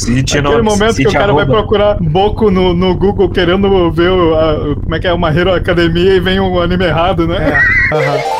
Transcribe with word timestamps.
Aquele 0.00 0.42
no- 0.58 0.64
momento 0.64 0.96
que 0.96 1.08
o 1.08 1.12
cara 1.12 1.32
vai 1.32 1.42
arroba. 1.42 1.58
procurar 1.58 1.96
Boku 2.00 2.50
no, 2.50 2.72
no 2.72 2.94
Google 2.96 3.28
querendo 3.30 3.90
ver 3.90 4.10
o, 4.10 4.34
a- 4.34 4.76
como 4.82 4.94
é 4.94 4.98
que 5.00 5.06
é 5.06 5.12
uma 5.12 5.30
Hero 5.36 5.52
Academia 5.52 6.14
e 6.14 6.20
vem 6.20 6.38
um 6.38 6.60
anime 6.60 6.84
errado, 6.84 7.26
né? 7.26 7.60
Tá 7.90 8.37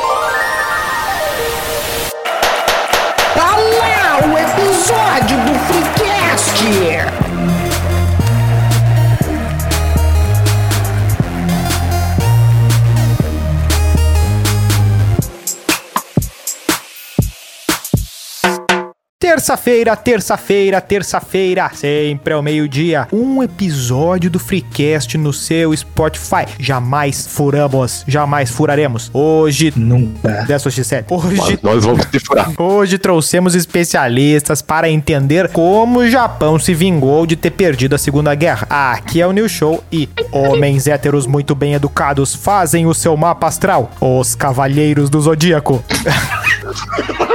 Terça-feira, 19.48 19.96
terça-feira, 19.96 20.78
terça-feira, 20.78 21.70
sempre 21.72 22.34
ao 22.34 22.42
meio-dia, 22.42 23.08
um 23.10 23.42
episódio 23.42 24.28
do 24.28 24.38
Freecast 24.38 25.16
no 25.16 25.32
seu 25.32 25.74
Spotify. 25.74 26.44
Jamais 26.58 27.26
furamos, 27.26 28.04
jamais 28.06 28.50
furaremos. 28.50 29.10
Hoje, 29.10 29.72
Nunca. 29.74 30.44
dessa 30.46 30.68
X7, 30.68 31.04
hoje 31.08 31.36
Mas 31.38 31.62
nós 31.62 31.82
vamos 31.82 32.04
te 32.04 32.18
furar. 32.18 32.52
Hoje 32.58 32.98
trouxemos 32.98 33.54
especialistas 33.54 34.60
para 34.60 34.90
entender 34.90 35.48
como 35.48 36.00
o 36.00 36.10
Japão 36.10 36.58
se 36.58 36.74
vingou 36.74 37.24
de 37.24 37.34
ter 37.34 37.52
perdido 37.52 37.94
a 37.94 37.98
Segunda 37.98 38.34
Guerra. 38.34 38.66
Aqui 38.68 39.18
é 39.18 39.26
o 39.26 39.32
New 39.32 39.48
Show 39.48 39.82
e 39.90 40.10
homens 40.30 40.86
héteros 40.86 41.26
muito 41.26 41.54
bem 41.54 41.72
educados 41.72 42.34
fazem 42.34 42.84
o 42.84 42.92
seu 42.92 43.16
mapa 43.16 43.46
astral. 43.46 43.92
Os 43.98 44.34
Cavalheiros 44.34 45.08
do 45.08 45.18
Zodíaco. 45.18 45.82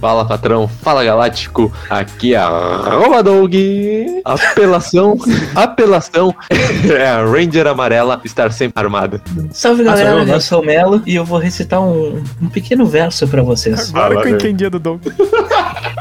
Fala, 0.00 0.24
patrão. 0.24 0.68
Fala, 0.68 1.04
galáctico. 1.04 1.72
Aqui 1.88 2.34
é 2.34 2.38
a 2.38 2.48
Roma 2.48 3.22
Dog. 3.22 4.22
Apelação. 4.24 5.18
Apelação 5.54 6.34
é 6.50 7.08
a 7.08 7.24
Ranger 7.24 7.66
amarela 7.66 8.20
estar 8.24 8.52
sempre 8.52 8.82
armada. 8.82 9.20
Salve 9.50 9.82
sou 9.82 9.84
galera, 9.84 10.10
eu, 10.10 10.24
né? 10.24 10.34
eu 10.34 10.40
sou 10.40 10.62
o 10.62 10.66
Melo 10.66 11.02
e 11.06 11.14
eu 11.14 11.24
vou 11.24 11.38
recitar 11.38 11.80
um, 11.80 12.22
um 12.40 12.48
pequeno 12.48 12.86
verso 12.86 13.26
pra 13.26 13.42
vocês. 13.42 13.90
Agora 13.90 14.14
Fala, 14.14 14.22
que 14.22 14.28
eu 14.28 14.32
velho. 14.32 14.36
entendi 14.36 14.68
do 14.68 14.78
Doug. 14.78 15.02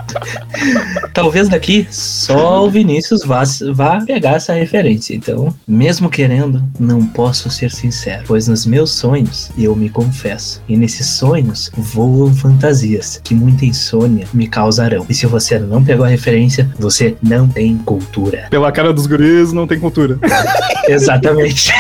Talvez 1.13 1.49
daqui 1.49 1.87
só 1.89 2.65
o 2.65 2.69
Vinícius 2.69 3.23
vá, 3.23 3.43
vá 3.73 4.03
pegar 4.05 4.35
essa 4.35 4.53
referência. 4.53 5.15
Então, 5.15 5.53
mesmo 5.67 6.09
querendo, 6.09 6.63
não 6.79 7.05
posso 7.05 7.49
ser 7.49 7.71
sincero, 7.71 8.23
pois 8.27 8.47
nos 8.47 8.65
meus 8.65 8.91
sonhos 8.91 9.51
eu 9.57 9.75
me 9.75 9.89
confesso. 9.89 10.61
E 10.67 10.77
nesses 10.77 11.07
sonhos 11.07 11.71
voam 11.75 12.33
fantasias 12.33 13.19
que 13.23 13.33
muita 13.47 13.65
insônia 13.65 14.27
me 14.33 14.45
causarão. 14.47 15.05
E 15.07 15.13
se 15.13 15.25
você 15.25 15.57
não 15.57 15.81
pegou 15.83 16.05
a 16.05 16.09
referência, 16.09 16.69
você 16.77 17.15
não 17.23 17.47
tem 17.47 17.77
cultura. 17.77 18.47
Pela 18.49 18.71
cara 18.71 18.91
dos 18.91 19.07
guris, 19.07 19.53
não 19.53 19.65
tem 19.65 19.79
cultura. 19.79 20.19
Exatamente. 20.87 21.71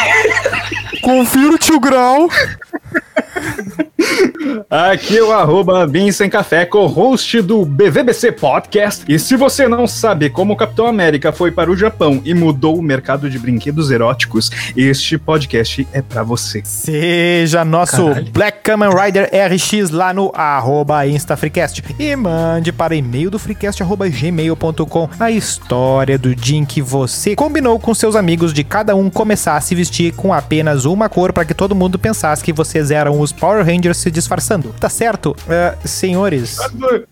Confira 1.01 1.53
o 1.53 1.57
tio 1.57 1.79
Grau. 1.79 2.29
Aqui 4.69 5.17
é 5.17 5.23
o 5.23 5.31
arroba 5.31 5.85
Vincent 5.85 6.31
Café, 6.31 6.65
co-host 6.65 7.41
do 7.41 7.65
BVBC 7.65 8.31
Podcast. 8.31 9.03
E 9.07 9.19
se 9.19 9.35
você 9.35 9.67
não 9.67 9.87
sabe 9.87 10.29
como 10.29 10.53
o 10.53 10.55
Capitão 10.55 10.87
América 10.87 11.31
foi 11.31 11.51
para 11.51 11.69
o 11.69 11.75
Japão 11.75 12.21
e 12.23 12.33
mudou 12.33 12.77
o 12.77 12.81
mercado 12.81 13.29
de 13.29 13.37
brinquedos 13.37 13.91
eróticos, 13.91 14.49
este 14.75 15.17
podcast 15.17 15.87
é 15.91 16.01
pra 16.01 16.23
você. 16.23 16.61
Seja 16.63 17.65
nosso 17.65 18.07
Caralho. 18.07 18.31
Black 18.31 18.59
Kamen 18.63 18.89
Rider 18.89 19.29
RX 19.33 19.89
lá 19.89 20.13
no 20.13 20.31
arroba 20.33 21.05
InstaFreecast 21.05 21.83
e 21.99 22.15
mande 22.15 22.71
para 22.71 22.95
e-mail 22.95 23.29
do 23.29 23.39
freecast 23.39 23.81
arroba 23.83 24.07
gmail.com 24.07 25.09
a 25.19 25.31
história 25.31 26.17
do 26.17 26.35
dia 26.35 26.57
em 26.57 26.65
que 26.65 26.81
você 26.81 27.35
combinou 27.35 27.79
com 27.79 27.93
seus 27.93 28.15
amigos 28.15 28.53
de 28.53 28.63
cada 28.63 28.95
um 28.95 29.09
começar 29.09 29.57
a 29.57 29.61
se 29.61 29.75
vestir 29.75 30.13
com 30.13 30.33
apenas 30.33 30.85
uma 30.85 31.09
cor 31.09 31.33
para 31.33 31.45
que 31.45 31.53
todo 31.53 31.75
mundo 31.75 31.99
pensasse 31.99 32.43
que 32.43 32.53
vocês 32.53 32.91
eram 32.91 33.19
os 33.19 33.31
Power 33.31 33.65
Rangers 33.65 33.97
se 33.97 34.09
disfarçando. 34.09 34.36
Tá 34.79 34.89
certo? 34.89 35.35
É, 35.49 35.75
senhores, 35.85 36.57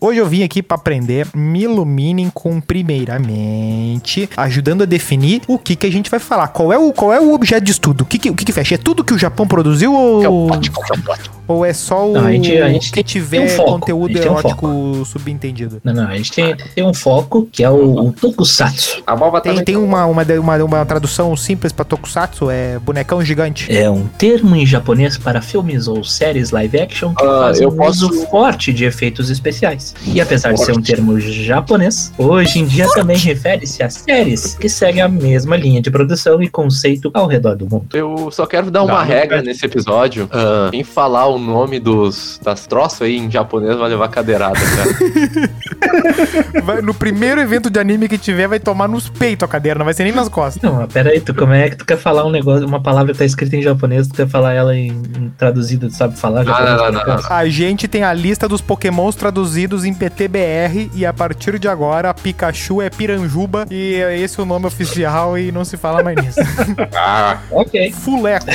Hoje 0.00 0.18
eu 0.18 0.26
vim 0.26 0.42
aqui 0.42 0.62
pra 0.62 0.76
aprender, 0.76 1.26
me 1.34 1.62
iluminem 1.62 2.30
com 2.32 2.60
primeiramente, 2.60 4.28
ajudando 4.36 4.82
a 4.82 4.84
definir 4.84 5.42
o 5.46 5.58
que 5.58 5.76
que 5.76 5.86
a 5.86 5.90
gente 5.90 6.10
vai 6.10 6.20
falar. 6.20 6.48
Qual 6.48 6.72
é 6.72 6.78
o, 6.78 6.92
qual 6.92 7.12
é 7.12 7.20
o 7.20 7.32
objeto 7.32 7.64
de 7.64 7.72
estudo? 7.72 8.02
O 8.02 8.04
que 8.04 8.18
que, 8.18 8.30
o 8.30 8.34
que 8.34 8.44
que 8.44 8.52
fecha? 8.52 8.74
É 8.74 8.78
tudo 8.78 9.04
que 9.04 9.14
o 9.14 9.18
Japão 9.18 9.46
produziu 9.46 9.92
Que 10.20 10.26
é 10.26 10.28
o 10.28 10.32
ou, 10.32 10.50
que 10.60 10.68
é 10.68 10.72
o. 10.72 11.35
ou 11.46 11.64
é 11.64 11.72
só 11.72 12.08
o 12.08 12.12
Não, 12.12 12.26
a 12.26 12.32
gente- 12.32 12.56
a 12.56 12.68
gente 12.68 12.86
que 12.88 12.94
tem- 12.94 13.04
tiver 13.04 13.38
tem 13.38 13.46
um 13.46 13.48
foco, 13.50 13.70
conteúdo 13.80 14.12
tem 14.14 14.22
um 14.22 14.38
erótico 14.38 15.04
subentendido? 15.04 15.80
Não, 15.84 15.92
não, 15.92 16.08
a 16.08 16.16
gente 16.16 16.32
tem, 16.32 16.56
tem 16.74 16.84
um 16.84 16.94
foco 16.94 17.48
que 17.50 17.62
é 17.62 17.70
o, 17.70 18.06
o 18.06 18.12
Tokusatsu. 18.12 19.02
A 19.06 19.16
Malva 19.16 19.40
Tem, 19.40 19.52
também 19.52 19.64
tem 19.64 19.76
uma, 19.76 20.06
uma, 20.06 20.22
uma, 20.22 20.64
uma 20.64 20.86
tradução 20.86 21.36
simples 21.36 21.72
pra 21.72 21.84
Tokusatsu, 21.84 22.50
é 22.50 22.78
bonecão 22.78 23.24
gigante. 23.24 23.74
É 23.74 23.88
um 23.90 24.06
termo 24.06 24.54
em 24.56 24.66
japonês 24.66 25.16
para 25.18 25.40
filmes 25.40 25.88
ou 25.88 26.02
séries 26.04 26.50
live 26.50 26.78
action 26.80 27.14
que 27.14 27.24
Ah, 27.24 27.38
fazem 27.46 27.64
eu 27.64 27.70
um 27.70 27.76
posso- 27.76 28.08
uso 28.10 28.26
forte 28.26 28.72
de 28.72 28.84
efeitos 28.84 29.30
especiais. 29.30 29.94
E 30.06 30.20
apesar 30.20 30.52
de 30.52 30.58
ser 30.64 30.72
um 30.72 30.74
Forte. 30.76 30.92
termo 30.94 31.18
japonês, 31.20 32.12
hoje 32.18 32.58
em 32.60 32.64
dia 32.66 32.88
também 32.92 33.16
refere-se 33.16 33.82
a 33.82 33.90
séries 33.90 34.54
que 34.54 34.68
seguem 34.68 35.02
a 35.02 35.08
mesma 35.08 35.56
linha 35.56 35.80
de 35.80 35.90
produção 35.90 36.42
e 36.42 36.48
conceito 36.48 37.10
ao 37.14 37.26
redor 37.26 37.56
do 37.56 37.66
mundo. 37.68 37.86
Eu 37.94 38.30
só 38.32 38.46
quero 38.46 38.70
dar 38.70 38.82
uma 38.82 38.94
Dá, 38.98 39.02
regra 39.02 39.36
não 39.38 39.44
nesse 39.44 39.64
episódio. 39.64 40.28
Ah, 40.32 40.68
quem 40.70 40.82
falar 40.84 41.28
o 41.36 41.38
nome 41.38 41.78
dos 41.80 42.40
das 42.42 42.66
troças 42.66 43.02
aí 43.02 43.16
em 43.16 43.30
japonês 43.30 43.76
vai 43.76 43.88
levar 43.88 44.08
cadeirada, 44.08 44.58
cara. 44.58 45.56
Vai- 46.62 46.82
no 46.82 46.94
primeiro 46.94 47.40
evento 47.40 47.70
de 47.70 47.78
anime 47.78 48.08
que 48.08 48.18
tiver, 48.18 48.46
vai 48.48 48.58
tomar 48.60 48.88
nos 48.88 49.08
peitos 49.08 49.44
a 49.44 49.48
cadeira, 49.48 49.78
não 49.78 49.84
vai 49.84 49.94
ser 49.94 50.04
nem 50.04 50.12
nas 50.12 50.28
costas. 50.28 50.62
Não, 50.62 50.74
mas 50.76 50.92
pera 50.92 51.10
aí, 51.10 51.20
tu, 51.20 51.34
como 51.34 51.52
é 51.52 51.68
que 51.70 51.76
tu 51.76 51.84
quer 51.84 51.96
falar 51.98 52.24
um 52.24 52.30
negócio, 52.30 52.66
uma 52.66 52.80
palavra 52.82 53.12
que 53.12 53.18
tá 53.18 53.24
escrita 53.24 53.56
em 53.56 53.62
japonês, 53.62 54.08
tu 54.08 54.14
quer 54.14 54.28
falar 54.28 54.52
ela 54.52 54.76
em, 54.76 54.88
em 54.90 55.32
traduzida, 55.36 55.88
tu 55.88 55.94
sabe 55.94 56.18
falar 56.18 56.44
japonês? 56.44 56.70
não, 56.76 56.92
não, 56.92 56.92
não, 57.06 57.16
não. 57.22 57.32
A 57.32 57.46
gente 57.48 57.86
tem 57.88 58.02
a 58.02 58.12
lista 58.12 58.48
dos 58.48 58.60
pokémons 58.60 59.14
traduzidos 59.14 59.84
em 59.84 59.94
PTBR 59.94 60.90
e 60.94 61.04
a 61.06 61.12
partir 61.12 61.58
de 61.58 61.68
agora 61.68 62.12
Pikachu 62.14 62.80
é 62.82 62.90
Piranjuba 62.90 63.66
e 63.70 63.94
é 63.96 64.18
esse 64.18 64.40
o 64.40 64.44
nome 64.44 64.66
oficial 64.66 65.38
e 65.38 65.50
não 65.52 65.64
se 65.64 65.76
fala 65.76 66.02
mais 66.02 66.16
nisso. 66.16 66.40
Ah, 66.94 67.38
Ok. 67.50 67.92
Fuleco. 67.92 68.46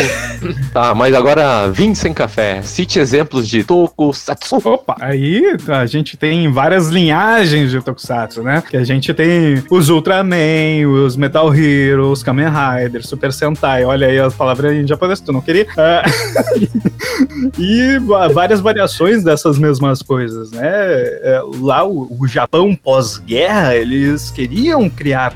tá, 0.73 0.93
mas 0.95 1.13
agora 1.13 1.69
vim 1.71 1.93
sem 1.95 2.13
café. 2.13 2.61
Cite 2.71 2.99
exemplos 2.99 3.47
de 3.49 3.63
tokusatsu. 3.65 4.55
Opa, 4.63 4.95
aí 5.01 5.57
a 5.67 5.85
gente 5.85 6.15
tem 6.15 6.49
várias 6.51 6.87
linhagens 6.87 7.69
de 7.69 7.81
Tokusatsu, 7.81 8.41
né? 8.43 8.63
Que 8.67 8.77
a 8.77 8.83
gente 8.83 9.13
tem 9.13 9.61
os 9.69 9.89
Ultraman, 9.89 10.87
os 11.05 11.17
Metal 11.17 11.53
Heroes, 11.53 12.23
Kamen 12.23 12.47
Rider, 12.47 13.05
Super 13.05 13.33
Sentai. 13.33 13.83
Olha 13.83 14.07
aí 14.07 14.19
as 14.19 14.33
palavras 14.33 14.73
em 14.73 14.87
japonês 14.87 15.19
que 15.19 15.25
tu 15.25 15.33
não 15.33 15.41
queria. 15.41 15.67
Ah, 15.77 16.03
e 17.59 17.99
várias 18.33 18.61
variações 18.61 19.23
dessas 19.23 19.57
mesmas 19.57 20.01
coisas, 20.01 20.51
né? 20.51 20.61
É, 20.63 21.41
Lá 21.59 21.83
o, 21.83 22.15
o 22.19 22.27
Japão 22.27 22.73
pós-guerra, 22.75 23.75
eles 23.75 24.31
queriam 24.31 24.89
criar 24.89 25.33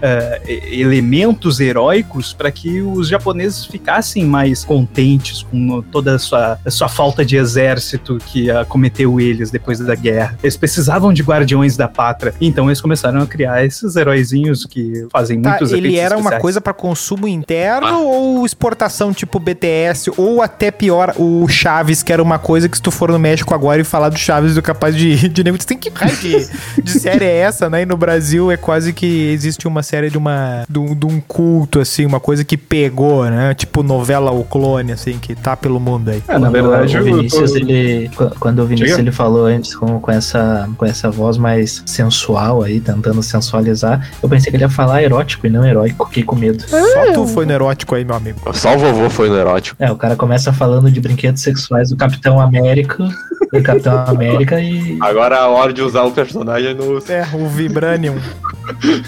e- 0.47 0.79
elementos 0.81 1.59
heróicos 1.59 2.31
para 2.31 2.50
que 2.52 2.81
os 2.81 3.07
japoneses 3.07 3.66
ficassem 3.66 4.23
mais 4.23 4.63
contentes 4.63 5.44
com 5.44 5.81
toda 5.91 6.16
a 6.16 6.19
sua, 6.19 6.59
a 6.66 6.72
sua 6.72 6.88
falta 6.88 7.24
de 7.25 7.35
exército 7.37 8.17
que 8.27 8.49
acometeu 8.51 9.19
eles 9.19 9.49
depois 9.51 9.79
da 9.79 9.95
guerra. 9.95 10.37
Eles 10.43 10.55
precisavam 10.57 11.11
de 11.13 11.21
guardiões 11.23 11.75
da 11.75 11.87
pátria, 11.87 12.33
então 12.39 12.67
eles 12.67 12.79
começaram 12.81 13.21
a 13.21 13.25
criar 13.27 13.65
esses 13.65 13.95
heróizinhos 13.95 14.65
que 14.65 15.07
fazem 15.11 15.41
Tá, 15.41 15.49
muitos 15.49 15.71
ele 15.71 15.87
efeitos 15.89 15.99
era 16.05 16.15
uma 16.15 16.19
especiais. 16.21 16.41
coisa 16.41 16.61
pra 16.61 16.73
consumo 16.73 17.27
interno 17.27 18.03
ou 18.03 18.45
exportação 18.45 19.11
tipo 19.13 19.39
BTS 19.39 20.11
ou 20.17 20.41
até 20.41 20.71
pior 20.71 21.13
o 21.17 21.47
Chaves, 21.47 22.01
que 22.03 22.11
era 22.13 22.21
uma 22.21 22.37
coisa 22.39 22.69
que 22.69 22.77
se 22.77 22.83
tu 22.83 22.91
for 22.91 23.11
no 23.11 23.19
México 23.19 23.53
agora 23.53 23.81
e 23.81 23.83
falar 23.83 24.09
do 24.09 24.17
Chaves, 24.17 24.53
tu 24.53 24.59
é 24.59 24.61
capaz 24.61 24.95
de, 24.95 25.27
de 25.29 25.43
nego, 25.43 25.57
tem 25.65 25.77
que 25.77 25.89
raio 25.93 26.15
de, 26.17 26.47
de 26.81 26.91
série 26.99 27.25
é 27.25 27.37
essa, 27.39 27.69
né? 27.69 27.81
E 27.81 27.85
no 27.85 27.97
Brasil 27.97 28.51
é 28.51 28.57
quase 28.57 28.93
que 28.93 29.29
existe 29.31 29.67
uma 29.67 29.81
série 29.83 30.09
de 30.09 30.17
uma 30.17 30.63
de 30.69 30.79
um, 30.79 30.93
de 30.95 31.05
um 31.05 31.19
culto 31.19 31.79
assim, 31.79 32.05
uma 32.05 32.19
coisa 32.19 32.43
que 32.43 32.57
pegou, 32.57 33.25
né? 33.25 33.53
Tipo 33.53 33.81
novela 33.83 34.31
O 34.31 34.43
Clone 34.43 34.91
assim, 34.91 35.17
que 35.19 35.35
tá 35.35 35.55
pelo 35.57 35.79
mundo 35.79 36.09
aí. 36.11 36.23
É, 36.28 36.37
na 36.37 36.49
verdade, 36.49 36.97
o 36.97 37.15
Vinícius, 37.17 37.52
tô- 37.52 37.58
ele. 37.58 38.09
qu- 38.16 38.32
Quando 38.40 38.59
o 38.59 38.66
Vinícius 38.66 38.97
ele 39.00 39.12
falou 39.12 39.46
antes 39.46 39.76
com, 39.76 40.00
com, 40.00 40.12
essa, 40.12 40.70
com 40.78 40.85
essa 40.85 41.09
voz 41.12 41.38
mais 41.38 41.82
sensual 41.85 42.64
aí, 42.64 42.79
tentando 42.79 43.22
sensualizar, 43.23 44.09
eu 44.22 44.29
pensei 44.29 44.50
que 44.52 44.58
ele 44.58 44.64
ia 44.64 44.70
falar 44.70 45.03
erótico 45.03 45.47
e 45.47 45.50
não 45.50 45.66
heróico, 45.66 46.06
fiquei 46.08 46.23
com 46.23 46.35
medo. 46.35 46.64
Só 46.67 47.14
tu 47.14 47.28
foi 47.28 47.46
no 47.46 47.52
erótico 47.53 47.96
aí, 47.96 48.03
meu 48.06 48.16
amigo. 48.16 48.40
Só 48.53 48.76
o 48.76 48.79
vovô 48.79 49.09
foi 49.09 49.29
no 49.29 49.35
erótico. 49.38 49.76
É, 49.79 49.91
o 49.91 49.96
cara 49.96 50.16
começa 50.16 50.52
falando 50.53 50.90
de 50.91 51.00
brinquedos 51.00 51.41
sexuais 51.41 51.90
do 51.90 51.96
Capitão 51.97 52.40
América, 52.40 53.08
do 53.52 53.62
Capitão 53.64 54.03
América 54.08 54.59
e. 54.59 54.97
Agora 55.02 55.35
é 55.35 55.40
a 55.40 55.47
hora 55.47 55.73
de 55.73 55.82
usar 55.82 56.03
o 56.03 56.12
personagem 56.12 56.73
no. 56.73 56.97
É, 57.09 57.26
o 57.34 57.47
Vibranium. 57.47 58.16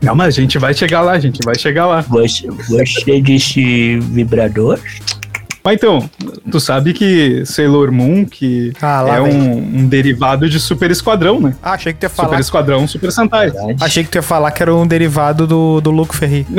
Não, 0.00 0.14
mas 0.14 0.36
a 0.36 0.40
gente 0.40 0.58
vai 0.58 0.74
chegar 0.74 1.00
lá, 1.00 1.12
a 1.12 1.18
gente 1.18 1.40
vai 1.44 1.56
chegar 1.58 1.86
lá. 1.86 2.00
Você, 2.00 2.46
você 2.68 3.20
disse 3.20 3.98
vibrador? 4.00 4.78
Mas 5.64 5.74
então, 5.74 6.08
tu 6.50 6.58
sabe 6.58 6.92
que 6.92 7.44
Sailor 7.46 7.92
Moon, 7.92 8.24
que 8.24 8.72
Ah, 8.82 9.04
é 9.08 9.20
um, 9.20 9.58
um 9.58 9.86
derivado 9.88 10.48
de 10.48 10.58
Super 10.58 10.90
Esquadrão, 10.90 11.40
né? 11.40 11.54
Ah, 11.62 11.72
achei 11.74 11.92
que 11.92 12.00
tu 12.00 12.02
ia 12.04 12.08
Super 12.08 12.24
falar. 12.24 12.40
Esquadrão, 12.40 12.88
Super 12.88 13.12
Sentai. 13.12 13.50
Verdade. 13.50 13.76
Achei 13.80 14.02
que 14.02 14.10
tu 14.10 14.16
ia 14.16 14.22
falar 14.22 14.50
que 14.50 14.62
era 14.62 14.74
um 14.74 14.86
derivado 14.86 15.46
do, 15.46 15.80
do 15.80 15.90
Luco 15.90 16.16
Ferri. 16.16 16.46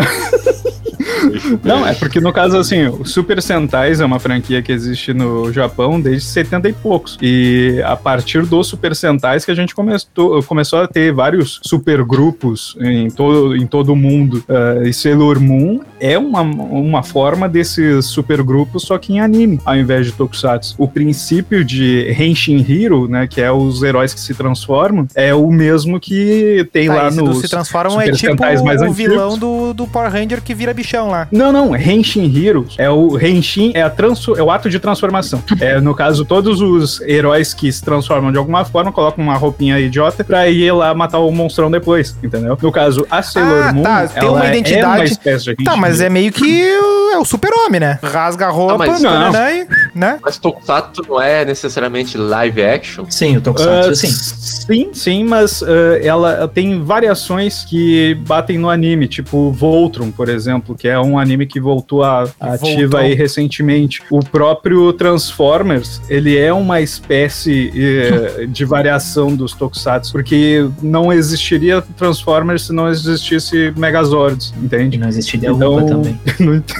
Não, 1.64 1.86
é 1.86 1.94
porque 1.94 2.20
no 2.20 2.32
caso, 2.32 2.58
assim, 2.58 2.88
o 2.88 3.06
Super 3.06 3.42
Sentais 3.42 4.00
é 4.00 4.06
uma 4.06 4.20
franquia 4.20 4.62
que 4.62 4.72
existe 4.72 5.14
no 5.14 5.52
Japão 5.52 6.00
desde 6.00 6.28
70 6.28 6.70
e 6.70 6.74
poucos. 6.74 7.18
E 7.22 7.82
a 7.86 7.96
partir 7.96 8.46
dos 8.46 8.68
Super 8.68 8.96
Sentais 8.96 9.46
que 9.46 9.52
a 9.52 9.56
gente 9.56 9.76
começou, 9.76 10.42
começou 10.44 10.80
a 10.80 10.88
ter 10.88 11.12
vários 11.12 11.60
super 11.64 12.04
grupos 12.04 12.76
em 12.80 13.10
todo, 13.10 13.56
em 13.56 13.66
todo 13.66 13.94
o 13.94 13.96
mundo. 13.96 14.44
Ah, 14.48 14.84
e 14.84 14.94
Sailor 14.94 15.40
Moon 15.40 15.82
é 16.00 16.18
uma, 16.18 16.42
uma 16.42 17.04
forma 17.04 17.50
desses 17.50 18.06
super 18.06 18.42
grupos, 18.44 18.84
só 18.84 18.98
que 18.98 19.14
em 19.14 19.20
anime, 19.20 19.60
ao 19.66 19.76
invés 19.76 20.06
de 20.06 20.12
Tokusatsu. 20.14 20.76
O 20.78 20.88
princípio 20.88 21.64
de 21.64 22.16
Henshin 22.18 22.66
Hero, 22.68 23.08
né, 23.08 23.28
que 23.28 23.42
é 23.42 23.52
os 23.52 23.82
heróis 23.84 24.14
que 24.14 24.20
se 24.20 24.34
transformam, 24.34 25.08
é 25.16 25.34
o 25.34 25.52
mesmo 25.52 26.00
que 26.00 26.68
tem 26.72 26.88
Tá, 26.88 27.04
lá 27.04 27.12
no 27.12 27.34
se 27.36 27.48
transformam 27.48 28.02
é 28.02 28.12
tipo 28.12 28.44
o 28.88 28.94
vilão 28.94 29.38
do, 29.38 29.74
do 29.74 29.88
Power 29.88 30.12
Ranger 30.12 30.42
que 30.42 30.54
vira 30.54 30.74
bichão 30.94 31.08
lá. 31.10 31.28
Não, 31.32 31.52
não, 31.52 31.76
Henshin 31.76 32.32
Heroes 32.36 32.76
é 32.78 32.90
o 32.90 33.18
Henshin 33.20 33.72
é, 33.74 33.82
a 33.82 33.90
transo, 33.90 34.36
é 34.38 34.44
o 34.44 34.52
ato 34.52 34.70
de 34.70 34.80
transformação. 34.80 35.44
É, 35.60 35.80
no 35.82 35.96
caso, 35.96 36.24
todos 36.26 36.62
os 36.62 37.02
heróis 37.02 37.54
que 37.54 37.72
se 37.72 37.84
transformam 37.84 38.32
de 38.32 38.38
alguma 38.38 38.64
forma 38.64 38.92
colocam 38.92 39.24
uma 39.24 39.36
roupinha 39.36 39.80
idiota 39.80 40.24
pra 40.24 40.48
ir 40.50 40.72
lá 40.72 40.94
matar 40.94 41.20
o 41.20 41.32
monstrão 41.32 41.70
depois, 41.72 42.16
entendeu? 42.24 42.58
No 42.62 42.72
caso, 42.72 43.06
a 43.10 43.22
Sailor 43.24 43.68
Ah, 43.70 43.74
Moon, 43.74 43.84
tá, 43.84 44.08
tem 44.08 44.24
ela 44.24 44.32
uma 44.32 44.46
é 44.46 44.50
identidade- 44.50 44.96
uma 45.00 45.06
espécie 45.06 45.46
de 45.46 45.56
Tá, 45.64 45.72
Henshin 45.72 45.82
mas 45.82 46.00
é 46.02 46.04
Hero. 46.06 46.14
meio 46.14 46.32
que 46.32 46.64
o- 46.78 47.12
é 47.14 47.18
o 47.18 47.26
super-homem, 47.26 47.80
né? 47.80 48.00
Rasga 48.04 48.48
a 48.48 48.50
roupa, 48.50 48.78
mas 48.78 49.02
não. 49.02 49.32
né, 49.32 49.62
e- 49.96 49.98
né? 49.98 50.20
Mas 50.24 50.38
Tokusatsu 50.38 51.04
não 51.08 51.22
é 51.22 51.46
necessariamente 51.46 52.18
live 52.18 52.64
action? 52.64 53.06
Sim, 53.10 53.38
o 53.38 53.42
Tokusatsu, 53.42 53.90
Ah, 53.92 53.96
sim. 53.96 54.08
Sim, 54.12 54.90
sim, 54.94 55.24
mas 55.24 55.64
ah, 55.64 56.00
ela 56.02 56.48
tem 56.48 56.82
variações 56.84 57.64
que 57.66 58.16
batem 58.28 58.58
no 58.58 58.70
anime, 58.70 59.08
tipo 59.08 59.52
Voltron, 59.52 60.12
por 60.12 60.30
exemplo, 60.30 60.76
que 60.84 60.88
é 60.90 61.00
um 61.00 61.18
anime 61.18 61.46
que 61.46 61.62
voltou 61.62 62.04
a, 62.04 62.30
a 62.42 62.56
ativa 62.56 63.00
aí 63.00 63.14
recentemente. 63.14 64.02
O 64.12 64.20
próprio 64.20 64.92
Transformers, 64.92 66.02
ele 66.10 66.38
é 66.38 66.52
uma 66.52 66.82
espécie 66.82 67.72
eh, 67.74 68.46
de 68.52 68.66
variação 68.66 69.34
dos 69.34 69.54
Tokusatsu, 69.54 70.12
porque 70.12 70.68
não 70.82 71.14
existiria 71.14 71.82
Transformers 71.96 72.64
se 72.64 72.74
não 72.74 72.90
existisse 72.90 73.74
Megazords, 73.78 74.54
E 74.62 74.66
entende? 74.66 74.98
não 74.98 75.08
existiria 75.08 75.52
Então- 75.52 75.78
Uba 75.78 75.86
também. 75.88 76.20
Não 76.42 76.54
ent- 76.56 76.74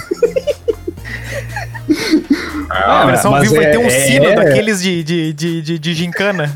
Ah, 2.68 3.02
a 3.02 3.06
versão 3.06 3.40
vivo 3.40 3.54
vai 3.54 3.64
é- 3.64 3.70
ter 3.70 3.78
um 3.78 3.88
sino 3.88 4.24
é- 4.26 4.34
daqueles 4.34 4.82
de, 4.82 5.02
de, 5.02 5.32
de, 5.32 5.62
de, 5.62 5.78
de 5.78 5.94
gincana. 5.94 6.54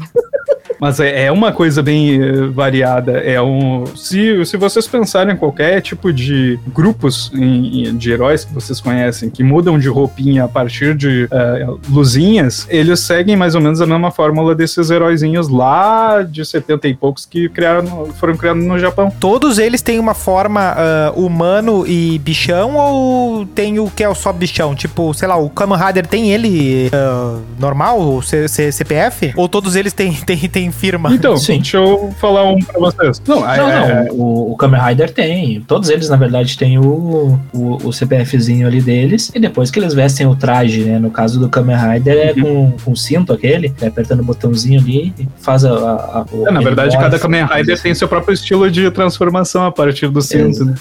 Mas 0.81 1.01
é, 1.01 1.25
é 1.27 1.33
uma 1.33 1.51
coisa 1.53 1.83
bem 1.83 2.23
eh, 2.23 2.33
variada. 2.53 3.13
É 3.19 3.41
um. 3.43 3.85
Se, 3.97 4.45
se 4.45 4.57
vocês 4.57 4.87
pensarem 4.87 5.35
em 5.35 5.37
qualquer 5.37 5.81
tipo 5.83 6.13
de 6.13 6.59
grupos 6.69 7.31
em- 7.35 7.97
de 7.97 8.11
heróis 8.13 8.45
que 8.45 8.55
vocês 8.55 8.81
conhecem, 8.81 9.29
que 9.31 9.43
mudam 9.43 9.79
de 9.79 9.89
roupinha 9.89 10.45
a 10.45 10.49
partir 10.49 10.95
de 10.95 11.27
eh, 11.31 11.67
luzinhas, 11.91 12.67
eles 12.71 13.01
seguem 13.01 13.37
mais 13.37 13.55
ou 13.55 13.61
menos 13.61 13.81
a 13.81 13.87
mesma 13.87 14.11
fórmula 14.11 14.55
desses 14.55 14.91
heróizinhos 14.91 15.49
lá 15.49 16.23
de 16.23 16.45
70 16.45 16.89
e 16.89 16.95
poucos 16.95 17.27
que 17.27 17.49
criaram, 17.49 18.07
foram 18.19 18.37
criados 18.37 18.65
no 18.65 18.79
Japão. 18.79 19.11
Todos 19.19 19.59
eles 19.59 19.83
têm 19.83 19.99
uma 19.99 20.15
forma 20.15 20.75
ah, 20.77 21.13
humano 21.17 21.85
e 21.87 22.19
bichão 22.21 22.77
ou 22.77 23.47
tem 23.47 23.79
o 23.79 23.91
que 23.91 24.05
é 24.05 24.09
o 24.09 24.15
só 24.15 24.33
bichão? 24.33 24.75
Tipo, 24.75 25.13
sei 25.15 25.27
lá, 25.29 25.37
o 25.37 25.51
Kamen 25.51 25.77
Rider 25.79 26.07
tem 26.07 26.31
ele 26.31 26.89
ah, 26.93 27.39
normal, 27.59 28.23
C- 28.23 28.47
C- 28.49 28.71
CPF? 28.73 29.33
Ou 29.37 29.49
todos 29.49 29.75
eles 29.77 29.93
têm, 29.93 30.13
têm, 30.25 30.37
têm 30.49 30.68
firma? 30.71 31.13
Então, 31.15 31.37
Sim. 31.37 31.57
deixa 31.57 31.77
eu 31.79 32.15
falar 32.21 32.45
um 32.51 32.59
pra 32.59 32.79
vocês. 32.79 33.21
Não, 33.27 33.41
Não, 33.41 33.51
é- 33.51 34.05
não, 34.09 34.15
o, 34.17 34.53
o 34.53 34.57
Kamen 34.57 34.81
Rider 34.81 35.11
tem. 35.13 35.61
Todos 35.63 35.89
eles, 35.91 36.09
na 36.09 36.17
verdade, 36.17 36.57
têm 36.57 36.79
o, 36.79 37.39
o, 37.53 37.77
o 37.89 37.93
CPFzinho 37.93 38.67
ali 38.67 38.81
deles. 38.81 39.31
E 39.35 39.39
depois 39.41 39.71
que 39.71 39.79
eles 39.79 39.95
vestem 39.95 40.27
o 40.27 40.35
traje, 40.37 40.85
né? 40.85 40.99
No 40.99 41.11
caso 41.11 41.39
do 41.41 41.49
Kamen 41.49 41.77
Rider, 41.77 42.17
é 42.17 42.35
com, 42.35 42.73
com 42.85 42.93
o 42.93 42.97
cinto 42.97 43.33
aquele, 43.33 43.73
é 43.81 43.87
apertando 43.87 44.21
o 44.21 44.25
botãozinho 44.25 44.81
ali 44.81 45.13
e 45.19 45.27
faz 45.41 45.65
a. 45.65 45.71
a, 45.73 46.19
a 46.21 46.27
o- 46.33 46.49
é, 46.49 46.51
na 46.51 46.61
verdade, 46.61 46.95
morre, 46.95 47.05
cada 47.05 47.19
Kamen 47.19 47.45
Rider 47.47 47.75
assim. 47.75 47.83
tem 47.85 47.95
seu 47.95 48.09
próprio 48.09 48.35
estilo 48.35 48.71
de 48.71 48.91
transformação 48.91 49.65
a 49.65 49.73
partir 49.73 50.09
do 50.09 50.21
cinto, 50.23 50.65
né? 50.65 50.75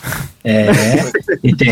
É, 0.43 0.67
e 1.43 1.53
tem. 1.55 1.71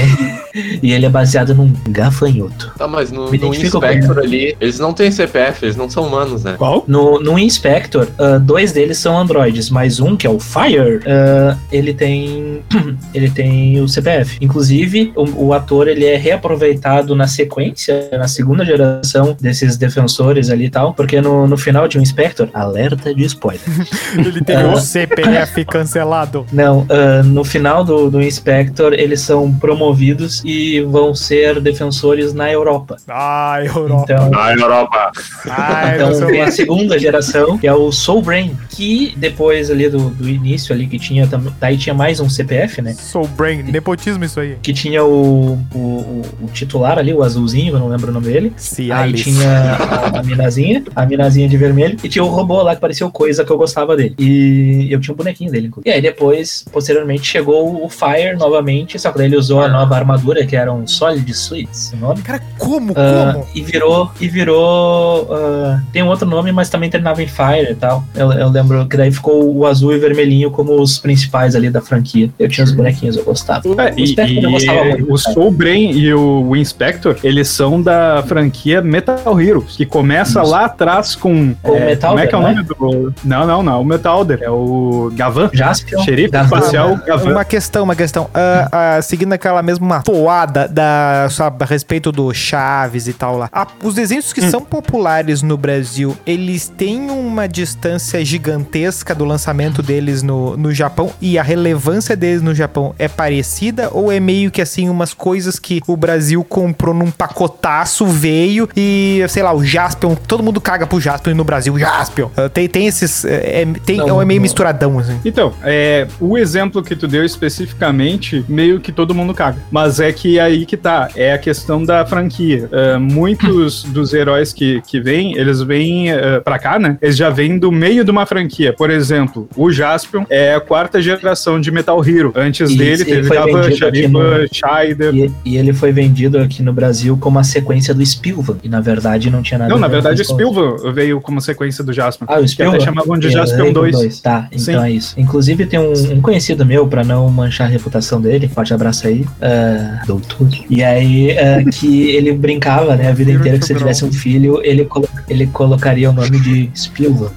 E 0.84 0.92
ele 0.92 1.06
é 1.06 1.10
baseado 1.10 1.54
num 1.56 1.74
gafanhoto. 1.90 2.74
Tá, 2.78 2.88
mas 2.88 3.12
no, 3.12 3.32
no 3.32 3.54
Inspector 3.54 4.20
ali, 4.20 4.56
eles 4.60 4.80
não 4.80 4.94
têm 4.94 5.10
CPF, 5.12 5.66
eles 5.66 5.76
não 5.76 5.90
são 5.90 6.04
humanos, 6.08 6.44
né? 6.44 6.56
Qual? 6.58 6.84
No, 6.88 7.20
no 7.20 7.40
Inspector, 7.40 8.05
ah, 8.18 8.38
dois 8.38 8.72
deles 8.72 8.98
são 8.98 9.18
androides, 9.18 9.70
mas 9.70 10.00
um, 10.00 10.16
que 10.16 10.28
é 10.28 10.30
o 10.30 10.40
Fire, 10.40 11.02
ah, 11.06 11.58
ele 11.72 11.94
tem 11.94 12.64
ele 13.14 13.30
tem 13.30 13.82
o 13.82 13.88
CPF. 13.88 14.38
Inclusive, 14.42 15.14
o, 15.16 15.48
o 15.48 15.54
ator 15.54 15.88
ele 15.88 16.06
é 16.06 16.16
reaproveitado 16.16 17.16
na 17.16 17.28
sequência, 17.28 18.10
na 18.14 18.28
segunda 18.28 18.66
geração 18.66 19.36
desses 19.40 19.78
defensores 19.78 20.50
ali 20.50 20.66
e 20.66 20.70
tal, 20.70 20.94
porque 20.94 21.22
no, 21.22 21.48
no 21.48 21.58
final 21.58 21.88
de 21.88 22.00
um 22.00 22.02
Inspector, 22.02 22.50
alerta 22.54 23.14
de 23.14 23.24
spoiler. 23.26 23.62
Ele 24.18 24.42
tem 24.42 24.64
o 24.66 24.78
CPF 24.78 25.66
cancelado. 25.66 26.46
Não, 26.52 26.86
ah, 26.90 27.24
no 27.24 27.44
final 27.44 27.84
do, 27.84 28.10
do 28.10 28.22
Inspector, 28.22 28.94
eles 28.94 29.22
são 29.22 29.52
promovidos 29.52 30.42
e 30.46 30.82
vão 30.82 31.14
ser 31.14 31.60
defensores 31.60 32.34
na 32.34 32.52
Europa. 32.52 32.98
Ah, 33.08 33.60
Europa. 33.64 34.04
Então, 34.04 34.30
Na 34.30 34.54
Europa! 34.54 35.12
Ai, 35.50 35.96
Então 35.96 36.28
tem 36.28 36.42
a 36.42 36.52
segunda 36.52 36.98
geração, 36.98 37.58
que 37.58 37.68
é 37.68 37.74
o 37.74 37.92
Soul 37.96 38.22
Brain, 38.22 38.58
que 38.70 39.14
depois 39.18 39.72
ali 39.72 39.90
do, 39.90 40.10
do 40.10 40.28
início 40.30 40.74
ali, 40.76 40.86
que 40.88 41.00
tinha 41.00 41.26
também. 41.28 41.54
Daí 41.60 41.78
tinha 41.78 41.94
mais 41.94 42.20
um 42.20 42.30
CPF, 42.30 42.82
né? 42.82 42.94
Soul 42.94 43.28
Brain, 43.30 43.64
nepotismo 43.64 44.24
isso 44.26 44.40
aí. 44.40 44.58
Que 44.62 44.74
tinha 44.74 45.04
o, 45.04 45.54
o, 45.74 45.78
o- 45.78 46.22
o 46.44 46.48
titular 46.54 46.98
ali, 47.00 47.14
o 47.14 47.24
azulzinho, 47.24 47.74
eu 47.76 47.80
não 47.80 47.88
lembro 47.88 48.10
o 48.10 48.14
nome 48.14 48.28
dele. 48.28 48.48
Aí 48.56 48.62
Cialis. 48.62 49.22
tinha 49.24 49.50
a, 49.80 50.20
a 50.20 50.24
minazinha, 50.24 50.84
a 50.96 51.06
minazinha 51.06 51.48
de 51.48 51.58
vermelho, 51.58 51.98
e 52.04 52.10
tinha 52.10 52.24
o 52.24 52.28
robô 52.28 52.62
lá 52.62 52.76
que 52.76 52.82
parecia 52.82 53.08
coisa 53.10 53.44
que 53.46 53.52
eu 53.52 53.58
gostava 53.58 53.96
dele. 53.96 54.16
E 54.20 54.88
eu 54.92 55.00
tinha 55.00 55.14
um 55.14 55.18
bonequinho 55.18 55.52
dele, 55.52 55.68
inclusive. 55.68 55.90
E 55.90 55.94
aí 55.96 56.02
depois, 56.02 56.66
posteriormente, 56.72 57.26
chegou 57.26 57.84
o 57.84 57.90
Fire 57.90 58.36
novamente, 58.38 59.00
só 59.00 59.12
que 59.12 59.18
daí 59.18 59.28
ele 59.28 59.38
usou 59.38 59.62
a 59.62 59.68
nova 59.68 59.96
armadura, 59.96 60.46
que 60.46 60.56
era 60.56 60.72
um 60.74 60.86
Solid 60.88 61.34
Suits, 61.34 61.92
o 61.94 61.98
nome. 61.98 62.22
Cara, 62.22 62.42
como? 62.58 62.94
Ah, 62.96 63.34
Como? 63.34 63.48
e 63.56 63.62
virou, 63.62 64.12
e 64.20 64.28
virou. 64.28 65.28
ah, 65.32 65.82
tem 65.92 66.04
um 66.04 66.08
outro 66.08 66.28
nome, 66.28 66.52
mas 66.52 66.70
também 66.70 66.90
terminava 66.90 67.22
em 67.24 67.28
Fire 67.28 67.72
e 67.72 67.76
tal. 67.86 68.04
Eu, 68.16 68.32
eu 68.32 68.50
lembro 68.50 68.88
que 68.88 68.98
daí 68.98 69.12
ficou 69.12 69.56
o 69.56 69.66
azul 69.66 69.94
e 69.94 70.00
vermelhinho 70.00 70.50
como 70.50 70.80
os 70.82 70.98
principais 70.98 71.56
ali 71.56 71.70
da 71.70 71.82
franquia. 71.82 72.30
Eu 72.40 72.50
tinha 72.50 72.64
os 72.64 72.72
bonequinhos, 72.72 73.16
eu 73.16 73.24
gostava. 73.24 73.62
É, 73.68 74.02
o 74.02 74.08
Spectre 74.08 74.44
eu 74.44 74.52
gostava 74.52 74.80
e, 74.80 74.90
muito. 74.90 75.04
o 75.04 75.22
cara. 75.22 75.34
Soul 75.34 75.52
Brain 75.52 75.92
e 75.92 76.14
o 76.14 76.56
Inspector, 76.56 77.18
eles 77.24 77.48
são 77.48 77.82
da 77.82 78.24
franquia 78.28 78.82
Metal 78.82 79.40
Heroes, 79.40 79.76
que 79.76 79.86
começa 79.86 80.42
Isso. 80.42 80.52
lá 80.52 80.66
atrás 80.66 81.16
com. 81.16 81.56
O 81.64 81.76
é, 81.76 81.86
Metalder, 81.86 82.00
como 82.00 82.20
é 82.20 82.28
que 82.28 82.36
é 82.36 82.38
o 82.38 82.42
não 82.42 82.48
é? 82.48 82.54
nome 82.54 82.64
do. 82.64 83.14
Não, 83.24 83.48
não, 83.48 83.64
não. 83.64 83.82
O 83.82 83.86
Metalder. 83.86 84.40
É 84.42 84.50
o 84.50 85.12
Gavan. 85.14 85.50
Jaspion. 85.54 86.04
Xerife 86.04 86.32
Gavan. 86.32 86.58
espacial 86.58 87.00
Gavan. 87.06 87.32
Uma 87.32 87.46
questão, 87.46 87.84
uma 87.84 87.96
questão. 87.96 88.30
Ah, 88.34 88.70
ah, 88.98 89.02
seguindo 89.02 89.34
aquela 89.34 89.62
mesma 89.62 90.02
toada 90.02 90.68
da, 90.68 91.28
sabe, 91.30 91.58
a 91.64 91.66
respeito 91.66 92.12
do 92.12 92.34
Chaves 92.34 93.08
e 93.08 93.14
tal 93.14 93.38
lá. 93.38 93.50
Ah, 93.52 93.68
os 93.84 93.94
desenhos 93.94 94.34
que 94.34 94.42
são 94.42 94.62
populares 94.62 95.42
no 95.42 95.58
Brasil, 95.58 96.16
eles 96.26 96.68
têm 96.68 97.10
uma 97.10 97.48
distância 97.48 97.75
gigantesca 98.24 99.14
do 99.14 99.26
lançamento 99.26 99.82
deles 99.82 100.22
no, 100.22 100.58
no 100.58 100.74
Japão 100.74 101.12
e 101.22 101.38
a 101.38 101.44
relevância 101.44 102.16
deles 102.16 102.42
no 102.42 102.54
Japão 102.54 102.94
é 102.98 103.08
parecida 103.08 103.90
ou 103.92 104.12
é 104.12 104.20
meio 104.20 104.52
que 104.52 104.62
assim 104.62 104.90
umas 104.90 105.14
coisas 105.14 105.60
que 105.60 105.82
o 105.88 105.96
Brasil 105.96 106.44
comprou 106.44 106.94
num 106.94 107.12
pacotaço, 107.12 108.06
veio 108.06 108.68
e, 108.76 109.24
sei 109.30 109.44
lá, 109.44 109.54
o 109.54 109.64
Jaspion, 109.64 110.16
todo 110.16 110.44
mundo 110.44 110.60
caga 110.60 110.86
pro 110.88 111.00
Jaspion 111.00 111.36
no 111.36 111.44
Brasil, 111.44 111.78
Jaspion. 111.78 112.30
Ah, 112.36 112.50
tem, 112.50 112.68
tem 112.68 112.88
esses. 112.88 113.26
É, 113.26 113.62
é- 113.62 113.66
tem, 113.86 113.98
Não, 113.98 114.22
é 114.22 114.26
meio 114.26 114.40
não. 114.40 114.44
misturadão, 114.44 115.00
assim. 115.00 115.20
Então, 115.24 115.54
é, 115.64 116.08
o 116.20 116.38
exemplo 116.38 116.84
que 116.84 116.96
tu 116.96 117.08
deu 117.08 117.24
especificamente, 117.24 118.46
meio 118.48 118.80
que 118.80 118.92
todo 118.92 119.14
mundo 119.14 119.34
caga. 119.34 119.58
Mas 119.72 120.00
é 120.00 120.12
que 120.12 120.40
aí 120.40 120.66
que 120.66 120.78
tá, 120.78 121.10
é 121.16 121.34
a 121.34 121.38
questão 121.38 121.84
da 121.84 122.06
franquia. 122.06 122.70
É, 122.72 122.98
muitos 122.98 123.84
dos 123.84 124.14
heróis 124.14 124.54
que, 124.54 124.82
que 124.82 125.00
vêm, 125.00 125.38
eles 125.38 125.62
vêm 125.62 126.12
é, 126.12 126.40
pra 126.40 126.60
cá, 126.60 126.78
né? 126.80 126.98
Eles 127.02 127.18
já 127.18 127.30
vêm 127.30 127.58
do 127.58 127.65
meio 127.72 128.04
de 128.04 128.12
uma 128.12 128.26
franquia. 128.26 128.74
Por 128.74 128.90
exemplo, 128.90 129.48
o 129.56 129.72
Jaspion 129.72 130.24
é 130.30 130.54
a 130.56 130.60
quarta 130.60 131.02
geração 131.02 131.60
de 131.60 131.72
Metal 131.72 132.04
Hero. 132.06 132.32
Antes 132.36 132.70
Isso, 132.70 132.78
dele 132.78 132.92
ele 133.02 133.06
teve 133.06 133.28
foi 133.28 133.38
Gava, 133.38 133.48
vendido 133.48 133.68
aqui 133.68 133.78
Sharifa, 133.78 134.08
no- 134.10 134.48
Scheider. 134.52 135.16
E, 135.16 135.32
e 135.46 135.58
ele 135.58 135.74
foi 135.74 135.92
vendido 135.92 136.38
aqui 136.40 136.62
no 136.64 136.74
Brasil 136.74 137.18
como 137.18 137.40
a 137.40 137.44
sequência 137.44 137.94
do 137.94 138.06
Spielberg. 138.06 138.60
E 138.64 138.70
na 138.70 138.82
verdade 138.82 139.30
não 139.30 139.42
tinha 139.42 139.58
nada 139.58 139.70
Não, 139.70 139.78
a 139.78 139.80
na 139.82 139.88
ver 139.88 139.94
verdade 140.02 140.22
o. 140.22 140.26
Spielberg 140.26 140.92
veio 140.94 141.22
como 141.22 141.40
sequência 141.42 141.84
do 141.84 141.92
Jaspion. 141.94 142.26
Ah, 142.30 142.40
o 142.40 142.42
que 142.42 142.48
Spielberg? 142.50 142.78
até 142.84 142.86
chamavam 142.86 143.18
de 143.18 143.28
É, 143.28 143.32
Jaspion 143.32 143.64
Rainbow 143.64 143.92
2. 143.92 144.20
Tá, 144.22 144.48
então 144.52 144.60
Sim. 144.60 144.76
é 144.78 144.92
isso. 144.92 145.14
Inclusive 145.18 145.66
tem 145.66 145.80
um, 145.80 145.94
um 146.14 146.22
conhecido 146.22 146.66
meu, 146.66 146.88
pra 146.88 147.04
não 147.04 147.30
manchar 147.30 147.68
a 147.68 147.70
reputação 147.70 148.20
dele, 148.22 148.48
forte 148.48 148.74
abraço 148.74 149.08
aí, 149.08 149.26
ah, 149.42 150.02
doutor. 150.06 150.48
E 150.70 150.84
aí, 150.84 151.38
ah, 151.38 151.64
que 151.72 152.10
ele 152.12 152.32
brincava, 152.34 152.96
né, 152.96 153.10
a 153.10 153.12
vida 153.14 153.32
inteira 153.32 153.58
que 153.60 153.66
se 153.66 153.76
tivesse 153.76 154.04
um 154.06 154.12
filho, 154.12 154.60
ele, 154.64 154.86
colo- 154.86 155.10
ele 155.30 155.48
colocaria 155.48 156.10
o 156.10 156.14
nome 156.14 156.40
de 156.40 156.70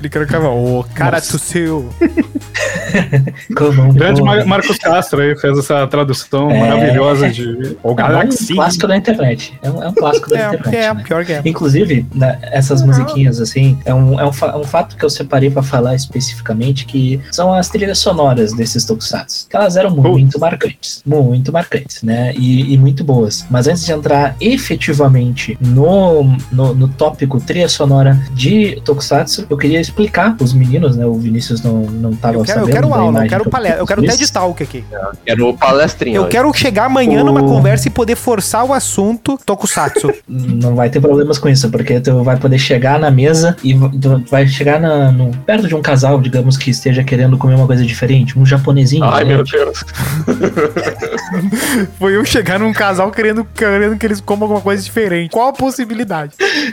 Ele 0.08 0.26
colocava, 0.26 0.48
ô, 0.48 0.82
cara 0.94 1.20
do 1.20 1.38
seu. 1.38 1.88
Grande. 3.94 4.22
Mar 4.22 4.44
Marcos 4.46 4.78
Castro 4.78 5.20
aí 5.20 5.36
fez 5.38 5.58
essa 5.58 5.86
tradução 5.86 6.50
É. 6.50 6.58
maravilhosa 6.60 7.28
de 7.30 7.76
O 7.82 7.90
É 7.90 7.92
um 7.92 7.94
Galaxy. 7.94 8.54
clássico 8.54 8.86
da 8.86 8.96
internet. 8.96 9.58
É 9.62 9.70
um, 9.70 9.82
é 9.82 9.88
um 9.88 9.94
clássico 9.94 10.30
da 10.30 10.38
É, 10.38 10.46
internet. 10.54 10.76
é, 10.76 10.94
né? 10.94 11.02
pior 11.06 11.24
que 11.24 11.32
é. 11.32 11.42
Inclusive, 11.44 12.06
né, 12.14 12.38
essas 12.42 12.82
musiquinhas, 12.82 13.40
assim, 13.40 13.78
é 13.84 13.92
um, 13.94 14.18
é, 14.18 14.26
um 14.26 14.32
fa- 14.32 14.56
um 14.56 14.64
fato 14.64 14.96
que 14.96 15.04
eu 15.04 15.10
separei 15.10 15.50
pra 15.50 15.62
falar 15.62 15.94
especificamente, 15.94 16.86
que 16.86 17.20
são 17.30 17.52
as 17.52 17.68
trilhas 17.68 17.98
sonoras 17.98 18.52
desses 18.54 18.84
tokusatsu. 18.84 19.46
Que 19.48 19.56
elas 19.56 19.76
eram 19.76 19.90
muito 19.90 20.38
marcantes. 20.40 21.02
Muito 21.04 21.52
marcantes, 21.52 22.02
né? 22.02 22.32
E, 22.34 22.72
e 22.72 22.78
muito 22.78 23.04
boas. 23.04 23.44
Mas 23.50 23.66
antes 23.68 23.84
de 23.84 23.92
entrar 23.92 24.34
efetivamente 24.40 25.56
no, 25.60 26.24
no, 26.50 26.74
no 26.74 26.88
tópico 26.88 27.40
trilha 27.40 27.68
sonora 27.68 28.18
de 28.32 28.80
tokusatsu, 28.84 29.46
eu 29.48 29.56
queria 29.56 29.80
explicar 29.98 30.36
pros 30.36 30.52
meninos, 30.52 30.96
né? 30.96 31.04
O 31.04 31.14
Vinícius 31.14 31.62
não, 31.62 31.82
não 31.82 32.14
tava 32.14 32.34
Eu 32.34 32.42
quero, 32.44 32.60
eu 32.60 32.64
sabendo 32.66 32.74
quero 32.74 32.88
da 32.88 32.96
aula, 32.96 33.24
eu 33.24 33.28
quero 33.28 33.44
que 33.44 33.50
palestra, 33.50 33.80
eu 33.80 33.86
quero. 33.86 34.02
TED 34.02 34.32
Talk 34.32 34.62
aqui. 34.62 34.84
Quero 35.26 35.54
palestrinha. 35.54 36.16
Eu 36.16 36.22
hoje. 36.22 36.30
quero 36.30 36.52
chegar 36.54 36.84
amanhã 36.86 37.24
numa 37.24 37.42
O- 37.42 37.46
conversa 37.48 37.88
e 37.88 37.90
poder 37.90 38.16
forçar 38.16 38.64
o 38.64 38.72
assunto 38.72 39.38
Tokusatsu. 39.44 40.12
Não 40.28 40.74
vai 40.74 40.88
ter 40.88 41.00
problemas 41.00 41.38
com 41.38 41.48
isso, 41.48 41.68
porque 41.70 42.00
tu 42.00 42.22
vai 42.22 42.36
poder 42.36 42.58
chegar 42.58 42.98
na 42.98 43.10
mesa 43.10 43.56
e 43.64 43.74
vai 44.30 44.46
chegar 44.46 44.80
na, 44.80 45.10
no- 45.10 45.30
perto 45.46 45.66
de 45.66 45.74
um 45.74 45.82
casal, 45.82 46.20
digamos, 46.20 46.56
que 46.56 46.70
esteja 46.70 47.02
querendo 47.02 47.36
comer 47.36 47.54
uma 47.56 47.66
coisa 47.66 47.84
diferente, 47.84 48.38
um 48.38 48.46
japonesinho. 48.46 49.04
Ai, 49.04 49.24
né? 49.24 49.34
meu 49.34 49.44
Deus. 49.44 49.84
Foi 51.98 52.16
eu 52.16 52.24
chegar 52.24 52.58
num 52.58 52.72
casal 52.72 53.10
querendo, 53.10 53.44
querendo 53.44 53.96
que 53.96 54.06
eles 54.06 54.20
comam 54.20 54.44
alguma 54.44 54.60
coisa 54.60 54.82
diferente. 54.82 55.30
Qual 55.30 55.48
a 55.48 55.52
possibilidade? 55.52 56.32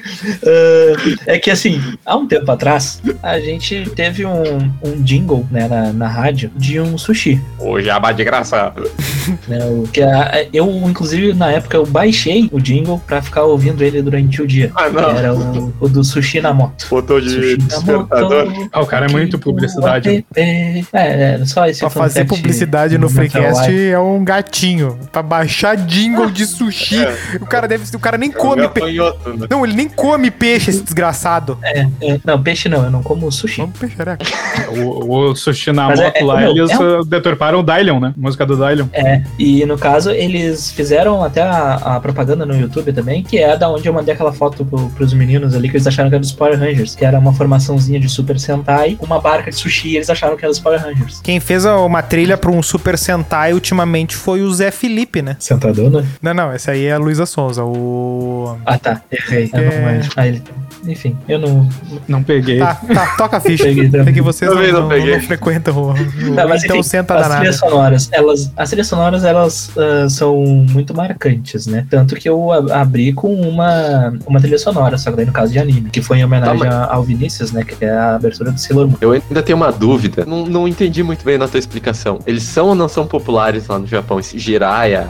Ah, 0.46 1.15
é 1.27 1.39
que 1.39 1.50
assim, 1.50 1.82
há 2.05 2.15
um 2.15 2.27
tempo 2.27 2.50
atrás, 2.51 3.01
a 3.22 3.40
gente 3.40 3.90
teve 3.96 4.26
um, 4.26 4.72
um 4.84 5.02
jingle 5.02 5.46
né, 5.52 5.68
na, 5.68 5.94
na 5.94 6.08
rádio 6.08 6.52
de 6.56 6.80
um 6.80 6.98
sushi. 6.98 7.42
O 7.60 7.80
jabá 7.82 8.12
de 8.12 8.24
graça. 8.24 8.74
Né, 9.48 9.58
o, 9.66 9.88
que 9.92 10.04
a- 10.04 10.46
eu, 10.54 10.68
inclusive, 10.88 11.34
na 11.34 11.52
época, 11.52 11.76
eu 11.78 11.84
baixei 11.86 12.48
o 12.52 12.60
jingle 12.60 13.02
pra 13.08 13.24
ficar 13.24 13.42
ouvindo 13.44 13.84
ele 13.84 14.00
durante 14.00 14.40
o 14.40 14.46
dia. 14.46 14.72
Ah, 14.76 14.84
Que 14.88 14.96
não. 14.96 15.10
Era 15.10 15.34
o, 15.34 15.74
o 15.80 15.90
do 15.90 16.04
sushi 16.04 16.40
na 16.42 16.54
moto. 16.54 16.86
Foto 16.86 17.20
de 17.20 17.30
Sushi 17.32 17.58
despertador. 17.58 18.46
moto. 18.52 18.70
Ah, 18.72 18.82
o 18.82 18.86
cara 18.86 19.08
é 19.08 19.10
muito 19.12 19.40
publicidade. 19.40 20.24
É, 20.36 20.84
é, 20.94 21.40
só 21.46 21.66
esse 21.66 21.80
Pra 21.80 21.90
fazer 21.90 22.26
publicidade 22.26 23.00
no 23.00 23.10
Freecast 23.10 23.72
é 23.74 23.98
um 23.98 24.24
gatinho. 24.24 24.96
Pra 25.12 25.24
baixar 25.24 25.76
jingle 25.76 26.30
de 26.30 26.46
sushi. 26.46 27.00
O 27.42 27.48
cara 27.48 27.68
deve 27.68 27.96
o 27.96 28.00
cara 28.00 28.20
nem 28.20 28.32
come 28.32 28.68
peixe. 28.70 28.96
Gafanhoto, 28.98 29.34
né? 29.38 29.48
Não, 29.50 29.66
ele 29.66 29.74
nem 29.74 29.90
come 29.90 30.30
peixe, 30.30 30.70
esse 30.70 30.84
desgraçado. 30.84 31.58
É, 31.64 31.88
não, 32.24 32.42
peixe 32.44 32.70
não, 32.70 32.84
eu 32.84 32.92
não 32.92 33.02
como 33.06 33.32
sushi. 33.32 33.62
Vamos 33.62 33.80
né? 33.80 34.18
O, 34.76 35.30
o 35.30 35.36
Sushi 35.36 35.72
na 35.72 35.88
Mas 35.88 36.00
é- 36.00 36.06
moto 36.06 36.16
é- 36.18 36.24
lá, 36.24 36.38
meu, 36.38 36.50
eles 36.52 36.72
é 36.72 36.78
um- 36.80 37.00
uh, 37.02 37.06
deturparam 37.06 37.60
o 37.60 37.64
Dylion, 37.64 38.00
né? 38.00 38.14
Música 38.18 38.46
do 38.46 38.56
Dylion. 38.58 38.88
É, 38.92 39.22
e 39.38 39.64
no 39.66 39.78
caso 39.78 40.10
eles 40.12 40.72
fizeram 40.72 41.24
até 41.24 41.42
a, 41.42 41.76
a 41.76 42.00
propaganda 42.00 42.46
no 42.46 42.56
YouTube 42.60 42.92
também, 42.92 43.24
que 43.24 43.38
é 43.38 43.56
da 43.56 43.70
onde 43.70 43.88
eu 43.88 43.94
mandei 43.94 44.14
aquela 44.14 44.34
foto 44.34 44.66
pro, 44.66 44.90
pros 44.90 45.14
meninos 45.14 45.54
ali 45.54 45.70
que 45.70 45.76
eles 45.78 45.86
acharam 45.88 46.10
que 46.10 46.16
era 46.16 46.22
dos 46.22 46.32
Power 46.32 46.60
Rangers, 46.60 46.96
que 46.96 47.06
era 47.06 47.20
uma 47.20 47.32
formaçãozinha 47.34 48.00
de 48.00 48.10
Super 48.10 48.40
Sentai 48.40 48.96
com 48.96 49.06
uma 49.06 49.22
barca 49.22 49.52
de 49.52 49.56
sushi 49.56 49.90
e 49.90 49.96
eles 49.98 50.10
acharam 50.10 50.36
que 50.36 50.44
era 50.44 50.52
dos 50.52 50.60
Power 50.60 50.82
Rangers. 50.82 51.22
Quem 51.22 51.40
fez 51.40 51.64
uma 51.66 52.02
trilha 52.02 52.36
pra 52.38 52.50
um 52.52 52.64
Super 52.64 52.98
Sentai 52.98 53.54
ultimamente 53.54 54.16
foi 54.16 54.42
o 54.42 54.52
Zé 54.54 54.72
Felipe, 54.72 55.22
né? 55.22 55.38
Sentadona? 55.40 56.04
Não, 56.22 56.34
não, 56.34 56.52
essa 56.52 56.72
aí 56.72 56.86
é 56.86 56.94
a 56.94 56.98
Luísa 56.98 57.26
Souza. 57.28 57.64
O. 57.64 58.58
Ah 58.66 58.78
tá, 58.80 59.02
errei. 59.12 59.50
É. 59.54 59.82
manjo. 59.82 60.10
Ah, 60.16 60.28
ele- 60.28 60.42
Enfim, 60.88 61.18
eu 61.27 61.39
não. 61.39 61.68
Não 62.08 62.22
peguei. 62.24 62.60
Tá, 62.60 62.75
tá, 62.75 63.15
toca 63.18 63.38
a 63.38 63.39
ficha. 63.39 63.63
Peguei. 63.63 63.89
É 64.06 64.12
que 64.12 64.22
vocês 64.22 64.50
não, 64.50 64.58
Também 64.58 64.72
não 64.74 64.88
não- 64.89 65.22
frequentam 65.22 65.75
o. 65.77 65.92
o- 65.92 65.96
Não, 66.36 66.48
mas 66.48 66.63
então 66.63 66.77
enfim, 66.77 66.84
senta 66.89 67.15
as 67.15 67.22
danada. 67.22 67.36
trilhas 67.38 67.58
sonoras, 67.58 68.10
elas, 68.12 68.51
as 68.56 68.70
trilhas 68.70 68.88
sonoras, 68.88 69.24
elas 69.24 69.72
ah, 69.77 70.08
são 70.10 70.36
muito 70.44 70.94
marcantes, 70.96 71.65
né? 71.68 71.86
Tanto 71.89 72.15
que 72.15 72.27
eu 72.30 72.51
abri 72.51 73.13
com 73.13 73.34
uma, 73.34 74.13
uma 74.27 74.39
trilha 74.39 74.58
sonora, 74.60 74.98
só 74.98 75.10
que 75.12 75.18
daí 75.18 75.25
no 75.25 75.32
caso 75.32 75.51
de 75.51 75.60
anime, 75.60 75.89
que 75.89 76.01
foi 76.01 76.20
em 76.20 76.25
homenagem 76.25 76.60
Tá, 76.60 76.65
mas- 76.65 76.74
a- 76.75 76.94
ao 76.94 77.04
Vinícius, 77.04 77.51
né? 77.51 77.63
Que 77.63 77.84
é 77.86 77.89
a 77.92 78.15
abertura 78.15 78.51
do 78.51 78.60
Sailor 78.60 78.88
Moon. 78.88 78.98
Eu 79.01 79.12
ainda 79.12 79.42
tenho 79.44 79.56
uma 79.58 79.72
dúvida. 79.72 80.25
Não, 80.25 80.46
não 80.46 80.68
entendi 80.68 81.01
muito 81.04 81.25
bem 81.25 81.38
na 81.38 81.48
tua 81.48 81.60
explicação. 81.60 82.20
Eles 82.27 82.44
são 82.44 82.68
ou 82.68 82.75
não 82.75 82.88
são 82.88 83.06
populares 83.08 83.68
lá 83.68 83.80
no 83.80 83.88
Japão? 83.88 84.20
Esse 84.20 84.38
Jiraiya, 84.38 85.08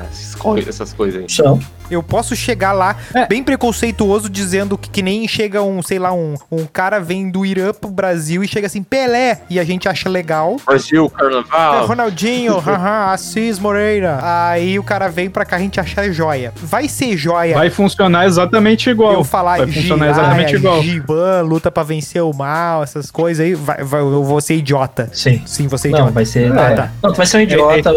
essas 0.67 0.93
coisas 0.93 1.21
aí. 1.21 1.29
São. 1.29 1.59
Eu 1.89 2.01
posso 2.03 2.35
chegar 2.35 2.71
lá 2.71 2.95
É. 3.13 3.25
bem 3.27 3.43
preconceituoso 3.43 4.29
dizendo 4.29 4.77
que, 4.77 4.89
que 4.89 5.01
nem 5.01 5.27
chega 5.27 5.61
um, 5.61 5.81
sei 5.81 5.99
lá, 5.99 6.11
um, 6.13 6.35
um 6.51 6.65
cara 6.65 6.99
vem 6.99 7.29
do 7.29 7.45
Irã 7.45 7.71
pro 7.73 7.89
Brasil 7.89 8.43
e 8.43 8.47
chega 8.47 8.67
assim, 8.67 8.83
Pelé, 8.83 9.41
e 9.49 9.59
a 9.59 9.63
gente 9.63 9.87
acha 9.89 10.09
legal. 10.09 10.57
Brasil, 10.65 11.11
É, 11.15 11.19
Carnaval. 11.19 11.85
Ronaldinho, 11.87 12.57
haha, 12.59 13.11
Assis 13.13 13.59
Moreira. 13.59 14.19
Aí 14.21 14.77
o 14.79 14.83
cara 14.83 15.07
vem 15.09 15.29
pra 15.29 15.45
cá, 15.45 15.55
a 15.55 15.59
gente 15.59 15.79
acha 15.79 16.11
joia. 16.11 16.51
Vai 16.55 16.87
ser 16.87 17.15
joia 17.17 17.55
Vai 17.55 17.69
funcionar 17.69 18.25
exatamente 18.25 18.89
igual. 18.89 19.13
eu 19.13 19.23
falar 19.23 19.57
Vai 19.57 19.67
funcionar 19.71 20.09
exatamente 20.09 20.55
igual. 20.55 20.81
Giban, 20.81 21.41
luta 21.41 21.71
pra 21.71 21.83
vencer 21.83 22.21
o 22.21 22.33
mal, 22.33 22.83
essas 22.83 23.09
coisas 23.11 23.45
aí, 23.45 23.53
vai, 23.55 23.83
vai- 23.83 24.01
eu 24.01 24.23
vou 24.23 24.39
ser 24.41 24.55
idiota. 24.55 25.09
Sim. 25.13 25.41
Sim, 25.45 25.67
você 25.67 25.87
é 25.87 25.91
Não, 25.91 25.97
idiota. 25.99 26.11
vai 26.13 26.25
ser. 26.25 26.51
Ah, 26.57 26.71
é. 26.71 26.75
tá. 26.75 26.91
Não, 27.01 27.11
tu 27.11 27.17
vai 27.17 27.25
ser 27.25 27.37
um 27.37 27.41
idiota 27.41 27.91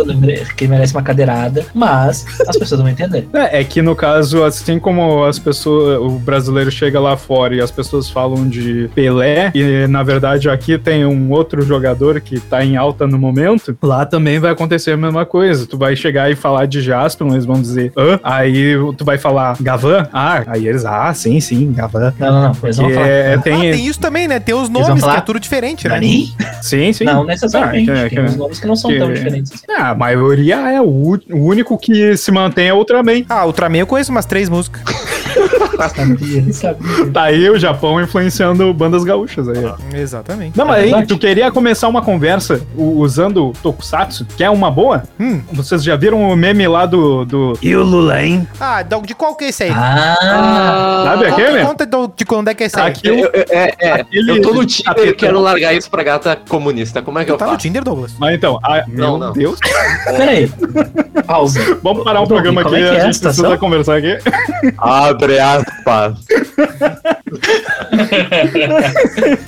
que 0.57 0.67
merece 0.69 0.93
uma 0.95 1.03
cadeirada, 1.03 1.67
mas 1.75 2.25
as 2.47 2.57
pessoas 2.57 2.81
vão 2.81 2.89
entender. 2.91 3.29
É, 3.33 3.61
é 3.61 3.65
que 3.65 3.78
no 3.83 3.95
caso, 3.97 4.45
assim 4.45 4.79
como 4.79 5.25
as 5.25 5.39
pessoas, 5.39 5.99
o 6.01 6.11
brasileiro 6.19 6.71
chega 6.71 6.99
lá 7.01 7.17
fora 7.17 7.55
e 7.55 7.61
as 7.61 7.71
pessoas 7.71 8.09
falam 8.11 8.49
de 8.49 8.89
Pelé, 8.95 9.51
e 9.55 9.87
na 9.87 10.03
verdade 10.03 10.49
aqui 10.49 10.79
tem 10.79 11.05
um 11.05 11.31
outro 11.31 11.63
jogador 11.63 12.21
que 12.21 12.39
tá 12.41 12.65
em 12.65 12.77
alta 12.77 13.07
no 13.07 13.19
momento, 13.19 13.77
lá 13.83 14.05
também 14.07 14.39
vai 14.39 14.51
acontecer 14.53 14.93
a 14.93 14.97
mesma 14.97 15.25
coisa. 15.27 15.67
Tu 15.67 15.77
vai 15.77 15.95
chegar 15.97 16.31
e 16.31 16.35
falar 16.35 16.67
de 16.67 16.81
Jaspion, 16.81 17.33
eles 17.33 17.45
vão 17.45 17.61
dizer, 17.61 17.93
hã? 17.97 18.19
Aí 18.23 18.75
tu 18.97 19.05
vai 19.05 19.19
falar 19.19 19.57
Gavan? 19.61 20.07
Ah, 20.13 20.43
aí 20.47 20.67
eles, 20.69 20.85
ah, 20.85 21.13
sim, 21.15 21.41
sim, 21.41 21.73
Gavan. 21.73 22.13
Não, 22.19 22.33
não, 22.33 22.43
não. 22.43 22.57
Eles 22.63 22.77
vão 22.77 22.89
Que 22.89 22.95
falar. 22.95 23.07
é, 23.09 23.35
Ah, 23.35 23.39
tem, 23.39 23.61
tem 23.73 23.87
isso 23.87 24.01
também, 24.01 24.27
né? 24.29 24.39
Tem 24.41 24.55
os 24.55 24.69
nomes, 24.69 25.01
falar- 25.01 25.15
que 25.15 25.19
é 25.19 25.23
tudo 25.23 25.41
diferente, 25.41 25.87
né? 25.89 25.95
Nani? 25.95 26.33
Sim, 26.63 26.93
sim. 26.93 27.05
Não 27.05 27.25
necessariamente. 27.25 27.91
Ah, 27.91 27.95
que- 28.09 28.15
tem 28.17 28.25
que- 28.25 28.31
uns 28.31 28.37
nomes 28.37 28.59
que 28.61 28.67
não 28.67 28.77
são 28.77 28.91
que- 28.91 28.99
tão 28.99 29.13
diferentes 29.13 29.53
assim. 29.53 29.65
Ah, 29.71 29.91
a 29.91 29.95
maioria 29.95 30.57
é 30.71 30.81
o, 30.81 30.85
o 31.31 31.37
único 31.37 31.77
que 31.79 32.17
se 32.17 32.31
mantém 32.31 32.69
é 32.69 32.75
Ultraman. 32.75 33.25
Ah, 33.29 33.47
Ultraman 33.47 33.68
eu 33.77 33.87
conheço 33.87 34.11
umas 34.11 34.25
três 34.25 34.49
músicas. 34.49 34.83
Sabia, 35.95 36.53
sabia. 36.53 37.11
Tá 37.13 37.23
aí 37.25 37.49
o 37.51 37.59
Japão 37.59 38.01
influenciando 38.01 38.73
bandas 38.75 39.05
gaúchas 39.05 39.49
aí, 39.49 39.65
ó. 39.65 39.75
Exatamente. 39.97 40.57
Não, 40.57 40.67
mas 40.67 40.91
É 40.91 40.95
aí, 40.97 41.07
tu 41.07 41.19
queria 41.19 41.51
começar 41.51 41.89
uma 41.89 42.03
conversa 42.03 42.61
usando 42.77 43.53
Tokusatsu, 43.63 44.27
que 44.37 44.43
é 44.45 44.51
uma 44.51 44.71
boa? 44.71 45.03
Hum. 45.19 45.41
Vocês 45.53 45.83
já 45.83 45.97
viram 45.97 46.23
o 46.31 46.37
meme 46.37 46.67
lá 46.69 46.87
do. 46.87 47.25
do... 47.25 47.59
E 47.63 47.75
o 47.75 47.83
Lula, 47.83 48.23
hein? 48.23 48.47
Ah, 48.61 48.83
de 48.83 48.99
de 49.03 49.15
qual 49.15 49.35
que 49.37 49.45
é 49.45 49.49
esse 49.49 49.63
aí? 49.65 49.71
Ah, 49.73 51.03
Sabe 51.05 51.25
conta, 51.31 51.43
aquele? 51.43 51.65
conta 51.65 51.87
do- 51.87 52.13
de 52.17 52.25
quando 52.25 52.49
é 52.49 52.55
que 52.55 52.65
é 52.65 52.67
esse 52.67 52.79
aí. 52.79 52.89
Aqui- 52.89 53.09
Eu, 53.09 53.15
eu- 53.19 53.31
é, 53.51 53.75
é, 53.81 53.93
Aquele 53.93 54.31
eu 54.31 54.43
tô 54.43 54.53
no 54.53 54.65
Tinder 54.67 55.09
e 55.09 55.13
quero 55.15 55.41
largar 55.41 55.73
isso 55.75 55.91
pra 55.91 56.03
gata 56.03 56.37
comunista. 56.49 57.01
Como 57.03 57.19
é 57.19 57.25
que 57.25 57.31
eu 57.31 57.37
tá 57.37 57.47
no 57.47 57.53
faço? 57.53 57.63
Tinder, 57.63 57.83
Douglas? 57.85 58.13
Mas 58.19 58.35
então, 58.35 58.59
a- 58.63 58.85
Não, 58.89 59.17
meu 59.17 59.19
não. 59.19 59.33
Deus. 59.33 59.59
peraí. 60.05 60.51
Pausa. 61.27 61.79
Vamos 61.83 62.05
parar 62.05 62.21
o 62.23 62.27
Doug, 62.27 62.43
programa 62.43 62.63
aqui, 62.63 62.75
é 62.77 62.81
é 62.81 62.91
a 62.91 63.03
a 63.03 63.07
gente 63.07 63.21
precisa 63.21 63.59
conversar 63.59 63.97
aqui. 63.99 64.19
Abre 65.29 65.41
aspas. 65.41 66.48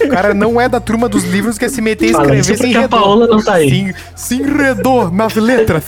O 0.04 0.08
cara 0.08 0.34
não 0.34 0.60
é 0.60 0.68
da 0.68 0.80
turma 0.80 1.08
dos 1.08 1.24
livros 1.24 1.58
que 1.58 1.64
é 1.64 1.68
se 1.68 1.80
meter 1.80 2.10
e 2.10 2.12
Fala 2.12 2.36
escrever 2.36 2.40
isso 2.40 2.54
se 2.54 2.72
porque 2.72 2.76
a. 2.84 2.88
Paola 2.88 3.26
não 3.26 3.42
tá 3.42 3.54
aí. 3.54 3.94
Se, 4.14 4.36
se 4.36 4.36
enredou 4.36 5.10
nas 5.10 5.34
letras. 5.34 5.84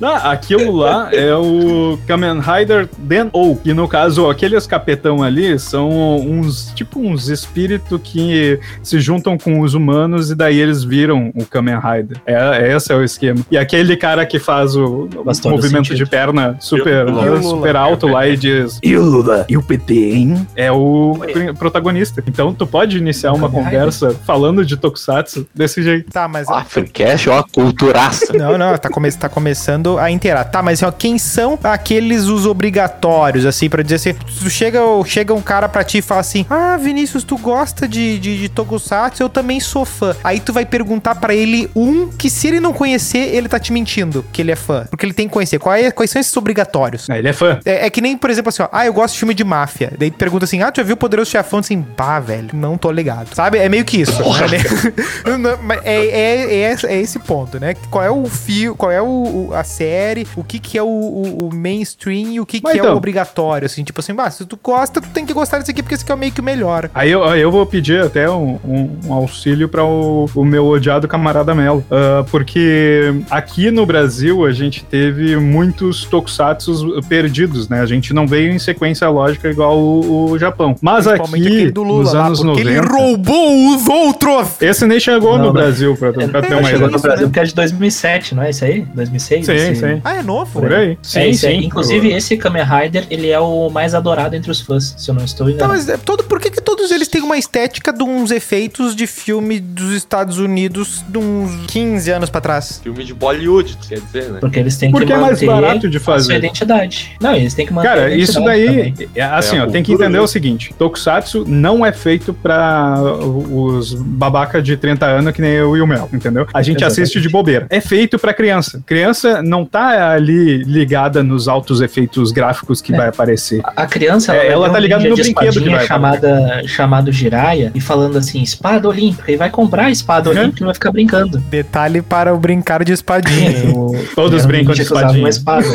Não, 0.00 0.14
aquilo 0.16 0.72
lá 0.76 1.08
é 1.12 1.34
o 1.34 1.98
Kamen 2.06 2.40
Rider 2.40 2.88
Den 2.98 3.28
ou 3.32 3.56
que 3.56 3.72
no 3.72 3.88
caso, 3.88 4.28
aqueles 4.28 4.66
capetão 4.66 5.22
ali 5.22 5.58
são 5.58 5.88
uns, 6.18 6.72
tipo 6.74 7.00
uns 7.00 7.28
espíritos 7.28 8.00
que 8.02 8.58
se 8.82 9.00
juntam 9.00 9.36
com 9.38 9.60
os 9.60 9.74
humanos 9.74 10.30
e 10.30 10.34
daí 10.34 10.58
eles 10.58 10.84
viram 10.84 11.30
o 11.34 11.44
Kamen 11.44 11.78
Rider. 11.78 12.18
É, 12.26 12.74
esse 12.74 12.92
é 12.92 12.96
o 12.96 13.02
esquema. 13.02 13.40
E 13.50 13.56
aquele 13.58 13.96
cara 13.96 14.26
que 14.26 14.38
faz 14.38 14.76
o, 14.76 15.08
movimento 15.44 15.88
sentido. 15.88 15.96
de 15.96 16.06
perna 16.06 16.56
super, 16.60 17.08
E 17.08 17.10
o 17.10 17.14
Lula. 17.14 17.42
super 17.42 17.76
alto 17.76 18.06
lá 18.06 18.26
e 18.26 18.36
diz 18.36 18.78
e 18.82 18.96
o 18.96 19.02
Lula? 19.02 19.46
E 19.48 19.56
o 19.56 19.62
PT, 19.62 19.94
hein? 19.94 20.43
É 20.56 20.70
o 20.70 21.18
protagonista. 21.58 22.22
Então 22.26 22.52
tu 22.54 22.66
pode 22.66 22.98
iniciar 22.98 23.32
uma 23.32 23.50
conversa 23.50 24.14
falando 24.26 24.64
de 24.64 24.76
Tokusatsu 24.76 25.46
desse 25.54 25.82
jeito. 25.82 26.10
Tá, 26.10 26.28
mas. 26.28 26.48
Ah, 26.48 26.64
Freecast 26.64 27.28
é 27.28 27.32
uma 27.32 27.42
culturaça. 27.44 28.32
Não, 28.34 28.58
não, 28.58 28.76
tá, 28.76 28.88
come 28.90 29.10
tá 29.12 29.28
começando 29.28 29.98
a 29.98 30.10
inteirar. 30.10 30.44
Tá, 30.44 30.62
mas 30.62 30.82
ó, 30.82 30.90
quem 30.90 31.18
são 31.18 31.58
aqueles 31.62 32.24
os 32.24 32.46
obrigatórios, 32.46 33.46
assim, 33.46 33.68
pra 33.68 33.82
dizer 33.82 33.96
assim, 33.96 34.14
tu 34.14 34.50
chega, 34.50 34.80
chega 35.06 35.32
um 35.32 35.40
cara 35.40 35.68
pra 35.68 35.84
ti 35.84 35.98
e 35.98 36.02
fala 36.02 36.20
assim, 36.20 36.44
ah, 36.50 36.76
Vinícius, 36.76 37.22
tu 37.24 37.38
gosta 37.38 37.86
de, 37.86 38.18
de, 38.18 38.38
de 38.40 38.48
Tokusatsu? 38.48 39.22
Eu 39.22 39.28
também 39.28 39.60
sou 39.60 39.84
fã. 39.84 40.14
Aí 40.24 40.40
tu 40.40 40.52
vai 40.52 40.66
perguntar 40.66 41.14
pra 41.16 41.34
ele 41.34 41.70
um 41.76 42.08
que 42.08 42.28
se 42.28 42.48
ele 42.48 42.60
não 42.60 42.72
conhecer, 42.72 43.34
ele 43.34 43.48
tá 43.48 43.58
te 43.58 43.72
mentindo 43.72 44.24
que 44.32 44.42
ele 44.42 44.50
é 44.52 44.56
fã. 44.56 44.86
Porque 44.90 45.06
ele 45.06 45.12
tem 45.14 45.28
que 45.28 45.32
conhecer. 45.32 45.58
Qual 45.58 45.74
é- 45.74 45.90
quais 45.90 46.10
são 46.10 46.20
esses 46.20 46.36
obrigatórios? 46.36 47.08
É, 47.08 47.18
ele 47.18 47.28
é 47.28 47.32
fã. 47.32 47.58
É, 47.64 47.86
é 47.86 47.90
que 47.90 48.00
nem, 48.00 48.16
por 48.16 48.30
exemplo, 48.30 48.48
assim, 48.48 48.62
ó, 48.62 48.68
ah, 48.72 48.84
eu 48.86 48.92
gosto 48.92 49.14
de 49.14 49.20
filme 49.20 49.34
de 49.34 49.44
máfia. 49.44 49.92
Daí 49.98 50.10
tu 50.10 50.16
pergunta 50.18 50.33
assim, 50.42 50.60
ah, 50.62 50.72
tu 50.72 50.78
já 50.78 50.82
viu 50.82 50.94
o 50.94 50.96
Poderoso 50.96 51.30
Chefão? 51.30 51.60
Assim, 51.60 51.84
bah, 51.96 52.18
velho, 52.18 52.48
não 52.52 52.76
tô 52.76 52.90
ligado. 52.90 53.32
Sabe? 53.34 53.58
É 53.58 53.68
meio 53.68 53.84
que 53.84 54.00
isso. 54.00 54.12
né? 54.22 54.58
É, 55.84 56.06
é, 56.06 56.62
é, 56.72 56.76
é 56.86 57.00
esse 57.00 57.18
ponto, 57.18 57.58
né? 57.60 57.74
Qual 57.90 58.02
é 58.04 58.10
o 58.10 58.24
fio, 58.26 58.74
qual 58.74 58.90
é 58.90 59.00
o, 59.02 59.50
a 59.54 59.64
série, 59.64 60.26
o 60.36 60.42
que 60.44 60.58
que 60.58 60.78
é 60.78 60.82
o, 60.82 60.86
o- 60.86 61.48
o 61.48 61.54
mainstream 61.54 62.32
e 62.32 62.40
o 62.40 62.46
que 62.46 62.58
que 62.58 62.64
Mas 62.64 62.76
é 62.76 62.78
então- 62.78 62.94
o 62.94 62.96
obrigatório, 62.96 63.66
assim. 63.66 63.84
Tipo 63.84 64.00
assim, 64.00 64.14
bah, 64.14 64.30
se 64.30 64.44
tu 64.44 64.58
gosta, 64.62 65.00
tu 65.00 65.08
tem 65.10 65.24
que 65.26 65.32
gostar 65.32 65.58
desse 65.58 65.70
aqui 65.70 65.82
porque 65.82 65.94
esse 65.94 66.04
aqui 66.04 66.12
é 66.12 66.16
meio 66.16 66.32
que 66.32 66.40
o 66.40 66.44
melhor. 66.44 66.90
Aí 66.94 67.10
eu, 67.10 67.22
eu 67.36 67.50
vou 67.50 67.64
pedir 67.66 68.00
até 68.02 68.28
um, 68.30 68.58
um- 68.64 68.98
um 69.06 69.12
auxílio 69.12 69.68
para 69.68 69.84
o, 69.84 70.28
o 70.34 70.44
meu 70.44 70.66
odiado 70.66 71.06
camarada 71.08 71.54
Melo. 71.54 71.84
Ah, 71.90 72.24
porque 72.30 73.12
aqui 73.30 73.70
no 73.70 73.84
Brasil 73.86 74.44
a 74.44 74.52
gente 74.52 74.84
teve 74.84 75.36
muitos 75.36 76.04
tokusatsus 76.04 76.82
perdidos, 77.08 77.68
né? 77.68 77.80
A 77.80 77.86
gente 77.86 78.12
não 78.14 78.26
veio 78.26 78.52
em 78.52 78.58
sequência 78.58 79.08
lógica 79.08 79.48
igual 79.50 79.78
o, 79.78 80.23
o 80.30 80.38
Japão. 80.38 80.76
Mas 80.80 81.06
aqui, 81.06 81.22
aquele 81.22 81.70
do 81.70 81.82
Lula 81.82 82.02
nos 82.04 82.12
lá, 82.12 82.26
anos 82.26 82.40
porque 82.42 82.64
90... 82.64 82.70
ele 82.70 82.86
roubou 82.86 83.74
os 83.76 83.86
outros! 83.86 84.48
Esse 84.60 84.86
nem 84.86 84.98
chegou 85.00 85.32
Não, 85.32 85.38
no 85.38 85.44
não. 85.46 85.52
Brasil, 85.52 85.96
pra, 85.96 86.12
pra 86.12 86.22
ter 86.42 86.54
uma 86.54 86.64
chegou 86.64 86.86
ideia. 86.86 86.90
no 86.90 86.98
Brasil 87.00 87.26
porque 87.28 87.40
é 87.40 87.44
de 87.44 87.54
2007, 87.54 88.34
não 88.34 88.42
é 88.42 88.50
isso 88.50 88.64
aí? 88.64 88.82
2006? 88.94 89.46
Sim, 89.46 89.52
esse... 89.52 89.74
sim. 89.80 90.00
Ah, 90.04 90.16
é 90.16 90.22
novo? 90.22 90.60
Por 90.60 90.72
aí. 90.72 90.98
Sim, 91.02 91.18
é, 91.20 91.28
esse 91.30 91.46
aí. 91.46 91.60
sim. 91.60 91.66
Inclusive, 91.66 92.12
esse 92.12 92.36
Kamen 92.36 92.64
Rider, 92.64 93.06
ele 93.10 93.28
é 93.30 93.38
o 93.40 93.68
mais 93.70 93.94
adorado 93.94 94.34
entre 94.36 94.50
os 94.50 94.60
fãs, 94.60 94.94
se 94.96 95.10
eu 95.10 95.14
não 95.14 95.24
estou 95.24 95.46
Tá, 95.46 95.52
enganado. 95.52 95.72
mas 95.74 95.88
é 95.88 95.96
todo, 95.96 96.24
por 96.24 96.40
que, 96.40 96.50
que 96.50 96.60
todos 96.60 96.90
eles 96.90 97.08
têm 97.08 97.22
uma 97.22 97.36
estética 97.36 97.92
de 97.92 98.02
uns 98.02 98.30
efeitos 98.30 98.94
de 98.96 99.06
filme 99.06 99.60
dos 99.60 99.92
Estados 99.94 100.38
Unidos 100.38 101.04
de 101.08 101.18
uns 101.18 101.66
15 101.66 102.10
anos 102.10 102.30
pra 102.30 102.40
trás? 102.40 102.80
Filme 102.82 103.04
de 103.04 103.12
Bollywood, 103.14 103.76
quer 103.88 104.00
dizer, 104.00 104.30
né? 104.30 104.38
Porque 104.40 104.58
eles 104.58 104.76
têm 104.76 104.90
Porque 104.90 105.06
que 105.06 105.12
é 105.12 105.16
mais 105.16 105.32
manter 105.34 105.46
barato 105.46 105.88
de 105.88 105.96
a 105.96 106.00
sua 106.00 106.14
fazer. 106.14 106.36
identidade. 106.36 107.12
Não, 107.20 107.34
eles 107.34 107.54
têm 107.54 107.66
que 107.66 107.72
manter 107.72 107.88
a 107.88 107.90
Cara, 107.94 108.14
isso 108.14 108.40
daí, 108.44 108.66
também. 108.66 108.94
é, 109.14 109.22
assim, 109.22 109.56
É 109.56 109.60
a 109.60 109.64
ó, 109.64 109.66
tem 109.66 109.82
que 109.82 109.92
cultura, 109.92 110.08
entender 110.14 110.18
né? 110.18 110.24
o 110.24 110.28
seguinte: 110.28 110.74
Tokusatsu 110.78 111.44
não 111.46 111.84
é 111.84 111.92
feito 111.92 112.32
pra 112.32 112.96
os 113.02 113.94
babaca 113.94 114.62
de 114.62 114.76
30 114.76 115.06
anos 115.06 115.32
que 115.32 115.40
nem 115.40 115.50
eu 115.52 115.76
e 115.76 115.80
o 115.82 115.86
Mel, 115.86 116.08
entendeu? 116.12 116.46
A 116.52 116.62
gente 116.62 116.76
Exatamente. 116.82 117.02
assiste 117.02 117.20
de 117.20 117.28
bobeira. 117.28 117.66
É 117.70 117.80
feito 117.80 118.18
pra 118.18 118.32
criança. 118.32 118.82
Criança 118.86 119.42
não 119.42 119.64
tá 119.64 120.12
ali 120.12 120.58
ligada 120.64 121.22
nos 121.22 121.48
altos 121.48 121.80
efeitos 121.80 122.30
gráficos 122.32 122.80
que 122.80 122.92
É. 122.92 122.96
vai 122.96 123.08
aparecer. 123.08 123.60
A 123.64 123.86
criança, 123.86 124.32
É, 124.34 124.38
vai 124.38 124.48
ela 124.48 124.70
tá 124.70 124.78
um 124.78 124.80
ligada 124.80 125.08
no 125.08 125.14
brinquedo 125.16 125.62
que 125.62 125.68
vai 125.70 125.86
chamada, 125.86 126.62
chamado 126.66 127.12
Jiraya 127.12 127.70
e 127.74 127.80
falando 127.80 128.16
assim, 128.18 128.42
espada 128.42 128.88
olímpica, 128.88 129.30
e 129.32 129.36
vai 129.36 129.50
comprar 129.50 129.86
a 129.86 129.90
espada 129.90 130.30
Uhum. 130.30 130.36
olímpica 130.38 130.62
e 130.62 130.66
vai 130.66 130.74
ficar 130.74 130.92
brincando. 130.92 131.38
Detalhe 131.38 132.02
para 132.02 132.34
o 132.34 132.38
brincar 132.38 132.84
de 132.84 132.92
espadinha. 132.92 133.70
O- 133.74 133.94
Todos 134.14 134.44
brincam 134.46 134.74
de 134.74 134.82
usava 134.82 135.00
espadinha. 135.00 135.22
Uma 135.24 135.28
espada. 135.28 135.66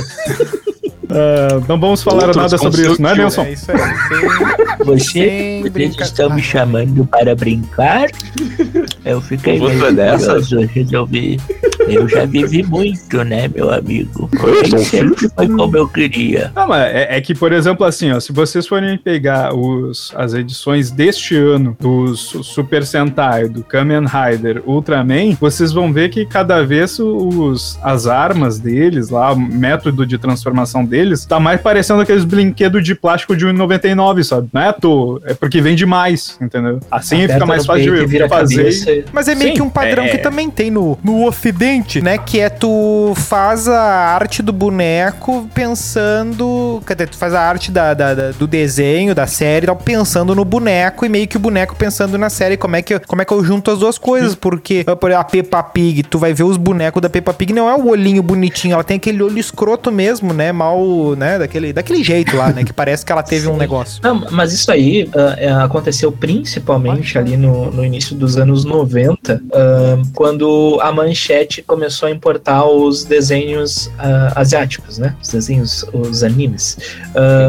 Ah, 1.12 1.60
não 1.68 1.80
vamos 1.80 2.04
falar 2.04 2.26
Outros 2.28 2.36
nada 2.38 2.58
sobre 2.58 2.82
isso, 2.82 3.02
não 3.02 3.10
é, 3.10 3.14
seu 3.16 3.22
Nelson? 3.24 3.44
é 3.44 3.52
isso 3.54 3.72
aí. 3.72 3.78
Sem, 3.80 4.86
Você, 4.86 5.10
sem 5.10 5.60
vocês 5.62 5.74
brincar. 5.74 6.04
estão 6.06 6.30
me 6.36 6.42
chamando 6.42 7.06
para 7.06 7.36
brincar? 7.36 8.08
Eu 9.10 9.22
fiquei 9.22 9.58
Você 9.58 9.74
meio 9.76 9.86
é 9.88 9.92
dessa? 9.94 10.26
curioso, 10.34 10.60
resolvi. 10.74 11.40
Eu 11.88 12.08
já 12.08 12.24
vivi 12.26 12.62
muito, 12.62 13.24
né, 13.24 13.48
meu 13.48 13.72
amigo? 13.72 14.30
Eu 14.44 14.62
Nem 14.62 14.84
sempre 14.84 15.28
foi 15.30 15.48
como 15.48 15.76
eu 15.76 15.88
queria. 15.88 16.52
Não, 16.56 16.68
mas 16.68 16.84
é, 16.94 17.18
é 17.18 17.22
que, 17.22 17.34
por 17.34 17.52
exemplo, 17.52 17.84
assim, 17.86 18.12
ó, 18.12 18.20
se 18.20 18.32
vocês 18.32 18.68
forem 18.68 18.96
pegar 18.98 19.56
os, 19.56 20.14
as 20.16 20.36
edições 20.36 20.92
deste 20.92 21.36
ano 21.36 21.76
do 21.80 22.16
Su- 22.16 22.44
Super 22.44 22.86
Sentai, 22.86 23.50
do 23.50 23.64
Kamen 23.64 24.04
Rider, 24.06 24.62
Ultraman, 24.68 25.36
vocês 25.42 25.72
vão 25.74 25.92
ver 25.92 26.10
que 26.10 26.26
cada 26.28 26.64
vez 26.64 27.00
os, 27.00 27.80
as 27.82 28.06
armas 28.06 28.60
deles, 28.60 29.10
lá, 29.10 29.34
o 29.34 29.40
método 29.40 30.06
de 30.06 30.20
transformação 30.20 30.86
deles, 30.86 31.26
tá 31.26 31.40
mais 31.40 31.60
parecendo 31.60 32.02
aqueles 32.02 32.24
brinquedos 32.24 32.84
de 32.84 32.94
plástico 32.94 33.36
de 33.36 33.48
1,99, 33.48 34.24
sabe? 34.24 34.48
Não 34.54 34.62
é 34.62 34.68
à 34.68 34.74
toa, 34.74 35.22
é 35.26 35.34
porque 35.34 35.60
vende 35.60 35.86
mais, 35.88 36.38
entendeu? 36.40 36.80
Assim 36.92 37.16
Aperta 37.24 37.34
fica 37.34 37.46
mais 37.48 37.66
fácil 37.66 38.06
de, 38.08 38.22
a 38.22 38.28
fazer. 39.02 39.06
Mas 39.14 39.28
é 39.28 39.36
meio 39.36 39.50
Sim, 39.50 39.56
que 39.56 39.62
um 39.62 39.70
padrão 39.70 40.04
é. 40.06 40.10
que 40.10 40.18
também 40.18 40.50
tem 40.50 40.70
no, 40.72 40.98
no 41.04 41.26
ocidente, 41.26 42.02
né? 42.02 42.18
Que 42.18 42.40
é 42.40 42.50
tu 42.50 43.14
faz 43.16 43.68
a 43.68 43.82
arte 43.82 44.42
do 44.42 44.52
boneco 44.54 45.48
pensando... 45.54 46.82
Quer 46.86 46.94
dizer, 46.96 47.10
tu 47.10 47.18
faz 47.18 47.34
a 47.34 47.42
arte 47.42 47.72
da, 47.72 47.94
da- 47.94 48.14
da- 48.14 48.32
do 48.32 48.48
desenho, 48.48 49.14
da 49.16 49.28
série, 49.28 49.66
e 49.66 49.68
tal, 49.68 49.76
pensando 49.76 50.34
no 50.36 50.46
boneco 50.46 51.06
e 51.06 51.10
meio 51.10 51.28
que 51.28 51.38
o 51.38 51.40
boneco 51.40 51.76
pensando 51.76 52.18
na 52.18 52.30
série. 52.30 52.58
Como 52.58 52.76
é 52.76 52.82
que, 52.82 53.00
como 53.00 53.22
é 53.22 53.26
que 53.26 53.34
eu 53.34 53.44
junto 53.44 53.72
as 53.72 53.80
duas 53.80 53.98
coisas? 53.98 54.36
Porque 54.36 54.84
por 54.84 55.10
exemplo, 55.10 55.16
a 55.18 55.24
Peppa 55.24 55.64
Pig, 55.64 56.04
tu 56.04 56.18
vai 56.20 56.34
ver 56.34 56.44
os 56.44 56.58
bonecos 56.58 57.02
da 57.02 57.10
Peppa 57.10 57.34
Pig, 57.34 57.54
não 57.54 57.70
é 57.70 57.76
o 57.76 57.88
olhinho 57.90 58.22
bonitinho, 58.22 58.74
ela 58.74 58.84
tem 58.84 58.98
aquele 58.98 59.22
olho 59.22 59.38
escroto 59.38 59.92
mesmo, 59.92 60.34
né? 60.34 60.52
Mal, 60.52 61.16
né? 61.18 61.40
Daquele, 61.40 61.74
daquele 61.74 62.04
jeito 62.04 62.36
lá, 62.36 62.50
né? 62.52 62.64
Que 62.64 62.74
parece 62.74 63.06
que 63.06 63.12
ela 63.12 63.24
teve 63.24 63.48
um 63.48 63.58
negócio. 63.58 64.00
Não, 64.04 64.28
mas 64.32 64.54
isso 64.54 64.72
aí 64.72 65.10
ah, 65.16 65.36
é, 65.38 65.52
aconteceu 65.52 66.12
principalmente 66.12 67.18
ali 67.18 67.38
no, 67.38 67.72
no 67.72 67.84
início 67.86 68.16
dos 68.16 68.38
anos 68.38 68.66
90, 68.66 68.79
ah, 69.54 70.02
quando 70.14 70.78
a 70.82 70.92
Manchete 70.92 71.62
começou 71.62 72.08
a 72.08 72.12
importar 72.12 72.66
os 72.66 73.04
desenhos 73.04 73.92
ah, 73.98 74.34
asiáticos, 74.36 74.98
né? 74.98 75.16
Os 75.22 75.30
desenhos, 75.30 75.86
os 75.94 76.24
animes. 76.24 76.78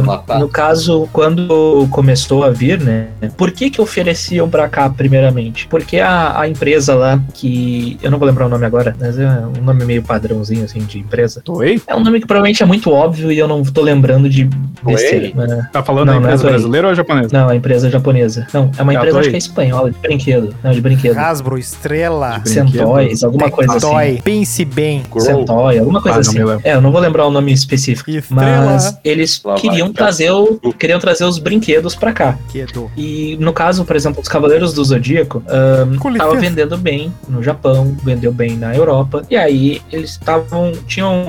Matar. 0.05 0.39
no 0.41 0.49
caso, 0.49 1.09
quando 1.13 1.87
começou 1.91 2.45
a 2.45 2.51
vir, 2.51 2.81
né? 2.81 3.09
Por 3.37 3.51
que 3.51 3.71
que 3.71 3.81
ofereciam 3.81 4.49
pra 4.49 4.69
cá 4.69 4.89
primeiramente? 4.89 5.67
Porque 5.69 5.99
a, 5.99 6.41
a 6.41 6.49
empresa 6.49 6.95
lá, 6.95 7.21
que 7.35 7.99
eu 8.03 8.11
não 8.11 8.19
vou 8.19 8.27
lembrar 8.27 8.47
o 8.47 8.49
nome 8.49 8.67
agora, 8.67 8.95
mas 8.99 9.19
é 9.19 9.29
um 9.29 9.63
nome 9.63 9.85
meio 9.85 10.03
padrãozinho 10.03 10.65
assim 10.65 10.81
de 10.81 10.99
empresa. 10.99 11.41
Toei? 11.45 11.81
É 11.87 11.95
um 11.95 12.01
nome 12.03 12.21
que 12.21 12.27
provavelmente 12.27 12.63
é 12.63 12.67
muito 12.67 12.91
óbvio 12.91 13.31
e 13.31 13.39
eu 13.39 13.47
não 13.49 13.63
tô 13.63 13.83
lembrando 13.83 14.29
de 14.29 14.49
besteira. 14.85 15.47
né? 15.47 15.69
Tá 15.73 15.83
falando 15.83 16.07
Não, 16.07 16.15
da 16.15 16.19
é 16.19 16.23
empresa 16.23 16.43
Toei. 16.43 16.53
brasileira 16.55 16.89
ou 16.89 16.95
japonesa? 16.95 17.29
Não, 17.33 17.49
a 17.49 17.57
empresa 17.57 17.89
é 17.89 17.91
japonesa. 17.91 18.47
Não, 18.53 18.71
é 18.77 18.83
uma 18.83 18.93
É 18.93 18.97
empresa, 18.97 19.21
acho 19.21 19.29
que 19.31 19.35
é 19.35 19.39
espanhola, 19.39 19.91
de 19.91 19.99
brinquedo. 19.99 20.55
Não, 20.63 20.73
de 20.73 20.81
brinquedo. 20.81 21.17
Hasbro, 21.29 21.59
Estrela. 21.59 22.41
Centóis, 22.45 23.23
alguma 23.23 23.51
coisa 23.51 23.75
assim. 23.77 24.21
Pense 24.23 24.65
bem. 24.65 25.03
Centói, 25.19 25.79
alguma 25.79 26.01
coisa 26.03 26.19
Ah, 26.19 26.21
assim. 26.21 26.39
lembro. 26.39 26.61
É, 26.65 26.75
eu 26.75 26.81
não 26.81 26.91
vou 26.93 27.01
lembrar 27.01 27.27
o 27.27 27.31
nome 27.31 27.53
específico. 27.53 28.11
Estrela. 28.11 28.67
Mas 28.67 28.99
eles 29.05 29.41
Lá 29.45 29.53
vai, 29.53 29.61
queriam 29.61 29.89
tá. 29.93 30.05
trazer, 30.05 30.31
o, 30.31 30.59
queriam 30.79 30.99
trazer 30.99 31.25
os 31.25 31.39
brinquedos 31.39 31.95
pra 31.95 32.13
cá. 32.13 32.39
Quedo. 32.51 32.91
E 32.97 33.37
no 33.41 33.53
caso, 33.53 33.85
por 33.85 33.97
exemplo, 33.97 34.21
os 34.21 34.29
Cavaleiros 34.29 34.73
do 34.73 34.85
Zodíaco 34.85 35.43
Com 36.01 36.15
tava 36.15 36.37
vendendo 36.37 36.77
bem 36.77 37.13
no 37.29 37.43
Japão, 37.43 37.97
vendeu 38.05 38.33
bem 38.33 38.57
na 38.57 38.75
Europa. 38.75 39.23
E 39.31 39.37
aí 39.37 39.81
eles 39.93 40.11
estavam. 40.11 40.73
Tinham. 40.87 41.25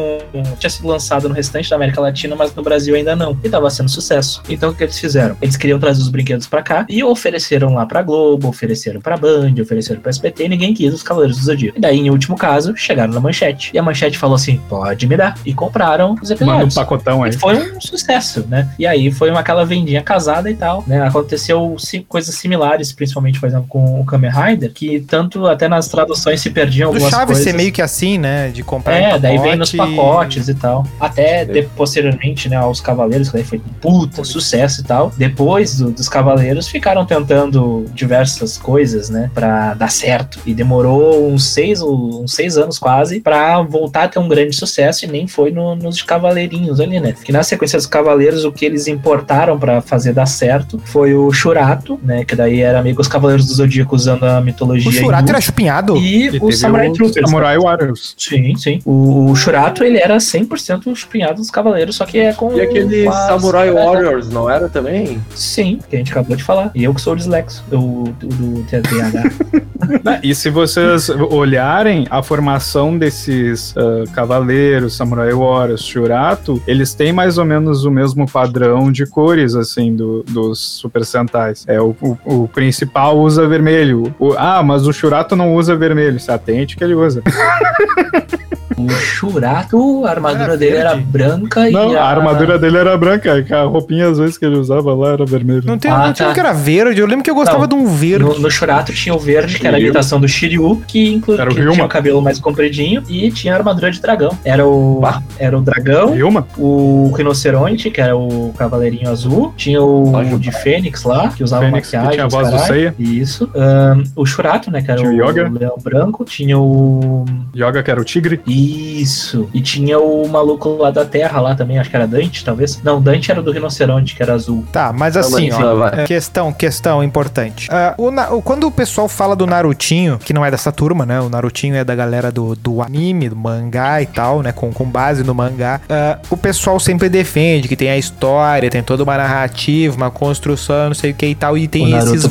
Tinha 0.59 0.69
sido 0.69 0.87
lançado 0.87 1.27
no 1.27 1.35
restante 1.35 1.69
da 1.69 1.75
América 1.75 2.01
Latina, 2.01 2.35
mas 2.35 2.53
no 2.55 2.63
Brasil 2.63 2.95
ainda 2.95 3.15
não. 3.15 3.37
E 3.43 3.49
tava 3.49 3.69
sendo 3.69 3.89
sucesso. 3.89 4.41
Então 4.49 4.69
o 4.69 4.73
que 4.75 4.83
eles 4.83 4.99
fizeram? 4.99 5.35
Eles 5.41 5.55
queriam 5.57 5.79
trazer 5.79 6.01
os 6.01 6.09
brinquedos 6.09 6.47
pra 6.47 6.61
cá 6.61 6.85
e 6.89 7.03
ofereceram 7.03 7.73
lá 7.73 7.85
pra 7.85 8.01
Globo, 8.01 8.47
ofereceram 8.49 9.01
pra 9.01 9.17
Band, 9.17 9.53
ofereceram 9.61 9.80
pra 9.89 10.09
SBT 10.09 10.45
e 10.45 10.49
ninguém 10.49 10.73
quis 10.73 10.93
os 10.93 11.03
Cavaleiros 11.03 11.37
do 11.37 11.43
Zodíaco. 11.45 11.77
E 11.77 11.81
daí, 11.81 11.99
em 11.99 12.09
último 12.09 12.37
caso, 12.37 12.75
chegaram 12.75 13.13
na 13.13 13.19
manchete. 13.19 13.71
E 13.73 13.79
a 13.79 13.83
manchete 13.83 14.17
falou 14.17 14.35
assim: 14.35 14.59
pode 14.69 15.07
me 15.07 15.15
dar. 15.17 15.37
E 15.45 15.53
compraram 15.53 16.15
os 16.21 16.29
Manda 16.29 16.43
um 16.43 16.47
episódios. 16.47 16.75
pacotão 16.75 17.23
aí. 17.23 17.31
E 17.31 17.33
foi 17.37 17.71
um 17.75 17.81
sucesso, 17.81 18.45
né? 18.49 18.69
E 18.77 18.85
aí 18.87 19.11
foi 19.11 19.29
uma, 19.29 19.39
aquela 19.39 19.65
vendinha 19.65 20.01
casada 20.01 20.49
e 20.49 20.55
tal, 20.55 20.83
né? 20.87 21.01
Aconteceu 21.07 21.75
si- 21.77 22.05
coisas 22.07 22.33
similares, 22.35 22.91
principalmente, 22.91 23.39
por 23.39 23.47
exemplo, 23.47 23.65
com 23.67 23.99
o 24.01 24.05
Kamen 24.05 24.31
Rider, 24.31 24.71
que 24.73 24.99
tanto 25.01 25.47
até 25.47 25.67
nas 25.67 25.87
traduções 25.87 26.41
se 26.41 26.49
perdiam 26.49 26.89
Do 26.91 26.95
algumas 26.95 27.11
Chaves 27.11 27.25
coisas. 27.37 27.43
ser 27.43 27.53
meio 27.53 27.71
que 27.71 27.81
assim, 27.81 28.17
né? 28.17 28.49
De 28.49 28.63
comprar 28.63 28.95
É, 28.95 29.19
daí 29.19 29.37
vem 29.37 29.55
nos 29.55 29.71
pacote. 29.71 29.95
pacotes 29.95 30.47
e 30.49 30.53
tal. 30.55 30.85
Até 30.99 31.45
de- 31.45 31.63
posteriormente, 31.75 32.49
né, 32.49 32.55
aos 32.55 32.79
Cavaleiros, 32.81 33.29
que 33.29 33.35
daí 33.35 33.43
foi 33.43 33.57
um 33.59 33.73
puta 33.79 34.23
sucesso 34.23 34.81
e 34.81 34.83
tal. 34.83 35.11
Depois 35.17 35.77
do- 35.77 35.91
dos 35.91 36.07
Cavaleiros, 36.09 36.67
ficaram 36.67 37.05
tentando 37.05 37.85
diversas 37.93 38.57
coisas, 38.57 39.09
né, 39.09 39.29
pra 39.33 39.70
dar 39.73 39.89
certo. 39.89 40.39
E 40.45 40.53
demorou 40.53 41.27
uns 41.31 41.45
seis, 41.47 41.81
ou- 41.81 42.23
uns 42.23 42.33
seis 42.33 42.51
10 42.51 42.57
anos 42.57 42.79
quase, 42.79 43.19
pra 43.21 43.61
voltar 43.61 44.03
a 44.03 44.07
ter 44.07 44.19
um 44.19 44.27
grande 44.27 44.53
sucesso 44.55 45.05
e 45.05 45.07
nem 45.07 45.25
foi 45.27 45.51
no- 45.51 45.75
nos 45.75 46.01
Cavaleirinhos 46.01 46.79
ali, 46.81 46.99
né? 46.99 47.13
Que 47.23 47.31
na 47.31 47.43
sequência 47.43 47.77
dos 47.77 47.85
Cavaleiros, 47.85 48.43
o 48.43 48.51
que 48.51 48.65
eles 48.65 48.87
importaram 48.87 49.57
pra 49.57 49.79
fazer 49.81 50.11
dar 50.11 50.25
certo 50.25 50.81
foi 50.85 51.13
o 51.13 51.31
Shurato, 51.31 51.99
né? 52.03 52.25
Que 52.25 52.35
daí 52.35 52.59
era 52.61 52.81
meio 52.81 52.95
que 52.95 53.01
os 53.01 53.07
Cavaleiros 53.07 53.45
do 53.45 53.53
Zodíaco 53.53 53.95
usando 53.95 54.23
a 54.25 54.41
mitologia. 54.41 54.89
O 54.89 54.91
Shurato 54.91 55.23
hindu. 55.23 55.31
era 55.31 55.39
chupinhado? 55.41 55.95
E, 55.97 56.25
E 56.35 56.39
o 56.41 56.51
Samurai 56.51 56.89
o 56.89 56.93
Troopers. 56.93 57.29
Samurai 57.29 57.57
Warriors. 57.57 58.15
Sim, 58.17 58.55
sim. 58.57 58.79
O, 58.85 59.29
o 59.31 59.35
Shurato, 59.35 59.83
ele 59.83 59.97
era 59.99 60.17
100% 60.17 60.93
chupinhado 60.95 61.35
dos 61.35 61.49
Cavaleiros, 61.51 61.95
só 61.95 62.05
que 62.05 62.19
é 62.19 62.33
com... 62.33 62.53
E 62.57 62.61
aquele 62.61 63.07
as- 63.07 63.27
Samurai 63.27 63.71
Warriors, 63.71 64.29
não 64.29 64.49
era 64.49 64.67
também? 64.67 65.21
Sim, 65.35 65.79
que 65.89 65.95
a 65.95 65.99
gente 65.99 66.11
acabou 66.11 66.35
de 66.35 66.43
falar. 66.43 66.71
E 66.75 66.83
eu 66.83 66.93
que 66.93 66.99
sou 67.01 67.13
o 67.13 67.15
dislexo, 67.15 67.63
o 67.71 68.09
do, 68.19 68.27
do 68.27 68.63
TDAH. 68.63 69.60
Né, 70.03 70.19
E 70.23 70.33
se 70.35 70.49
vocês 70.49 71.09
olharem 71.09 72.05
a 72.09 72.21
formação 72.23 72.97
desses 72.97 73.73
ah, 73.77 74.03
cavaleiros, 74.13 74.95
Samurai 74.95 75.31
Warriors, 75.33 75.83
Shurato, 75.83 76.61
eles 76.67 76.93
têm 76.93 77.11
mais 77.11 77.37
ou 77.37 77.45
menos 77.45 77.83
o 77.85 77.91
mesmo 77.91 78.29
padrão 78.29 78.91
de 78.91 79.05
cores, 79.05 79.55
assim, 79.55 79.95
do- 79.95 80.23
dos 80.23 80.59
Super 80.59 81.03
Sentais. 81.05 81.63
É, 81.67 81.81
o, 81.81 81.95
o- 82.01 82.17
o 82.43 82.47
principal 82.47 83.17
usa 83.17 83.47
vermelho. 83.47 84.13
O- 84.19 84.33
ah, 84.37 84.61
mas 84.63 84.85
o 84.87 84.93
Shurato 84.93 85.35
não 85.35 85.55
usa 85.55 85.75
vermelho. 85.75 86.19
Se 86.19 86.31
atente 86.31 86.75
que 86.77 86.83
ele 86.83 86.93
usa. 86.93 87.21
o 88.77 88.89
Shurato, 88.89 90.05
a 90.05 90.09
armadura 90.09 90.43
Era 90.43 90.57
dele 90.57 90.75
era 90.77 90.95
branca 90.95 91.69
e 91.69 91.71
Não, 91.71 91.95
a 91.97 92.03
armadura 92.03 92.57
dele 92.57 92.77
era 92.77 92.97
branca, 92.97 93.45
a 93.51 93.63
roupinha 93.63 94.07
às 94.07 94.17
vezes 94.17 94.37
que 94.37 94.45
ele 94.45 94.57
usava 94.57 94.93
lá 94.93 95.09
era 95.13 95.25
vermelha. 95.25 95.61
Não, 95.65 95.77
tem, 95.77 95.91
Ah, 95.91 96.07
não 96.07 96.13
tinha 96.13 96.25
tá. 96.27 96.31
um 96.31 96.33
que 96.33 96.39
era 96.39 96.53
verde. 96.53 96.99
Eu 96.99 97.05
lembro 97.05 97.23
que 97.23 97.29
eu 97.29 97.35
gostava 97.35 97.59
Não, 97.59 97.67
de 97.67 97.75
um 97.75 97.85
verde. 97.87 98.23
No, 98.25 98.39
no 98.39 98.49
Shurato 98.49 98.91
tinha 98.93 99.13
o 99.13 99.19
verde, 99.19 99.50
que 99.59 99.67
era 99.67 99.77
a 99.77 99.79
imitação 99.79 100.19
do 100.19 100.27
Shiryu, 100.27 100.81
que, 100.87 101.11
inclu 101.13 101.33
Era 101.39 101.49
o 101.49 101.53
que 101.53 101.59
Ryuma. 101.59 101.73
tinha 101.73 101.85
o 101.85 101.89
cabelo 101.89 102.21
mais 102.21 102.39
compridinho, 102.39 103.03
e 103.09 103.31
tinha 103.31 103.53
a 103.53 103.57
armadura 103.57 103.91
de 103.91 104.01
dragão. 104.01 104.37
Era 104.43 104.65
o, 104.65 104.99
Bah. 105.01 105.21
era 105.39 105.57
o 105.57 105.61
dragão, 105.61 106.13
Vilma? 106.13 106.47
o 106.57 107.11
rinoceronte, 107.15 107.89
que 107.89 107.99
era 108.01 108.15
o 108.15 108.53
cavaleirinho 108.57 109.09
azul, 109.09 109.53
tinha 109.57 109.81
o 109.81 110.11
de 110.39 110.51
Fênix 110.51 111.03
lá, 111.03 111.29
que 111.29 111.43
usava 111.43 111.65
Fênix, 111.65 111.89
que 111.89 111.95
maquiagem. 111.97 112.11
tinha 112.17 112.25
a 112.25 112.29
voz 112.29 112.47
do 112.49 112.57
caralho. 112.57 112.73
Seiya. 112.73 112.95
Isso. 112.99 113.49
Ahn, 113.55 114.03
o 114.15 114.25
Shurato, 114.25 114.71
né, 114.71 114.81
que 114.81 114.91
era 114.91 114.99
Tinha 115.01 115.11
o 115.11 115.15
o, 115.25 115.29
Yoga. 115.29 115.49
leão 115.49 115.75
branco, 115.81 116.23
tinha 116.25 116.57
o... 116.59 117.25
Yoga, 117.55 117.81
que 117.83 117.91
era 117.91 117.99
o 117.99 118.03
tigre. 118.03 118.39
Isso. 118.47 119.49
E 119.53 119.61
tinha 119.61 119.99
o 119.99 120.27
maluco 120.27 120.69
lá 120.77 120.91
da 120.91 121.05
Terra 121.05 121.39
lá 121.41 121.55
também, 121.55 121.77
acho 121.79 121.89
que 121.89 121.95
era 121.95 122.07
Dante, 122.07 122.43
talvez. 122.43 122.81
Não, 122.83 123.01
Dante 123.01 123.31
era 123.31 123.41
do 123.41 123.51
rinoceronte, 123.51 124.15
que 124.15 124.21
era 124.23 124.33
azul. 124.33 124.63
Tá, 124.71 124.93
mas 124.93 125.15
Não, 125.15 125.21
assim, 125.21 125.49
mas, 125.49 125.59
ó. 125.63 125.89
Questão, 126.05 126.51
questão 126.53 127.03
importante. 127.03 127.67
Ah, 127.71 127.93
o 127.97 128.11
Na- 128.11 128.31
o- 128.31 128.41
quando 128.41 128.65
o 128.67 128.71
pessoal 128.71 129.07
fala 129.07 129.35
do 129.35 129.40
Narutinho, 129.45 130.17
que 130.19 130.33
não 130.33 130.45
é 130.45 130.51
dessa 130.51 130.71
turma, 130.71 131.05
né? 131.05 131.19
O 131.21 131.29
Narutinho 131.29 131.75
é 131.75 131.83
da 131.83 131.95
galera 131.95 132.31
do, 132.31 132.55
do 132.55 132.81
anime, 132.81 133.29
do 133.29 133.35
mangá 133.35 134.01
e 134.01 134.05
tal, 134.05 134.41
né? 134.41 134.51
Com, 134.51 134.71
com 134.71 134.85
base 134.85 135.23
no 135.23 135.33
mangá. 135.33 135.81
ah, 135.89 136.19
o 136.29 136.37
pessoal 136.37 136.79
sempre 136.79 137.09
defende 137.09 137.67
que 137.67 137.75
tem 137.75 137.89
a 137.89 137.97
história, 137.97 138.69
tem 138.69 138.81
toda 138.83 139.03
uma 139.03 139.17
narrativa, 139.17 139.95
uma 139.95 140.11
construção, 140.11 140.87
não 140.87 140.93
sei 140.95 141.11
o 141.11 141.13
que 141.13 141.25
e 141.27 141.35
tal, 141.35 141.57
e 141.57 141.67
tem 141.67 141.85
esses 142.13 142.23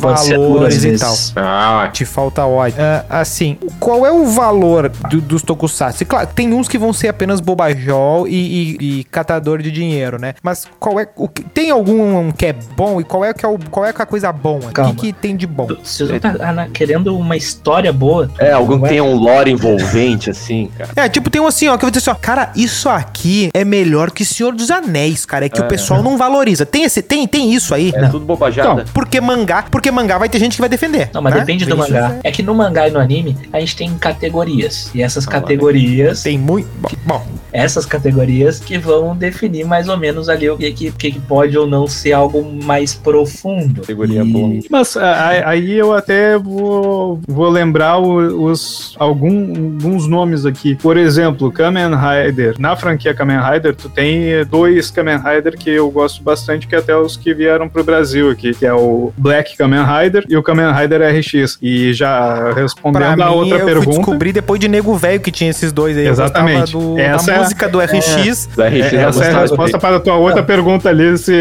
valores 0.55 0.83
e 0.83 0.87
tal. 0.99 1.15
Ah, 1.35 1.89
Te 1.91 2.05
falta 2.05 2.45
ódio. 2.45 2.77
Ah, 2.79 3.05
assim, 3.21 3.57
qual 3.79 4.05
é 4.05 4.11
o 4.11 4.25
valor 4.27 4.89
do- 5.09 5.21
dos 5.21 5.41
tokusatsu? 5.41 6.05
Claro, 6.05 6.27
tem 6.33 6.53
uns 6.53 6.67
que 6.67 6.77
vão 6.77 6.93
ser 6.93 7.07
apenas 7.09 7.39
bobajol 7.39 8.27
e, 8.27 8.77
e- 8.79 8.99
e 8.99 9.03
catador 9.05 9.61
de 9.61 9.71
dinheiro, 9.71 10.19
né? 10.19 10.33
Mas 10.41 10.65
qual 10.79 10.99
é 10.99 11.07
o 11.15 11.27
que, 11.27 11.43
tem 11.43 11.69
algum 11.71 12.31
que 12.31 12.45
é 12.47 12.53
bom 12.53 12.99
e 12.99 13.03
qual 13.03 13.23
é 13.25 13.33
que 13.33 13.45
é 13.45 13.49
o, 13.49 13.57
qual 13.69 13.85
é 13.85 13.93
que 13.93 14.01
é 14.01 14.03
a 14.03 14.05
coisa 14.05 14.31
boa? 14.31 14.61
O 14.89 14.93
que, 14.93 15.11
que 15.11 15.13
tem 15.13 15.35
de 15.35 15.45
bom? 15.47 15.67
Se 15.83 16.05
você 16.05 16.19
tá 16.19 16.35
ah, 16.39 16.67
querendo 17.01 17.17
uma 17.17 17.35
história 17.35 17.91
boa. 17.91 18.29
é, 18.37 18.51
algum 18.51 18.73
não 18.75 18.81
que 18.83 18.89
tenha 18.89 19.03
um 19.03 19.15
lore 19.15 19.51
envolvente, 19.51 20.29
assim, 20.29 20.69
cara. 20.77 20.91
É, 20.95 21.09
tipo, 21.09 21.29
tem 21.29 21.41
um 21.41 21.47
assim, 21.47 21.67
ó, 21.67 21.71
que 21.77 21.83
eu 21.83 21.87
vou 21.87 21.91
dizer 21.91 22.09
assim, 22.09 22.17
ó, 22.17 22.21
cara, 22.21 22.51
isso 22.55 22.87
aqui 22.89 23.49
é 23.53 23.65
melhor 23.65 24.11
que 24.11 24.23
Senhor 24.23 24.53
dos 24.53 24.69
Anéis, 24.71 25.25
cara, 25.25 25.45
é 25.45 25.49
que 25.49 25.59
o 25.59 25.67
pessoal 25.67 26.01
não 26.03 26.17
valoriza. 26.17 26.65
Tem 26.65 26.83
esse, 26.83 27.01
tem, 27.01 27.27
tem 27.27 27.53
isso 27.53 27.73
aí? 27.73 27.91
É 27.95 28.07
tudo 28.07 28.25
bobajada. 28.25 28.85
Porque 28.93 29.19
mangá, 29.19 29.63
porque 29.69 29.89
mangá 29.91 30.17
vai 30.17 30.29
ter 30.29 30.39
gente 30.39 30.55
que 30.55 30.61
vai 30.61 30.69
defender. 30.69 31.09
Não, 31.13 31.21
mas 31.21 31.33
né? 31.33 31.39
depende 31.41 31.65
do 31.65 31.69
Isso 31.71 31.77
mangá. 31.77 32.17
é- 32.23 32.29
É 32.29 32.31
que 32.31 32.43
no 32.43 32.53
mangá 32.53 32.87
e 32.87 32.91
no 32.91 32.99
anime, 32.99 33.37
a 33.51 33.59
gente 33.59 33.75
tem 33.75 33.93
categorias. 33.97 34.91
E 34.93 35.01
essas 35.01 35.27
Ah, 35.27 35.31
categorias, 35.31 36.23
Tem 36.23 36.37
muito. 36.37 36.67
Bom, 36.79 36.89
bom, 37.05 37.25
essas 37.51 37.85
categorias 37.85 38.59
que 38.59 38.77
vão 38.77 39.15
definir 39.15 39.65
mais 39.65 39.87
ou 39.87 39.97
menos 39.97 40.29
ali 40.29 40.49
o 40.49 40.57
que, 40.57 40.71
que, 40.71 40.91
que 40.91 41.19
pode 41.19 41.57
ou 41.57 41.67
não 41.67 41.87
ser 41.87 42.13
algo 42.13 42.43
mais 42.63 42.93
profundo. 42.93 43.81
Categoria 43.81 44.21
E- 44.21 44.31
boa. 44.31 44.51
Mas 44.69 44.95
aí 44.97 45.73
eu 45.73 45.93
até 45.93 46.37
vou, 46.37 46.90
vou 47.27 47.49
lembrar 47.49 47.97
os, 47.99 48.95
algum- 48.99 49.53
alguns 49.75 50.07
nomes 50.07 50.45
aqui. 50.45 50.75
Por 50.75 50.97
exemplo, 50.97 51.51
Kamen 51.51 51.89
Rider. 51.95 52.55
Na 52.59 52.75
franquia 52.75 53.13
Kamen 53.13 53.39
Rider, 53.39 53.75
tu 53.75 53.89
tem 53.89 54.45
dois 54.49 54.89
Kamen 54.91 55.17
Rider 55.17 55.57
que 55.57 55.69
eu 55.69 55.89
gosto 55.89 56.23
bastante, 56.23 56.67
que 56.67 56.75
até 56.75 56.95
os 56.95 57.17
que 57.17 57.33
vieram 57.33 57.67
pro 57.69 57.83
Brasil 57.83 58.29
aqui, 58.29 58.53
que 58.53 58.65
é 58.65 58.73
o 58.73 59.11
Black 59.17 59.57
Kamen 59.57 59.83
Rider 59.83 60.25
e 60.29 60.35
o 60.37 60.43
Kamen 60.43 60.71
Rider 60.73 61.01
RX. 61.01 61.57
E 61.61 61.93
já 61.93 62.51
pra 62.51 62.53
respondendo 62.61 63.17
mim, 63.17 63.21
a 63.23 63.31
outra 63.31 63.57
eu 63.59 63.65
pergunta. 63.65 63.89
descobrir 63.97 64.31
depois 64.33 64.59
de 64.59 64.67
Nego 64.67 64.95
Velho 64.95 65.19
que 65.19 65.31
tinha 65.31 65.49
esses 65.49 65.71
dois 65.71 65.97
aí. 65.97 66.07
Exatamente. 66.07 66.73
Eu 66.73 66.79
do, 66.81 66.99
Essa 66.99 67.27
da 67.27 67.33
é 67.33 67.35
a- 67.35 67.39
música 67.41 67.69
do 67.69 67.79
RX. 67.79 68.49
Da 68.55 68.67
RX 68.67 68.93
É, 68.93 68.95
eu 69.05 69.09
essa 69.09 69.25
é 69.25 69.31
a 69.33 69.39
resposta 69.41 69.77
para 69.79 69.97
a 69.97 69.99
tua 69.99 70.15
outra 70.15 70.43
pergunta 70.43 70.89
ali, 70.89 71.17
se, 71.17 71.33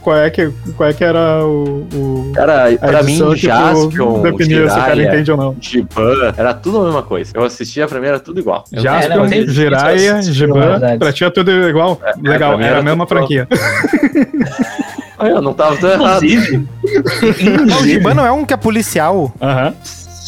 qual, 0.00 0.16
é 0.16 0.30
que, 0.30 0.50
qual 0.76 0.88
é 0.88 0.92
que 0.92 1.04
era 1.04 1.44
o. 1.44 1.86
o 1.94 2.32
Cara, 2.34 2.76
pra 2.78 3.02
mim, 3.02 3.18
Jaspion, 3.36 4.22
se 4.82 4.86
o 4.86 4.88
cara 4.88 4.94
Jiraiya, 4.96 5.14
entende 5.14 5.30
ou 5.32 5.36
não. 5.36 5.56
Giban, 5.60 6.34
era 6.36 6.54
tudo 6.54 6.80
a 6.80 6.84
mesma 6.84 7.02
coisa. 7.02 7.32
Eu 7.34 7.44
assistia 7.44 7.86
pra 7.86 8.00
mim, 8.00 8.06
era 8.06 8.20
tudo 8.20 8.40
igual. 8.40 8.64
Eu- 8.72 8.82
Jaspion, 8.82 9.12
É, 9.12 9.16
não, 9.16 9.46
Jiraiya, 9.52 10.22
Giban, 10.22 10.80
pra 10.98 11.12
ti 11.12 11.24
é 11.24 11.30
tudo 11.30 11.50
igual. 11.68 12.00
Legal, 12.22 12.50
pra 12.50 12.58
mim 12.58 12.64
era 12.64 12.74
a 12.74 12.76
era 12.78 12.82
mesma 12.84 13.06
franquia. 13.06 13.46
Ah, 15.18 15.28
eu 15.28 15.40
não 15.40 15.54
tava 15.54 15.76
tão 15.76 15.88
errado. 15.88 16.24
Inclusive, 16.24 16.66
Não, 17.64 17.78
o 17.80 17.84
Giban 17.84 18.14
não 18.14 18.26
é 18.26 18.32
um 18.32 18.44
que 18.44 18.52
é 18.54 18.56
policial. 18.56 19.32
Aham. 19.40 19.72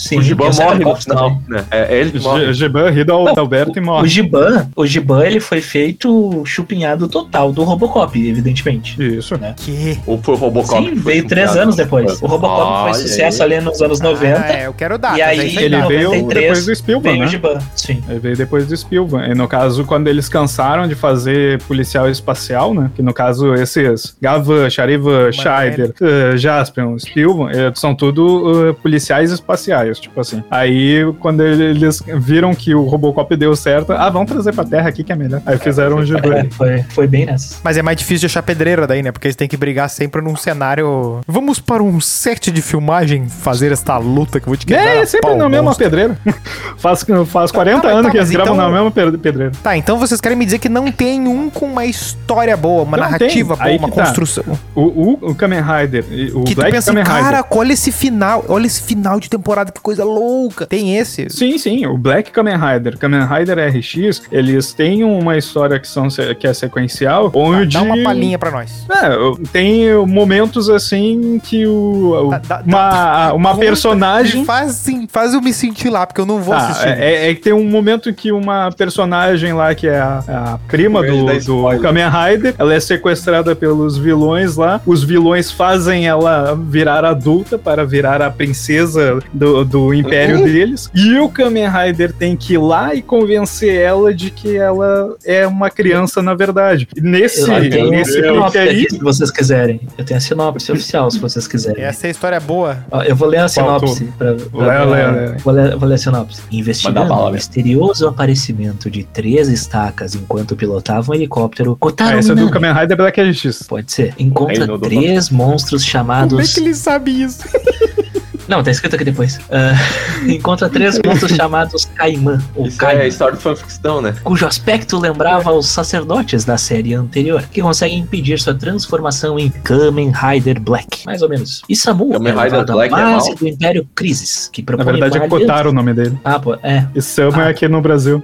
Sim, 0.09 0.19
O 0.19 0.23
Giban 0.23 0.53
sei 0.53 0.65
morre 0.67 0.79
que 0.79 0.85
no 0.85 0.97
final, 0.97 1.39
né? 1.49 1.65
É 1.71 1.99
ele 1.99 2.11
que 2.13 2.21
morre. 2.21 2.47
G- 2.47 2.55
Giban 2.55 2.91
ri 2.91 3.05
do 3.05 3.13
Alberto 3.13 3.79
e 3.79 3.83
O 3.83 3.85
morre. 3.85 4.09
Giban, 4.09 4.69
o 4.77 4.87
Giban, 4.87 5.25
ele 5.25 5.41
foi 5.41 5.61
feito 5.61 6.43
chupinhado 6.45 7.09
total 7.09 7.53
do 7.53 7.63
Robocop, 7.65 8.17
evidentemente. 8.29 8.97
Isso. 9.03 9.35
Que? 9.57 9.99
Ou 10.07 10.21
foi 10.23 10.35
o 10.35 10.37
Robocop? 10.37 10.83
Sim, 10.85 10.91
que 10.91 10.99
veio 11.01 11.27
três 11.27 11.57
anos 11.57 11.77
depois. 11.77 12.21
O 12.23 12.27
Robocop 12.27 12.91
foi 12.91 12.95
sucesso 12.95 13.43
aí. 13.43 13.55
ali 13.55 13.65
nos 13.65 13.81
anos 13.81 14.01
90. 14.01 14.41
Ah, 14.41 14.53
é, 14.53 14.67
eu 14.67 14.75
quero 14.75 14.99
dar. 14.99 15.17
E 15.19 15.23
aí, 15.23 15.57
Ele 15.57 15.77
veio 15.83 16.11
93 16.11 16.29
depois 16.29 16.67
do 16.67 16.75
Spielberg, 16.75 17.19
veio 17.19 17.23
o 17.23 17.25
né? 17.25 17.31
Giban, 17.31 17.59
sim. 17.75 18.03
Ele 18.09 18.19
veio 18.19 18.37
depois 18.37 18.67
do 18.67 18.77
Spielberg. 18.77 19.31
E 19.31 19.35
no 19.35 19.49
caso, 19.49 19.85
quando 19.85 20.09
eles 20.09 20.29
cansaram 20.29 20.87
de 20.87 20.95
fazer 20.95 21.61
policial 21.63 22.09
espacial, 22.09 22.75
né? 22.75 22.91
Que 22.95 23.03
no 23.03 23.13
caso, 23.13 23.55
esses 23.55 24.17
Gavan, 24.21 24.69
Charivan, 24.71 25.31
Scheider, 25.33 25.93
uh, 26.01 26.37
Jaspion, 26.37 26.99
Spielberg, 26.99 27.57
eh, 27.59 27.73
são 27.75 27.95
tudo 27.95 28.71
uh, 28.71 28.75
policiais 28.75 29.31
espaciais, 29.31 29.94
tipo 30.01 30.21
assim. 30.21 30.43
Aí, 30.51 31.03
quando 31.21 31.43
eles 31.43 32.03
viram 32.19 32.55
que 32.55 32.75
o 32.75 32.83
Robocop 32.85 33.35
deu 33.37 33.55
certo, 33.57 33.93
ah, 33.93 34.09
vamos 34.11 34.31
trazer 34.31 34.53
pra 34.53 34.65
Terra 34.65 34.89
aqui 34.89 35.03
que 35.05 35.13
é 35.13 35.17
melhor. 35.17 35.41
Aí 35.47 35.59
fizeram 35.59 35.97
o 35.99 36.05
Giban. 36.05 36.35
É, 36.35 36.45
foi, 36.51 36.83
foi 36.91 37.07
bem 37.07 37.27
nessa. 37.27 37.57
Mas 37.63 37.77
é 37.77 37.83
mais 37.83 37.97
difícil 37.97 38.21
de 38.21 38.27
achar 38.27 38.43
pedreira 38.43 38.87
daí, 38.87 39.03
né? 39.03 39.13
Porque 39.13 39.27
eles 39.27 39.37
têm 39.37 39.49
que 39.49 39.57
brigar 39.57 39.89
sempre 39.91 40.21
num 40.21 40.37
cenário. 40.37 41.21
Vamos 41.27 41.59
para 41.61 41.83
um 41.83 42.01
set 42.01 42.51
de 42.51 42.63
filmagem 42.63 43.29
fazer 43.29 43.73
esta 43.73 43.97
luta 43.99 44.39
que 44.41 44.47
eu 44.47 44.51
vou 44.51 44.57
te 44.57 44.67
quebrar. 44.67 44.97
É, 44.97 45.07
sempre 45.07 45.35
na 45.35 45.49
mesma 45.49 45.75
pedreira. 45.75 46.17
faz, 46.79 47.05
faz 47.27 47.51
40 47.53 47.81
Tá, 47.81 47.89
mas 47.89 47.93
anos 47.97 48.07
tá, 48.07 48.11
que 48.13 48.17
eles 48.19 48.29
mas 48.29 48.37
gravam 48.37 48.55
então- 48.55 48.71
na 48.71 48.77
mesma 48.77 48.91
pe- 48.91 49.19
pedreira. 49.19 49.53
Tá, 49.63 49.77
então 49.77 49.99
vocês 49.99 50.21
querem 50.21 50.37
me 50.39 50.45
dizer 50.45 50.59
que 50.59 50.69
não 50.69 50.91
tem 50.91 51.27
um 51.27 51.51
com 51.51 51.67
uma 51.67 51.85
história 51.85 52.57
boa, 52.57 52.83
uma 52.83 52.97
Não 52.97 53.05
narrativa 53.05 53.57
tem. 53.57 53.65
boa, 53.65 53.71
Aí 53.71 53.79
uma 53.79 53.91
tá. 53.91 54.05
construção. 54.05 54.45
O, 54.75 54.83
o, 54.83 55.31
o 55.31 55.35
Kamen 55.35 55.61
Rider, 55.61 56.05
e 56.11 56.31
o 56.33 56.45
que 56.45 56.55
tu 56.55 56.57
Black 56.61 56.73
pensa, 56.73 56.91
Kamen 56.93 57.05
Rider. 57.05 57.23
cara, 57.23 57.45
olha 57.51 57.73
esse 57.73 57.91
final, 57.93 58.45
olha 58.49 58.67
esse 58.67 58.83
final 58.83 59.19
de 59.21 59.29
temporada, 59.29 59.71
que 59.73 59.81
coisa 59.85 60.03
louca. 60.05 60.67
Tem 60.67 60.97
esse. 60.97 61.27
Sim, 61.29 61.59
sim, 61.59 61.87
o 61.87 61.97
Black 61.99 62.31
Kamen 62.31 62.57
Rider, 62.57 62.97
Kamen 62.99 63.21
Rider 63.27 63.59
RX, 63.69 64.23
eles 64.33 64.73
têm 64.73 65.05
uma 65.05 65.37
história 65.37 65.79
que, 65.79 65.87
são, 65.87 66.09
que 66.09 66.47
é 66.47 66.55
sequencial, 66.55 67.31
onde... 67.35 67.75
Dá 67.75 67.83
uma 67.83 68.03
palhinha 68.03 68.39
pra 68.39 68.51
nós. 68.51 68.87
É, 68.91 69.47
tem 69.53 69.95
momentos 70.07 70.71
assim 70.71 71.39
que 71.45 71.67
o, 71.67 72.31
Dá- 72.31 72.39
dá- 72.39 72.63
uma, 72.67 73.33
uma 73.35 73.51
Conta 73.51 73.61
personagem... 73.67 74.45
Faz, 74.45 74.73
sim, 74.73 75.07
faz 75.07 75.35
eu 75.35 75.41
me 75.43 75.53
sentir 75.53 75.91
lá, 75.91 76.07
porque 76.07 76.21
eu 76.21 76.27
não 76.27 76.41
vou 76.41 76.55
Tá, 76.55 76.69
assistir. 76.69 76.89
é, 76.89 77.31
é 77.31 77.35
que 77.35 77.43
tem 77.43 77.53
um 77.53 77.69
momento 77.69 78.13
que 78.15 78.33
uma 78.33 78.71
personagem 78.73 79.53
lá, 79.53 79.75
que 79.75 79.87
é 79.87 79.99
a, 79.99 80.23
a 80.29 80.59
prima 80.67 81.03
do, 81.03 81.27
do. 81.41 81.79
Kamen 81.81 82.05
Rider, 82.09 82.55
ela 82.59 82.73
é 82.73 82.81
sequestrada 82.81 83.55
pelos 83.55 83.99
vilões 83.99 84.57
lá. 84.57 84.81
Os 84.87 85.05
vilões 85.05 85.51
fazem 85.51 86.07
ela 86.07 86.55
virar 86.55 87.05
adulta 87.05 87.59
para 87.59 87.85
virar 87.85 88.23
a 88.23 88.31
princesa 88.31 89.19
do, 89.33 89.65
do 89.75 89.93
império 89.93 90.45
deles. 90.45 90.89
E 90.95 91.19
o 91.19 91.29
Kamen 91.29 91.69
Rider 91.69 92.13
tem 92.13 92.37
que 92.37 92.55
ir 92.55 92.59
lá 92.59 92.95
e 92.95 93.03
convencer 93.03 93.75
ela 93.75 94.15
de 94.15 94.31
que 94.31 94.57
ela 94.57 95.17
é 95.25 95.45
uma 95.47 95.69
criança, 95.69 96.23
na 96.23 96.33
verdade. 96.35 96.87
E 96.97 97.01
Nesse, 97.01 97.41
Eu 97.41 97.69
tenho 97.71 97.91
nesse 97.91 98.11
a 98.19 98.23
clipe 98.23 98.29
sinopse 98.35 98.59
aí. 98.59 98.69
aqui, 98.85 98.91
se 98.95 98.99
vocês 99.01 99.31
quiserem. 99.31 99.81
Eu 99.99 100.05
tenho 100.05 100.19
a 100.19 100.21
sinopse 100.21 100.71
oficial, 100.73 101.11
se 101.11 101.19
vocês 101.19 101.49
quiserem. 101.49 101.83
Essa 101.83 102.07
é 102.07 102.09
a 102.09 102.11
história 102.13 102.39
boa. 102.41 102.79
Eu 103.07 103.17
vou 103.17 103.27
ler 103.29 103.39
a 103.39 103.49
sinopse. 103.49 104.05
Pra, 104.17 104.35
pra- 104.35 104.43
Lê, 104.61 104.67
pra- 104.67 104.85
lê, 104.85 105.11
lê. 105.31 105.39
Vou, 105.39 105.53
ler, 105.55 105.77
vou 105.77 105.89
ler 105.89 105.95
a 105.97 105.99
sinopse. 105.99 106.41
Investigando 106.53 107.13
o 107.13 107.31
misterioso 107.31 108.07
aparecimento 108.07 108.89
de 108.91 109.03
três 109.05 109.49
estacas 109.49 110.15
enquanto 110.15 110.55
pilotavam 110.57 111.13
um 111.13 111.15
helicóptero, 111.17 111.73
Ah, 111.73 111.77
Kotaro 111.81 112.19
essa 112.19 112.33
é 112.33 112.35
do 112.37 112.51
Kamen 112.51 112.73
Rider 112.73 112.97
Black 112.97 113.21
RX. 113.21 113.63
Pode 113.69 113.91
ser. 113.93 114.15
Encontra 114.19 114.79
três 114.79 115.31
monstros 115.31 115.83
Como 115.83 115.89
é 115.89 115.93
chamados. 115.93 116.55
que 116.55 116.61
ele 116.61 116.75
sabe 116.75 117.23
isso? 117.23 117.41
Não, 118.49 118.63
tá 118.63 118.71
escrito 118.71 118.95
aqui 118.95 119.05
depois. 119.05 119.39
Ah, 119.51 119.73
encontra 120.27 120.69
três 120.69 120.99
monstros 121.05 121.33
chamados 121.33 121.85
Caimã, 121.97 122.43
ou 122.55 122.67
Isso 122.67 122.83
é 122.83 122.87
a 122.87 122.91
Caimã, 122.91 123.05
história 123.07 123.35
do 123.37 123.41
fanficção, 123.41 124.01
né? 124.01 124.15
cujo 124.23 124.47
aspecto 124.47 124.99
lembrava 124.99 125.53
os 125.53 125.67
sacerdotes 125.67 126.45
da 126.45 126.57
série 126.57 126.95
anterior, 126.95 127.43
que 127.51 127.61
conseguem 127.63 127.99
impedir 127.99 128.39
sua 128.41 128.55
transformação 128.55 129.39
em 129.39 129.51
Kamen 129.51 130.13
Rider 130.13 130.61
Black. 130.61 131.05
Mais 131.07 131.23
ou 131.23 131.29
menos. 131.29 131.63
E 131.69 131.77
Samu 131.77 132.11
Kamen 132.13 132.33
é 132.33 132.45
Rider 132.45 132.65
Black 132.67 132.95
é 132.95 132.97
base 132.97 133.29
mal? 133.31 133.39
do 133.39 133.49
Império 133.49 133.89
Crisis, 133.95 134.49
que 134.53 134.63
Na 134.63 134.67
propõe 134.67 134.85
verdade 134.85 135.19
é 135.19 135.29
Kotaro 135.29 135.71
o 135.71 135.73
nome 135.73 135.95
dele. 135.95 136.19
Ah, 136.25 136.39
pô, 136.39 136.55
é, 136.63 136.87
E 136.95 137.03
Sama 137.03 137.45
é 137.47 137.49
aqui 137.49 137.69
no 137.69 137.81
Brasil. 137.81 138.23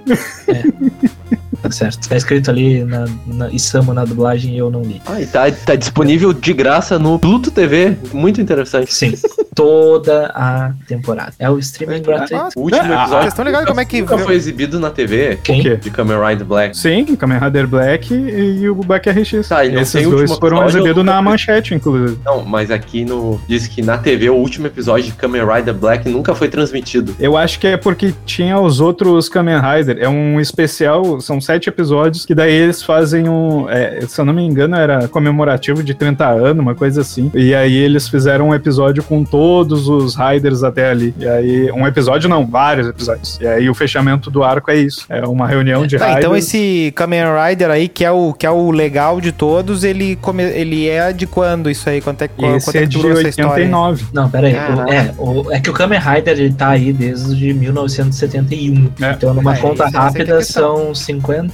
Tá 1.71 1.77
certo. 1.77 2.09
Tá 2.09 2.15
escrito 2.15 2.49
ali 2.51 2.83
na, 2.83 3.05
na 3.25 3.49
Isamu 3.49 3.93
na 3.93 4.05
dublagem 4.05 4.53
e 4.53 4.57
eu 4.57 4.69
não 4.69 4.81
li. 4.81 5.01
Ah, 5.05 5.21
e 5.21 5.25
tá, 5.25 5.49
tá 5.51 5.75
disponível 5.75 6.33
de 6.33 6.53
graça 6.53 6.99
no 6.99 7.17
Pluto 7.17 7.49
TV. 7.51 7.97
Muito 8.13 8.41
interessante. 8.41 8.93
Sim, 8.93 9.13
toda 9.55 10.27
a 10.35 10.71
temporada. 10.87 11.33
É 11.39 11.49
o 11.49 11.57
streaming 11.59 12.01
gratuito. 12.01 12.49
O 12.55 12.63
último 12.63 12.81
Ah, 12.93 13.01
episódio 13.01 13.25
questão 13.25 13.45
legal 13.45 13.61
é 13.61 13.65
como 13.65 13.79
é 13.79 13.85
que. 13.85 14.01
nunca 14.01 14.17
foi 14.17 14.35
exibido 14.35 14.79
na 14.79 14.89
TV 14.89 15.39
Quem? 15.43 15.61
quê? 15.61 15.77
de 15.77 15.89
Kamen 15.89 16.17
Rider 16.19 16.45
Black. 16.45 16.77
Sim, 16.77 17.15
Kamen 17.15 17.39
Rider 17.39 17.67
Black 17.67 18.13
e, 18.13 18.61
e 18.61 18.69
o 18.69 18.75
Black 18.75 19.09
RX. 19.09 19.47
Tá, 19.47 19.65
e 19.65 19.71
não 19.71 19.81
Esses 19.81 20.07
dois 20.07 20.31
foram 20.37 20.65
exibidos 20.65 21.03
na 21.03 21.21
manchete, 21.21 21.73
inclusive. 21.73 22.19
Não, 22.25 22.43
mas 22.43 22.71
aqui 22.71 23.05
no. 23.05 23.39
Diz 23.47 23.67
que 23.67 23.81
na 23.81 23.97
TV 23.97 24.29
o 24.29 24.35
último 24.35 24.67
episódio 24.67 25.05
de 25.05 25.13
Kamen 25.13 25.43
Rider 25.45 25.73
Black 25.73 26.07
nunca 26.09 26.33
foi 26.35 26.47
transmitido. 26.47 27.15
Eu 27.19 27.37
acho 27.37 27.59
que 27.59 27.67
é 27.67 27.77
porque 27.77 28.13
tinha 28.25 28.59
os 28.59 28.79
outros 28.79 29.29
Kamen 29.29 29.59
Rider. 29.59 29.97
É 29.99 30.09
um 30.09 30.39
especial, 30.39 31.19
são 31.21 31.39
sete 31.39 31.60
episódios, 31.69 32.25
que 32.25 32.33
daí 32.35 32.53
eles 32.53 32.81
fazem 32.83 33.27
um. 33.29 33.69
é, 33.69 34.01
se 34.07 34.19
eu 34.19 34.25
não 34.25 34.33
me 34.33 34.43
engano, 34.43 34.75
era 34.75 35.07
comemorativo 35.07 35.83
de 35.83 35.93
30 35.93 36.27
anos, 36.27 36.59
uma 36.61 36.75
coisa 36.75 37.01
assim. 37.01 37.31
E 37.33 37.53
aí 37.55 37.75
eles 37.75 38.07
fizeram 38.07 38.49
um 38.49 38.55
episódio 38.55 39.03
com 39.03 39.23
todos 39.23 39.87
os 39.87 40.15
Riders 40.15 40.63
até 40.63 40.89
ali. 40.89 41.13
E 41.17 41.27
aí, 41.27 41.71
um 41.71 41.87
episódio 41.87 42.29
não, 42.29 42.45
vários 42.45 42.87
episódios. 42.87 43.39
E 43.41 43.47
aí 43.47 43.69
o 43.69 43.73
fechamento 43.75 44.29
do 44.31 44.43
arco 44.43 44.71
é 44.71 44.75
isso. 44.77 45.05
É 45.09 45.25
uma 45.25 45.47
reunião 45.47 45.85
de 45.85 45.97
Tá, 45.97 46.05
Riders. 46.07 46.19
então 46.25 46.35
esse 46.35 46.91
Kamen 46.95 47.23
Rider 47.49 47.69
aí, 47.69 47.87
que 47.87 48.03
é 48.05 48.11
o, 48.11 48.33
que 48.33 48.45
é 48.45 48.51
o 48.51 48.71
legal 48.71 49.19
de 49.21 49.31
todos, 49.31 49.83
ele, 49.83 50.15
come, 50.17 50.43
ele 50.43 50.87
é 50.87 51.11
de 51.13 51.25
quando 51.27 51.69
isso 51.69 51.89
aí? 51.89 52.01
Quanto 52.01 52.21
é, 52.23 52.27
quanto 52.27 52.55
Esse 52.57 52.77
é 52.77 52.81
é 52.81 52.83
que 52.83 52.89
de 52.89 52.97
durou 52.97 53.11
essa 53.19 53.29
história? 53.29 53.51
89. 53.65 54.05
Não, 54.13 54.29
pera 54.29 54.47
aí. 54.47 54.53
O- 54.53 54.57
Caraca. 54.57 54.93
é, 54.93 55.13
o- 55.17 55.51
é 55.51 55.59
que 55.59 55.69
o 55.69 55.73
Kamen 55.73 55.99
Rider 55.99 56.39
ele 56.39 56.53
tá 56.53 56.69
aí 56.69 56.91
desde 56.93 57.53
1971. 57.53 58.89
É. 59.01 59.11
Então, 59.11 59.33
numa 59.33 59.55
É, 59.55 59.57
conta 59.57 59.83
é 59.83 59.87
é 59.87 59.89
rápida, 59.89 60.41
são 60.41 60.93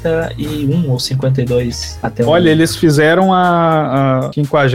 51 0.01 0.89
ou 0.89 0.99
52 0.99 1.99
até 2.01 2.23
o 2.23 2.29
Olha, 2.29 2.49
eles 2.49 2.75
fizeram 2.75 3.33
a, 3.33 4.27
a 4.27 4.31
50 4.33 4.67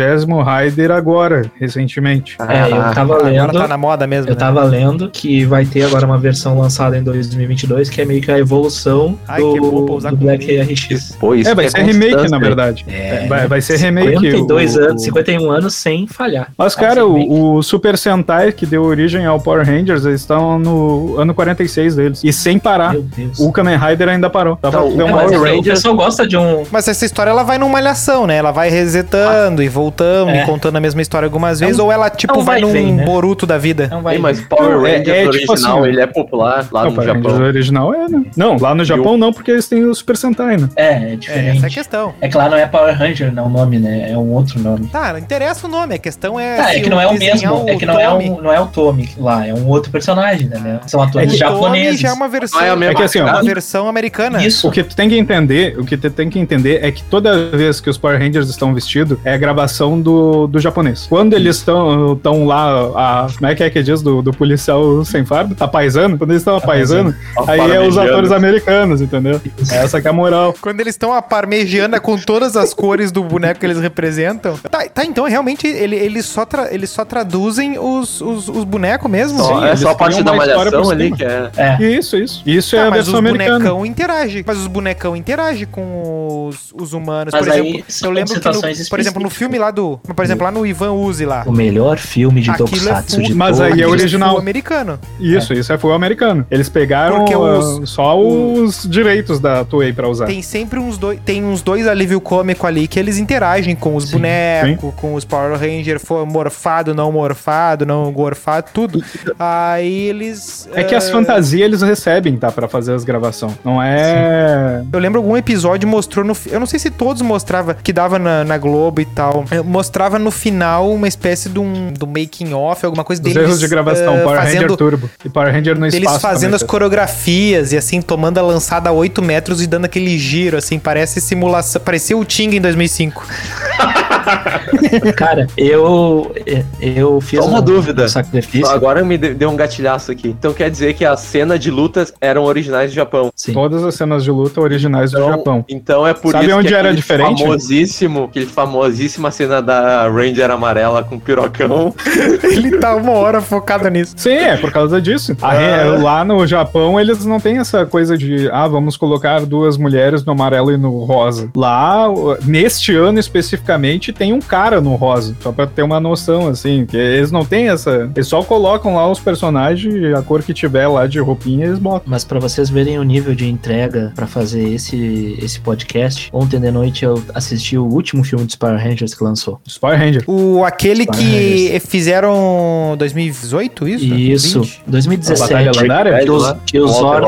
Rider 0.63 0.91
agora, 0.91 1.51
recentemente. 1.59 2.37
É, 2.49 2.67
eu 2.67 2.71
tava 2.95 3.01
Agora 3.15 3.23
lendo. 3.29 3.53
tá 3.53 3.69
na 3.69 3.77
moda 3.79 4.07
mesmo. 4.07 4.31
Eu 4.31 4.35
né? 4.35 4.39
tava 4.41 4.63
lendo 4.65 5.09
que 5.11 5.45
vai 5.45 5.65
ter 5.65 5.85
agora 5.85 6.07
uma 6.07 6.19
versão 6.19 6.59
lançada 6.59 6.97
em 6.97 7.03
2022 7.03 7.89
que 7.91 8.01
é 8.01 8.05
meio 8.05 8.21
que 8.21 8.31
a 8.31 8.39
evolução 8.39 9.19
Ai, 9.27 9.41
bom 9.41 9.55
do, 9.59 9.99
do 10.11 10.17
Black. 10.17 10.43
RX. 10.61 11.17
Pô, 11.19 11.35
isso 11.35 11.51
É, 11.51 11.55
vai 11.55 11.67
que 11.67 11.71
ser 11.73 11.83
remake, 11.83 12.29
na 12.31 12.39
verdade. 12.39 12.85
É, 12.89 13.27
Vai, 13.27 13.47
vai 13.47 13.61
ser 13.61 13.77
remake. 13.79 14.19
52 14.19 14.77
o- 14.77 14.81
anos, 14.81 15.03
51 15.03 15.51
anos 15.51 15.75
sem 15.75 16.07
falhar. 16.07 16.49
Mas, 16.57 16.75
Vai 16.75 16.85
cara, 16.87 17.07
o, 17.07 17.57
o 17.57 17.63
Super 17.63 17.97
Sentai 17.97 18.53
que 18.53 18.67
deu 18.67 18.83
origem 18.85 19.25
ao 19.27 19.41
Power 19.41 19.65
Rangers, 19.67 20.05
eles 20.05 20.21
estão 20.21 20.59
no 20.59 21.17
ano 21.19 21.35
46 21.35 21.97
deles. 21.97 22.21
E 22.25 22.33
sem 22.33 22.59
parar. 22.59 22.93
Meu 22.93 23.03
Deus. 23.03 23.39
O 23.41 23.53
Kamen 23.53 23.77
Rider 23.79 24.09
ainda 24.09 24.29
parou. 24.31 24.57
Pra 24.57 24.69
Então, 24.71 25.01
É, 25.01 25.05
uma 25.05 25.12
mas 25.12 25.31
Power 25.31 25.40
o 25.40 25.44
Rangers- 25.44 25.68
pessoal 25.79 25.94
gosta 25.94 26.27
de 26.27 26.37
um. 26.37 26.64
Mas 26.70 26.88
essa 26.88 27.05
história 27.05 27.31
ela 27.31 27.42
vai 27.42 27.59
numa 27.59 27.72
malhação, 27.72 28.27
né? 28.27 28.37
Ela 28.37 28.51
vai 28.51 28.68
resetando 28.70 29.62
e 29.62 29.68
voltando 29.68 30.31
É. 30.31 30.42
e 30.42 30.46
contando 30.46 30.77
a 30.77 30.81
mesma 30.81 31.01
história 31.03 31.27
algumas 31.27 31.61
É 31.61 31.64
um- 31.64 31.68
vezes, 31.68 31.81
ou 31.81 31.90
ela 31.90 32.11
tipo 32.11 32.35
é 32.35 32.38
um 32.38 32.44
vai 32.44 32.53
vai 32.53 32.59
e 32.61 32.62
num 32.62 32.72
vem, 32.72 32.92
né? 32.94 33.05
Boruto 33.05 33.46
da 33.46 33.57
vida. 33.59 33.88
Não 33.90 34.03
vai. 34.03 34.16
Sim, 34.16 34.20
mas 34.22 34.40
o 34.40 34.46
Power 34.48 34.70
Não, 34.79 34.87
é- 34.87 34.96
é 34.96 35.01
tipo 35.01 35.29
original, 35.29 35.79
assim, 35.79 35.88
ele 35.88 36.01
é 36.01 36.07
popular 36.07 36.66
lá 36.70 36.83
Não, 36.85 36.90
no 36.90 36.96
Power 36.96 37.09
Rangers 37.14 37.33
Japão. 37.33 37.46
original 37.46 37.94
é, 37.94 38.09
né? 38.09 38.22
Não, 38.37 38.57
lá 38.59 38.75
no 38.75 38.85
Japão 38.85 39.16
não, 39.16 39.33
porque 39.33 39.51
eles 39.51 39.68
têm 39.68 39.85
o 39.85 39.94
Super 39.94 40.16
Sentai, 40.16 40.57
né? 40.57 40.68
É, 40.77 40.83
é 40.85 41.12
É, 41.12 41.16
diferente. 41.16 41.57
essa 41.57 41.66
é 41.66 41.68
a 41.68 41.72
questão. 41.72 42.14
É 42.20 42.29
que 42.29 42.37
lá 42.37 42.48
não 42.48 42.57
é 42.57 42.66
Power 42.66 42.96
Ranger, 42.96 43.33
não, 43.33 43.46
o 43.46 43.48
nome, 43.48 43.79
né? 43.79 44.11
É 44.12 44.16
um 44.18 44.31
outro 44.33 44.61
nome. 44.61 44.87
Tá, 44.88 45.12
não 45.12 45.18
interessa 45.18 45.66
o 45.66 45.70
nome, 45.70 45.94
a 45.94 45.98
questão 45.98 46.38
é. 46.38 46.57
Tá, 46.57 46.70
é 46.70 46.75
se 46.75 46.81
que 46.83 46.90
não 46.90 47.01
é 47.01 47.07
o 47.07 47.14
mesmo. 47.18 47.68
É 47.68 47.75
o 47.75 47.79
que 47.79 47.87
não 47.87 47.98
é, 47.98 48.12
um, 48.12 48.40
não 48.42 48.53
é 48.53 48.61
o 48.61 48.66
Tommy 48.66 49.09
lá, 49.18 49.46
é 49.46 49.55
um 49.55 49.66
outro 49.68 49.90
personagem, 49.90 50.48
né? 50.48 50.81
São 50.87 51.01
atores 51.03 51.29
O 51.35 51.38
Tommy 51.38 51.38
japoneses. 51.38 52.01
já 52.01 52.09
é 52.09 52.12
uma 52.12 52.29
versão. 52.29 52.61
É 52.61 52.70
a 52.70 52.77
mesma 52.77 52.92
É 52.92 52.94
que 52.96 53.03
assim, 53.03 53.20
ó, 53.20 53.27
uma 53.27 53.42
versão 53.42 53.88
americana. 53.88 54.44
Isso. 54.44 54.68
O 54.68 54.70
que 54.70 54.83
tu 54.83 54.94
tem 55.03 55.09
que 55.09 55.19
entender, 55.19 55.79
o 55.79 55.85
que 55.85 55.97
tu 55.97 56.11
tem 56.11 56.31
que 56.31 56.38
entender 56.38 56.79
é 56.83 56.91
que 56.93 57.03
toda 57.05 57.51
vez 57.51 57.81
que 57.81 57.91
os 57.91 57.99
Power 57.99 58.19
Rangers 58.19 58.49
estão 58.49 58.73
vestidos 58.73 59.19
é 59.25 59.35
a 59.35 59.37
gravação 59.37 60.01
do, 60.01 60.47
do 60.47 60.61
japonês. 60.61 61.07
Quando 61.09 61.35
eles 61.35 61.57
estão 61.57 62.12
estão 62.12 62.47
lá, 62.47 63.25
a, 63.25 63.27
como 63.37 63.47
é 63.51 63.55
que 63.55 63.62
é 63.65 63.71
que 63.71 63.83
diz 63.83 64.01
do, 64.03 64.23
do 64.23 64.33
policial 64.33 65.05
sem 65.05 65.25
fardo? 65.25 65.57
A 65.59 65.67
paisano? 65.67 66.17
Quando 66.17 66.31
eles 66.31 66.43
estão 66.43 66.57
a 66.57 66.61
paisano, 66.61 67.15
aí 67.49 67.59
é 67.73 67.81
os 67.81 67.99
atores 67.99 68.31
americanos, 68.31 69.01
entendeu? 69.01 69.41
Essa 69.71 70.01
que 70.01 70.07
é 70.07 70.11
a 70.11 70.12
moral. 70.12 70.55
Quando 70.61 70.81
eles 70.81 70.95
estão 70.95 71.12
a 71.12 71.21
parmegiana 71.21 71.99
com 71.99 72.17
todas 72.17 72.57
as 72.57 72.73
cores 72.73 73.11
do 73.11 73.25
boneco 73.25 73.59
que 73.59 73.67
eles 73.67 73.81
representam. 73.81 74.57
Tá, 74.71 74.85
tá 74.88 75.05
então 75.05 75.25
realmente 75.25 75.67
ele, 75.67 75.97
eles, 75.97 76.27
só 76.27 76.45
tra- 76.45 76.73
eles 76.73 76.91
só 76.91 77.05
traduzem 77.05 77.79
os, 77.79 78.21
os, 78.21 78.49
os 78.49 78.65
bonecos 78.65 79.11
mesmo. 79.11 79.38
Só- 79.38 79.61
Sim, 79.61 79.67
é 79.67 79.77
só 79.77 79.91
a 79.91 79.95
parte 79.95 80.23
da 80.23 80.33
malhação 80.33 80.91
ali 80.91 81.11
que 81.11 81.25
é. 81.25 81.51
É. 81.57 81.83
Isso, 81.83 82.17
isso. 82.17 82.43
Isso 82.47 82.77
é 82.77 82.81
Tá, 82.83 82.87
a 82.87 82.91
mas 82.91 83.01
os 83.01 83.07
versão 83.07 83.19
americana. 83.19 83.59
bonecão 83.59 83.87
interagem. 83.87 84.45
Mas 84.47 84.59
os 84.59 84.67
bonecão 84.83 85.16
interagem 85.16 85.66
com 85.66 86.49
os, 86.49 86.73
os 86.75 86.92
humanos. 86.92 87.33
Mas 87.33 87.42
por 87.42 87.53
aí 87.53 87.61
exemplo, 87.61 87.85
eu 88.03 88.11
lembro 88.11 88.40
que, 88.40 88.49
no, 88.49 88.88
por 88.90 89.01
exemplo, 89.01 89.23
no 89.23 89.31
filme 89.31 89.59
lá 89.59 89.71
do. 89.71 89.99
Por 89.99 90.25
exemplo, 90.25 90.45
lá 90.45 90.51
no 90.51 90.66
Ivan 90.66 90.92
Uzi 90.92 91.25
lá. 91.25 91.45
O 91.47 91.53
melhor 91.53 91.99
filme 91.99 92.40
de 92.40 92.51
é 92.51 92.55
Tokusatsu 92.55 93.16
full- 93.16 93.25
de 93.25 93.35
Mas 93.35 93.61
aí 93.61 93.81
é 93.81 93.87
original. 93.87 94.31
Full 94.33 94.40
americano. 94.40 94.99
Isso, 95.21 95.53
isso 95.53 95.73
é 95.73 95.79
full 95.79 95.92
americano. 95.92 96.45
Eles 96.51 96.68
pegaram 96.68 97.25
ah, 97.27 97.59
os- 97.59 97.90
só 97.90 98.18
os 98.21 98.87
direitos 98.88 99.38
da 99.38 99.64
Toei 99.64 99.92
pra 99.92 100.09
usar. 100.09 100.27
Tem 100.27 100.42
sempre 100.42 100.79
uns 100.79 100.99
dois. 100.99 101.18
Tem 101.25 101.45
uns 101.45 101.62
dois 101.62 101.87
alívio 101.87 102.21
cômico 102.21 102.66
ali 102.66 102.88
que 102.88 102.99
eles 102.99 103.18
interagem 103.18 103.77
com 103.77 103.95
os 103.95 104.05
Sim, 104.07 104.12
bonecos, 104.16 104.95
com 104.97 105.14
os 105.14 105.25
Power 105.25 105.59
Ranger 105.59 106.01
for 106.01 106.27
morfado, 106.27 106.95
não 106.95 107.12
morfado, 107.12 107.87
não 107.87 108.11
gorfado, 108.12 108.68
tudo. 108.75 109.03
Aí 109.38 110.09
eles. 110.09 110.68
É 110.75 110.83
que 110.83 110.95
as 110.95 111.09
eh, 111.09 111.12
fantasias 111.12 111.62
eles 111.62 111.83
recebem, 111.83 112.37
tá? 112.37 112.51
Pra 112.51 112.66
fazer 112.68 112.92
as 112.95 113.05
gravações. 113.05 113.53
Não 113.64 113.81
é. 113.83 114.72
Eu 114.93 114.99
lembro 114.99 115.21
algum 115.21 115.37
episódio 115.37 115.89
mostrou 115.89 116.25
no. 116.25 116.37
Eu 116.47 116.59
não 116.61 116.67
sei 116.67 116.79
se 116.79 116.91
todos 116.91 117.23
mostrava 117.23 117.75
que 117.75 117.93
dava 117.93 118.19
na, 118.19 118.45
na 118.45 118.59
Globo 118.59 119.01
e 119.01 119.05
tal. 119.05 119.45
Mostrava 119.65 120.19
no 120.19 120.31
final 120.31 120.93
uma 120.93 121.09
espécie 121.09 121.49
de 121.49 121.59
um 121.59 121.93
do 121.93 122.07
making 122.07 122.53
off, 122.53 122.85
alguma 122.85 123.05
coisa 123.05 123.21
Os 123.21 123.25
deles. 123.25 123.49
erros 123.49 123.61
de 123.61 123.69
gravação, 123.69 124.17
eh, 124.17 124.23
Power 124.23 124.39
Ranger 124.39 124.55
fazendo, 124.55 124.77
Turbo. 124.77 125.11
E 125.25 125.29
Power 125.29 125.53
Ranger 125.53 125.79
no 125.79 125.87
espaço. 125.87 126.07
Deles 126.07 126.23
fazendo 126.23 126.55
as 126.55 126.61
também. 126.61 126.71
coreografias 126.71 127.73
e 127.73 127.77
assim, 127.77 128.01
tomando 128.01 128.39
a 128.39 128.43
lançada 128.43 128.91
a 128.91 128.93
8 128.93 129.23
metros 129.23 129.63
e 129.63 129.67
dando 129.67 129.85
aquele 129.85 130.19
giro, 130.19 130.57
assim, 130.57 130.79
parece 130.79 131.21
simulação. 131.21 131.81
Parecia 131.83 132.17
o 132.17 132.25
Ting 132.25 132.57
em 132.57 132.61
2005. 132.61 133.27
Cara, 135.17 135.47
eu. 135.57 136.33
Eu 136.81 137.21
fiz 137.21 137.41
Só 137.41 137.49
uma 137.49 137.61
um, 137.61 137.63
dúvida. 137.63 138.05
um 138.05 138.09
sacrifício. 138.09 138.69
Agora 138.73 139.05
me 139.05 139.17
de- 139.17 139.35
deu 139.35 139.51
um 139.51 139.57
gatilhaço 139.57 140.11
aqui. 140.13 140.29
Então 140.29 140.53
quer 140.53 140.71
dizer 140.71 140.95
que 140.95 141.05
as 141.05 141.21
cenas 141.21 141.61
de 141.61 141.71
lutas 141.71 142.13
eram 142.21 142.45
originais 142.45 142.91
do 142.91 142.95
Japão. 142.95 143.31
Sim. 143.35 143.53
Todas 143.53 143.85
as 143.85 143.95
cenas 143.95 144.25
de 144.25 144.31
luta 144.31 144.61
originais 144.61 145.11
do 145.13 145.19
Então, 145.19 145.31
Japão. 145.31 145.65
então 145.69 146.07
é 146.07 146.15
por 146.15 146.33
Sabe 146.33 146.47
isso 146.47 146.57
onde 146.57 146.69
que 146.69 146.75
era 146.75 146.93
diferente? 146.95 147.43
famosíssimo, 147.43 148.25
aquele 148.25 148.47
famosíssima 148.47 149.31
cena 149.31 149.61
da 149.63 150.09
Ranger 150.09 150.51
amarela 150.51 151.03
com 151.05 151.19
pirocão. 151.19 151.95
Ele 152.43 152.79
tá 152.79 152.95
uma 152.97 153.13
hora 153.13 153.41
focado 153.41 153.89
nisso. 153.89 154.15
Sim, 154.17 154.31
é 154.35 154.57
por 154.57 154.71
causa 154.73 155.01
disso. 155.01 155.37
A 155.41 155.53
re- 155.53 155.63
Ah. 155.73 156.03
Lá 156.03 156.25
no 156.25 156.47
Japão, 156.47 156.99
eles 157.01 157.25
não 157.25 157.39
têm 157.41 157.59
essa 157.59 157.87
coisa 157.87 158.17
de, 158.17 158.49
ah, 158.53 158.67
vamos 158.69 158.97
colocar 158.97 159.45
duas 159.47 159.77
mulheres 159.77 160.25
no 160.25 160.33
amarelo 160.33 160.71
e 160.73 160.77
no 160.77 161.05
rosa. 161.05 161.51
Lá, 161.57 162.07
neste 162.45 162.95
ano 162.95 163.19
especificamente, 163.19 164.12
tem 164.12 164.33
um 164.33 164.40
cara 164.40 164.81
no 164.81 164.94
rosa, 164.94 165.35
só 165.40 165.53
pra 165.53 165.66
ter 165.66 165.83
uma 165.83 166.01
noção, 166.01 166.48
assim, 166.48 166.87
que 166.87 166.96
eles 166.96 167.31
não 167.31 167.44
têm 167.44 167.68
essa... 167.68 168.11
Eles 168.14 168.29
só 168.29 168.42
colocam 168.42 168.96
lá 168.96 169.11
os 169.11 169.20
personagens, 169.20 170.14
a 170.14 170.22
cor 170.22 170.42
que 170.42 170.53
tiver 170.55 170.87
lá 170.87 171.07
de 171.07 171.18
roupinha, 171.18 171.66
eles 171.66 171.79
botam. 171.79 172.03
Mas 172.07 172.25
pra 172.25 172.38
vocês 172.38 172.70
verem 172.70 172.98
o 172.98 173.03
nível 173.03 173.35
de 173.35 173.48
entrega 173.48 174.12
pra 174.14 174.27
fazer 174.27 174.68
esse, 174.68 175.37
esse 175.40 175.61
podcast, 175.61 176.29
ontem 176.33 176.61
de 176.61 176.70
noite 176.70 177.05
eu 177.05 177.22
assisti 177.35 177.77
o 177.77 177.85
último 177.85 178.25
filme 178.25 178.44
dos 178.44 178.57
Power 178.57 178.83
Rangers 178.83 179.14
que 179.14 179.25
lançou. 179.25 179.61
Power 179.81 179.98
Ranger. 179.98 180.25
O, 180.27 180.64
aquele 180.64 181.07
que 181.07 181.81
fizeram 181.87 182.94
2018, 182.98 183.88
isso? 183.88 184.05
Isso, 184.05 184.61
20? 184.62 184.83
A 184.87 184.90
2017. 184.90 185.40
Batalha 185.40 185.72
Lendária? 185.81 186.22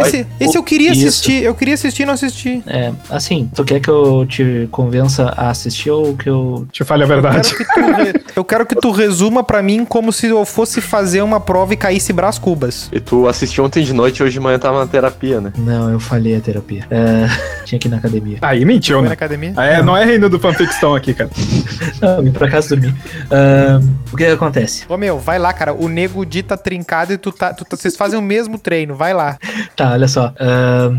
Esse, 0.07 0.27
esse 0.41 0.57
eu 0.57 0.63
queria 0.63 0.93
Isso. 0.93 1.09
assistir, 1.09 1.43
eu 1.43 1.55
queria 1.55 1.75
assistir 1.75 2.03
e 2.03 2.07
não 2.07 2.15
assisti. 2.15 2.63
É, 2.67 2.93
assim, 3.11 3.51
tu 3.55 3.65
quer 3.65 3.81
que 3.81 3.89
eu 3.89 4.27
te 4.27 4.69
convença 4.71 5.33
a 5.37 5.51
assistir 5.51 5.91
ou 5.91 6.17
que 6.17 6.29
eu. 6.29 6.67
Te 6.75 6.83
fale 6.83 7.05
a 7.05 7.07
Eu 7.07 7.09
verdade. 7.09 7.55
quero, 7.55 7.65
que 7.65 7.75
tu, 7.75 7.93
re- 7.93 8.25
eu 8.35 8.45
quero 8.45 8.67
que 8.67 8.75
tu 8.75 8.91
resuma 8.91 9.45
pra 9.45 9.63
mim 9.63 9.85
como 9.85 10.13
se 10.13 10.27
eu 10.27 10.45
fosse 10.45 10.81
fazer 10.81 11.23
uma 11.23 11.39
prova 11.39 11.73
e 11.73 11.77
caísse 11.77 12.13
Brás 12.13 12.37
Cubas. 12.37 12.89
E 12.93 12.99
tu 12.99 13.29
assistiu 13.29 13.63
ontem 13.65 13.85
de 13.85 13.93
noite 13.93 14.19
e 14.19 14.23
hoje 14.25 14.33
de 14.33 14.41
manhã 14.41 14.59
tava 14.59 14.81
na 14.81 14.87
terapia, 14.89 15.41
né? 15.41 15.53
Não, 15.57 15.89
eu 15.93 16.01
falhei 16.01 16.35
a 16.37 16.41
terapia. 16.41 16.85
É, 16.91 17.29
tinha 17.65 17.79
que 17.79 17.87
ir 17.87 17.91
na 17.93 17.99
academia. 17.99 18.39
Aí 18.43 18.65
mentiu, 18.65 18.97
Foi 18.97 19.03
na 19.05 19.11
né? 19.11 19.15
academia? 19.15 19.53
Ah, 19.57 19.65
É, 19.65 19.83
não 19.85 19.97
é 19.97 20.05
reino 20.05 20.29
do 20.29 20.41
fanficção 20.41 20.97
aqui, 20.97 21.15
cara. 21.15 21.31
Não, 22.03 22.23
vim 22.25 22.33
pra 22.33 22.51
casa 22.51 22.71
dormir. 22.71 22.93
Ah, 23.31 23.81
o 24.13 24.17
que, 24.17 24.25
que 24.27 24.31
acontece? 24.33 24.85
Ô 24.89 24.97
meu, 24.97 25.19
vai 25.19 25.39
lá, 25.39 25.53
cara. 25.53 25.73
O 25.73 25.89
nego 25.89 26.27
dita 26.27 26.57
trincado 26.57 27.13
e 27.13 27.19
tu 27.19 27.31
tá, 27.31 27.55
tu 27.55 27.65
tá- 27.65 27.77
Vocês 27.77 27.97
fazem 27.97 28.19
o 28.19 28.23
mesmo 28.23 28.59
treino, 28.59 28.95
vai 28.97 29.15
lá. 29.15 29.39
Tá, 29.77 29.93
olha 29.93 30.09
só. 30.09 30.33
ah, 30.41 30.91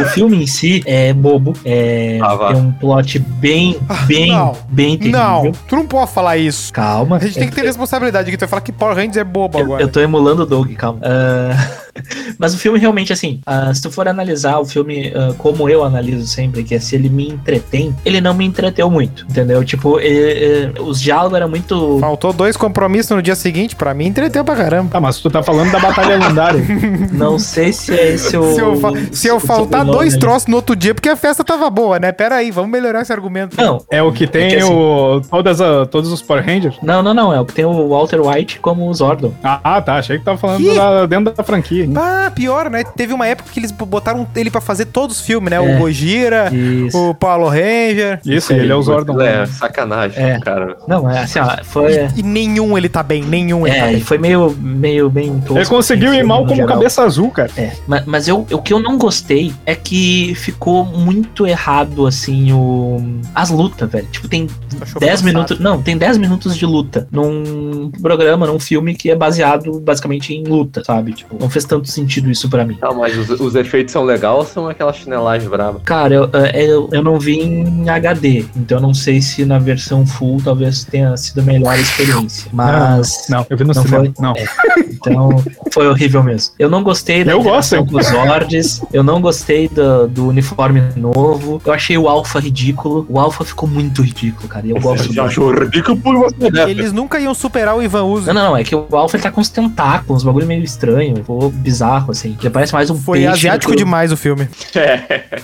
o 0.00 0.04
filme 0.06 0.42
em 0.42 0.46
si 0.46 0.82
é 0.86 1.12
bobo. 1.14 1.54
É, 1.64 2.18
Ah, 2.22 2.36
tem 2.52 2.56
um 2.56 2.72
plot 2.72 3.18
bem, 3.18 3.78
bem, 4.06 4.32
não. 4.32 4.52
bem 4.68 4.98
terrível. 4.98 5.13
Não, 5.14 5.52
tu 5.68 5.76
não 5.76 5.86
pode 5.86 6.10
falar 6.12 6.36
isso. 6.36 6.72
Calma. 6.72 7.16
A 7.16 7.20
gente 7.20 7.38
tem 7.38 7.48
que 7.48 7.54
ter 7.54 7.62
responsabilidade 7.62 8.28
aqui. 8.28 8.36
Tu 8.36 8.40
vai 8.40 8.48
falar 8.48 8.62
que 8.62 8.72
Power 8.72 8.94
Rangers 8.96 9.16
é 9.16 9.24
bobo 9.24 9.58
Eu, 9.58 9.64
agora. 9.64 9.82
eu 9.82 9.88
tô 9.90 10.00
emulando 10.00 10.42
o 10.42 10.46
Doug, 10.46 10.72
calma. 10.74 11.00
Ah, 11.02 11.70
mas 12.38 12.54
o 12.54 12.58
filme 12.58 12.78
realmente, 12.78 13.12
assim, 13.12 13.40
ah, 13.46 13.72
se 13.72 13.82
tu 13.82 13.90
for 13.90 14.08
analisar 14.08 14.58
o 14.58 14.64
filme 14.64 15.12
ah, 15.14 15.34
como 15.38 15.68
eu 15.68 15.84
analiso 15.84 16.26
sempre, 16.26 16.64
que 16.64 16.74
é 16.74 16.80
se 16.80 16.94
ele 16.94 17.08
me 17.08 17.28
entretém, 17.28 17.94
ele 18.04 18.20
não 18.20 18.34
me 18.34 18.44
entreteu 18.44 18.90
muito, 18.90 19.24
entendeu? 19.30 19.64
Tipo, 19.64 19.98
eh, 20.00 20.70
os 20.80 21.00
diálogos 21.00 21.36
eram 21.36 21.48
muito. 21.48 21.98
Faltou 22.00 22.32
dois 22.32 22.56
compromissos 22.56 23.10
no 23.10 23.22
dia 23.22 23.34
seguinte, 23.34 23.76
pra 23.76 23.94
mim 23.94 24.06
entreteu 24.06 24.44
pra 24.44 24.56
caramba. 24.56 24.90
Tá, 24.90 25.00
mas 25.00 25.18
tu 25.18 25.30
tá 25.30 25.42
falando 25.42 25.70
da 25.72 25.78
Batalha 25.78 26.16
Lendária. 26.16 26.62
Não 27.12 27.38
sei 27.38 27.72
se 27.72 27.92
é 27.94 28.12
esse 28.12 28.36
o. 28.36 28.54
Se 28.54 28.60
eu, 28.60 28.76
fa- 28.76 28.92
se 29.12 29.28
eu 29.28 29.40
faltar 29.40 29.64
sobrenome 29.80 29.92
dois 29.92 30.12
ali. 30.14 30.20
troços 30.20 30.48
no 30.48 30.56
outro 30.56 30.74
dia, 30.76 30.94
porque 30.94 31.08
a 31.08 31.16
festa 31.16 31.42
tava 31.44 31.68
boa, 31.70 31.98
né? 31.98 32.12
Pera 32.12 32.36
aí, 32.36 32.50
vamos 32.50 32.70
melhorar 32.70 33.02
esse 33.02 33.12
argumento. 33.12 33.56
Não, 33.56 33.78
É 33.90 34.02
o 34.02 34.12
que 34.12 34.26
tem 34.26 34.44
É 34.46 34.48
que 34.50 34.56
assim- 34.56 34.72
o, 34.72 35.20
todas 35.30 35.60
a- 35.60 35.86
todos 35.86 36.12
os 36.12 36.20
Power 36.22 36.44
Rangers? 36.44 36.76
não, 36.82 37.02
não, 37.02 37.14
não. 37.14 37.32
É 37.32 37.40
o 37.40 37.44
que 37.44 37.52
tem 37.52 37.64
o 37.64 37.88
Walter 37.88 38.20
White 38.20 38.58
como 38.60 38.88
o 38.88 38.94
Zordon. 38.94 39.32
Ah, 39.42 39.80
tá. 39.80 39.96
Achei 39.96 40.18
que 40.18 40.24
tava 40.24 40.38
falando 40.38 40.74
da- 40.74 41.06
dentro 41.06 41.32
da 41.34 41.42
franquia. 41.44 41.83
Hein? 41.84 41.92
Ah, 41.96 42.30
pior, 42.34 42.70
né? 42.70 42.84
Teve 42.84 43.12
uma 43.12 43.26
época 43.26 43.50
que 43.52 43.60
eles 43.60 43.70
botaram 43.72 44.26
ele 44.34 44.50
pra 44.50 44.60
fazer 44.60 44.86
todos 44.86 45.16
os 45.20 45.26
filmes, 45.26 45.50
né? 45.50 45.56
É. 45.56 45.60
O 45.60 45.78
Gojira, 45.78 46.50
Isso. 46.54 46.96
o 47.10 47.14
Paulo 47.14 47.48
Ranger. 47.48 48.20
Isso, 48.24 48.52
ele 48.52 48.72
é 48.72 48.74
o 48.74 48.82
Zordon. 48.82 49.20
É, 49.20 49.46
sacanagem, 49.46 50.22
É. 50.22 50.38
cara. 50.40 50.76
Não, 50.88 51.10
é 51.10 51.20
assim, 51.20 51.38
ó. 51.38 51.62
Foi. 51.64 52.08
E 52.16 52.22
nenhum 52.22 52.76
ele 52.76 52.88
tá 52.88 53.02
bem, 53.02 53.22
nenhum 53.22 53.66
ele 53.66 53.76
tá 53.76 53.86
É, 53.86 53.88
bem. 53.90 53.98
e 53.98 54.00
foi 54.00 54.18
meio, 54.18 54.54
meio 54.60 55.08
bem 55.10 55.38
tosco. 55.40 55.58
Ele 55.58 55.66
conseguiu 55.66 56.10
assim, 56.10 56.18
ir 56.18 56.24
mal 56.24 56.42
como 56.44 56.54
geral. 56.56 56.68
cabeça 56.76 57.02
azul, 57.02 57.30
cara. 57.30 57.50
É, 57.56 57.72
ma- 57.86 58.02
mas, 58.06 58.28
eu, 58.28 58.46
o 58.50 58.58
que 58.62 58.72
eu 58.72 58.80
não 58.80 58.96
gostei 58.98 59.52
é 59.66 59.74
que 59.74 60.34
ficou 60.36 60.84
muito 60.84 61.46
errado, 61.46 62.06
assim, 62.06 62.52
o 62.52 63.02
as 63.34 63.50
lutas, 63.50 63.90
velho. 63.90 64.06
Tipo, 64.10 64.28
tem 64.28 64.48
Achou 64.80 65.00
10 65.00 65.12
forçado. 65.20 65.24
minutos. 65.24 65.58
Não, 65.60 65.82
tem 65.82 65.96
10 65.96 66.18
minutos 66.18 66.56
de 66.56 66.64
luta 66.66 67.06
num 67.10 67.90
programa, 68.02 68.46
num 68.46 68.58
filme 68.58 68.94
que 68.94 69.10
é 69.10 69.14
baseado 69.16 69.80
basicamente 69.80 70.34
em 70.34 70.44
luta, 70.44 70.82
sabe? 70.84 71.12
Tipo, 71.12 71.36
não 71.40 71.48
fez 71.50 71.64
tanto 71.74 71.88
sentido 71.90 72.30
isso 72.30 72.48
pra 72.48 72.64
mim. 72.64 72.76
Tá, 72.76 72.92
mas 72.92 73.16
os, 73.16 73.40
os 73.40 73.54
efeitos 73.54 73.92
são 73.92 74.04
legais 74.04 74.36
ou 74.36 74.44
são 74.44 74.68
aquela 74.68 74.92
chinelagem 74.92 75.48
braba? 75.48 75.80
Cara, 75.84 76.14
eu, 76.14 76.30
eu, 76.54 76.88
eu 76.92 77.02
não 77.02 77.18
vi 77.18 77.40
em 77.40 77.88
HD, 77.88 78.44
então 78.56 78.78
eu 78.78 78.82
não 78.82 78.94
sei 78.94 79.20
se 79.20 79.44
na 79.44 79.58
versão 79.58 80.06
full 80.06 80.40
talvez 80.42 80.84
tenha 80.84 81.16
sido 81.16 81.40
a 81.40 81.42
melhor 81.42 81.76
experiência. 81.78 82.50
Mas. 82.52 83.26
Não, 83.28 83.44
eu 83.50 83.56
vi 83.56 83.64
no 83.64 83.74
Não 83.74 83.82
cinema. 83.82 84.04
foi? 84.04 84.14
Não. 84.20 84.32
É. 84.36 84.44
Então, 84.94 85.42
foi 85.72 85.88
horrível 85.88 86.22
mesmo. 86.22 86.54
Eu 86.58 86.70
não 86.70 86.82
gostei 86.82 87.24
da 87.24 87.32
Eu 87.32 87.42
gosto, 87.42 87.84
com 87.84 87.98
os 87.98 88.06
Zords, 88.06 88.80
eu 88.92 89.02
não 89.02 89.20
gostei 89.20 89.68
do, 89.68 90.06
do 90.08 90.28
uniforme 90.28 90.82
novo, 90.96 91.60
eu 91.64 91.72
achei 91.72 91.98
o 91.98 92.08
Alpha 92.08 92.38
ridículo. 92.38 93.04
O 93.08 93.18
Alpha 93.18 93.44
ficou 93.44 93.68
muito 93.68 94.00
ridículo, 94.02 94.48
cara, 94.48 94.66
e 94.66 94.70
eu 94.70 94.80
gosto 94.80 95.08
do 95.08 95.14
Já 95.14 95.22
Alpha. 95.22 95.32
achou 95.32 95.52
ridículo 95.52 95.96
por 95.98 96.16
você, 96.16 96.50
né? 96.50 96.70
Eles 96.70 96.92
nunca 96.92 97.18
iam 97.18 97.34
superar 97.34 97.76
o 97.76 97.82
Ivan 97.82 98.04
Uzi. 98.04 98.26
Não, 98.28 98.34
não, 98.34 98.44
não, 98.50 98.56
é 98.56 98.64
que 98.64 98.74
o 98.74 98.86
Alpha 98.92 99.16
ele 99.16 99.22
tá 99.22 99.30
com 99.30 99.40
uns 99.40 99.48
tentáculos, 99.48 100.22
uns 100.22 100.24
bagulho 100.24 100.46
meio 100.46 100.62
estranho, 100.62 101.16
ficou 101.16 101.50
bizarro, 101.64 102.10
assim. 102.10 102.36
Ele 102.38 102.50
parece 102.50 102.72
mais 102.74 102.90
um 102.90 102.94
Foi 102.94 103.18
peixe 103.20 103.32
asiático 103.32 103.72
do 103.72 103.76
que 103.78 103.82
demais 103.84 104.12
o 104.12 104.16
filme. 104.16 104.46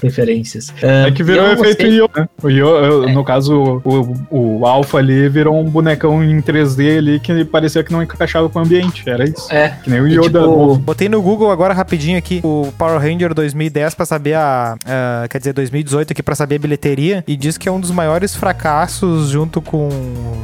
referências. 0.02 0.72
É 0.82 1.10
que 1.10 1.22
virou 1.22 1.44
eu 1.46 1.52
o 1.52 1.56
não 1.56 1.64
efeito 1.64 1.86
Yo, 1.86 2.08
né? 2.14 2.28
O 2.42 2.48
Yo, 2.48 2.68
eu- 2.68 3.08
no 3.08 3.24
caso, 3.24 3.80
o, 3.84 4.16
o 4.60 4.66
Alpha 4.66 4.98
ali 4.98 5.28
virou 5.28 5.58
um 5.58 5.64
bonecão 5.64 6.22
em 6.22 6.40
3D 6.40 6.98
ali 6.98 7.20
que 7.20 7.44
parecia 7.44 7.82
que 7.82 7.92
não 7.92 8.02
encaixava 8.02 8.48
com 8.48 8.58
o 8.58 8.62
ambiente. 8.62 9.02
Era 9.08 9.24
isso. 9.24 9.52
É, 9.52 9.70
Que 9.82 9.90
nem 9.90 10.00
o 10.00 10.06
e, 10.08 10.12
Yoda. 10.14 10.40
tipo, 10.40 10.76
Botei 10.76 11.08
no 11.08 11.22
Google 11.22 11.50
agora 11.50 11.72
rapidinho 11.74 12.18
aqui 12.18 12.40
o 12.44 12.72
Power 12.76 13.00
Ranger 13.00 13.32
2010 13.34 13.94
pra 13.94 14.04
saber 14.06 14.34
a, 14.34 14.76
a- 14.84 15.28
quer 15.28 15.38
dizer 15.38 15.52
2018 15.54 16.12
aqui 16.12 16.22
pra 16.22 16.34
saber 16.34 16.56
a 16.56 16.58
bilheteria 16.58 17.24
e 17.26 17.36
diz 17.36 17.56
que 17.56 17.68
é 17.68 17.72
um 17.72 17.80
dos 17.80 17.90
maiores 17.90 18.34
fracassos 18.34 19.30
junto 19.30 19.60
com 19.62 19.88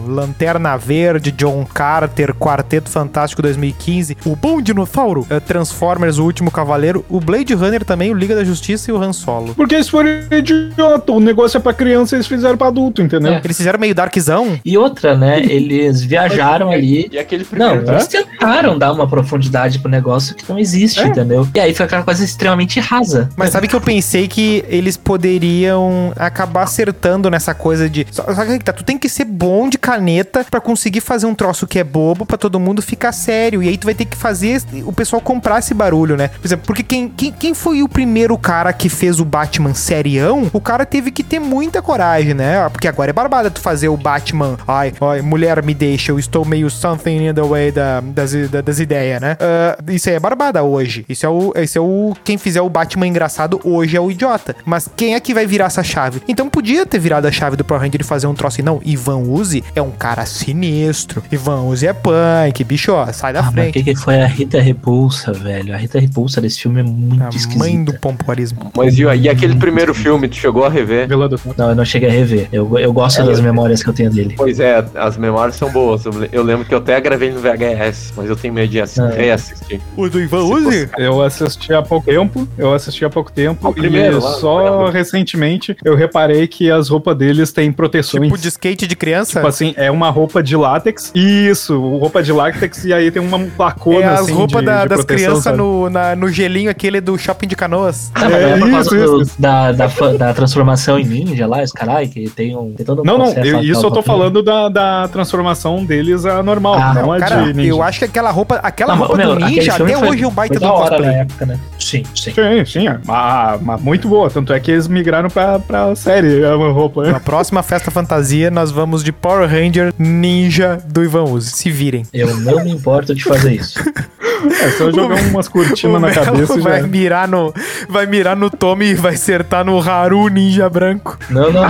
Lanterna 0.06 0.76
Verde, 0.76 1.30
John 1.32 1.64
Carter, 1.64 2.34
Quarteto 2.34 2.88
Fantástico 2.88 3.42
2015, 3.42 4.16
o 4.24 4.34
Bom 4.36 4.60
Dinossauro, 4.60 5.26
eh, 5.28 5.40
Transformers, 5.70 6.18
o 6.18 6.24
Último 6.24 6.50
Cavaleiro, 6.50 7.05
o 7.09 7.20
Blade 7.20 7.52
Runner 7.55 7.85
também, 7.85 8.11
o 8.12 8.14
Liga 8.14 8.35
da 8.35 8.44
Justiça 8.44 8.90
e 8.90 8.94
o 8.94 9.02
Han 9.02 9.12
Solo. 9.12 9.55
Porque 9.55 9.74
eles 9.74 9.88
foram 9.88 10.09
idiota. 10.31 11.12
O 11.12 11.20
negócio 11.20 11.59
é 11.59 11.61
pra 11.61 11.72
criança 11.72 12.14
e 12.14 12.16
eles 12.16 12.26
fizeram 12.26 12.57
pra 12.57 12.68
adulto, 12.68 13.02
entendeu? 13.02 13.33
É. 13.33 13.40
Eles 13.42 13.57
fizeram 13.57 13.79
meio 13.79 13.94
darkzão. 13.94 14.59
E 14.64 14.79
outra, 14.79 15.16
né? 15.16 15.40
Eles 15.40 16.02
viajaram 16.02 16.70
ali. 16.70 17.09
E 17.12 17.18
aquele 17.18 17.44
Não, 17.52 17.68
primeiro. 17.70 17.92
eles 17.92 18.07
tentaram 18.07 18.79
dar 18.79 18.92
uma 18.92 19.09
profundidade 19.09 19.79
pro 19.81 19.90
negócio 19.90 20.35
que 20.35 20.48
não 20.48 20.59
existe, 20.59 21.00
É. 21.00 21.07
entendeu? 21.07 21.46
E 21.55 21.61
aí 21.61 21.74
foi 21.74 21.87
aquela 21.87 22.02
coisa 22.02 22.24
extremamente 22.24 22.79
rasa. 22.81 23.29
Mas 23.37 23.50
sabe 23.50 23.66
que 23.68 23.74
eu 23.74 23.81
pensei 23.81 24.29
que 24.29 24.64
eles 24.68 24.96
poderiam 24.96 26.12
acabar 26.16 26.62
acertando 26.62 27.31
nessa 27.31 27.55
coisa 27.55 27.88
de. 27.90 28.07
Só, 28.11 28.22
só 28.35 28.44
que 28.44 28.59
tá, 28.61 28.72
tu 28.72 28.85
tem 28.85 28.98
que 28.98 29.09
ser 29.09 29.24
bom 29.24 29.68
de 29.68 29.79
caneta 29.79 30.44
pra 30.50 30.61
conseguir 30.61 31.00
fazer 31.00 31.26
um 31.26 31.35
troço 31.35 31.66
que 31.66 31.79
é 31.79 31.85
bobo 31.85 32.24
pra 32.24 32.37
todo 32.37 32.59
mundo 32.61 32.81
ficar 32.83 33.12
sério. 33.12 33.62
E 33.62 33.68
aí 33.68 33.76
tu 33.76 33.85
vai 33.85 33.94
ter 33.94 34.05
que 34.05 34.16
fazer 34.16 34.62
o 34.85 34.92
pessoal 34.92 35.20
comprar 35.20 35.56
esse 35.59 35.75
barulho, 35.75 36.16
né? 36.16 36.29
Por 36.29 36.47
exemplo, 36.47 36.66
porque 36.66 36.83
quem, 36.83 37.09
quem, 37.09 37.33
quem 37.33 37.55
foi 37.55 37.83
o 37.83 37.88
primeiro 37.88 38.37
cara 38.38 38.73
que 38.73 38.88
fez 38.88 39.21
o 39.21 39.25
Batman 39.25 39.75
serião? 39.75 40.49
O 40.53 40.61
cara 40.61 40.85
teve 40.87 41.11
que 41.11 41.23
ter 41.23 41.38
muita 41.38 41.81
coragem, 41.83 42.35
né? 42.35 42.69
Porque 42.71 42.88
agora 42.88 43.11
é 43.11 43.12
barbada 43.12 43.51
tu 43.51 43.61
fazer 43.61 43.88
o 43.88 43.97
Batman. 43.97 44.57
Ai, 44.66 44.92
ai 45.01 45.23
mulher, 45.23 45.62
me 45.62 45.75
deixa, 45.75 46.12
eu 46.12 46.19
estou 46.19 46.45
meio 46.45 46.69
something 46.71 47.29
in 47.29 47.35
the 47.35 47.42
way 47.42 47.71
da- 47.73 48.01
das, 48.01 48.33
da- 48.51 48.61
das 48.61 48.79
ideias, 48.79 49.21
né? 49.21 49.37
Ah, 49.40 49.77
isso 49.88 50.09
aí 50.09 50.14
é 50.16 50.21
barbada 50.21 50.62
hoje. 50.62 51.05
Isso 51.09 51.25
é 51.27 51.29
o. 51.29 51.53
Esse 51.57 51.79
é 51.79 51.81
o. 51.81 52.14
Quem 52.25 52.38
fizer 52.38 52.61
o 52.61 52.69
Batman 52.69 53.07
engraçado 53.07 53.61
hoje 53.64 53.97
é 53.97 54.01
o 54.01 54.11
idiota. 54.11 54.55
Mas 54.64 54.88
quem 54.97 55.14
é 55.14 55.21
que 55.21 55.33
vai 55.35 55.47
virar 55.47 55.66
essa 55.66 55.83
chave? 55.83 56.23
Então 56.29 56.49
podia 56.49 56.85
ter 56.87 56.99
virado 56.99 57.27
a 57.27 57.33
chave 57.33 57.57
do 57.57 57.64
Power 57.64 57.83
Ranger 57.83 58.01
e 58.01 58.05
fazer 58.05 58.27
um 58.27 58.35
troço. 58.35 58.61
E 58.61 58.62
não, 58.62 58.81
Ivan 58.85 59.19
Uzi 59.19 59.62
é 59.75 59.83
um 59.83 59.90
cara 59.90 60.25
sinistro. 60.27 61.23
Ivan 61.31 61.62
Uzi 61.62 61.87
é 61.87 61.92
punk, 61.92 62.64
bicho, 62.64 62.92
ó, 62.92 63.11
sai 63.12 63.33
da 63.33 63.40
Ah, 63.40 63.42
mas 63.45 63.51
o 63.51 63.55
frente. 63.55 63.73
que, 63.73 63.83
que 63.85 63.97
foi 63.97 64.21
a 64.21 64.27
Rita 64.27 64.61
Repulsa, 64.61 65.33
velho? 65.33 65.45
A 65.72 65.76
Rita 65.76 65.98
Repulsa 65.98 66.40
desse 66.40 66.61
filme 66.61 66.80
é 66.80 66.82
muito 66.82 67.22
A 67.22 67.28
esquisita. 67.28 67.59
mãe 67.59 67.82
do 67.85 67.92
pompoarismo. 67.94 68.70
Mas 68.76 68.98
e, 68.98 69.02
e 69.02 69.28
aquele 69.28 69.56
primeiro 69.56 69.94
filme, 69.94 70.28
tu 70.28 70.37
chegou 70.37 70.64
a 70.64 70.68
rever? 70.68 71.09
Não, 71.09 71.68
eu 71.70 71.74
não 71.74 71.85
cheguei 71.85 72.09
a 72.09 72.12
rever. 72.12 72.48
Eu, 72.52 72.78
eu 72.78 72.92
gosto 72.92 73.20
É, 73.20 73.24
das 73.24 73.38
eu- 73.38 73.44
memórias 73.44 73.82
que 73.82 73.88
eu 73.88 73.94
tenho 73.94 74.11
dele. 74.11 74.35
Pois 74.37 74.61
é, 74.61 74.85
as 74.94 75.16
memórias 75.16 75.56
são 75.56 75.70
boas. 75.70 76.04
Eu, 76.04 76.12
le- 76.12 76.28
eu 76.32 76.42
lembro 76.42 76.64
que 76.64 76.74
eu 76.74 76.78
até 76.78 77.00
gravei 77.00 77.30
no 77.30 77.38
VHS, 77.40 78.12
mas 78.16 78.28
eu 78.28 78.37
tenho 78.37 78.52
medo 78.54 78.68
de 78.70 78.80
Ah. 78.80 78.87
reassistir. 79.16 79.80
O 79.96 80.09
do 80.09 80.20
Ivan 80.20 80.44
Uzi? 80.44 80.88
Eu 80.98 81.22
assisti 81.22 81.72
há 81.72 81.82
pouco 81.82 82.06
tempo, 82.06 82.46
eu 82.59 82.72
assisti 82.74 83.04
há 83.04 83.11
pouco 83.11 83.30
tempo, 83.32 83.68
O 83.68 83.72
primeiro 83.72 84.18
e 84.18 84.20
lá, 84.22 84.32
só 84.35 84.88
recentemente 84.90 85.76
eu 85.85 85.94
reparei 85.94 86.46
que 86.46 86.70
as 86.70 86.88
roupas 86.88 87.16
deles 87.16 87.52
têm 87.52 87.72
proteções. 87.72 88.24
Tipo 88.24 88.38
de 88.38 88.48
skate 88.48 88.87
de 88.87 88.96
criança? 88.96 89.35
Tipo 89.40 89.46
assim, 89.46 89.74
é 89.76 89.90
uma 89.90 90.11
roupa 90.11 90.42
de 90.42 90.56
látex. 90.56 91.11
Isso, 91.14 91.78
roupa 91.80 92.22
de 92.22 92.32
látex 92.32 92.85
e 92.85 92.92
aí 92.92 93.11
tem 93.11 93.22
uma 93.22 93.38
placona 93.56 94.00
é 94.00 94.04
as 94.09 94.20
assim, 94.20 94.32
roupas 94.32 94.61
de- 94.61 94.66
da- 94.66 94.82
de 94.82 94.88
das 94.88 95.04
proteção, 95.04 95.25
crianças 95.26 95.44
sabe? 95.44 95.58
no, 95.58 95.90
na- 95.90 96.16
no 96.16 96.28
gelinho 96.28 96.70
aquele 96.70 97.00
do 97.00 97.16
shopping 97.18 97.46
de 97.46 97.56
canoas. 97.56 98.10
Ah, 98.14 98.20
mas 98.24 98.32
É, 98.34 98.50
é 98.52 98.58
por 98.58 98.70
causa 98.70 98.96
isso, 98.96 99.06
do- 99.16 99.22
isso. 99.22 99.34
Da, 99.38 99.72
da, 99.72 99.86
da 100.18 100.34
transformação 100.34 100.98
em 100.98 101.04
ninja 101.04 101.46
lá, 101.46 101.62
os 101.62 101.72
caralho, 101.72 102.08
que 102.08 102.28
tem, 102.30 102.56
um, 102.56 102.72
tem 102.72 102.84
todo 102.86 103.02
um 103.02 103.04
Não, 103.04 103.18
não, 103.18 103.32
eu- 103.34 103.60
isso 103.62 103.84
eu 103.84 103.90
tô 103.90 104.02
falando 104.02 104.42
da, 104.42 104.68
da 104.68 105.08
transformação 105.08 105.84
deles 105.84 106.24
a 106.24 106.42
normal, 106.42 106.74
Ah, 106.74 106.94
não 106.94 107.12
a 107.12 107.18
Cara, 107.18 107.42
de 107.44 107.52
ninja. 107.54 107.68
eu 107.70 107.82
acho 107.82 107.98
que 108.00 108.04
aquela 108.04 108.30
roupa, 108.30 108.56
aquela 108.62 108.92
Não, 108.94 109.00
roupa 109.00 109.16
meu, 109.16 109.34
do 109.36 109.44
ninja 109.44 109.74
até 109.74 109.96
hoje 109.98 110.22
é 110.24 110.26
um 110.26 110.30
baita 110.30 110.54
Foi 110.54 110.60
do 110.60 110.66
da 110.66 110.72
hora 110.72 110.90
na 110.90 110.96
cosplay. 110.96 111.14
época, 111.20 111.46
né? 111.46 111.58
Sim, 111.78 112.02
sim. 112.14 112.32
Sim, 112.32 112.64
sim, 112.66 112.88
é. 112.88 112.98
Mas, 113.04 113.60
mas 113.62 113.80
muito 113.80 114.08
boa. 114.08 114.28
Tanto 114.30 114.52
é 114.52 114.60
que 114.60 114.70
eles 114.70 114.88
migraram 114.88 115.28
pra, 115.30 115.58
pra 115.58 115.94
série 115.94 116.44
a 116.44 116.54
roupa. 116.54 117.02
né? 117.04 117.12
Na 117.12 117.20
próxima 117.20 117.62
festa 117.62 117.90
fantasia, 117.90 118.50
nós 118.50 118.70
vamos 118.70 119.02
de 119.04 119.12
Power 119.12 119.48
Ranger 119.48 119.92
Ninja 119.98 120.78
do 120.88 121.02
Ivan 121.04 121.24
Uzi. 121.24 121.50
Se 121.50 121.70
virem. 121.70 122.04
Eu 122.12 122.36
não 122.38 122.62
me 122.64 122.70
importo 122.70 123.14
de 123.14 123.22
fazer 123.24 123.54
isso. 123.54 123.78
É 124.61 124.70
só 124.72 124.90
jogar 124.90 125.20
umas 125.31 125.49
cortinas 125.49 126.01
na 126.01 126.11
cabeça 126.12 126.55
e 126.55 126.62
já. 126.62 126.68
vai 126.68 126.79
era. 126.79 126.87
mirar 126.87 127.29
no 127.29 127.53
vai 127.88 128.07
mirar 128.07 128.37
no 128.37 128.51
Tommy 128.51 128.87
e 128.87 128.94
vai 128.94 129.14
acertar 129.14 129.64
no 129.64 129.79
Haru 129.81 130.29
Ninja 130.29 130.68
branco. 130.68 131.18
Não, 131.31 131.51
não. 131.53 131.64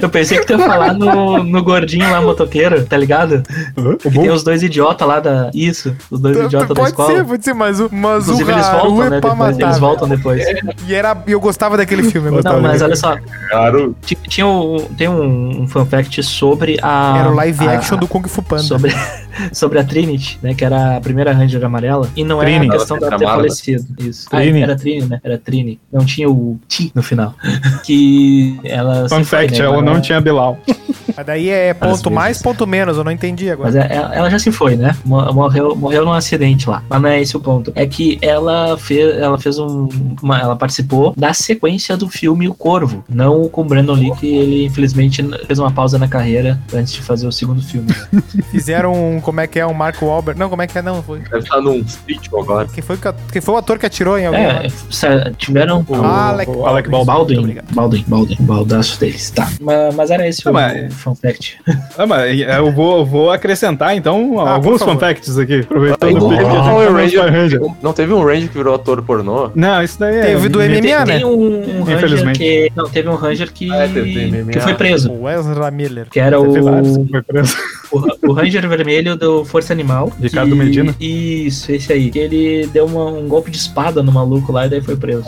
Eu 0.00 0.08
pensei 0.08 0.38
que 0.38 0.46
tu 0.46 0.52
ia 0.54 0.58
falar 0.58 0.92
no, 0.94 1.42
no 1.42 1.62
gordinho 1.62 2.08
lá, 2.10 2.20
motoqueiro, 2.20 2.84
tá 2.84 2.96
ligado? 2.96 3.42
Hã? 3.76 3.96
Que 3.96 4.10
tem 4.10 4.30
os 4.30 4.42
dois 4.42 4.62
idiotas 4.62 5.06
lá 5.06 5.20
da. 5.20 5.50
Isso, 5.54 5.94
os 6.10 6.20
dois 6.20 6.36
idiotas 6.36 6.68
da 6.68 6.74
pode 6.74 6.88
escola. 6.90 7.14
ser, 7.14 7.24
pode 7.24 7.44
ser, 7.44 7.54
mas 7.54 7.80
o, 7.80 7.88
mas 7.92 8.28
o 8.28 8.32
Inclusive 8.32 8.52
eles 8.52 8.66
Haru 8.66 8.78
voltam, 8.90 9.06
é 9.06 9.10
né? 9.10 9.20
pra 9.20 9.30
Depois. 9.30 9.50
matar. 9.56 9.66
Eles 9.66 9.78
voltam 9.78 10.08
depois. 10.08 10.42
E 10.86 10.94
era, 10.94 11.16
eu 11.26 11.40
gostava 11.40 11.76
daquele 11.76 12.02
filme, 12.04 12.28
eu 12.28 12.34
gostava 12.34 12.56
Não, 12.60 12.62
mas 12.68 12.82
olha 12.82 12.96
só, 12.96 13.16
Claro. 13.50 13.96
ti- 14.04 14.18
tinha 14.28 14.46
um, 14.46 14.76
tem 14.96 15.08
um, 15.08 15.62
um 15.62 15.66
fact 15.68 16.22
sobre 16.22 16.78
a. 16.82 17.16
Era 17.18 17.30
o 17.30 17.34
live 17.34 17.66
a- 17.68 17.72
action 17.72 17.96
do 17.96 18.06
Kung 18.06 18.26
Fu 18.28 18.42
Panda. 18.42 18.62
Sobre, 18.62 18.94
sobre 19.52 19.78
a 19.78 19.84
Trinity, 19.84 20.38
né? 20.42 20.54
Que 20.54 20.64
era 20.64 20.96
a 20.96 21.00
primeira 21.00 21.15
Ranger 21.24 21.64
amarela. 21.64 22.08
E 22.16 22.24
não 22.24 22.38
Trini. 22.38 22.66
era 22.66 22.74
a 22.74 22.78
questão 22.78 22.96
Ela 22.96 23.10
dela 23.10 23.18
ter 23.18 23.26
né? 23.26 23.32
falecido. 23.32 23.86
Isso. 23.98 24.28
Ah, 24.30 24.36
Trini. 24.36 24.62
era 24.62 24.76
Trini, 24.76 25.06
né? 25.06 25.20
Era 25.22 25.38
Trini. 25.38 25.80
Não 25.92 26.04
tinha 26.04 26.28
o 26.28 26.58
T 26.68 26.90
no 26.94 27.02
final. 27.02 27.34
que 27.84 28.58
ela. 28.64 29.08
Fun 29.08 29.18
se 29.18 29.24
foi, 29.24 29.38
fact, 29.40 29.58
né? 29.58 29.64
ela 29.64 29.82
não 29.82 30.00
tinha 30.00 30.20
Bilal. 30.20 30.58
Mas 31.16 31.26
daí 31.26 31.48
é 31.50 31.74
ponto 31.74 31.90
vezes. 31.96 32.12
mais, 32.12 32.42
ponto 32.42 32.66
menos, 32.66 32.96
eu 32.96 33.04
não 33.04 33.10
entendi 33.12 33.50
agora. 33.50 33.70
Mas 33.70 33.76
é- 33.76 33.94
ela, 33.94 34.14
ela 34.14 34.30
já 34.30 34.38
se 34.38 34.50
foi, 34.50 34.76
né? 34.76 34.96
Mo- 35.04 35.32
Morreu, 35.32 35.74
morreu 35.76 36.04
num 36.04 36.12
acidente 36.12 36.68
lá. 36.68 36.82
Mas 36.88 37.02
não 37.02 37.08
é 37.08 37.20
esse 37.20 37.36
o 37.36 37.40
ponto. 37.40 37.72
É 37.74 37.86
que 37.86 38.18
ela 38.22 38.76
fez, 38.78 39.16
ela 39.18 39.38
fez 39.38 39.58
um. 39.58 39.88
uma- 40.22 40.38
ela 40.40 40.56
participou 40.56 41.12
da 41.16 41.32
sequência 41.32 41.96
do 41.96 42.08
filme 42.08 42.48
O 42.48 42.54
Corvo. 42.54 43.04
Não 43.08 43.48
com 43.48 43.62
o 43.62 43.64
Brandon 43.64 43.94
Lee, 43.94 44.12
que 44.16 44.26
ele 44.34 44.64
infelizmente 44.66 45.22
fez 45.46 45.58
uma 45.58 45.70
pausa 45.70 45.98
na 45.98 46.08
carreira 46.08 46.58
antes 46.74 46.92
de 46.92 47.02
fazer 47.02 47.26
o 47.26 47.32
segundo 47.32 47.62
filme. 47.62 47.88
Fizeram 48.50 48.92
um, 48.92 49.20
como 49.20 49.40
é 49.40 49.46
que 49.46 49.58
é, 49.58 49.66
um 49.66 49.74
Marco 49.74 50.06
Wahlberg. 50.06 50.38
Não, 50.38 50.48
como 50.48 50.62
é 50.62 50.66
que 50.66 50.78
é, 50.78 50.82
não, 50.82 51.02
foi. 51.02 51.20
Deve 51.20 51.38
estar 51.38 51.60
num 51.60 51.84
sítio 51.86 52.38
agora. 52.38 52.66
Quem 52.72 52.82
foi, 52.82 52.96
que- 52.96 53.12
quem 53.32 53.42
foi 53.42 53.54
o 53.54 53.58
ator 53.58 53.78
que 53.78 53.86
atirou 53.86 54.18
em 54.18 54.26
alguém? 54.26 54.42
é, 54.44 54.52
lá? 54.52 54.62
sa- 54.90 55.30
tiveram. 55.36 55.84
O, 55.88 55.94
Ah, 55.96 56.28
Alec 56.30 56.50
o 56.50 56.66
Alec 56.66 56.88
Baldwin. 56.88 57.06
Baldwin. 57.06 57.58
Baldwin. 57.72 58.04
Baldwin, 58.06 58.36
baldaço 58.40 58.98
deles, 59.00 59.30
tá. 59.30 59.48
Mas, 59.60 59.94
mas 59.94 60.10
era 60.10 60.26
esse 60.28 60.48
o, 60.48 60.52
mas- 60.52 60.94
o 60.96 61.00
fun 61.00 61.14
fact. 61.14 61.58
Ah, 61.98 62.06
mas 62.06 62.40
eu 62.40 62.72
vou, 62.72 63.04
vou 63.06 63.30
acrescentar 63.30 63.96
então 63.96 64.38
Ah, 64.40 64.52
alguns 64.52 64.72
por 64.72 64.78
favor. 64.80 64.94
fun 64.94 65.00
facts 65.00 65.38
aqui, 65.38 65.60
aproveitando 65.60 66.10
Igual 66.16 66.30
o 66.32 66.36
tá 66.36 66.42
Ranger. 66.42 67.18
Power 67.20 67.32
Ranger. 67.32 67.60
Não 67.82 67.92
teve 67.92 68.12
um 68.12 68.24
Ranger 68.24 68.48
que 68.48 68.56
virou 68.58 68.74
ator 68.74 69.02
pornô? 69.02 69.50
Não, 69.54 69.82
isso 69.82 69.98
daí 69.98 70.16
é. 70.16 70.22
Teve 70.22 70.48
do. 70.48 70.58
MMA, 70.58 71.04
né? 71.04 71.16
Tem 71.16 71.24
um, 71.24 71.78
um 71.78 71.82
Ranger 71.84 71.96
Infelizmente. 71.96 72.38
que. 72.38 72.72
Não, 72.74 72.88
teve 72.88 73.08
um 73.08 73.14
Ranger 73.14 73.52
que. 73.52 73.72
Ah, 73.72 73.88
teve 73.92 74.12
do 74.30 74.36
MMA. 74.36 74.52
que 74.52 74.60
foi 74.60 74.74
preso. 74.74 75.12
O 75.12 75.28
Ezra 75.28 75.70
Miller. 75.70 76.06
Que 76.10 76.20
era 76.20 76.40
Teve 76.40 76.60
vários 76.60 76.96
o, 76.96 77.04
que 77.04 77.10
foi 77.10 77.22
preso. 77.22 77.56
O, 77.90 78.28
o 78.28 78.32
Ranger 78.32 78.68
Vermelho 78.68 79.16
do 79.16 79.44
Força 79.44 79.72
Animal. 79.72 80.12
Ricardo 80.20 80.50
que- 80.50 80.56
Medina. 80.56 80.94
Isso, 81.00 81.70
esse 81.72 81.92
aí. 81.92 82.10
Que 82.10 82.18
ele 82.18 82.66
deu 82.72 82.86
uma- 82.86 83.06
um 83.10 83.28
golpe 83.28 83.50
de 83.50 83.56
espada 83.56 84.02
no 84.02 84.12
maluco 84.12 84.52
lá 84.52 84.66
e 84.66 84.70
daí 84.70 84.80
foi 84.80 84.96
preso. 84.96 85.24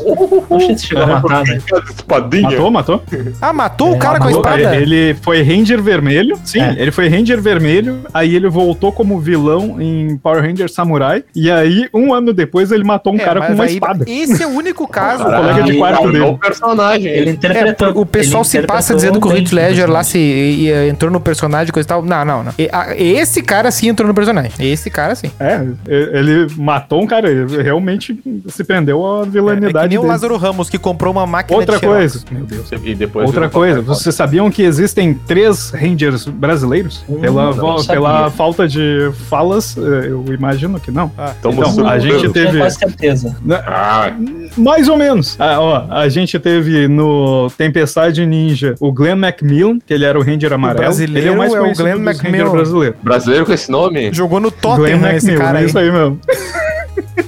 Não 0.50 0.60
sei 0.60 0.76
se 0.78 0.86
chegou 0.86 1.04
a 1.04 1.06
matar, 1.06 1.44
né? 1.44 1.58
Espadinha. 1.94 2.42
Matou, 2.50 2.70
matou? 2.70 3.02
Ah, 3.40 3.52
matou 3.52 3.92
o 3.92 3.94
É, 3.94 3.98
cara 3.98 4.18
com 4.18 4.24
a 4.24 4.30
matou, 4.30 4.40
espada? 4.40 4.76
Ele 4.76 5.14
foi 5.22 5.42
Ranger 5.42 5.82
Vermelho. 5.82 6.38
Sim, 6.44 6.60
É. 6.60 6.76
ele 6.78 6.90
foi 6.90 7.08
Ranger 7.08 7.40
Vermelho. 7.40 8.00
Aí 8.12 8.34
ele 8.34 8.48
voltou 8.48 8.92
como 8.92 9.18
vilão 9.20 9.80
em 9.80 10.16
Power 10.18 10.42
Ranger 10.42 10.70
Samurai. 10.70 11.24
E 11.34 11.50
aí, 11.50 11.88
um 11.92 12.12
ano 12.14 12.32
depois, 12.32 12.70
ele 12.72 12.84
matou 12.84 13.12
um 13.12 13.16
É, 13.16 13.24
cara 13.24 13.40
com 13.46 13.52
uma 13.52 13.64
aí- 13.64 13.74
espada. 13.74 14.04
Esse 14.08 14.42
é 14.42 14.46
o 14.46 14.50
único 14.50 14.86
caso. 14.88 15.24
Caralho. 15.24 15.42
colega 15.48 15.62
de 15.72 15.78
quarto 15.78 16.12
dele. 16.12 16.24
o 16.24 16.38
personagem. 16.38 17.06
Ele 17.12 17.30
É, 17.30 17.32
interpretou. 17.32 18.00
o 18.02 18.06
pessoal 18.06 18.42
ele 18.42 18.48
se 18.50 18.62
passa 18.62 18.94
dizendo 18.94 19.20
que 19.20 19.26
o 19.28 19.36
Heath 19.36 19.52
Ledger 19.52 19.90
lá 19.90 20.02
se 20.02 20.18
personagem. 20.18 20.60
e- 20.64 20.68
e 20.86 20.88
entrou 20.88 21.10
no 21.10 21.20
personagem 21.20 21.68
e 21.68 21.72
coisa 21.72 21.86
e 21.86 21.88
tal. 21.88 22.02
Não, 22.02 22.24
não, 22.24 22.42
não. 22.48 22.54
E- 22.58 22.68
a- 22.72 22.96
Esse 22.96 23.42
cara 23.42 23.70
sim 23.70 23.88
entrou 23.88 24.06
no 24.08 24.14
personagem. 24.14 24.52
Esse 24.58 24.90
cara 24.90 25.14
sim. 25.14 25.30
É, 25.38 25.66
ele 25.88 26.46
matou 26.56 27.02
um 27.02 27.06
cara. 27.06 27.30
Ele 27.30 27.62
realmente 27.62 28.18
se 28.48 28.64
prendeu 28.64 29.04
à 29.06 29.20
É, 29.20 29.24
que 29.24 29.30
vilanidade 29.30 29.88
nem 29.88 29.98
o 29.98 30.02
dele. 30.02 30.12
Lázaro 30.12 30.36
Ramos 30.36 30.68
que 30.70 30.78
comprou 30.78 31.12
uma 31.12 31.26
máquina 31.26 31.58
Outra 31.58 31.76
de 31.78 31.86
coisa. 31.86 32.20
Meu 32.30 32.44
Deus. 32.44 32.70
E 32.82 32.94
depois 32.94 33.26
Outra 33.26 33.48
coisa, 33.48 33.80
vocês 33.80 34.14
sabiam 34.14 34.50
que 34.50 34.62
existem 34.62 35.14
três 35.14 35.70
Rangers 35.70 36.26
brasileiros? 36.26 37.04
Hum, 37.08 37.20
pela, 37.20 37.52
pela 37.86 38.30
falta 38.30 38.66
de 38.68 39.10
falas, 39.28 39.76
eh, 39.76 40.06
eu 40.08 40.24
imagino 40.32 40.78
que 40.80 40.90
não. 40.90 41.10
Ah, 41.16 41.32
Então, 41.38 41.52
a 41.88 41.98
gente 41.98 42.30
teve- 42.30 42.58
quase 42.58 42.76
certeza. 42.78 43.36
Ah, 43.66 44.12
Mais 44.56 44.88
ou 44.88 44.96
menos. 44.96 45.36
Ah, 45.38 45.60
ó, 45.60 45.86
a 45.90 46.08
gente 46.08 46.38
teve 46.38 46.88
no 46.88 47.50
Tempestade 47.56 48.24
Ninja 48.26 48.74
o 48.80 48.92
Glenn 48.92 49.16
Macmillan, 49.16 49.78
que 49.84 49.92
ele 49.92 50.04
era 50.04 50.18
o 50.18 50.22
Ranger 50.22 50.52
amarelo. 50.52 50.80
brasileiro 50.80 51.18
ele 51.20 51.28
é 51.28 51.32
o 51.32 51.38
mais 51.38 51.52
é 51.54 51.60
o 51.60 51.74
Glenn 51.74 51.98
Macmillan. 51.98 52.37
Brasileiro. 52.44 52.96
brasileiro 53.02 53.46
com 53.46 53.52
esse 53.52 53.70
nome? 53.70 54.12
Jogou 54.12 54.40
no 54.40 54.50
Tottenham 54.50 54.96
esse 55.12 55.26
Macmillan, 55.26 55.38
cara 55.38 55.58
é 55.58 55.60
aí. 55.62 55.66
isso 55.66 55.78
aí 55.78 55.90
mesmo. 55.90 56.20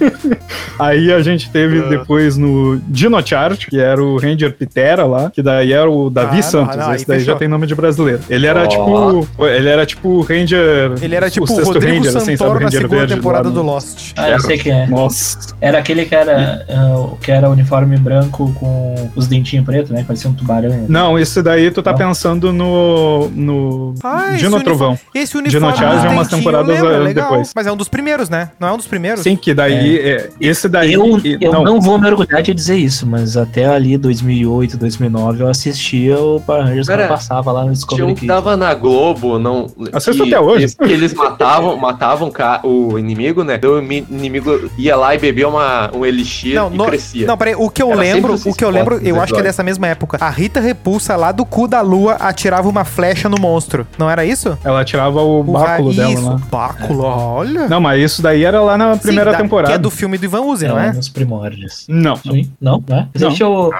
Aí 0.78 1.12
a 1.12 1.20
gente 1.22 1.50
teve 1.50 1.80
Ah. 1.80 1.88
depois 1.88 2.36
no 2.36 2.78
Dino 2.88 3.24
Charge, 3.24 3.66
que 3.68 3.78
era 3.78 4.02
o 4.02 4.16
Ranger 4.18 4.52
Pitera 4.52 5.04
lá, 5.04 5.30
que 5.30 5.42
daí 5.42 5.72
era 5.72 5.88
o 5.90 6.10
Davi 6.10 6.28
Ah, 6.32 6.34
não, 6.36 6.42
Santos. 6.42 6.76
não, 6.76 6.86
aí 6.88 6.96
esse 6.96 7.06
daí 7.06 7.18
fechou. 7.20 7.34
já 7.34 7.38
tem 7.38 7.48
nome 7.48 7.66
de 7.66 7.74
brasileiro. 7.74 8.20
Ele 8.28 8.46
era 8.46 8.64
Ó. 8.64 8.66
tipo. 8.66 9.44
Ele 9.46 9.68
era 9.68 9.86
tipo 9.86 10.08
o 10.08 10.20
Ranger. 10.22 10.92
Ele 11.00 11.14
era 11.14 11.30
tipo 11.30 11.44
o 11.44 11.46
sexto 11.46 11.64
Rodrigo 11.72 11.96
Ranger, 12.04 12.16
assim, 12.16 12.36
Santoro 12.36 12.50
sabe? 12.50 12.60
na 12.60 12.66
Ranger 12.66 12.80
segunda 12.80 12.96
verde 12.98 13.14
temporada 13.14 13.50
do 13.50 13.62
Lost. 13.62 14.12
Ah, 14.16 14.30
eu 14.30 14.40
sei 14.40 14.58
quem 14.58 14.72
é. 14.72 14.86
Nossa. 14.86 15.54
Era 15.60 15.78
aquele 15.78 16.04
que 16.04 16.14
era, 16.14 16.64
ah, 16.68 17.08
que 17.20 17.30
era 17.30 17.48
uniforme 17.48 17.96
branco 17.96 18.52
com 18.58 19.10
os 19.14 19.26
dentinhos 19.28 19.64
pretos, 19.64 19.90
né? 19.90 20.04
Parecia 20.06 20.28
um 20.30 20.34
tubarão. 20.34 20.86
Não, 20.88 21.18
esse 21.18 21.42
daí 21.42 21.70
tu 21.70 21.82
tá 21.82 21.92
Não. 21.92 21.98
pensando 21.98 22.52
no. 22.52 23.28
no. 23.30 23.94
Ah, 24.02 24.28
esse 24.30 24.38
Dino 24.38 24.56
uniforme- 24.56 24.64
Trovão. 24.64 24.98
Esse 25.14 25.36
uniforme 25.36 25.66
Dino 25.72 25.76
Charge 25.76 25.96
dos 26.02 26.04
é 26.04 26.08
umas 26.14 26.28
temporadas 26.28 26.78
eu 26.78 26.84
lembro, 26.88 27.14
depois. 27.14 27.52
Mas 27.54 27.66
é 27.66 27.72
um 27.72 27.76
dos 27.76 27.88
primeiros, 27.88 28.28
né? 28.28 28.50
Não 28.58 28.68
é 28.68 28.72
um 28.72 28.76
dos 28.76 28.86
primeiros? 28.86 29.22
Sim, 29.22 29.36
que 29.36 29.54
daí. 29.54 29.74
é, 29.74 29.83
esse 30.40 30.68
daí. 30.68 30.92
Eu, 30.92 31.18
e- 31.18 31.38
eu 31.40 31.52
não. 31.52 31.80
vou 31.80 31.98
me 31.98 32.06
orgulhar 32.08 32.42
de 32.42 32.52
dizer 32.54 32.76
isso, 32.76 33.06
mas 33.06 33.36
até 33.36 33.66
ali 33.66 33.96
2008, 33.96 34.76
2009 34.76 35.42
eu 35.42 35.48
assistia 35.48 36.18
o 36.18 36.40
Power 36.40 36.64
Rangers 36.64 36.86
Cara, 36.86 37.02
quando 37.04 37.08
passava 37.10 37.52
lá 37.52 37.60
no 37.60 37.66
Tinha 37.66 37.72
Discovery 37.74 38.02
um 38.04 38.14
que 38.14 38.20
Kids. 38.20 38.28
dava 38.28 38.56
na 38.56 38.74
Globo, 38.74 39.38
não. 39.38 39.66
Assisto 39.92 40.22
até 40.22 40.38
hoje. 40.40 40.62
Eles, 40.64 40.74
que 40.74 40.84
eles 40.92 41.14
matavam, 41.14 41.76
matavam 41.76 42.30
o 42.62 42.98
inimigo, 42.98 43.42
né? 43.44 43.54
Então 43.56 43.78
o 43.78 43.82
mi- 43.82 44.06
inimigo 44.10 44.70
ia 44.78 44.96
lá 44.96 45.14
e 45.14 45.18
bebia 45.18 45.48
uma, 45.48 45.90
um 45.94 46.04
elixir 46.04 46.54
Não, 46.54 46.72
e 46.72 46.76
no- 46.76 46.84
crescia. 46.86 47.26
Não, 47.26 47.36
peraí, 47.36 47.54
o 47.56 47.68
que 47.70 47.82
eu 47.82 47.90
Era 47.92 48.00
lembro, 48.00 48.34
o 48.44 48.54
que 48.54 48.64
eu 48.64 48.70
lembro, 48.70 49.00
eu 49.02 49.20
acho 49.20 49.32
que 49.34 49.40
é 49.40 49.42
dessa 49.42 49.62
mesma 49.62 49.86
época. 49.88 50.18
A 50.20 50.30
Rita 50.30 50.60
Repulsa 50.60 51.16
lá 51.16 51.32
do 51.32 51.44
cu 51.44 51.66
da 51.68 51.80
lua 51.80 52.14
atirava 52.14 52.68
uma 52.68 52.84
flecha 52.84 53.28
no 53.28 53.38
monstro. 53.40 53.86
Não 53.98 54.08
era 54.10 54.24
isso? 54.24 54.56
Ela 54.64 54.84
tirava 54.84 55.20
o, 55.22 55.40
O 55.40 55.44
báculo 55.44 55.90
ra- 55.90 55.96
dela 55.96 56.10
isso, 56.12 56.26
lá. 56.28 56.40
báculo, 56.50 57.02
olha. 57.04 57.68
Não, 57.68 57.80
mas 57.80 58.00
isso 58.02 58.22
daí 58.22 58.44
era 58.44 58.60
lá 58.60 58.76
na 58.76 58.96
primeira 58.96 59.30
Sim, 59.30 59.36
da- 59.36 59.42
temporada. 59.42 59.73
É 59.74 59.78
do 59.78 59.90
filme 59.90 60.16
do 60.18 60.24
Ivan 60.24 60.40
Uzi, 60.42 60.66
não 60.66 60.74
Não, 60.76 60.82
é? 60.82 60.92
nos 60.92 61.08
primórdios. 61.08 61.84
Não. 61.88 62.16
Sim? 62.16 62.50
Não, 62.60 62.82
não 62.88 62.96
é? 62.96 63.00
Não. 63.00 63.08
Existe 63.14 63.44
o. 63.44 63.70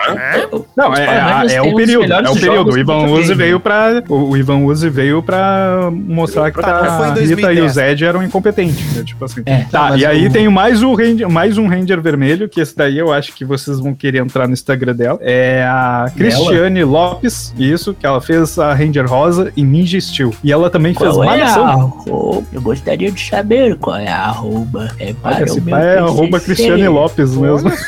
Não, 0.76 0.94
é, 0.94 1.06
Power 1.06 1.24
Rangers 1.24 1.52
é 1.52 1.60
têm 1.60 1.70
o 1.70 1.72
um 1.72 1.76
período. 1.76 2.12
É 2.12 2.30
o 2.30 2.34
período. 2.34 2.70
O 2.72 2.78
Ivan 2.78 3.06
Uzi 3.06 3.34
veio 3.34 3.60
pra. 3.60 4.02
O 4.08 4.36
Ivan 4.36 4.58
Uzi 4.58 4.88
veio 4.90 5.22
pra 5.22 5.90
mostrar 5.92 6.50
que 6.50 6.60
Tá, 6.60 6.82
não 6.82 7.02
a 7.04 7.06
Rita 7.14 7.20
e 7.22 7.26
2010. 7.36 7.64
o 7.64 7.74
Zed 7.74 8.04
eram 8.04 8.22
incompetentes. 8.22 8.96
Né? 8.96 9.02
Tipo 9.04 9.24
assim. 9.24 9.42
É, 9.46 9.64
Tá, 9.70 9.96
e 9.96 10.04
aí 10.06 10.26
o- 10.26 10.30
tem 10.32 10.48
mais, 10.48 10.82
o 10.82 10.94
Ranger, 10.94 11.28
mais 11.28 11.58
um 11.58 11.66
Ranger 11.68 12.00
vermelho, 12.00 12.48
que 12.48 12.60
esse 12.60 12.76
daí 12.76 12.98
eu 12.98 13.12
acho 13.12 13.32
que 13.34 13.44
vocês 13.44 13.78
vão 13.80 13.94
querer 13.94 14.18
entrar 14.22 14.46
no 14.46 14.52
Instagram 14.52 14.94
dela. 14.94 15.18
É 15.20 15.62
a 15.64 16.10
Cristiane 16.16 16.84
Lopes, 16.84 17.54
isso, 17.58 17.94
que 17.94 18.06
ela 18.06 18.20
fez 18.20 18.58
a 18.58 18.72
Ranger 18.74 19.06
Rosa 19.06 19.52
e 19.56 19.62
Ninja 19.62 20.00
Steel. 20.00 20.32
E 20.42 20.52
ela 20.52 20.70
também 20.70 20.94
fez 20.94 21.10
Qual 21.10 21.24
é 21.24 21.26
a 21.26 21.30
malhação. 21.30 22.44
Eu 22.52 22.60
gostaria 22.62 23.10
de 23.10 23.20
saber 23.28 23.76
qual 23.76 23.96
é 23.96 24.08
a 24.08 24.24
arroba. 24.26 24.90
É 24.98 25.12
para 25.12 25.36
Olha, 25.36 25.44
esse 25.44 25.58
o 25.58 25.62
meu 25.62 25.74
pai 25.76 25.83
é 25.84 25.98
arroba. 25.98 26.40
Cristiane 26.40 26.88
Lopes 26.88 27.34
mesmo. 27.36 27.70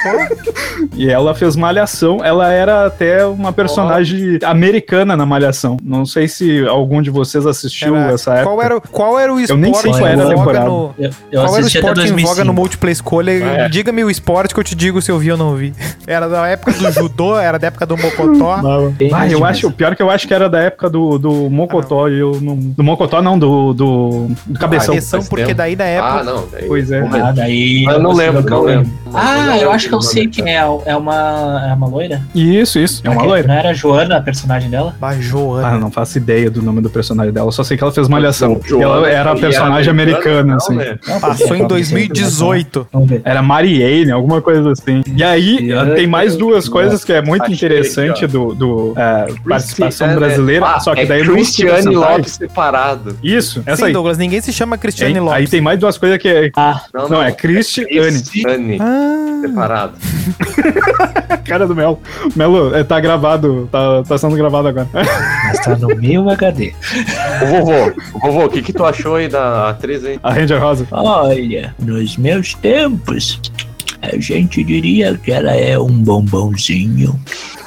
E 0.94 1.10
ela 1.10 1.34
fez 1.34 1.56
Malhação. 1.56 2.24
Ela 2.24 2.52
era 2.52 2.86
até 2.86 3.24
uma 3.26 3.52
personagem 3.52 4.38
americana 4.44 5.16
na 5.16 5.26
Malhação. 5.26 5.76
Não 5.82 6.04
sei 6.06 6.28
se 6.28 6.66
algum 6.66 7.00
de 7.02 7.10
vocês 7.10 7.46
assistiu 7.46 7.96
Era- 7.96 8.12
essa 8.12 8.34
época. 8.34 8.46
qual, 8.46 8.62
era, 8.62 8.80
qual 8.80 9.18
era 9.18 9.34
o 9.34 9.40
esporte 9.40 9.60
nem 9.60 9.74
sei 9.74 9.90
qual 9.90 10.06
era 10.06 10.10
a 10.10 10.12
em 10.14 10.16
voga 10.16 10.36
temporada. 10.36 10.64
no... 10.66 10.94
Eu, 10.98 11.10
eu 11.32 11.42
Qual 11.42 11.56
era 11.56 11.64
o 11.64 11.66
esporte 11.66 11.78
em 11.78 11.82
voga 11.82 11.94
2005. 11.94 12.44
no 12.44 12.52
Multiplay 12.52 12.92
Escolha? 12.92 13.30
É. 13.30 13.68
Diga-me 13.68 14.04
o 14.04 14.10
esporte 14.10 14.54
que 14.54 14.60
eu 14.60 14.64
te 14.64 14.74
digo 14.74 15.00
se 15.02 15.10
eu 15.10 15.18
vi 15.18 15.32
ou 15.32 15.38
não 15.38 15.54
vi. 15.54 15.72
Era 16.06 16.28
da 16.28 16.46
época 16.46 16.72
do 16.72 16.90
judô, 16.92 17.38
era 17.38 17.58
da 17.58 17.66
época 17.66 17.86
do 17.86 17.96
mocotó. 17.96 18.56
Ah, 19.12 19.28
eu 19.28 19.44
acho, 19.44 19.68
o 19.68 19.72
pior 19.72 19.94
que 19.96 20.02
eu 20.02 20.10
acho 20.10 20.26
que 20.26 20.34
era 20.34 20.48
da 20.48 20.60
época 20.60 20.88
do, 20.90 21.18
do 21.18 21.32
Mocotó 21.50 22.08
e 22.08 22.18
eu 22.18 22.38
não. 22.40 22.56
Do 22.56 22.82
Mocotó 22.82 23.22
não, 23.22 23.38
do, 23.38 23.72
do, 23.72 24.28
do 24.46 24.58
Cabeção. 24.58 24.94
Cabeção, 24.94 25.20
faz 25.20 25.28
porque 25.28 25.54
daí 25.54 25.76
na 25.76 25.84
época... 25.84 26.20
Ah, 26.20 26.24
não. 26.24 26.48
Daí, 26.50 26.66
Pois 26.66 26.90
é. 26.90 27.00
Ah, 27.00 27.32
daí 27.32 27.85
Eu 27.92 28.00
não 28.00 28.12
lembro, 28.12 28.42
não 28.48 28.62
lembro. 28.62 28.90
Ah, 29.14 29.56
eu 29.58 29.70
acho 29.70 29.88
que 29.88 29.94
eu 29.94 30.02
sei 30.02 30.26
quem 30.26 30.48
é. 30.54 30.56
É 30.84 30.96
uma, 30.96 31.66
é 31.68 31.72
uma 31.72 31.86
loira? 31.86 32.20
Isso, 32.34 32.78
isso. 32.78 33.00
É 33.04 33.10
uma 33.10 33.22
loira. 33.22 33.46
Não 33.48 33.54
era 33.54 33.70
a 33.70 33.72
Joana, 33.72 34.16
a 34.16 34.20
personagem 34.20 34.68
dela? 34.68 34.94
Ah, 35.00 35.14
Joana. 35.18 35.78
não 35.78 35.90
faço 35.90 36.18
ideia 36.18 36.50
do 36.50 36.60
nome 36.62 36.80
do 36.80 36.90
personagem 36.90 37.32
dela. 37.32 37.50
Só 37.52 37.62
sei 37.64 37.76
que 37.76 37.82
ela 37.84 37.92
fez 37.92 38.08
malhação. 38.08 38.60
Ela 38.80 39.08
era 39.08 39.32
a 39.32 39.36
personagem 39.36 39.90
americana, 39.90 40.42
não, 40.44 40.56
assim. 40.56 40.74
né? 40.74 40.98
Não, 41.06 41.20
Passou 41.20 41.46
porque 41.48 41.62
em 41.62 41.64
é 41.64 41.68
2018. 41.68 42.88
Vamos 42.92 43.08
ver. 43.08 43.22
Era 43.24 43.42
Marianne, 43.42 44.10
alguma 44.12 44.40
coisa 44.42 44.70
assim. 44.72 45.02
E 45.14 45.22
aí, 45.22 45.68
tem 45.94 46.06
mais 46.06 46.36
duas 46.36 46.68
coisas 46.68 47.04
que 47.04 47.12
é 47.12 47.22
muito 47.22 47.42
Achei 47.44 47.54
interessante 47.54 48.26
do, 48.26 48.54
do 48.54 48.92
é, 48.96 49.26
participação 49.48 50.06
É, 50.08 50.10
né? 50.10 50.16
brasileira. 50.16 50.66
Ah, 50.66 50.80
só 50.80 50.94
que 50.94 51.00
é 51.00 51.06
daí 51.06 51.24
Super 51.24 51.44
Sentai- 51.82 51.94
Lopes 51.94 52.32
separado. 52.32 53.16
Isso, 53.22 53.62
essa 53.66 53.76
Sim, 53.82 53.84
aí. 53.86 53.92
Douglas, 53.92 54.18
ninguém 54.18 54.40
se 54.40 54.52
chama 54.52 54.76
Cristiane? 54.76 55.18
Lopes. 55.20 55.34
Aí 55.36 55.46
tem 55.48 55.60
mais 55.60 55.78
duas 55.78 55.96
coisas 55.96 56.18
que 56.18 56.28
é. 56.28 56.50
Ah, 56.56 56.82
Não, 57.08 57.22
é 57.22 57.32
Christiane. 57.32 57.75
Christiane 57.84 58.78
Ah, 58.80 59.40
separado. 59.42 59.94
Cara 61.44 61.66
do 61.66 61.74
Melo. 61.76 62.00
Melo, 62.34 62.74
é, 62.74 62.82
tá 62.82 62.98
gravado. 62.98 63.68
Tá, 63.70 64.02
tá 64.02 64.18
sendo 64.18 64.36
gravado 64.36 64.68
agora. 64.68 64.88
mas 64.92 65.60
tá 65.60 65.76
no 65.76 65.88
meu 65.96 66.28
HD. 66.30 66.72
Ô, 67.42 67.46
vovô, 67.46 67.92
vovô, 68.20 68.44
o 68.46 68.48
que 68.48 68.62
que 68.62 68.72
tu 68.72 68.84
achou 68.84 69.16
aí 69.16 69.28
da 69.28 69.70
atriz 69.70 70.04
aí? 70.04 70.18
A 70.22 70.32
Ranger 70.32 70.60
Rosa. 70.60 70.86
Olha, 70.90 71.74
nos 71.78 72.16
meus 72.16 72.54
tempos, 72.54 73.40
a 74.02 74.16
gente 74.18 74.62
diria 74.62 75.16
que 75.16 75.30
ela 75.32 75.52
é 75.52 75.78
um 75.78 75.88
bombonzinho. 76.02 77.18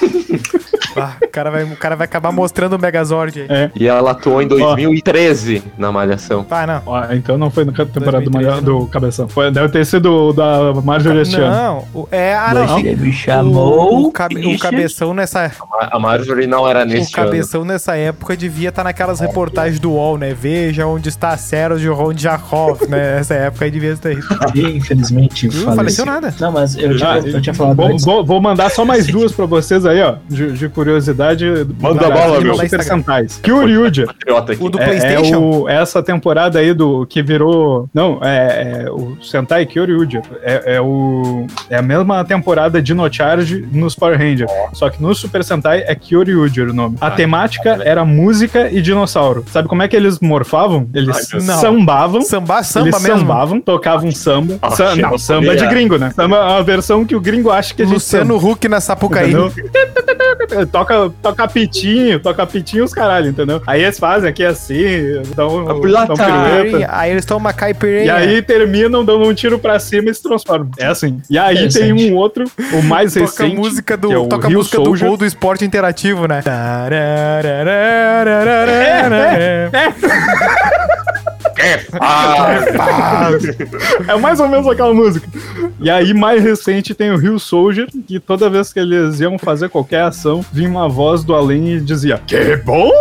ah, 0.95 1.15
o, 1.23 1.27
cara 1.27 1.49
vai, 1.51 1.63
o 1.63 1.75
cara 1.75 1.95
vai 1.95 2.05
acabar 2.05 2.31
mostrando 2.31 2.73
o 2.75 2.79
Megazord 2.79 3.41
aí. 3.41 3.47
É. 3.49 3.71
E 3.75 3.87
ela 3.87 4.11
atuou 4.11 4.41
em 4.41 4.47
2013 4.47 5.63
na 5.77 5.91
Malhação. 5.91 6.45
Ah, 6.49 6.65
não. 6.65 7.15
Então 7.15 7.37
não 7.37 7.49
foi 7.49 7.65
na 7.65 7.71
temporada 7.71 8.21
do, 8.23 8.31
2013, 8.31 8.47
Malha- 8.47 8.61
do 8.61 8.85
Cabeção. 8.87 9.27
Foi, 9.27 9.51
deve 9.51 9.69
ter 9.69 9.85
sido 9.85 10.29
o 10.29 10.33
da 10.33 10.73
Marjorie 10.83 11.21
este 11.21 11.35
ano. 11.35 11.51
Não, 11.55 11.85
o- 11.93 12.07
é, 12.11 12.35
ah, 12.35 12.53
não. 12.53 12.67
Você 12.79 12.95
me 12.95 13.09
O, 13.09 13.13
chamou. 13.13 14.07
o, 14.07 14.11
cabe- 14.11 14.35
o 14.35 14.41
Christian? 14.41 14.69
cabeção 14.71 15.13
nessa, 15.13 15.51
A 15.79 15.97
a 15.97 15.99
Marjorie 15.99 16.47
não 16.47 16.67
era 16.67 16.83
o 16.83 16.85
nesse 16.85 17.13
ano. 17.17 17.25
cabeção 17.25 17.65
nessa 17.65 17.95
época 17.95 18.35
devia 18.37 18.69
estar 18.69 18.83
naquelas 18.83 19.19
reportagens 19.19 19.79
do 19.79 19.91
UOL, 19.91 20.17
né? 20.17 20.33
Veja 20.33 20.85
onde 20.87 21.09
está 21.09 21.35
Sérgio 21.37 21.93
Rondjakov, 21.93 22.87
né? 22.87 23.15
Nessa 23.15 23.33
época 23.33 23.65
aí 23.65 23.71
devia 23.71 23.91
estar 23.93 24.11
isso. 24.11 24.27
Infelizmente, 24.55 25.45
Não 25.47 25.51
faleceu. 25.53 25.75
faleceu 25.75 26.05
nada. 26.05 26.18
Não, 26.39 26.51
mas 26.51 26.75
eu 26.77 26.95
tinha, 26.97 27.09
Ah, 27.09 27.17
eu 27.19 27.41
tinha 27.41 27.53
falado 27.53 27.75
Vou, 27.77 27.87
antes. 27.87 28.05
vou- 28.05 28.25
vou 28.25 28.41
mandar 28.41 28.69
só 28.71 28.83
mais 28.85 29.07
duas 29.11 29.31
pra 29.31 29.45
vocês 29.45 29.85
aí, 29.85 30.01
ó. 30.01 30.15
De, 30.27 30.51
de 30.53 30.69
curiosidade. 30.69 31.45
Manda 31.79 32.09
bala, 32.09 32.39
Brasil, 32.39 32.41
meu. 32.41 32.55
Super 32.55 32.83
Sentais. 32.83 33.39
Kyoryuja. 33.41 34.05
Patriota 34.07 34.51
aqui. 34.53 34.63
O 34.63 34.69
do 34.69 34.79
É, 34.79 34.83
é 34.83 34.85
PlayStation? 34.87 35.39
o, 35.39 35.69
essa 35.69 36.01
temporada 36.03 36.59
aí 36.59 36.73
do 36.73 37.05
que 37.05 37.21
virou. 37.21 37.87
Não, 37.93 38.19
é, 38.21 38.83
é 38.85 38.91
o 38.91 39.17
Sentai 39.21 39.65
Kyoryuja. 39.65 40.21
É, 40.43 40.75
é, 40.75 40.81
o, 40.81 41.45
é 41.69 41.77
a 41.77 41.81
mesma 41.81 42.23
temporada 42.25 42.81
de 42.81 42.93
No 42.93 43.11
Charge 43.11 43.65
nos 43.71 43.95
Power 43.95 44.17
Rangers. 44.17 44.51
Só 44.73 44.89
que 44.89 45.01
no 45.01 45.13
Super 45.15 45.43
Sentai 45.43 45.83
é 45.87 45.95
Kyoryuja 45.95 46.63
o 46.63 46.73
nome. 46.73 46.97
A 47.01 47.11
temática 47.11 47.79
era 47.83 48.03
música 48.05 48.69
e 48.71 48.81
dinossauro. 48.81 49.45
Sabe 49.51 49.67
como 49.67 49.81
é 49.83 49.87
que 49.87 49.95
eles 49.95 50.19
morfavam? 50.19 50.87
Eles 50.93 51.15
Ai, 51.33 51.41
sambavam. 51.51 52.21
Samba, 52.21 52.63
samba 52.63 52.87
eles 52.89 53.01
mesmo. 53.01 53.19
sambavam, 53.19 53.61
tocavam 53.61 54.11
samba. 54.11 54.57
Ah, 54.61 54.71
Sa- 54.71 54.95
não, 54.95 55.15
a 55.15 55.19
samba 55.19 55.55
de 55.55 55.65
gringo, 55.67 55.97
né? 55.97 56.08
Samba 56.11 56.37
é 56.37 56.59
a 56.59 56.61
versão 56.61 57.05
que 57.05 57.15
o 57.15 57.19
gringo 57.21 57.51
acha 57.51 57.73
que 57.73 57.81
a 57.81 57.85
gente 57.85 57.93
Luciano 57.95 58.35
Huck 58.37 58.67
na 58.67 58.79
Sapucaí. 58.81 59.33
Toca, 60.71 61.11
toca 61.21 61.47
pitinho, 61.47 62.19
toca 62.19 62.45
pitinho 62.47 62.83
os 62.83 62.93
caralho, 62.93 63.29
entendeu? 63.29 63.61
Aí 63.67 63.83
eles 63.83 63.99
fazem 63.99 64.29
aqui 64.29 64.43
assim, 64.43 65.21
dão, 65.35 65.63
dão 65.65 65.79
pirueta. 65.81 66.87
Aí 66.89 67.11
eles 67.11 67.23
tomam 67.25 67.39
uma 67.41 67.53
caipirinha. 67.53 68.05
E 68.05 68.09
aí 68.09 68.41
terminam 68.41 69.05
dando 69.05 69.23
um 69.27 69.33
tiro 69.33 69.59
pra 69.59 69.79
cima 69.79 70.09
e 70.09 70.13
se 70.13 70.23
transformam. 70.23 70.69
É 70.79 70.87
assim. 70.87 71.21
E 71.29 71.37
aí 71.37 71.55
tem 71.55 71.65
Interessante. 71.89 72.11
um 72.11 72.15
outro, 72.15 72.45
o 72.73 72.81
mais 72.83 73.13
toca 73.13 73.25
a 73.25 73.45
recente. 73.45 73.55
música 73.55 73.95
do, 73.95 74.11
é 74.11 74.17
o 74.17 74.27
toca 74.27 74.47
a 74.47 74.49
Rio 74.49 74.57
música 74.59 74.77
Soldier. 74.77 74.97
do 75.05 75.05
gol 75.09 75.17
do 75.17 75.25
esporte 75.25 75.63
interativo, 75.65 76.27
né? 76.27 76.41
Ah, 76.47 76.87
É 79.71 80.88
mais 84.21 84.39
ou 84.39 84.47
menos 84.47 84.67
aquela 84.67 84.93
música. 84.93 85.27
E 85.79 85.89
aí, 85.89 86.13
mais 86.13 86.43
recente, 86.43 86.93
tem 86.93 87.11
o 87.11 87.17
Rio 87.17 87.39
Soldier, 87.39 87.87
que 88.07 88.19
toda 88.19 88.49
vez 88.49 88.71
que 88.73 88.79
eles 88.79 89.19
iam 89.19 89.37
fazer 89.37 89.69
qualquer 89.69 90.01
ação, 90.01 90.43
vinha 90.51 90.69
uma 90.69 90.87
voz 90.87 91.23
do 91.23 91.33
além 91.33 91.73
e 91.73 91.79
dizia: 91.81 92.19
Que 92.25 92.55
bom! 92.57 92.91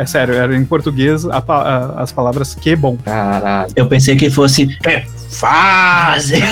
É 0.00 0.06
sério, 0.06 0.32
era 0.34 0.56
em 0.56 0.64
português 0.64 1.26
a 1.26 1.42
a- 1.46 2.02
as 2.02 2.10
palavras 2.10 2.54
que 2.54 2.74
bom. 2.74 2.96
caralho. 3.04 3.70
Eu 3.76 3.86
pensei 3.86 4.16
que 4.16 4.30
fosse. 4.30 4.66
É, 4.86 5.02
fase! 5.28 6.36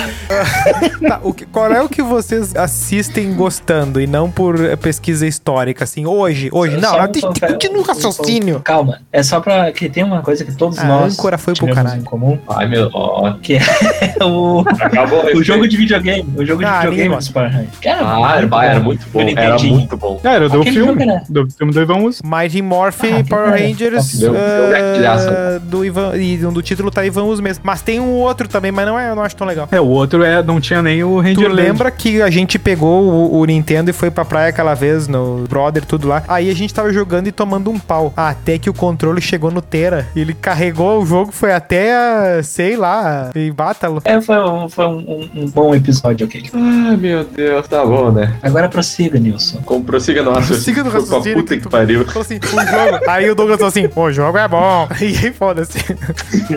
Tá, 1.07 1.19
o 1.23 1.33
que- 1.33 1.45
qual 1.45 1.71
é 1.71 1.81
o 1.81 1.89
que 1.89 2.01
vocês 2.03 2.55
assistem 2.55 3.33
gostando 3.33 3.99
e 3.99 4.05
não 4.05 4.29
por 4.29 4.57
pesquisa 4.77 5.25
histórica, 5.25 5.83
assim, 5.83 6.05
hoje, 6.05 6.49
hoje, 6.51 6.77
não, 6.77 6.89
Só 6.89 6.97
um 7.03 7.07
tem, 7.07 7.11
tem, 7.13 7.21
confere- 7.21 7.53
continua 7.53 7.79
o 7.81 7.85
raciocínio. 7.85 8.59
Calma, 8.59 8.99
é 9.11 9.23
só 9.23 9.39
pra. 9.39 9.71
que 9.71 9.89
tem 9.89 10.03
uma 10.03 10.21
coisa 10.21 10.45
que 10.45 10.53
todos 10.55 10.77
A 10.77 10.83
nós. 10.83 11.13
âncora 11.13 11.37
foi 11.37 11.53
pro 11.55 11.73
caralho. 11.73 12.01
em 12.01 12.03
comum, 12.03 12.37
Ai, 12.49 12.67
meu. 12.67 12.89
Ó, 12.93 13.31
que 13.41 13.55
é 13.55 13.61
o, 14.23 14.59
acabou 14.79 15.25
o 15.35 15.43
jogo 15.43 15.67
de 15.67 15.77
videogame. 15.77 16.25
O 16.37 16.45
jogo 16.45 16.59
de 16.61 16.65
Ah, 16.65 16.83
ninguém 16.83 16.89
videogame 16.91 17.15
do. 17.15 17.23
Super. 17.23 17.67
Cara, 17.81 17.99
Ah, 18.01 18.37
era, 18.37 18.47
muito 18.47 18.55
era 18.61 18.79
bom. 18.79 18.85
muito 18.85 19.07
bom. 19.11 19.25
Do 19.25 19.39
Era 19.39 19.59
muito 19.59 19.97
bom. 19.97 20.19
Era 20.23 20.49
do 20.49 20.61
Aquele 20.61 20.75
filme. 20.75 21.05
Do 21.29 21.47
filme 21.51 21.73
do 21.73 21.81
Ivan 21.81 21.97
Uso. 21.99 22.21
Mighty 22.23 22.61
Morphin 22.61 23.13
Ah, 23.13 23.23
Power 23.43 23.51
cara, 23.51 23.67
Rangers 23.67 24.19
deu- 24.19 24.33
ah, 24.35 24.69
gatilhaço. 24.71 25.27
do 25.63 25.85
Ivan, 25.85 26.15
e 26.17 26.37
do 26.37 26.61
título 26.61 26.91
tá 26.91 27.05
Ivan 27.05 27.23
Us 27.23 27.39
mesmo. 27.39 27.61
Mas 27.65 27.81
tem 27.81 27.99
um 27.99 28.11
outro 28.13 28.47
também, 28.47 28.71
mas 28.71 28.85
não 28.85 28.99
é, 28.99 29.09
eu 29.11 29.15
não 29.15 29.23
acho 29.23 29.35
tão 29.35 29.45
legal. 29.47 29.67
É, 29.71 29.79
o 29.79 29.85
outro 29.87 30.23
é, 30.23 30.41
não 30.43 30.59
tinha 30.59 30.81
nem 30.81 31.03
o 31.03 31.17
Ranger 31.19 31.35
Tu 31.35 31.41
Verde. 31.41 31.55
lembra 31.55 31.91
que 31.91 32.21
a 32.21 32.29
gente 32.29 32.57
pegou 32.59 33.03
o, 33.03 33.39
o 33.39 33.45
Nintendo 33.45 33.89
e 33.89 33.93
foi 33.93 34.09
pra 34.11 34.25
praia 34.25 34.49
aquela 34.49 34.73
vez 34.73 35.07
no 35.07 35.45
Brother, 35.49 35.85
tudo 35.85 36.07
lá. 36.07 36.23
Aí 36.27 36.49
a 36.49 36.55
gente 36.55 36.73
tava 36.73 36.91
jogando 36.91 37.27
e 37.27 37.31
tomando 37.31 37.69
um 37.69 37.79
pau. 37.79 38.13
Até 38.15 38.57
que 38.57 38.69
o 38.69 38.73
controle 38.73 39.21
chegou 39.21 39.51
no 39.51 39.61
Tera. 39.61 40.07
Ele 40.15 40.33
carregou 40.33 41.01
o 41.01 41.05
jogo, 41.05 41.31
foi 41.31 41.51
até, 41.51 42.41
sei 42.43 42.75
lá, 42.75 43.29
em 43.35 43.51
Bátalo. 43.51 44.01
É, 44.05 44.19
foi, 44.21 44.37
um, 44.37 44.69
foi 44.69 44.85
um, 44.85 44.97
um- 44.97 45.29
um 45.43 45.49
bom 45.49 45.73
episódio 45.75 46.25
aquele. 46.25 46.49
Ai, 46.53 46.97
meu 46.97 47.23
Deus. 47.23 47.67
Tá 47.67 47.85
bom, 47.85 48.11
né? 48.11 48.33
Agora 48.41 48.67
prossiga, 48.69 49.19
Nilson. 49.19 49.59
Como 49.65 49.83
prossiga 49.83 50.21
no 50.23 50.31
raciocínio. 50.31 50.59
Prossiga 50.59 50.83
pra 50.83 50.91
raciocínio 50.99 51.37
Puta 51.43 51.55
que 51.55 51.61
que 51.61 51.69
pariu. 51.69 52.05
Falou 52.05 52.21
assim, 52.21 52.37
o 52.37 52.47
jogo. 52.47 53.03
Aí 53.09 53.28
o 53.31 53.35
Douglas 53.35 53.57
falou 53.57 53.69
assim: 53.69 53.89
o 53.95 54.11
jogo 54.11 54.37
é 54.37 54.47
bom. 54.47 54.87
E 54.99 55.05
aí, 55.05 55.33
foda-se. 55.33 55.79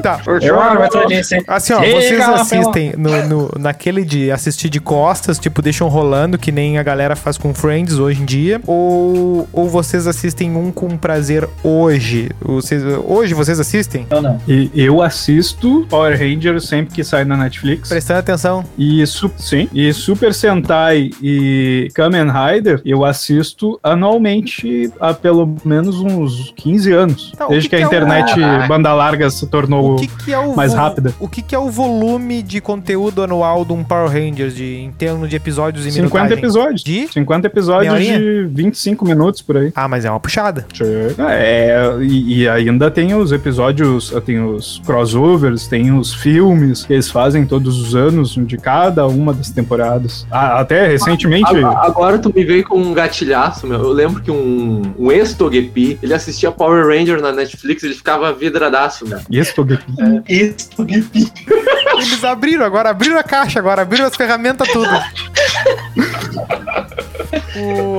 tá. 0.03 0.20
Eu 0.27 0.57
eu 1.01 1.07
disse. 1.07 1.43
Assim, 1.47 1.73
ó, 1.73 1.81
Chega, 1.83 2.01
vocês 2.01 2.20
assistem 2.29 2.93
no, 2.97 3.27
no- 3.29 3.51
naquele 3.59 4.05
de 4.05 4.31
assistir 4.31 4.68
de 4.68 4.81
costas, 4.81 5.39
tipo, 5.39 5.62
deixam 5.62 5.89
rolando, 5.89 6.37
que 6.39 6.51
nem 6.53 6.79
a 6.79 6.83
galera 6.83 7.14
faz 7.16 7.39
com 7.39 7.55
Friends 7.55 7.99
hoje 7.99 8.23
em 8.23 8.25
dia, 8.25 8.61
ou, 8.66 9.49
ou 9.53 9.68
vocês 9.68 10.07
assistem 10.07 10.57
um 10.57 10.70
com 10.73 10.97
prazer 10.97 11.49
hoje? 11.62 12.31
Vocês, 12.41 12.83
hoje 13.05 13.35
vocês 13.35 13.59
assistem? 13.61 14.07
Eu 14.11 14.23
não. 14.23 14.41
E 14.47 14.70
eu 14.75 15.01
assisto 15.03 15.87
Power 15.89 16.18
Rangers 16.18 16.66
sempre 16.68 16.95
que 16.95 17.05
sai 17.05 17.25
na 17.25 17.37
Netflix. 17.37 17.89
Prestando 17.89 18.20
atenção. 18.20 18.64
E, 18.77 19.07
su 19.07 19.31
sim, 19.37 19.68
e 19.73 19.93
Super 19.93 20.35
Sentai 20.35 21.11
e 21.23 21.89
Kamen 21.95 22.27
Rider 22.31 22.81
eu 22.85 23.05
assisto 23.05 23.79
anualmente 23.83 24.93
há 25.01 25.14
pelo 25.14 25.57
menos 25.64 26.01
uns 26.01 26.51
15 26.57 26.92
anos. 26.92 27.32
Tá, 27.36 27.46
desde 27.46 27.68
que 27.68 27.76
que, 27.76 27.82
a 27.82 27.88
que 27.88 27.94
é 27.94 27.98
o- 27.98 28.03
internet 28.03 28.34
Caraca. 28.40 28.66
banda 28.68 28.92
larga 28.94 29.30
se 29.30 29.46
tornou 29.46 29.94
O 29.94 29.96
que, 29.96 30.07
que 30.07 30.32
é 30.32 30.38
o 30.38 30.55
mais 30.57 30.72
vo- 30.72 30.78
rápida. 30.78 31.14
O 31.18 31.28
que, 31.28 31.42
que 31.42 31.55
é 31.55 31.59
o 31.59 31.70
volume 31.70 32.42
de 32.42 32.61
conteúdo 32.61 33.22
anual 33.22 33.64
de 33.64 33.72
um 33.72 33.82
Power 33.84 34.11
Rangers 34.11 34.55
de, 34.55 34.76
em 34.80 34.92
termos 34.92 35.28
de 35.28 35.36
episódios 35.36 35.84
e 35.86 35.90
50 35.92 36.09
minutagem? 36.11 36.38
episódios. 36.38 36.82
De? 36.84 37.09
50 37.12 37.46
episódios 37.46 37.98
de 38.00 38.44
25 38.53 39.05
minutos 39.05 39.42
por 39.42 39.57
aí. 39.57 39.72
Ah, 39.74 39.88
mas 39.88 40.05
é 40.05 40.11
uma 40.11 40.20
puxada. 40.20 40.66
É, 41.28 41.96
e, 42.00 42.40
e 42.42 42.48
ainda 42.48 42.90
tem 42.90 43.14
os 43.14 43.32
episódios, 43.32 44.12
tem 44.24 44.40
os 44.44 44.80
crossovers, 44.84 45.66
tem 45.66 45.92
os 45.96 46.12
filmes 46.14 46.84
que 46.84 46.92
eles 46.92 47.11
fazem 47.11 47.44
todos 47.46 47.80
os 47.80 47.94
anos 47.94 48.34
de 48.46 48.57
cada 48.57 49.07
uma 49.07 49.32
das 49.32 49.50
temporadas. 49.50 50.26
Ah, 50.30 50.61
até 50.61 50.86
recentemente. 50.86 51.44
Agora, 51.57 51.78
agora 51.86 52.18
tu 52.18 52.32
me 52.34 52.44
veio 52.44 52.64
com 52.64 52.78
um 52.78 52.92
gatilhaço, 52.92 53.66
meu. 53.66 53.80
Eu 53.82 53.92
lembro 53.92 54.22
que 54.22 54.30
um, 54.30 54.82
um 54.98 55.11
ex-Togepi, 55.12 55.98
ele 56.03 56.14
assistia 56.43 56.53
Power 56.53 56.86
Ranger 56.86 57.20
na 57.20 57.32
Netflix, 57.32 57.82
ele 57.82 57.95
ficava 57.95 58.32
vidradaço, 58.32 59.07
meu. 59.07 59.20
Isso, 59.30 59.55
Isso, 60.28 60.70
Eles 61.97 62.24
abriram 62.24 62.64
agora, 62.64 62.90
abriram 62.90 63.18
a 63.18 63.22
caixa 63.22 63.59
agora, 63.59 63.82
abriram 63.82 64.07
as 64.07 64.16
ferramentas 64.16 64.68
tudo. 64.68 64.88
O- 67.57 67.98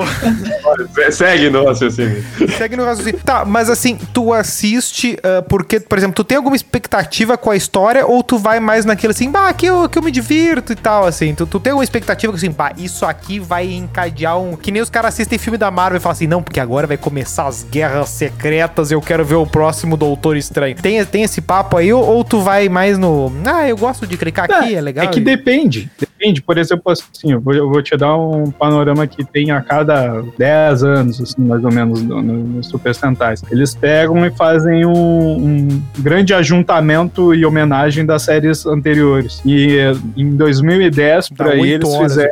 Segue 1.11 1.49
no 1.49 1.65
raciocínio. 1.65 2.23
Segue 2.57 2.75
no 2.75 2.85
raciocínio. 2.85 3.19
Tá, 3.23 3.45
mas 3.45 3.69
assim, 3.69 3.97
tu 4.13 4.33
assiste 4.33 5.17
ah, 5.23 5.41
porque, 5.47 5.79
por 5.79 5.97
exemplo, 5.97 6.15
tu 6.15 6.23
tem 6.23 6.37
alguma 6.37 6.55
expectativa 6.55 7.37
com 7.37 7.51
a 7.51 7.55
história 7.55 8.05
ou 8.05 8.23
tu 8.23 8.37
vai 8.37 8.59
mais 8.59 8.85
naquilo 8.85 9.11
assim, 9.11 9.29
bah, 9.29 9.49
aqui 9.49 9.65
eu, 9.65 9.87
que 9.87 9.97
eu 9.97 10.01
me 10.03 10.11
divirto 10.11 10.73
e 10.73 10.75
tal, 10.75 11.05
assim. 11.05 11.33
Tu, 11.35 11.45
tu 11.45 11.59
tem 11.59 11.71
alguma 11.71 11.83
expectativa 11.83 12.31
que 12.31 12.37
assim, 12.37 12.51
bah, 12.51 12.71
isso 12.77 13.05
aqui 13.05 13.39
vai 13.39 13.71
encadear 13.71 14.39
um. 14.39 14.55
Que 14.55 14.71
nem 14.71 14.81
os 14.81 14.89
caras 14.89 15.13
assistem 15.13 15.37
filme 15.37 15.57
da 15.57 15.69
Marvel 15.69 15.97
e 15.97 16.01
falam 16.01 16.13
assim, 16.13 16.27
não, 16.27 16.41
porque 16.41 16.59
agora 16.59 16.87
vai 16.87 16.97
começar 16.97 17.47
as 17.47 17.63
guerras 17.63 18.09
secretas, 18.09 18.91
eu 18.91 19.01
quero 19.01 19.23
ver 19.25 19.35
o 19.35 19.45
próximo 19.45 19.95
Doutor 19.97 20.37
Estranho. 20.37 20.75
Tem, 20.75 21.03
tem 21.05 21.23
esse 21.23 21.41
papo 21.41 21.77
aí 21.77 21.91
ou, 21.93 22.03
ou 22.03 22.23
tu 22.23 22.41
vai 22.41 22.69
mais 22.69 22.97
no. 22.97 23.31
Ah, 23.45 23.67
eu 23.67 23.77
gosto 23.77 24.07
de 24.07 24.17
clicar 24.17 24.45
aqui, 24.45 24.75
é, 24.75 24.81
legal. 24.81 25.05
É 25.05 25.07
que 25.07 25.19
depende. 25.19 25.91
Depende. 25.99 26.41
Por 26.41 26.57
exemplo, 26.57 26.91
assim, 26.91 27.31
eu 27.31 27.39
vou, 27.41 27.53
eu 27.53 27.69
vou 27.69 27.81
te 27.81 27.95
dar 27.97 28.15
um 28.17 28.49
panorama 28.51 29.05
que 29.07 29.23
tem 29.23 29.42
a 29.51 29.61
cada 29.61 30.23
10 30.37 30.83
anos, 30.83 31.21
assim, 31.21 31.41
mais 31.41 31.63
ou 31.63 31.71
menos, 31.71 32.01
no, 32.01 32.21
no, 32.21 32.33
nos 32.33 32.67
Super 32.67 32.93
Sentais. 32.93 33.43
Eles 33.51 33.75
pegam 33.75 34.25
e 34.25 34.31
fazem 34.31 34.85
um, 34.85 34.91
um 34.91 35.83
grande 35.99 36.33
ajuntamento 36.33 37.33
e 37.33 37.45
homenagem 37.45 38.05
das 38.05 38.23
séries 38.23 38.65
anteriores. 38.65 39.41
E 39.45 39.77
eh, 39.77 39.93
em 40.15 40.35
2010, 40.35 41.29
Dá 41.29 41.35
por 41.35 41.53
aí, 41.53 41.71
eles 41.71 41.95
fizeram. 41.95 42.31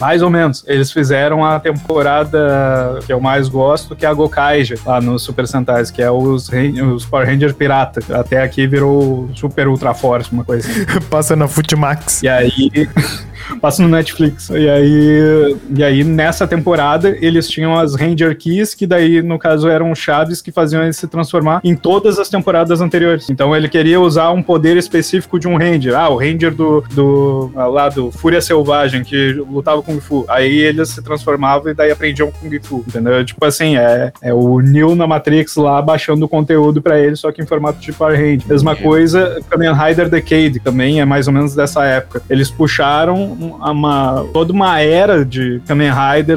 Mais 0.00 0.22
ou 0.22 0.30
menos. 0.30 0.64
Eles 0.66 0.92
fizeram 0.92 1.44
a 1.44 1.58
temporada 1.60 2.98
que 3.06 3.12
eu 3.12 3.20
mais 3.20 3.48
gosto, 3.48 3.94
que 3.96 4.04
é 4.04 4.08
a 4.08 4.14
Gokaija, 4.14 4.76
lá 4.84 5.00
no 5.00 5.18
Super 5.18 5.46
Sentais, 5.46 5.90
que 5.90 6.02
é 6.02 6.10
os, 6.10 6.50
os 6.94 7.04
Power 7.06 7.26
Ranger 7.26 7.54
Pirata. 7.54 8.00
Até 8.18 8.42
aqui 8.42 8.66
virou 8.66 9.28
Super 9.34 9.68
Ultra 9.68 9.94
Force, 9.94 10.30
uma 10.32 10.44
coisa 10.44 10.68
assim. 10.68 11.00
Passa 11.10 11.36
na 11.36 11.48
Futimax. 11.48 12.22
E 12.22 12.28
aí. 12.28 12.70
Passa 13.60 13.82
no 13.82 13.88
Netflix. 13.88 14.50
E 14.50 14.68
aí, 14.68 15.56
e 15.74 15.84
aí, 15.84 16.04
nessa 16.04 16.37
temporada, 16.46 17.16
eles 17.20 17.48
tinham 17.48 17.78
as 17.78 17.94
Ranger 17.94 18.36
Keys, 18.36 18.74
que 18.74 18.86
daí, 18.86 19.22
no 19.22 19.38
caso, 19.38 19.68
eram 19.68 19.94
chaves 19.94 20.40
que 20.40 20.50
faziam 20.50 20.82
ele 20.82 20.92
se 20.92 21.06
transformar 21.06 21.60
em 21.62 21.74
todas 21.74 22.18
as 22.18 22.28
temporadas 22.28 22.80
anteriores. 22.80 23.28
Então 23.28 23.54
ele 23.54 23.68
queria 23.68 24.00
usar 24.00 24.30
um 24.30 24.42
poder 24.42 24.76
específico 24.76 25.38
de 25.38 25.46
um 25.46 25.56
Ranger. 25.56 25.94
Ah, 25.94 26.08
o 26.08 26.16
Ranger 26.16 26.54
do, 26.54 26.82
do 26.92 27.50
lá 27.54 27.88
do 27.88 28.10
Fúria 28.10 28.40
Selvagem, 28.40 29.02
que 29.02 29.32
lutava 29.32 29.82
com 29.82 29.98
Kung 29.98 30.00
Fu. 30.00 30.24
Aí 30.28 30.58
eles 30.58 30.90
se 30.90 31.02
transformavam 31.02 31.70
e 31.70 31.74
daí 31.74 31.90
aprendiam 31.90 32.30
Kung 32.30 32.58
Fu. 32.62 32.84
Entendeu? 32.86 33.24
Tipo 33.24 33.44
assim, 33.44 33.76
é, 33.76 34.12
é 34.22 34.32
o 34.32 34.60
Neo 34.60 34.94
na 34.94 35.06
Matrix 35.06 35.56
lá 35.56 35.82
baixando 35.82 36.24
o 36.24 36.28
conteúdo 36.28 36.80
pra 36.80 36.98
ele, 36.98 37.16
só 37.16 37.32
que 37.32 37.42
em 37.42 37.46
formato 37.46 37.80
de 37.80 37.92
Power 37.92 38.16
Ranger. 38.16 38.48
Mesma 38.48 38.76
coisa, 38.76 39.40
Kamen 39.50 39.72
Rider 39.72 40.08
Decade 40.08 40.60
também 40.60 41.00
é 41.00 41.04
mais 41.04 41.26
ou 41.26 41.32
menos 41.32 41.54
dessa 41.54 41.84
época. 41.84 42.22
Eles 42.30 42.50
puxaram 42.50 43.32
uma, 43.32 44.24
toda 44.32 44.52
uma 44.52 44.80
era 44.80 45.24
de 45.24 45.60
Kamen 45.66 45.90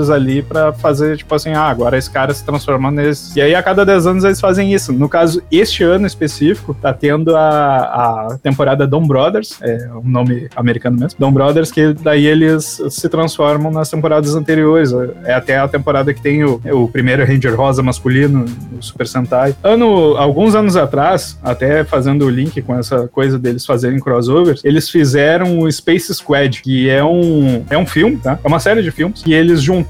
Ali 0.10 0.42
pra 0.42 0.74
fazer, 0.74 1.18
tipo 1.18 1.34
assim, 1.34 1.52
ah, 1.52 1.68
agora 1.68 1.98
esse 1.98 2.10
cara 2.10 2.34
se 2.34 2.44
transforma 2.44 2.92
nesse. 2.92 3.38
E 3.38 3.42
aí 3.42 3.56
a 3.56 3.64
cada 3.64 3.86
10 3.86 4.08
anos 4.08 4.24
eles 4.24 4.40
fazem 4.40 4.74
isso. 4.74 4.92
No 4.92 5.08
caso, 5.08 5.42
este 5.52 5.84
ano 5.84 6.06
específico, 6.06 6.74
tá 6.74 6.94
tendo 6.94 7.36
a, 7.36 8.30
a 8.30 8.38
temporada 8.42 8.88
Dom 8.88 9.06
Brothers, 9.08 9.58
é 9.62 9.90
um 9.94 10.10
nome 10.10 10.50
americano 10.56 10.98
mesmo, 10.98 11.20
Dom 11.20 11.32
Brothers, 11.32 11.72
que 11.72 11.94
daí 11.94 12.26
eles 12.26 12.82
se 12.90 13.10
transformam 13.10 13.72
nas 13.72 13.90
temporadas 13.90 14.36
anteriores. 14.36 14.92
É 15.24 15.34
até 15.34 15.58
a 15.58 15.68
temporada 15.68 16.14
que 16.14 16.22
tem 16.22 16.44
o, 16.44 16.62
o 16.72 16.88
primeiro 16.88 17.26
Ranger 17.26 17.56
Rosa 17.56 17.84
masculino, 17.84 18.46
o 18.78 18.82
Super 18.82 19.08
Sentai. 19.08 19.56
Ano, 19.64 20.16
alguns 20.18 20.56
anos 20.56 20.76
atrás, 20.76 21.38
até 21.44 21.84
fazendo 21.84 22.26
o 22.26 22.30
link 22.30 22.62
com 22.62 22.78
essa 22.78 23.08
coisa 23.08 23.38
deles 23.38 23.66
fazerem 23.66 24.00
crossovers, 24.00 24.62
eles 24.64 24.90
fizeram 24.90 25.60
o 25.60 25.72
Space 25.72 26.14
Squad, 26.14 26.62
que 26.62 26.90
é 26.90 27.04
um, 27.04 27.64
é 27.70 27.78
um 27.78 27.86
filme, 27.86 28.18
tá? 28.18 28.40
É 28.44 28.48
uma 28.48 28.60
série 28.60 28.82
de 28.82 28.92
filmes, 28.92 29.22
que 29.22 29.34
eles 29.34 29.62
juntaram 29.62 29.81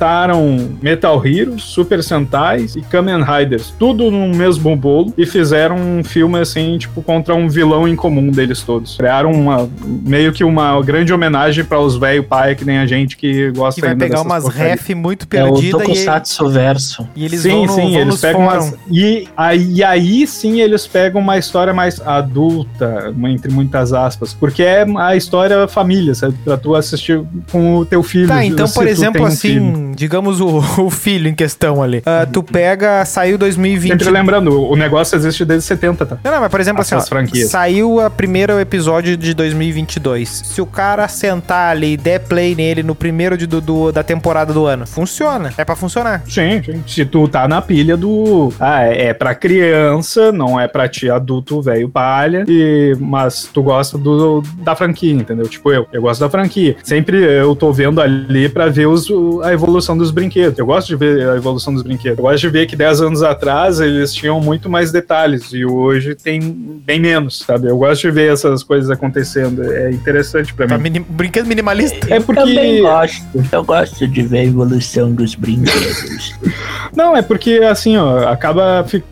Metal 0.81 1.25
Heroes, 1.25 1.63
Super 1.63 2.03
Sentais 2.03 2.75
e 2.75 2.81
Kamen 2.81 3.23
Riders, 3.23 3.73
tudo 3.77 4.09
no 4.11 4.29
mesmo 4.29 4.75
bolo, 4.75 5.13
e 5.17 5.25
fizeram 5.25 5.75
um 5.77 6.03
filme 6.03 6.39
assim, 6.39 6.77
tipo, 6.77 7.01
contra 7.01 7.35
um 7.35 7.47
vilão 7.47 7.87
em 7.87 7.95
comum 7.95 8.31
deles 8.31 8.61
todos. 8.61 8.97
Criaram 8.97 9.31
uma, 9.31 9.69
meio 9.85 10.31
que 10.31 10.43
uma 10.43 10.81
grande 10.81 11.13
homenagem 11.13 11.63
para 11.63 11.79
os 11.79 11.97
velho 11.97 12.23
pai, 12.23 12.55
que 12.55 12.65
nem 12.65 12.77
a 12.77 12.85
gente 12.85 13.17
que 13.17 13.51
gosta 13.51 13.79
Que 13.79 13.87
vai 13.87 13.95
pegar 13.95 14.21
umas 14.21 14.47
ref 14.47 14.89
muito 14.93 15.27
É 15.31 15.43
o 15.43 15.53
perdidas 15.53 15.81
e, 15.81 15.83
Tokusatsu 15.83 16.49
verso. 16.49 17.07
e 17.15 17.25
eles 17.25 17.41
sim, 17.41 17.49
vão, 17.49 17.65
no, 17.65 17.73
sim, 17.73 17.91
vão 17.91 18.01
eles 18.01 18.21
pegam 18.21 18.41
umas, 18.41 18.75
e 18.89 19.27
aí, 19.35 19.73
e 19.73 19.83
aí 19.83 20.27
sim 20.27 20.61
eles 20.61 20.87
pegam 20.87 21.21
uma 21.21 21.37
história 21.37 21.73
mais 21.73 22.01
adulta, 22.01 23.13
entre 23.29 23.51
muitas 23.51 23.93
aspas, 23.93 24.33
porque 24.33 24.63
é 24.63 24.85
a 24.97 25.15
história 25.15 25.67
família, 25.67 26.13
sabe? 26.13 26.35
Pra 26.43 26.57
tu 26.57 26.75
assistir 26.75 27.21
com 27.51 27.77
o 27.77 27.85
teu 27.85 28.03
filho. 28.03 28.27
Tá, 28.27 28.45
então, 28.45 28.67
por 28.67 28.87
exemplo, 28.87 29.21
um 29.21 29.25
assim, 29.25 29.47
filho. 29.49 29.80
Digamos 29.95 30.39
o, 30.41 30.57
o 30.86 30.89
filho 30.89 31.27
em 31.27 31.34
questão 31.36 31.82
ali. 31.82 32.01
Ah, 32.05 32.25
tu 32.32 32.43
pega, 32.43 33.03
saiu 33.05 33.38
2020. 33.38 33.89
Sempre 33.91 34.09
lembrando, 34.09 34.61
o 34.69 34.75
negócio 34.75 35.15
existe 35.15 35.43
desde 35.45 35.65
70, 35.65 36.05
tá? 36.05 36.17
Não, 36.23 36.32
não, 36.32 36.39
mas 36.41 36.49
por 36.51 36.59
exemplo, 36.59 36.82
assim, 36.82 36.95
ó, 36.95 37.01
franquias. 37.01 37.49
saiu 37.49 37.99
a 37.99 38.09
primeiro 38.09 38.59
episódio 38.59 39.15
de 39.17 39.34
2022. 39.34 40.29
Se 40.45 40.61
o 40.61 40.65
cara 40.65 41.07
sentar 41.07 41.71
ali 41.71 41.93
e 41.93 41.97
der 41.97 42.19
play 42.19 42.53
nele 42.55 42.84
no 42.84 42.93
primeiro 42.95 43.38
de, 43.38 43.45
do, 43.47 43.59
do- 43.61 43.91
da 43.91 44.03
temporada 44.03 44.53
do 44.53 44.65
ano, 44.65 44.86
funciona. 44.86 45.53
É 45.57 45.65
pra 45.65 45.75
funcionar. 45.75 46.21
Sim, 46.27 46.61
sim. 46.63 46.84
Se 46.88 47.05
tu 47.05 47.27
tá 47.27 47.47
na 47.47 47.61
pilha 47.61 47.95
do. 47.97 48.51
Ah, 48.59 48.84
é, 48.86 49.07
é 49.07 49.13
pra 49.13 49.34
criança, 49.36 50.32
não 50.32 50.59
é 50.59 50.67
pra 50.67 50.88
ti 50.88 51.09
adulto, 51.09 51.61
velho 51.61 51.89
palha. 51.89 52.43
E, 52.47 52.95
mas 52.99 53.49
tu 53.53 53.61
gosta 53.63 53.97
do, 53.97 54.41
da 54.57 54.75
franquia, 54.75 55.13
entendeu? 55.13 55.47
Tipo 55.47 55.71
eu. 55.71 55.88
Eu 55.91 56.01
gosto 56.01 56.19
da 56.21 56.29
franquia. 56.29 56.75
Sempre 56.84 57.17
eu 57.23 57.55
tô 57.55 57.71
vendo 57.71 58.01
ali 58.01 58.49
pra 58.49 58.67
ver 58.67 58.86
os, 58.88 59.09
o- 59.09 59.41
a 59.43 59.53
evolução 59.53 59.70
dos 59.97 60.11
brinquedos. 60.11 60.57
Eu 60.59 60.65
gosto 60.65 60.88
de 60.88 60.95
ver 60.95 61.28
a 61.30 61.36
evolução 61.36 61.74
dos 61.74 61.82
brinquedos. 61.84 62.17
Eu 62.17 62.24
gosto 62.24 62.39
de 62.41 62.49
ver 62.49 62.65
que 62.67 62.76
10 62.76 63.01
anos 63.01 63.24
atrás 63.24 63.80
eles 63.80 64.13
tinham 64.13 64.39
muito 64.41 64.69
mais 64.69 64.91
detalhes 64.91 65.51
e 65.53 65.65
hoje 65.65 66.15
tem 66.15 66.39
bem 66.86 66.99
menos, 66.99 67.39
sabe? 67.39 67.67
Eu 67.67 67.78
gosto 67.78 68.01
de 68.01 68.11
ver 68.11 68.32
essas 68.32 68.63
coisas 68.63 68.89
acontecendo. 68.89 69.63
É 69.63 69.91
interessante 69.91 70.53
pra 70.53 70.67
Tá 70.67 70.78
mim. 70.78 70.84
mini- 70.84 71.05
brinquedo 71.09 71.45
minimalista. 71.47 72.07
É 72.13 72.17
Eu 72.17 72.22
porque. 72.22 72.41
também 72.41 72.82
gosto. 72.82 73.26
Eu 73.51 73.63
gosto 73.63 74.07
de 74.07 74.22
ver 74.24 74.39
a 74.39 74.43
evolução 74.45 75.11
dos 75.11 75.36
brinquedos. 75.36 76.36
Não, 76.95 77.15
é 77.15 77.22
porque 77.22 77.61
assim, 77.69 77.95
ó, 77.97 78.28
acaba. 78.28 78.84
fi- 78.86 79.03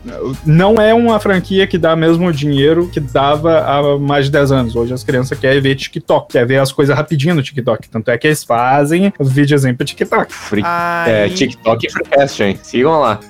Não 0.44 0.74
é 0.74 0.92
uma 0.92 1.18
franquia 1.18 1.66
que 1.66 1.78
dá 1.78 1.96
mesmo 1.96 2.30
dinheiro 2.32 2.88
que 2.92 3.00
dava 3.00 3.60
há 3.60 3.98
mais 3.98 4.26
de 4.26 4.32
10 4.32 4.52
anos. 4.52 4.76
Hoje 4.76 4.92
as 4.92 5.02
crianças 5.02 5.38
querem 5.38 5.60
ver 5.62 5.74
TikTok, 5.76 6.30
quer 6.32 6.46
ver 6.46 6.58
as 6.58 6.72
coisas 6.72 6.94
rapidinho 6.94 7.34
no 7.34 7.42
TikTok. 7.42 7.88
Tanto 7.88 8.10
é 8.10 8.18
que 8.18 8.26
eles 8.26 8.44
fazem 8.44 9.12
os 9.18 9.32
videozinhos 9.32 9.76
pro 9.76 9.86
TikTok. 9.86 10.32
Free, 10.40 10.62
Aí, 10.64 11.12
é, 11.12 11.28
TikTok 11.28 11.86
e 11.86 11.90
Freecast, 11.90 12.42
hein? 12.42 12.58
Sigam 12.62 12.98
lá. 12.98 13.20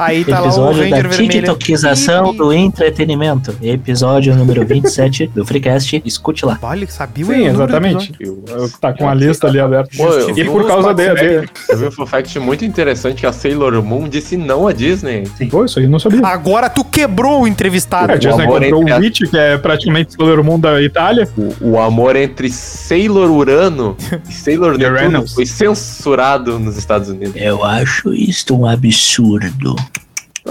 Aí 0.00 0.24
tá 0.24 0.40
lá 0.40 0.44
o 0.44 0.46
Episódio 0.48 0.82
Ranger 0.82 0.90
da 1.02 1.08
vermelho. 1.08 1.30
TikTokização 1.30 2.34
do 2.34 2.52
entretenimento. 2.52 3.54
Episódio 3.62 4.34
número 4.34 4.64
27 4.66 5.26
do 5.28 5.44
Freecast. 5.44 6.02
Escute 6.04 6.44
lá. 6.44 6.58
Olha, 6.62 6.86
sabia 6.88 7.24
o 7.24 7.28
Sim, 7.28 7.46
exatamente. 7.46 8.12
episódio. 8.12 8.44
Eu, 8.48 8.58
eu- 8.62 8.70
tá 8.80 8.92
com 8.92 9.08
a 9.08 9.14
lista 9.14 9.46
ali 9.46 9.60
aberta. 9.60 9.90
Pô, 9.96 10.06
eu 10.08 10.36
E 10.38 10.44
por 10.44 10.66
causa 10.66 10.92
dele. 10.94 11.14
De, 11.42 11.48
Eu 11.68 11.78
vi 11.78 12.02
um 12.02 12.06
fact 12.06 12.38
muito 12.38 12.64
interessante 12.64 13.20
que 13.20 13.26
a 13.26 13.32
Sailor 13.32 13.82
Moon 13.82 14.08
disse 14.08 14.36
não 14.36 14.66
à 14.66 14.72
Disney. 14.72 15.24
Pô, 15.50 15.64
isso 15.64 15.78
aí 15.78 15.84
eu 15.84 15.90
não 15.90 15.98
sabia. 15.98 16.20
Agora 16.26 16.68
tu 16.70 16.84
quebrou 16.84 17.42
o 17.42 17.46
entrevistado. 17.48 18.12
a 18.12 18.16
Disney 18.16 18.44
amor 18.44 18.60
comprou 18.60 18.82
o 18.84 18.96
Witch, 18.98 19.22
que 19.30 19.36
é 19.38 19.56
praticamente 19.58 20.14
Sailor 20.14 20.42
Moon 20.44 20.58
da 20.58 20.80
Itália. 20.82 21.28
O, 21.36 21.70
o 21.72 21.78
amor 21.80 22.16
entre 22.16 22.50
Sailor 22.50 23.30
Urano 23.30 23.96
e 24.28 24.32
Sailor 24.32 24.74
Uranus. 24.80 25.34
foi 25.34 25.46
censurado 25.46 26.58
nos 26.58 26.76
Estados 26.76 27.08
Unidos. 27.08 27.34
Eu 27.36 27.64
acho 27.64 28.12
isto 28.14 28.56
um 28.56 28.66
absurdo. 28.66 29.74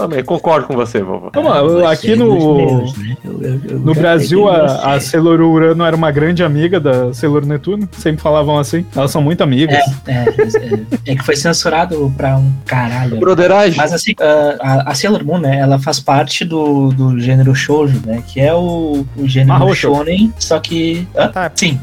Também 0.00 0.24
concordo 0.24 0.66
com 0.66 0.74
você, 0.74 1.02
vovó. 1.02 1.30
Vamos 1.34 1.72
lá, 1.82 1.92
aqui 1.92 2.12
é 2.12 2.16
no. 2.16 2.56
meus, 2.56 2.96
né? 2.96 3.16
Eu- 3.24 3.42
eu- 3.42 3.60
eu 3.70 3.78
No 3.80 3.94
Brasil, 3.94 4.48
a, 4.48 4.94
a. 4.94 5.00
Sailor 5.00 5.40
Urano 5.40 5.84
era 5.84 5.94
uma 5.96 6.10
grande 6.10 6.42
amiga 6.42 6.78
da 6.80 7.12
Sailor 7.12 7.44
Netuno. 7.46 7.88
Sempre 7.92 8.22
falavam 8.22 8.58
assim. 8.58 8.84
Elas 8.94 9.10
são 9.10 9.20
muito 9.22 9.42
amigas. 9.42 9.82
É, 10.06 10.12
é, 10.12 11.12
é 11.12 11.16
que 11.16 11.24
foi 11.24 11.36
censurado 11.36 12.12
pra 12.16 12.36
um 12.36 12.50
caralho. 12.64 13.18
Broderagem. 13.18 13.76
Mas 13.76 13.92
assim, 13.92 14.14
a, 14.60 14.90
a- 14.90 14.94
Sailor 14.94 15.24
Moon, 15.24 15.38
né, 15.38 15.58
ela 15.58 15.78
faz 15.78 15.98
parte 16.00 16.44
do, 16.44 16.88
do 16.90 17.18
gênero 17.18 17.54
shoujo, 17.54 18.00
né, 18.06 18.22
que 18.26 18.40
é 18.40 18.52
o, 18.54 19.04
o 19.16 19.26
gênero 19.26 19.48
Mahou 19.58 19.74
shonen, 19.74 20.32
só 20.38 20.58
que... 20.60 21.06
Tá. 21.32 21.50
Sim, 21.54 21.70
sim, 21.70 21.80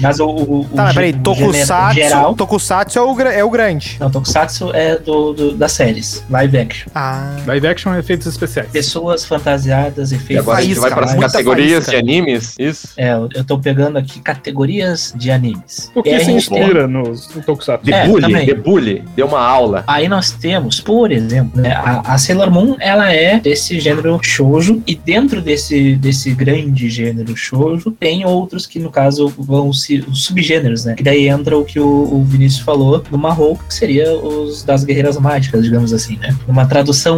mas 0.00 0.20
o, 0.20 0.26
o, 0.26 0.60
o 0.60 0.64
Tá, 0.74 0.92
peraí, 0.92 1.12
o 1.12 1.18
Tokusatsu, 1.18 1.94
geral... 1.94 2.34
Tokusatsu 2.34 2.98
é 2.98 3.02
o, 3.02 3.20
é 3.22 3.44
o 3.44 3.50
grande. 3.50 3.96
Não, 4.00 4.10
Tokusatsu 4.10 4.70
é 4.74 4.98
do, 4.98 5.32
do- 5.32 5.52
das 5.54 5.72
séries, 5.72 6.22
live 6.30 6.58
action. 6.58 6.88
Ah. 6.94 7.33
Live 7.46 7.66
action 7.66 7.94
efeitos 7.96 8.26
especiais. 8.26 8.68
Pessoas 8.70 9.24
fantasiadas, 9.24 10.12
E 10.12 10.16
efeitos. 10.16 10.38
agora 10.44 10.58
a 10.58 10.62
gente 10.62 10.78
vai 10.78 10.90
para 10.90 11.04
as 11.04 11.14
categorias 11.14 11.84
faísca. 11.84 11.90
de 11.90 11.96
animes, 11.98 12.54
isso? 12.58 12.88
É, 12.96 13.12
eu 13.12 13.44
tô 13.44 13.58
pegando 13.58 13.98
aqui 13.98 14.18
categorias 14.20 15.12
de 15.16 15.30
animes. 15.30 15.90
O 15.94 16.02
que 16.02 16.10
a 16.10 16.24
se 16.24 16.30
inspira 16.32 16.86
nos 16.88 17.28
no 17.34 17.42
Tokusatsu? 17.42 17.84
De 17.84 17.92
É, 17.92 18.06
bully, 18.06 18.22
também. 18.22 18.46
de 18.46 18.54
bully, 18.54 19.04
deu 19.14 19.26
uma 19.26 19.40
aula. 19.40 19.84
Aí 19.86 20.08
nós 20.08 20.30
temos, 20.30 20.80
por 20.80 21.12
exemplo, 21.12 21.60
né, 21.60 21.72
a, 21.72 22.14
a 22.14 22.18
Sailor 22.18 22.50
Moon, 22.50 22.76
ela 22.80 23.12
é 23.12 23.38
desse 23.38 23.78
gênero 23.78 24.18
shoujo, 24.22 24.82
e 24.86 24.94
dentro 24.94 25.42
desse, 25.42 25.96
desse 25.96 26.32
grande 26.32 26.88
gênero 26.88 27.36
shoujo, 27.36 27.90
tem 27.90 28.24
outros 28.24 28.66
que, 28.66 28.78
no 28.78 28.90
caso, 28.90 29.28
vão 29.38 29.72
ser 29.72 30.04
os 30.08 30.24
subgêneros, 30.24 30.84
né? 30.86 30.94
Que 30.94 31.02
daí 31.02 31.28
entra 31.28 31.58
o 31.58 31.64
que 31.64 31.78
o, 31.78 31.86
o 31.86 32.24
Vinícius 32.24 32.62
falou 32.62 33.00
do 33.00 33.18
Mahou, 33.18 33.58
que 33.68 33.74
seria 33.74 34.10
os 34.14 34.62
das 34.62 34.82
guerreiras 34.82 35.18
mágicas, 35.18 35.62
digamos 35.64 35.92
assim, 35.92 36.16
né? 36.16 36.34
Numa 36.48 36.64
tradução 36.66 37.13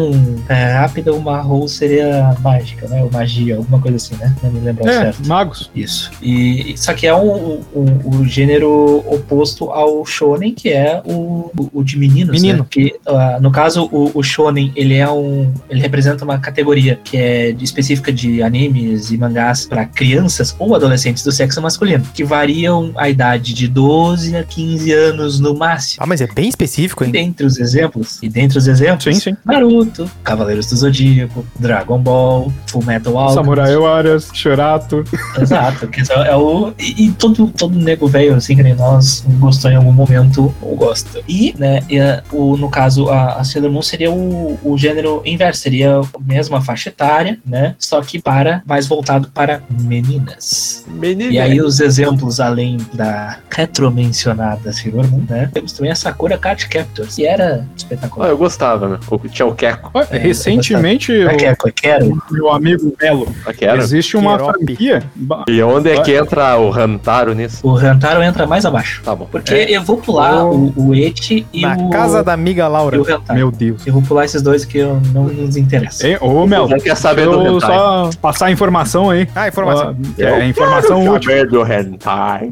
é, 0.49 0.73
rápida, 0.75 1.13
o 1.13 1.21
Mahou 1.21 1.67
seria 1.69 2.35
mágica, 2.41 2.87
né? 2.89 3.03
Ou 3.03 3.11
magia, 3.11 3.57
alguma 3.57 3.81
coisa 3.81 3.97
assim, 3.97 4.15
né? 4.17 4.35
Não 4.43 4.51
me 4.51 4.61
lembro 4.61 4.87
É, 4.89 4.93
certo. 5.13 5.27
magos. 5.27 5.71
Isso. 5.75 6.11
E 6.23 6.75
só 6.77 6.95
que 6.95 7.07
é 7.07 7.15
um, 7.15 7.61
um- 7.75 8.21
o 8.21 8.25
gênero 8.25 9.05
oposto 9.07 9.71
ao 9.71 10.05
shonen, 10.05 10.53
que 10.55 10.69
é 10.71 11.03
o, 11.05 11.51
o, 11.73 11.83
de 11.85 11.99
meninos, 11.99 12.33
Menino. 12.41 12.61
né? 12.61 12.67
Que 12.71 12.95
ah, 13.07 13.39
no 13.41 13.51
caso 13.51 13.89
o, 13.93 14.11
o 14.15 14.23
shonen 14.23 14.73
ele 14.77 14.95
é 14.95 15.09
um, 15.11 15.53
ele 15.71 15.81
representa 15.81 16.25
uma 16.25 16.39
categoria 16.39 16.99
que 17.03 17.17
é 17.17 17.53
de- 17.53 17.65
específica 17.65 18.13
de 18.13 18.43
animes 18.43 19.11
e 19.11 19.19
mangás 19.19 19.67
para 19.67 19.85
crianças 19.85 20.55
ou 20.59 20.75
adolescentes 20.75 21.23
do 21.23 21.33
sexo 21.33 21.61
masculino, 21.61 22.05
que 22.15 22.25
variam 22.25 22.93
a 22.97 23.09
idade 23.09 23.55
de 23.55 23.69
12 23.69 24.37
a 24.37 24.43
15 24.45 24.93
anos 24.93 25.41
no 25.41 25.55
máximo. 25.57 26.03
Ah, 26.03 26.07
mas 26.07 26.21
é 26.21 26.27
bem 26.27 26.49
específico, 26.49 27.05
E 27.05 27.07
hein? 27.07 27.13
dentre 27.13 27.47
os 27.47 27.59
exemplos, 27.59 28.19
e 28.23 28.29
dentre 28.29 28.59
os 28.59 28.67
exemplos, 28.67 29.05
Sim, 29.05 29.21
sim. 29.21 29.37
Naruto, 29.45 29.86
Cavaleiros 30.25 30.67
do 30.67 30.77
Zodíaco, 30.77 31.45
Dragon 31.59 31.99
Ball, 31.99 32.53
Full 32.69 32.85
Metal 32.85 33.17
Alchemist, 33.19 33.35
Samurai 33.45 33.77
Warriors, 33.77 34.29
Shurato. 34.33 35.05
Exato, 35.41 35.87
que 35.89 36.01
é, 36.01 36.29
é 36.29 36.37
o. 36.37 36.73
E, 36.79 37.07
e 37.07 37.13
todo, 37.13 37.49
todo 37.49 37.79
nego 37.79 38.07
velho, 38.07 38.35
assim, 38.35 38.57
que 38.57 38.63
nem 38.63 38.75
nós, 38.75 39.25
gostou 39.39 39.71
em 39.71 39.77
algum 39.77 39.93
momento 39.93 40.55
ou 40.63 40.77
gosta. 40.77 41.21
E, 41.29 41.55
né, 41.59 41.81
e, 41.89 41.99
a- 42.01 42.23
o, 42.33 42.57
no 42.57 42.69
caso, 42.71 43.09
a, 43.09 43.35
a 43.35 43.45
Sailor 43.45 43.71
Moon 43.71 43.83
seria 43.83 44.11
o, 44.11 44.59
o 44.63 44.77
gênero 44.79 45.23
inverso, 45.25 45.61
seria 45.61 45.99
a 46.01 46.03
mesma 46.25 46.61
faixa 46.61 46.89
etária, 46.89 47.39
né? 47.45 47.75
Só 47.79 48.01
que 48.03 48.21
para 48.21 48.63
mais 48.67 48.87
voltado 48.87 49.29
para 49.33 49.63
meninas. 49.83 50.85
Menino. 50.89 51.31
E 51.33 51.39
aí 51.39 51.61
os 51.61 51.81
exemplos, 51.81 52.41
além 52.41 52.79
da 52.93 53.39
retro-mencionada 53.51 54.73
Sailor 54.73 55.09
Moon, 55.11 55.25
né? 55.29 55.51
Temos 55.53 55.73
também 55.73 55.91
a 55.91 55.95
Sakura 55.95 56.37
Card 56.39 56.69
Captors, 56.69 57.15
que 57.17 57.27
era 57.27 57.65
Ah, 57.67 57.75
espetacular. 57.77 58.29
eu 58.29 58.37
gostava, 58.39 58.89
né? 58.89 58.99
Tinha 59.31 59.47
o 59.47 59.55
Keko. 59.55 59.76
Olha, 59.95 60.07
É, 60.11 60.19
recentemente, 60.19 61.13
é 61.13 61.35
que 61.35 61.45
é? 61.45 61.53
o 61.53 61.57
Como 61.57 61.69
é 61.69 61.73
que 61.73 61.87
era? 61.87 62.05
meu 62.31 62.51
amigo 62.51 62.93
Melo, 63.01 63.27
era? 63.61 63.79
existe 63.79 64.17
uma 64.17 64.37
Queirope. 64.37 64.65
franquia. 64.67 65.03
E 65.49 65.63
onde 65.63 65.91
é 65.91 66.01
que 66.03 66.15
entra 66.15 66.57
o 66.59 66.71
Rantaro 66.71 67.35
nisso? 67.35 67.67
O 67.67 67.77
Hantaro 67.77 68.23
entra 68.23 68.47
mais 68.47 68.65
abaixo. 68.65 69.03
Tá 69.05 69.15
bom. 69.15 69.27
Porque 69.31 69.55
eu 69.69 69.83
vou 69.83 69.97
pular 69.99 70.45
o, 70.47 70.73
o 70.77 70.95
Eti 70.95 71.47
e 71.53 71.63
Na 71.63 71.77
o. 71.77 71.91
casa 71.91 72.23
da 72.23 72.33
amiga 72.33 72.67
Laura. 72.69 72.97
Meu 73.33 73.51
Deus. 73.51 73.87
Eu 73.87 73.93
vou 73.93 74.03
pular 74.03 74.25
esses 74.25 74.43
dois 74.43 74.65
que 74.65 74.79
eu 74.79 75.01
não 75.13 75.25
nos 75.25 75.57
interessa. 75.57 76.07
Ô, 76.21 76.47
Melo, 76.47 76.69
Já 76.69 76.79
quer 76.79 76.97
saber 76.97 77.27
do 77.27 77.33
eu 77.47 77.57
hentai. 77.57 77.71
só 77.77 78.11
passar 78.21 78.47
a 78.47 78.51
informação 78.51 79.11
aí. 79.11 79.29
Ah, 79.35 79.49
informação. 79.49 79.97
Que 80.17 80.23
é 80.25 80.47
informação 80.47 81.01
Quero 81.01 81.15
útil. 81.15 81.31
saber 81.31 81.47
do 81.49 81.63
hentai. 81.73 82.51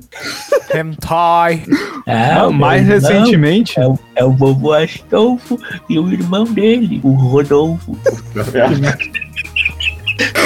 Hentai. 0.74 1.62
É, 2.06 2.34
Não, 2.34 2.52
mais 2.52 2.86
recentemente, 2.86 3.78
É 3.78 3.86
o, 3.86 3.98
é 4.14 4.24
o 4.24 4.32
vovô 4.32 4.72
Astolfo 4.72 5.58
e 5.88 5.98
o 5.98 6.12
irmão 6.12 6.44
dele, 6.44 7.00
o 7.02 7.12
Rodolfo. 7.12 7.96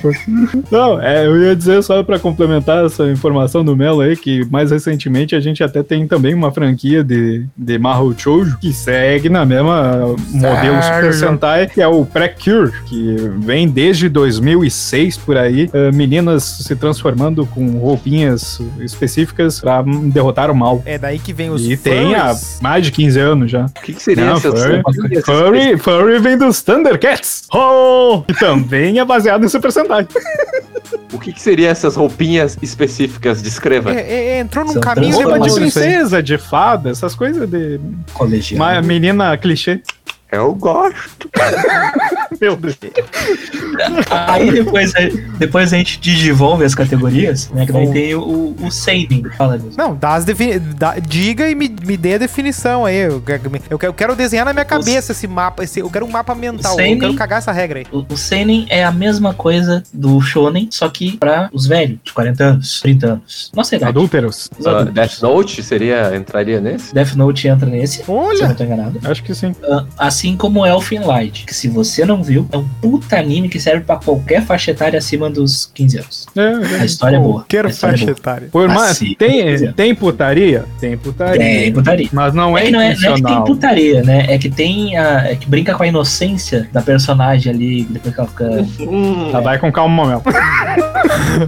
Puta. 0.00 0.58
Não, 0.70 1.00
é, 1.00 1.26
eu 1.26 1.42
ia 1.42 1.56
dizer 1.56 1.82
só 1.82 2.02
pra 2.02 2.18
complementar 2.18 2.84
essa 2.84 3.04
informação 3.10 3.64
do 3.64 3.76
Melo 3.76 4.00
aí, 4.00 4.16
que 4.16 4.44
mais 4.50 4.70
recentemente 4.70 5.34
a 5.34 5.40
gente 5.40 5.62
até 5.62 5.82
tem 5.82 6.06
também 6.06 6.34
uma 6.34 6.52
franquia 6.52 7.02
de, 7.02 7.44
de 7.56 7.78
Mahou 7.78 8.14
Shoujo 8.16 8.58
que 8.58 8.72
segue 8.72 9.28
na 9.28 9.44
mesma 9.44 10.14
modelo 10.30 10.82
Super 10.82 11.14
Sentai, 11.14 11.66
que 11.66 11.80
é 11.80 11.88
o 11.88 12.04
Precure, 12.04 12.72
que 12.86 13.16
vem 13.38 13.68
desde 13.68 14.08
2006 14.08 15.16
por 15.18 15.36
aí, 15.36 15.68
eh, 15.72 15.92
meninas 15.92 16.42
se 16.44 16.76
transformando 16.76 17.46
com 17.46 17.78
roupinhas 17.78 18.60
específicas 18.80 19.60
pra 19.60 19.80
hum, 19.80 20.08
derrotar 20.08 20.50
o 20.50 20.54
mal. 20.54 20.82
É 20.84 20.98
daí 20.98 21.18
que 21.18 21.32
vem 21.32 21.50
os 21.50 21.68
E 21.68 21.76
tem 21.76 22.14
há 22.14 22.34
mais 22.60 22.84
de 22.84 22.92
15 22.92 23.20
anos 23.20 23.50
já. 23.50 23.66
O 23.66 23.82
que, 23.82 23.92
que 23.94 24.02
seria 24.02 24.26
Não, 24.26 24.36
essas 24.36 24.62
furry. 24.62 25.22
Furry, 25.22 25.78
Furry 25.78 26.18
vem 26.18 26.38
dos 26.38 26.62
Thundercats! 26.62 27.44
Oh! 27.52 28.22
E 28.28 28.34
também 28.34 28.75
é 28.76 29.04
baseado 29.04 29.44
em 29.44 29.48
Super 29.48 29.72
Sentai. 29.72 30.06
O 31.12 31.18
que, 31.18 31.32
que 31.32 31.40
seria 31.40 31.68
essas 31.68 31.96
roupinhas 31.96 32.58
específicas? 32.62 33.42
Descreva. 33.42 33.92
É, 33.92 34.36
é, 34.36 34.38
entrou 34.38 34.64
num 34.64 34.72
São 34.72 34.80
caminho 34.80 35.16
de 35.40 35.54
princesa, 35.54 36.22
de 36.22 36.38
fada, 36.38 36.90
essas 36.90 37.14
coisas 37.14 37.48
de. 37.48 37.80
Colegial. 38.12 38.60
Uma 38.60 38.82
menina 38.82 39.36
clichê. 39.36 39.80
Eu 40.32 40.54
gosto. 40.54 41.30
Meu 42.40 42.56
Deus. 42.56 42.76
Aí 44.10 44.50
depois, 44.50 44.92
depois 45.38 45.72
a 45.72 45.76
gente 45.76 46.00
digivolve 46.00 46.64
as 46.64 46.74
categorias, 46.74 47.48
né? 47.50 47.64
Que 47.64 47.72
daí 47.72 47.90
tem 47.92 48.14
o, 48.14 48.20
o, 48.20 48.66
o 48.66 48.70
Seinen. 48.70 49.22
Fala 49.36 49.58
disso. 49.58 49.76
Não, 49.78 49.94
dá 49.94 50.14
as 50.14 50.24
defini 50.24 50.58
dá- 50.58 50.98
diga 50.98 51.48
e 51.48 51.54
me, 51.54 51.68
me 51.84 51.96
dê 51.96 52.14
a 52.14 52.18
definição 52.18 52.84
aí. 52.84 52.96
Eu, 52.96 53.20
quero- 53.20 53.42
eu 53.70 53.78
quero- 53.78 53.90
eu 53.90 53.94
quero 53.94 54.16
desenhar 54.16 54.44
na 54.44 54.52
minha 54.52 54.64
cabeça 54.64 55.12
esse 55.12 55.26
mapa. 55.26 55.62
Esse, 55.64 55.80
eu 55.80 55.88
quero 55.90 56.04
um 56.04 56.10
mapa 56.10 56.34
mental. 56.34 56.72
Eu 56.72 56.76
Seinen. 56.76 56.98
quero 56.98 57.14
cagar 57.14 57.38
essa 57.38 57.52
regra 57.52 57.78
aí. 57.80 57.86
O, 57.92 58.04
o 58.12 58.16
Seinen 58.16 58.66
é 58.68 58.84
a 58.84 58.90
mesma 58.92 59.32
coisa 59.32 59.82
do 59.92 60.20
Shonen, 60.20 60.68
só 60.70 60.88
que 60.88 61.16
pra 61.16 61.48
os 61.52 61.66
velhos, 61.66 61.98
de 62.04 62.12
40 62.12 62.44
anos, 62.44 62.80
30 62.80 63.06
anos. 63.06 63.50
Nossa 63.54 63.76
idade. 63.76 63.90
Adúlteros. 63.90 64.50
Os 64.58 64.66
Ah, 64.66 64.70
adultos. 64.80 64.94
Death 64.94 65.22
Note 65.22 65.62
seria, 65.62 66.14
entraria 66.16 66.60
nesse? 66.60 66.92
Death 66.94 67.14
Note 67.14 67.46
entra 67.48 67.68
nesse, 67.68 68.02
se 68.04 68.08
eu 68.08 68.14
Olha! 68.14 68.48
não 68.48 68.54
tô 68.54 68.64
enganado. 68.64 69.00
Acho 69.04 69.22
que 69.22 69.34
sim. 69.34 69.54
Ah, 69.96 70.10
assim 70.16 70.34
como 70.34 70.64
Elfen 70.64 71.00
Light, 71.00 71.44
que 71.44 71.54
se 71.54 71.68
você 71.68 72.06
não 72.06 72.22
viu, 72.22 72.48
é 72.50 72.56
um 72.56 72.66
puta 72.80 73.18
anime 73.18 73.50
que 73.50 73.60
serve 73.60 73.84
pra 73.84 73.96
qualquer 73.96 74.42
faixa 74.42 74.70
etária 74.70 74.98
acima 74.98 75.28
dos 75.28 75.70
15 75.74 75.98
anos. 75.98 76.26
É, 76.34 76.80
A 76.80 76.84
história 76.86 77.16
é 77.16 77.20
boa. 77.20 77.44
Quero 77.46 77.68
é 77.68 77.72
faixa 77.72 78.06
boa. 78.06 78.16
etária. 78.16 78.48
por 78.50 78.66
mais. 78.66 78.92
Assim, 78.92 79.14
Tem, 79.18 79.72
tem 79.72 79.94
putaria? 79.94 80.64
Tem 80.80 80.96
putaria. 80.96 81.38
Tem 81.38 81.72
putaria. 81.72 82.08
Mas 82.12 82.32
não 82.32 82.56
É 82.56 82.62
é, 82.62 82.64
que 82.66 82.70
não 82.72 82.80
é, 82.80 82.94
não 82.96 83.12
é 83.12 83.14
que 83.16 83.22
tem 83.22 83.44
putaria, 83.44 84.02
né? 84.02 84.26
É 84.28 84.38
que 84.38 84.48
tem 84.48 84.96
a. 84.96 85.30
É 85.30 85.36
que 85.36 85.46
brinca 85.48 85.74
com 85.74 85.82
a 85.82 85.86
inocência 85.86 86.66
da 86.72 86.80
personagem 86.80 87.52
ali, 87.52 87.84
depois 87.84 88.14
que 88.14 88.20
ela 88.20 88.28
fica. 88.30 88.66
Tá, 89.32 89.40
vai 89.40 89.58
com 89.58 89.70
calma, 89.70 90.06
Mel. 90.06 90.22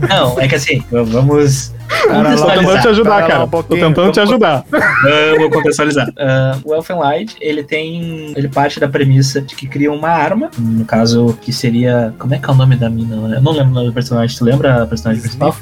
Não, 0.08 0.38
é 0.38 0.46
que 0.46 0.56
assim, 0.56 0.82
vamos. 0.90 1.72
Cara, 1.88 2.36
tô 2.36 2.46
tentando 2.46 2.80
te 2.80 2.88
ajudar, 2.88 3.26
cara. 3.26 3.44
um 3.44 3.48
Tô 3.48 3.62
tentando 3.62 4.12
te 4.12 4.20
ajudar. 4.20 4.64
Vamos 5.38 5.54
contextualizar. 5.54 6.12
Ah, 6.18 6.58
o 6.64 6.74
Elfen 6.74 6.96
Light, 6.96 7.36
ele 7.40 7.62
tem. 7.62 8.32
Ele 8.36 8.48
parte 8.48 8.78
da 8.78 8.88
premissa 8.88 9.40
de 9.40 9.54
que 9.54 9.66
cria 9.66 9.90
uma 9.92 10.08
arma. 10.08 10.50
No 10.58 10.84
caso, 10.84 11.36
que 11.40 11.52
seria. 11.52 12.14
Como 12.18 12.34
é 12.34 12.38
que 12.38 12.48
é 12.48 12.52
o 12.52 12.56
nome 12.56 12.76
da 12.76 12.88
mina? 12.90 13.16
Eu 13.36 13.42
não 13.42 13.52
lembro 13.52 13.70
o 13.70 13.74
nome 13.74 13.86
do 13.88 13.92
personagem. 13.92 14.36
Tu 14.36 14.44
lembra 14.44 14.82
a 14.82 14.86
personagem 14.86 15.22
principal? 15.22 15.54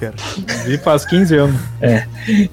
Vi 0.65 0.79
faz 0.79 1.05
15 1.05 1.37
anos. 1.37 1.61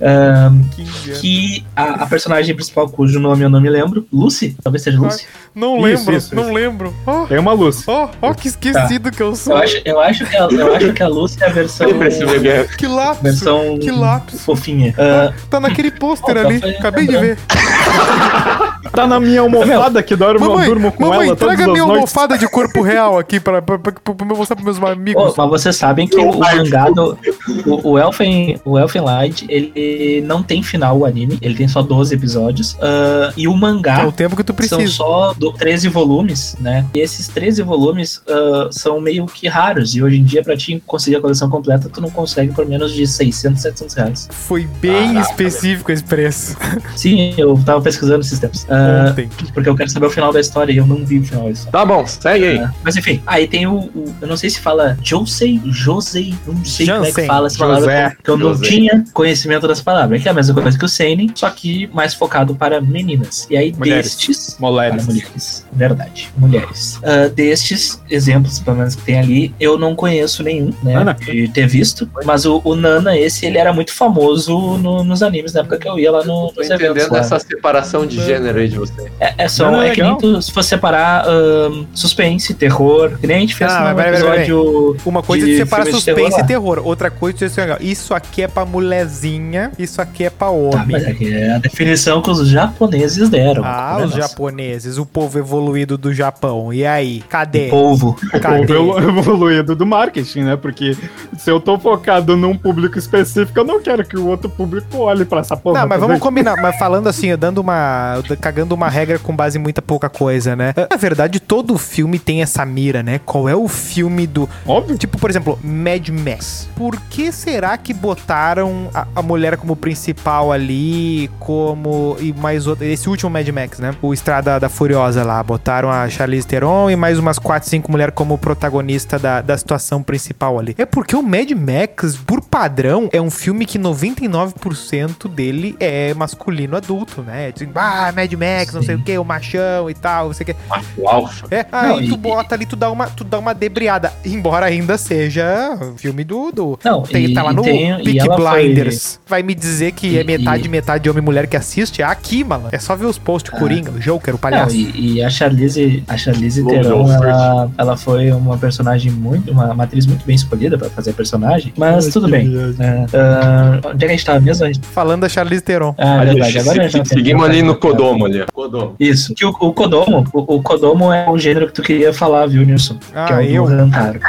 Ah, 0.01 0.51
15 0.75 1.09
anos. 1.09 1.19
que 1.21 1.65
a, 1.75 2.03
a 2.03 2.07
personagem 2.07 2.53
principal, 2.55 2.87
cujo 2.89 3.19
nome 3.19 3.43
eu 3.43 3.49
não 3.49 3.61
me 3.61 3.69
lembro, 3.69 4.05
Lucy, 4.11 4.55
talvez 4.63 4.81
seja 4.83 4.99
Lucy. 4.99 5.25
Não 5.55 5.75
Isso, 5.77 5.85
lembro, 5.85 6.15
isso, 6.15 6.35
não 6.35 6.43
isso. 6.45 6.53
lembro. 6.53 6.93
Ó, 7.05 7.25
Tem 7.25 7.37
uma 7.37 7.53
luz. 7.53 7.83
ó, 7.87 8.09
ó, 8.21 8.33
que 8.33 8.47
esquecido 8.47 9.11
que 9.11 9.21
eu 9.21 9.35
sou. 9.35 9.53
Eu 9.55 9.63
acho, 9.63 9.81
eu 9.85 9.99
acho 9.99 10.25
que 10.25 10.35
a, 10.35 10.47
eu 10.47 10.75
acho 10.75 10.93
que 10.93 11.03
a 11.03 11.07
Lucy 11.07 11.43
é 11.43 11.47
a 11.47 11.49
versão. 11.49 11.87
Bebê? 11.93 12.67
Que 12.77 12.87
lápis. 12.87 13.21
versão 13.21 13.62
Que 13.79 13.91
lápis. 13.91 14.41
fofinha. 14.43 14.93
Ah, 14.97 15.33
Tá 15.49 15.59
naquele 15.59 15.91
pôster 15.91 16.35
Oh, 16.37 16.41
tá 16.41 16.47
ali. 16.47 16.75
Acabei 16.77 17.07
de 17.07 17.17
ver. 17.17 17.37
Tá 18.91 19.07
na 19.07 19.19
minha 19.19 19.41
almofada 19.41 20.03
que 20.03 20.15
dorme, 20.15 20.41
eu 20.41 20.49
Mamãe, 20.49 20.67
durmo 20.67 20.91
com 20.91 21.03
mamãe, 21.03 21.27
ela 21.27 21.35
todas 21.35 21.55
traga 21.55 21.63
as 21.63 21.71
minha 21.71 21.85
noites. 21.85 21.95
almofada 21.95 22.37
de 22.37 22.47
corpo 22.47 22.81
real 22.81 23.17
aqui 23.17 23.39
pra, 23.39 23.61
pra, 23.61 23.79
pra, 23.79 23.91
pra, 23.91 24.13
pra 24.13 24.27
eu 24.29 24.37
mostrar 24.37 24.55
pros 24.55 24.77
meus 24.77 24.91
amigos. 24.91 25.21
Oh, 25.21 25.33
mas 25.37 25.49
vocês 25.49 25.75
sabem 25.75 26.07
que 26.07 26.17
o, 26.17 26.31
o 26.31 26.39
mangá 26.39 26.89
do. 26.89 27.17
O, 27.65 27.91
o, 27.91 27.99
Elfen, 27.99 28.59
o 28.65 28.77
Elfen 28.77 29.01
Light, 29.01 29.45
ele 29.49 30.21
não 30.25 30.43
tem 30.43 30.61
final, 30.61 30.99
o 30.99 31.05
anime. 31.05 31.37
Ele 31.41 31.55
tem 31.55 31.67
só 31.67 31.81
12 31.81 32.13
episódios. 32.13 32.77
ah, 32.81 33.31
e 33.37 33.47
o 33.47 33.53
é 33.53 33.55
mangá 33.55 34.05
o 34.07 34.11
tempo 34.11 34.35
que 34.35 34.43
tu 34.43 34.53
são 34.65 34.77
precisa. 34.77 34.93
só 34.93 35.33
do 35.33 35.51
13 35.53 35.87
volumes, 35.89 36.55
né? 36.59 36.85
E 36.93 36.99
esses 36.99 37.27
13 37.27 37.61
volumes 37.63 38.21
ah, 38.27 38.67
são 38.71 38.99
meio 38.99 39.25
que 39.25 39.47
raros. 39.47 39.95
E 39.95 40.03
hoje 40.03 40.19
em 40.19 40.23
dia, 40.23 40.43
pra 40.43 40.55
te 40.57 40.81
conseguir 40.85 41.15
a 41.17 41.21
coleção 41.21 41.49
completa, 41.49 41.89
tu 41.89 42.01
não 42.01 42.09
consegue 42.09 42.53
por 42.53 42.65
menos 42.65 42.91
de 42.93 43.07
600, 43.07 43.61
700 43.61 43.95
reais. 43.95 44.27
Foi 44.31 44.67
bem 44.81 45.19
específico 45.19 45.91
esse 45.91 46.03
preço. 46.03 46.55
Sim, 46.95 47.33
eu 47.37 47.59
tava 47.65 47.81
pesquisando 47.81 48.21
esses 48.21 48.39
tempos. 48.39 48.65
Ah, 48.73 49.07
Ontem. 49.09 49.29
porque 49.53 49.69
eu 49.69 49.75
quero 49.75 49.89
saber 49.89 50.05
o 50.07 50.09
final 50.09 50.31
da 50.33 50.39
história 50.39 50.71
e 50.73 50.77
eu 50.77 50.85
não 50.87 51.05
vi 51.05 51.19
o 51.19 51.23
final 51.23 51.45
da 51.45 51.51
história. 51.51 51.71
Tá 51.71 51.85
bom, 51.85 52.05
segue 52.07 52.45
aí. 52.45 52.57
É, 52.57 52.69
Mas 52.83 52.95
enfim, 52.95 53.21
aí 53.25 53.47
tem 53.47 53.67
o, 53.67 53.73
o- 53.75 54.13
Eu 54.21 54.27
não 54.27 54.37
sei 54.37 54.49
se 54.49 54.59
fala 54.59 54.97
Josei, 55.03 55.59
Josei, 55.65 56.33
não 56.47 56.63
sei 56.65 56.85
como 56.87 56.97
é 56.99 57.01
que 57.01 57.07
Jansen. 57.11 57.27
fala 57.27 57.47
essa 57.47 57.57
palavra 57.57 57.81
José. 57.81 58.17
que 58.23 58.29
eu 58.29 58.37
não 58.37 58.49
José. 58.53 58.65
tinha 58.67 59.03
conhecimento 59.13 59.67
dessa 59.67 59.83
palavra. 59.83 60.17
Que 60.19 60.27
é 60.27 60.31
a 60.31 60.33
mesma 60.33 60.53
coisa 60.61 60.77
que 60.77 60.85
o 60.85 60.89
Seinen, 60.89 61.31
só 61.35 61.49
que 61.49 61.87
mais 61.93 62.13
focado 62.13 62.55
para 62.55 62.79
meninas. 62.81 63.47
E 63.49 63.57
aí, 63.57 63.73
Mulheres. 63.77 64.15
destes. 64.15 64.57
Mulheres. 64.59 64.95
Para 65.03 65.13
mulheres. 65.13 65.65
Verdade. 65.73 66.29
Mulheres. 66.37 66.99
Ah, 67.03 67.27
destes 67.27 68.01
exemplos, 68.09 68.59
pelo 68.59 68.77
menos 68.77 68.95
que 68.95 69.01
tem 69.03 69.19
ali, 69.19 69.53
eu 69.59 69.77
não 69.77 69.95
conheço 69.95 70.43
nenhum, 70.43 70.73
né? 70.83 70.93
Nana. 70.93 71.13
De 71.13 71.47
ter 71.49 71.67
visto. 71.67 72.09
Mas 72.25 72.45
o, 72.45 72.61
o 72.63 72.75
Nana, 72.75 73.17
esse, 73.17 73.45
ele 73.45 73.57
era 73.57 73.73
muito 73.73 73.93
famoso 73.93 74.77
no- 74.77 75.03
nos 75.03 75.21
animes 75.23 75.53
na 75.53 75.61
época 75.61 75.77
que 75.77 75.87
eu 75.89 75.99
ia 75.99 76.11
lá 76.11 76.19
no, 76.23 76.51
Tô 76.51 76.61
nos 76.61 76.69
eventos. 76.69 76.85
entendendo 76.85 77.11
lá. 77.13 77.19
essa 77.19 77.39
separação 77.39 78.05
de 78.05 78.23
gênero 78.23 78.59
aí 78.63 78.69
de 78.69 78.77
você. 78.77 79.11
É, 79.19 79.33
é 79.37 79.47
só 79.47 79.71
Não, 79.71 79.81
é 79.81 79.89
é 79.89 79.91
que 79.91 80.01
nem 80.01 80.17
tu, 80.17 80.41
se 80.41 80.51
for 80.51 80.63
separar 80.63 81.25
ahn, 81.27 81.85
suspense, 81.93 82.53
terror, 82.53 83.17
que 83.19 83.27
nem 83.27 83.37
a 83.37 83.39
gente 83.39 83.55
fez 83.55 83.71
Ah, 83.71 83.93
no 83.93 83.99
episódio. 83.99 84.97
Uma 85.05 85.21
coisa 85.21 85.45
é 85.45 85.47
de 85.47 85.51
de 85.53 85.57
separar 85.59 85.85
suspense 85.85 86.29
terror 86.29 86.39
e 86.39 86.47
terror. 86.47 86.81
Outra 86.83 87.11
coisa 87.11 87.45
é 87.45 87.77
isso 87.83 88.13
aqui 88.13 88.41
é 88.43 88.47
pra 88.47 88.65
mulherzinha, 88.65 89.71
isso 89.77 90.01
aqui 90.01 90.25
é 90.25 90.29
pra 90.29 90.47
Tá, 90.47 90.51
homem. 90.51 90.87
mas 90.91 91.03
é 91.03 91.13
é 91.23 91.55
a 91.55 91.57
definição 91.57 92.21
que 92.21 92.29
os 92.29 92.47
japoneses 92.47 93.29
deram. 93.29 93.63
Ah, 93.65 93.97
é 93.99 94.05
os 94.05 94.15
nossa. 94.15 94.27
japoneses, 94.27 94.97
o 94.97 95.05
povo 95.05 95.39
evoluído 95.39 95.97
do 95.97 96.13
Japão. 96.13 96.73
E 96.73 96.85
aí? 96.85 97.21
Cadê? 97.29 97.69
Povo. 97.69 98.15
Cadê? 98.41 98.73
O 98.73 98.97
evoluído 98.99 99.75
do 99.75 99.85
marketing, 99.85 100.41
né? 100.41 100.55
Porque 100.55 100.97
se 101.37 101.49
eu 101.49 101.59
tô 101.59 101.77
focado 101.79 102.35
num 102.35 102.57
público 102.57 102.97
específico, 102.97 103.57
eu 103.59 103.63
não 103.63 103.81
quero 103.81 104.03
que 104.05 104.17
o 104.17 104.27
outro 104.27 104.49
público 104.49 104.97
olhe 104.97 105.25
pra 105.25 105.39
essa 105.39 105.55
porra. 105.55 105.79
Não, 105.81 105.87
mas 105.87 105.97
também. 105.99 106.07
vamos 106.07 106.21
combinar. 106.23 106.55
Mas 106.61 106.77
falando 106.77 107.07
assim, 107.07 107.35
dando 107.37 107.59
uma. 107.59 108.21
Cagando 108.53 108.75
uma 108.75 108.87
regra 108.87 109.17
com 109.17 109.35
base 109.35 109.57
em 109.57 109.61
muita 109.61 109.81
pouca 109.81 110.07
coisa, 110.07 110.55
né? 110.55 110.75
Na 110.91 110.95
verdade, 110.95 111.39
todo 111.39 111.75
filme 111.75 112.19
tem 112.19 112.43
essa 112.43 112.63
mira, 112.63 113.01
né? 113.01 113.19
Qual 113.25 113.49
é 113.49 113.55
o 113.55 113.67
filme 113.67 114.27
do. 114.27 114.47
Óbvio. 114.67 114.95
Tipo, 114.95 115.17
por 115.17 115.27
exemplo, 115.31 115.57
Mad 115.63 116.07
Max. 116.09 116.69
Por 116.75 116.95
que 117.09 117.31
será 117.31 117.75
que 117.77 117.95
botaram 117.95 118.91
a, 118.93 119.07
a 119.15 119.21
mulher 119.23 119.57
como 119.57 119.75
principal 119.75 120.51
ali, 120.51 121.31
como. 121.39 122.15
E 122.19 122.31
mais 122.31 122.67
outro. 122.67 122.85
Esse 122.85 123.09
último 123.09 123.31
Mad 123.31 123.47
Max, 123.49 123.79
né? 123.79 123.95
O 124.03 124.13
Estrada 124.13 124.59
da 124.59 124.69
Furiosa 124.69 125.23
lá. 125.23 125.41
Botaram 125.41 125.89
a 125.89 126.07
Charlize 126.07 126.45
Theron 126.45 126.91
e 126.91 126.95
mais 126.95 127.17
umas 127.17 127.39
4, 127.39 127.67
5 127.67 127.91
mulheres 127.91 128.13
como 128.13 128.37
protagonista 128.37 129.17
da, 129.17 129.41
da 129.41 129.57
situação 129.57 130.03
principal 130.03 130.59
ali. 130.59 130.75
É 130.77 130.85
porque 130.85 131.15
o 131.15 131.23
Mad 131.23 131.49
Max, 131.51 132.15
por 132.17 132.39
padrão, 132.39 133.09
é 133.11 133.19
um 133.19 133.31
filme 133.31 133.65
que 133.65 133.79
99% 133.79 135.27
dele 135.27 135.75
é 135.79 136.13
masculino 136.13 136.77
adulto, 136.77 137.23
né? 137.23 137.51
Tipo, 137.51 137.79
ah, 137.79 138.13
Mad 138.15 138.31
Max, 138.33 138.42
não 138.73 138.81
sei 138.83 138.95
Sim. 138.95 139.01
o 139.01 139.03
que, 139.05 139.17
o 139.17 139.23
machão 139.23 139.89
e 139.89 139.93
tal, 139.93 140.27
não 140.27 140.33
sei 140.33 140.55
o 140.97 141.07
alfa. 141.07 141.47
É, 141.51 141.65
aí 141.71 141.87
Não, 141.89 141.97
tu 142.09 142.15
e- 142.15 142.17
bota 142.17 142.55
ali, 142.55 142.65
tu 142.65 142.75
dá 142.75 142.89
uma, 142.91 143.07
tu 143.07 143.23
dá 143.23 143.39
uma 143.39 143.53
debriada. 143.53 144.11
Embora 144.25 144.65
ainda 144.65 144.97
seja 144.97 145.77
filme 145.97 146.23
do. 146.23 146.51
do 146.51 146.79
Não, 146.83 147.03
tem, 147.03 147.25
e- 147.25 147.33
tá 147.33 147.43
lá 147.43 147.53
no 147.53 147.61
tem- 147.61 147.95
Peak 148.03 148.19
ela 148.19 148.37
foi- 148.37 148.63
Blinders. 148.63 149.19
Vai 149.27 149.43
me 149.43 149.53
dizer 149.55 149.91
que 149.93 150.17
é 150.17 150.21
E- 150.21 150.23
metade, 150.23 150.65
e- 150.65 150.69
metade 150.69 151.09
homem 151.09 151.21
e 151.21 151.25
mulher 151.25 151.47
que 151.47 151.55
assiste? 151.57 152.01
É 152.01 152.05
aqui, 152.05 152.43
mano. 152.43 152.69
É 152.71 152.79
só 152.79 152.95
ver 152.95 153.05
os 153.05 153.17
posts 153.17 153.51
Coringa, 153.57 153.91
o 153.91 153.99
Joker, 153.99 154.33
o 154.33 154.35
Não, 154.35 154.39
palhaço. 154.39 154.75
e, 154.75 155.15
e 155.15 155.23
a 155.23 155.29
Charlize, 155.29 156.03
a 156.07 156.17
Charlize 156.17 156.63
Theron, 156.65 157.11
ela, 157.11 157.71
ela 157.77 157.97
foi 157.97 158.31
uma 158.31 158.57
personagem 158.57 159.11
muito, 159.11 159.51
uma, 159.51 159.71
uma 159.71 159.83
atriz 159.83 160.05
muito 160.05 160.25
bem 160.25 160.35
escolhida 160.35 160.77
pra 160.77 160.89
fazer 160.89 161.11
a 161.11 161.13
personagem, 161.13 161.73
mas 161.77 162.07
tudo 162.07 162.27
bem. 162.27 162.51
É, 162.79 163.05
ah, 163.17 163.79
onde 163.85 163.95
é 164.03 164.07
que 164.07 164.13
a 164.13 164.17
gente 164.17 164.25
tava 164.25 164.39
mesmo? 164.39 164.67
Falando 164.91 165.21
da 165.21 165.29
Charlize 165.29 165.61
Theron. 165.61 165.93
Ah, 165.97 166.19
Ali, 166.19 166.31
verdade, 166.35 166.59
agora 166.59 166.89
já 166.89 167.05
seguimos 167.05 167.43
ali 167.45 167.61
no 167.61 167.75
Kodomo 167.75 168.25
Kodomo. 168.53 168.95
Isso, 168.99 169.33
que 169.33 169.45
o, 169.45 169.49
o 169.49 169.73
Kodomo, 169.73 170.25
o, 170.33 170.55
o 170.55 170.61
Kodomo 170.63 171.11
é 171.11 171.29
o 171.29 171.37
gênero 171.37 171.67
que 171.67 171.73
tu 171.73 171.81
queria 171.81 172.13
falar, 172.13 172.47
viu, 172.47 172.65
Nilson? 172.65 172.95
que 172.95 173.05
Ah, 173.15 173.27
é 173.31 173.35
o 173.35 173.41
eu? 173.41 173.67
do 173.67 173.73
Hantaro. 173.73 174.19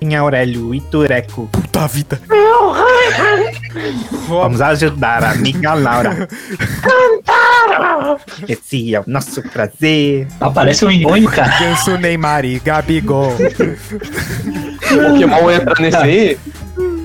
Em 0.00 0.14
Aurélio 0.14 0.74
e 0.74 0.80
Tureco. 0.80 1.48
Puta 1.50 1.86
vida. 1.88 2.20
Vamos 4.28 4.60
ajudar 4.60 5.24
a 5.24 5.30
amiga 5.30 5.72
Laura. 5.74 6.28
Esse 8.48 8.94
é 8.94 9.00
o 9.00 9.04
nosso 9.06 9.42
prazer. 9.42 10.26
Aparece 10.40 10.84
um 10.84 10.90
inhonho, 10.90 11.28
cara. 11.30 11.58
Ganso 11.58 11.96
Neymar 11.98 12.44
e 12.44 12.58
Gabigol. 12.58 13.32
Pokémon 14.88 15.50
entra 15.50 15.74
nesse 15.80 15.96
aí. 15.96 16.38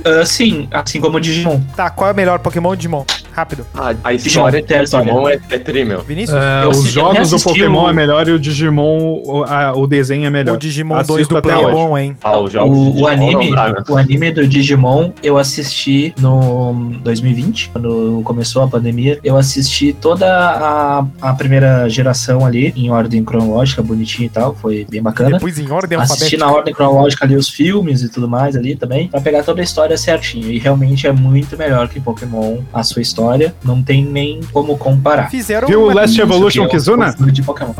Ah, 0.03 0.25
sim, 0.25 0.67
assim 0.71 0.99
como 0.99 1.17
o 1.17 1.21
Digimon. 1.21 1.61
tá, 1.75 1.89
qual 1.89 2.09
é 2.09 2.13
o 2.13 2.15
melhor 2.15 2.39
Pokémon 2.39 2.75
Digimon? 2.75 3.05
Rápido. 3.33 3.65
A, 3.73 3.93
a 4.03 4.13
história 4.13 4.59
história. 4.59 5.07
Pokémon 5.13 5.29
é, 5.29 5.33
é. 5.35 5.97
Vinícius? 6.05 6.37
É, 6.37 6.63
Eu 6.63 6.69
os 6.69 6.77
assisti- 6.79 6.93
jogos 6.93 7.29
do 7.29 7.39
Pokémon 7.39 7.83
o- 7.85 7.89
é 7.89 7.93
melhor 7.93 8.27
e 8.27 8.31
o 8.31 8.39
Digimon, 8.39 9.21
o, 9.23 9.43
a- 9.43 9.73
o 9.75 9.87
desenho 9.87 10.25
é 10.25 10.29
melhor. 10.29 10.55
o 10.55 10.59
Digimon 10.59 10.95
Assisto 10.95 11.13
2 11.13 11.27
do 11.27 11.41
Play 11.41 11.55
é 11.55 11.59
hoje. 11.59 11.71
bom, 11.75 11.97
hein? 11.97 12.17
Ah, 12.23 12.37
O, 12.39 13.01
o 13.01 13.07
anime, 13.07 13.51
né? 13.51 13.73
o 13.89 13.97
anime 13.97 14.31
do 14.31 14.47
Digimon 14.47 15.11
eu 15.23 15.37
assisti 15.37 16.13
no 16.19 16.91
2020, 17.03 17.69
quando 17.69 18.21
começou 18.23 18.63
a 18.63 18.67
pandemia. 18.67 19.19
Eu 19.23 19.37
assisti 19.37 19.93
toda 19.93 20.27
a, 20.27 21.05
a 21.21 21.33
primeira 21.33 21.87
geração 21.89 22.45
ali, 22.45 22.73
em 22.75 22.89
ordem 22.89 23.23
cronológica, 23.23 23.81
bonitinho 23.81 24.27
e 24.27 24.29
tal. 24.29 24.55
Foi 24.55 24.85
bem 24.89 25.01
bacana. 25.01 25.31
Depois 25.31 25.57
em 25.59 25.69
ordem 25.71 25.97
Assisti 25.97 26.13
alfabética. 26.23 26.45
na 26.45 26.51
ordem 26.51 26.73
cronológica 26.73 27.25
ali 27.25 27.35
os 27.35 27.49
filmes 27.49 28.01
e 28.01 28.09
tudo 28.09 28.27
mais 28.27 28.55
ali 28.55 28.75
também, 28.75 29.07
pra 29.07 29.21
pegar 29.21 29.43
toda 29.43 29.61
a 29.61 29.63
história 29.63 29.97
certinho. 29.97 30.51
E 30.51 30.57
realmente 30.59 31.07
é 31.07 31.11
muito 31.11 31.57
melhor 31.57 31.87
que 31.87 31.99
Pokémon, 31.99 32.57
a 32.73 32.83
sua 32.83 33.01
história. 33.01 33.20
Não 33.63 33.81
tem 33.81 34.03
nem 34.05 34.39
como 34.51 34.77
comparar. 34.77 35.29
Fizeram 35.29 35.67
Viu 35.67 35.81
o 35.83 35.93
Last 35.93 36.19
Evolution 36.19 36.67
Kizuna? 36.67 37.15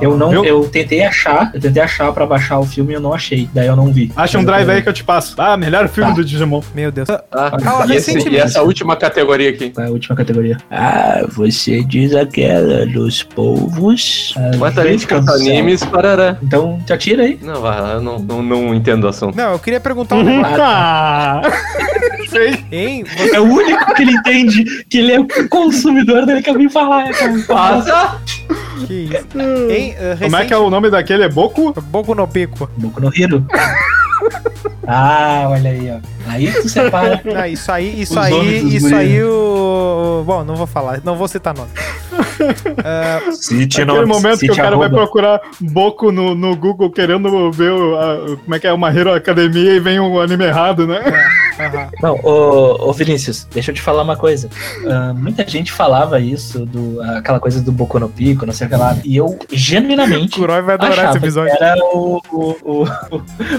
Eu 0.01 0.17
não, 0.17 0.29
Viu? 0.29 0.43
eu 0.45 0.67
tentei 0.67 1.03
achar, 1.03 1.51
eu 1.53 1.59
tentei 1.59 1.81
achar 1.81 2.11
pra 2.13 2.25
baixar 2.25 2.59
o 2.59 2.65
filme 2.65 2.91
e 2.93 2.95
eu 2.95 2.99
não 3.01 3.13
achei. 3.13 3.49
Daí 3.53 3.67
eu 3.67 3.75
não 3.75 3.91
vi. 3.91 4.11
Acha 4.15 4.37
um 4.39 4.43
drive 4.43 4.69
aí 4.69 4.81
que 4.81 4.89
eu 4.89 4.93
te 4.93 5.03
passo. 5.03 5.35
Ah, 5.37 5.55
melhor 5.57 5.87
filme 5.87 6.09
Tá. 6.11 6.15
do 6.15 6.25
Digimon. 6.25 6.61
Meu 6.75 6.91
Deus. 6.91 7.09
Ah, 7.09 7.23
Ah, 7.31 7.85
e, 7.87 7.95
esse- 7.95 8.17
e 8.29 8.37
essa 8.37 8.61
última 8.61 8.95
categoria 8.95 9.49
aqui. 9.49 9.71
É 9.77 9.85
a 9.85 9.89
última 9.89 10.15
categoria? 10.15 10.57
Ah, 10.69 11.25
você 11.29 11.83
diz 11.83 12.13
aquela 12.15 12.85
dos 12.85 13.23
povos. 13.23 14.33
Ah, 14.37 14.51
céu. 15.27 15.35
animes, 15.35 15.83
parará. 15.83 16.37
Então, 16.41 16.79
te 16.85 16.93
atira 16.93 17.23
aí. 17.23 17.39
Não, 17.41 17.61
vai 17.61 17.79
lá, 17.81 17.93
eu 17.93 18.01
não, 18.01 18.19
não, 18.19 18.41
não 18.43 18.73
entendo 18.75 19.05
o 19.05 19.07
assunto. 19.07 19.35
Não, 19.35 19.51
eu 19.53 19.59
queria 19.59 19.79
perguntar 19.79 20.15
um 20.15 20.23
negócio. 20.23 20.61
Ah, 20.61 21.41
sei. 22.32 22.65
Hein? 22.71 23.03
Você- 23.03 23.36
É 23.36 23.39
o 23.39 23.43
único 23.43 23.93
que 23.93 24.01
ele 24.01 24.11
entende 24.13 24.84
que 24.89 24.97
ele 24.99 25.11
é 25.13 25.19
o 25.19 25.27
consumidor 25.49 26.25
dele 26.25 26.41
que 26.41 26.49
eu 26.49 26.55
vim 26.57 26.69
falar. 26.69 27.07
é, 27.09 27.13
cara. 27.13 27.39
Passa! 27.47 28.21
Que 28.88 28.93
isso? 28.93 29.27
Hein? 29.69 29.95
Uh, 29.99 30.23
Como 30.23 30.36
é 30.36 30.45
que 30.45 30.53
é 30.53 30.57
o 30.57 30.69
nome 30.69 30.89
daquele? 30.89 31.23
É 31.23 31.29
Boku? 31.29 31.73
Boku 31.84 32.15
no 32.15 32.27
Pico. 32.27 32.69
Boku 32.77 32.99
no 33.01 33.11
Hiro. 33.15 33.45
ah, 34.88 35.45
olha 35.49 35.69
aí, 35.71 35.91
ó. 35.91 36.32
Aí 36.32 36.51
tu 36.51 36.69
separa. 36.69 37.21
Ah, 37.36 37.47
isso 37.47 37.71
aí, 37.71 38.01
isso 38.01 38.13
Os 38.13 38.25
aí, 38.25 38.75
isso 38.75 38.95
aí 38.95 39.23
o. 39.23 40.23
Bom, 40.25 40.43
não 40.43 40.55
vou 40.55 40.67
falar, 40.67 41.01
não 41.03 41.15
vou 41.15 41.27
citar 41.27 41.53
nome. 41.55 41.69
Ah, 42.84 43.32
Cite 43.32 43.82
Aquele 43.82 44.05
momento 44.05 44.39
que 44.39 44.51
o 44.51 44.55
cara 44.55 44.76
vai 44.78 44.89
procurar 44.89 45.41
Boku 45.59 46.12
no, 46.12 46.36
no 46.36 46.55
Google 46.55 46.89
querendo 46.91 47.51
ver 47.51 47.72
o, 47.72 47.95
a- 47.97 48.38
como 48.43 48.55
é 48.55 48.59
que 48.59 48.68
é 48.68 48.74
uma 48.74 48.89
Hero 48.89 49.14
Academia 49.14 49.74
e 49.74 49.80
vem 49.80 49.99
um 49.99 50.20
anime 50.20 50.45
errado, 50.45 50.86
né? 50.88 51.01
aham. 51.59 51.89
Não, 52.01 52.16
ô, 52.24 52.89
ô 52.89 52.93
Vinícius, 52.93 53.47
deixa 53.53 53.72
eu 53.72 53.76
te 53.76 53.82
falar 53.82 54.03
uma 54.03 54.16
coisa. 54.16 54.49
Ah, 54.88 55.14
muita 55.16 55.47
gente 55.47 55.72
falava 55.72 56.20
isso, 56.20 56.66
do, 56.66 57.01
aquela 57.18 57.39
coisa 57.39 57.62
do 57.62 57.72
Boku 57.72 57.99
no 57.99 58.09
Pico, 58.09 58.45
não 58.45 58.53
sei 58.53 58.68
o 58.68 58.70
que 58.70 58.76
lá. 58.76 58.97
E 59.03 59.16
eu, 59.18 59.38
genuinamente, 59.51 60.38
Kuroy 60.39 60.62
vai 60.62 60.76
adorar 60.76 60.93
achava 60.93 61.09
esse 61.09 61.18
episódio. 61.20 61.55
que 61.57 61.64
era 61.64 61.84
o, 61.84 62.22
o, 62.32 62.55
o, 62.64 62.88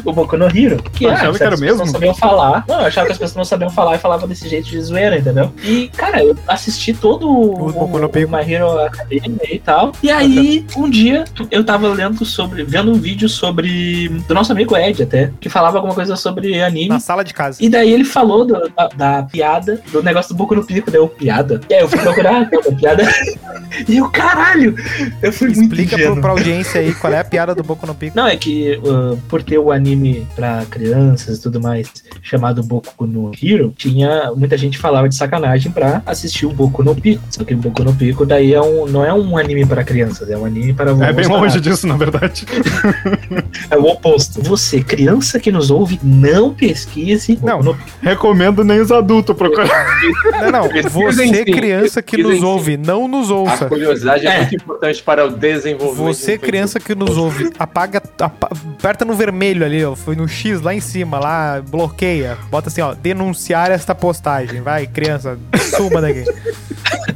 o 0.05 0.13
Boku 0.13 0.37
no 0.37 0.47
Hero. 0.47 0.83
Que 0.93 1.05
Eu 1.05 1.11
ah, 1.11 1.15
achava 1.15 1.37
que 1.39 1.43
era 1.45 1.55
as 1.55 1.61
pessoas 1.61 1.79
mesmo? 1.79 1.87
não 1.87 1.93
sabiam 1.93 2.15
falar. 2.15 2.65
Não, 2.69 2.81
eu 2.81 2.87
achava 2.87 3.07
que 3.07 3.13
as 3.13 3.19
pessoas 3.19 3.37
não 3.37 3.45
sabiam 3.45 3.71
falar 3.71 3.97
e 3.97 3.99
falavam 3.99 4.29
desse 4.29 4.49
jeito 4.49 4.69
de 4.69 4.81
zoeira, 4.81 5.19
entendeu? 5.19 5.53
E, 5.63 5.89
cara, 5.89 6.23
eu 6.23 6.37
assisti 6.49 6.93
todo 6.93 7.29
o, 7.29 7.69
O 7.69 7.73
Boku 7.73 7.99
no 7.99 8.07
o, 8.07 8.09
Pico. 8.09 8.31
My 8.45 8.53
Hero 8.53 8.79
Academia 8.81 9.39
e 9.55 9.59
tal. 9.59 9.93
E 10.03 10.11
aí, 10.11 10.65
um 10.77 10.89
dia, 10.89 11.25
eu 11.51 11.65
tava 11.65 11.89
lendo 11.89 12.25
sobre, 12.25 12.65
vendo 12.65 12.91
um 12.91 12.95
vídeo 12.95 13.29
sobre, 13.29 14.09
do 14.27 14.35
nosso 14.35 14.53
amigo 14.53 14.77
Ed 14.77 15.03
até, 15.03 15.31
que 15.41 15.49
falava 15.49 15.79
alguma 15.79 15.95
coisa 15.95 16.17
sobre 16.17 16.61
anime. 16.61 16.89
Na 16.89 17.01
sala 17.01 17.23
de 17.25 17.33
casa. 17.35 17.59
E 17.63 17.69
daí 17.69 17.93
ele 17.93 18.05
falou 18.05 18.45
do- 18.45 18.71
da, 18.77 18.89
da 18.89 19.23
piada, 19.25 19.81
do 19.93 20.03
negócio 20.03 20.35
do 20.35 20.39
Boku 20.39 20.55
no 20.55 20.65
Pico, 20.65 20.91
deu 20.91 21.09
piada. 21.09 21.61
E 21.69 21.75
aí 21.75 21.81
eu 21.81 21.89
fui 21.89 21.99
procurar, 21.99 22.49
da 22.51 22.73
piada. 22.73 23.03
e 23.89 23.97
eu, 23.97 24.09
caralho! 24.11 24.75
Eu 25.23 25.33
fui 25.33 25.49
muito 25.49 25.63
Explica 25.63 25.91
pro, 25.97 26.01
ingênuo. 26.05 26.21
pra 26.21 26.31
audiência 26.31 26.81
aí 26.81 26.95
qual 26.95 27.13
é 27.13 27.21
a 27.21 27.25
piada 27.25 27.55
do 27.55 27.63
Boku 27.63 27.87
no 27.87 27.95
Pico. 27.95 28.17
Não, 28.17 28.27
é 28.27 28.37
que 28.37 28.79
uh, 28.85 29.17
por 29.29 29.43
ter 29.43 29.59
o 29.59 29.71
anime 29.71 30.27
pra 30.35 30.65
crianças 30.71 31.39
e 31.39 31.43
tudo 31.43 31.61
mais, 31.61 31.89
chamado 32.23 32.63
Boku 32.63 33.07
no 33.07 33.31
Hero, 33.41 33.73
tinha 33.77 34.33
muita 34.37 34.57
gente 34.57 34.79
falava 34.79 35.09
de 35.09 35.15
sacanagem 35.15 35.71
pra 35.73 36.03
assistir 36.07 36.47
o 36.47 36.51
Boku 36.51 36.83
no 36.83 36.95
Pico. 36.95 37.23
Só 37.31 37.45
que 37.45 37.55
o 37.55 37.57
Boku 37.57 37.83
no 37.85 37.95
Pico 37.95 38.25
daí 38.33 38.55
é 38.55 38.61
um, 38.63 38.87
não 38.87 39.05
é 39.05 39.13
um 39.13 39.37
anime 39.37 39.67
para 39.67 39.85
crianças, 39.85 40.29
é 40.31 40.37
um 40.37 40.45
anime 40.47 40.73
para 40.73 40.91
É 40.91 41.13
bem 41.13 41.27
longe 41.27 41.61
disso, 41.61 41.87
na 41.87 41.97
verdade. 41.97 42.47
É 43.71 43.77
o 43.77 43.85
oposto. 43.87 44.43
Você, 44.43 44.83
criança 44.83 45.39
que 45.41 45.51
nos 45.51 45.71
ouve, 45.71 45.99
não 46.03 46.53
pesquise 46.53 47.39
Não, 47.43 47.77
Recomendo 48.03 48.63
nem 48.65 48.81
os 48.81 48.91
adultos 48.93 49.35
procurar. 49.37 49.87
Não, 50.43 50.51
não. 50.51 50.69
Você, 50.91 51.27
sim, 51.29 51.45
criança 51.45 52.03
que 52.03 52.17
pesquisem 52.17 52.41
nos 52.41 52.41
sim. 52.41 52.45
ouve, 52.55 52.77
não 52.77 53.09
nos 53.09 53.31
A 53.31 53.35
ouça. 53.35 53.67
curiosidade 53.67 54.27
é, 54.27 54.31
É. 54.35 54.39
muito 54.41 54.57
importante 54.57 55.03
para 55.03 55.27
o 55.27 55.31
desenvolvimento. 55.31 55.97
Você, 56.15 56.37
criança 56.39 56.79
que 56.81 56.95
nos 56.95 57.17
ouve, 57.17 57.51
apaga, 57.59 58.03
apa- 58.21 58.49
aperta 58.79 59.05
no 59.05 59.15
vermelho 59.15 59.65
ali, 59.65 59.85
ó. 59.85 59.95
Foi 59.95 60.15
no 60.17 60.29
X 60.29 60.61
lá 60.61 60.75
em 60.75 60.81
cima, 60.81 61.19
lá, 61.19 61.63
bloqueia. 61.67 62.37
Bota 62.51 62.69
assim, 62.69 62.81
ó, 62.81 62.95
denunciar 62.95 63.71
esta 63.71 63.95
postagem. 63.95 64.61
Vai, 64.61 64.87
criança, 64.87 65.39
suma 65.77 66.01
daqui. 66.01 66.25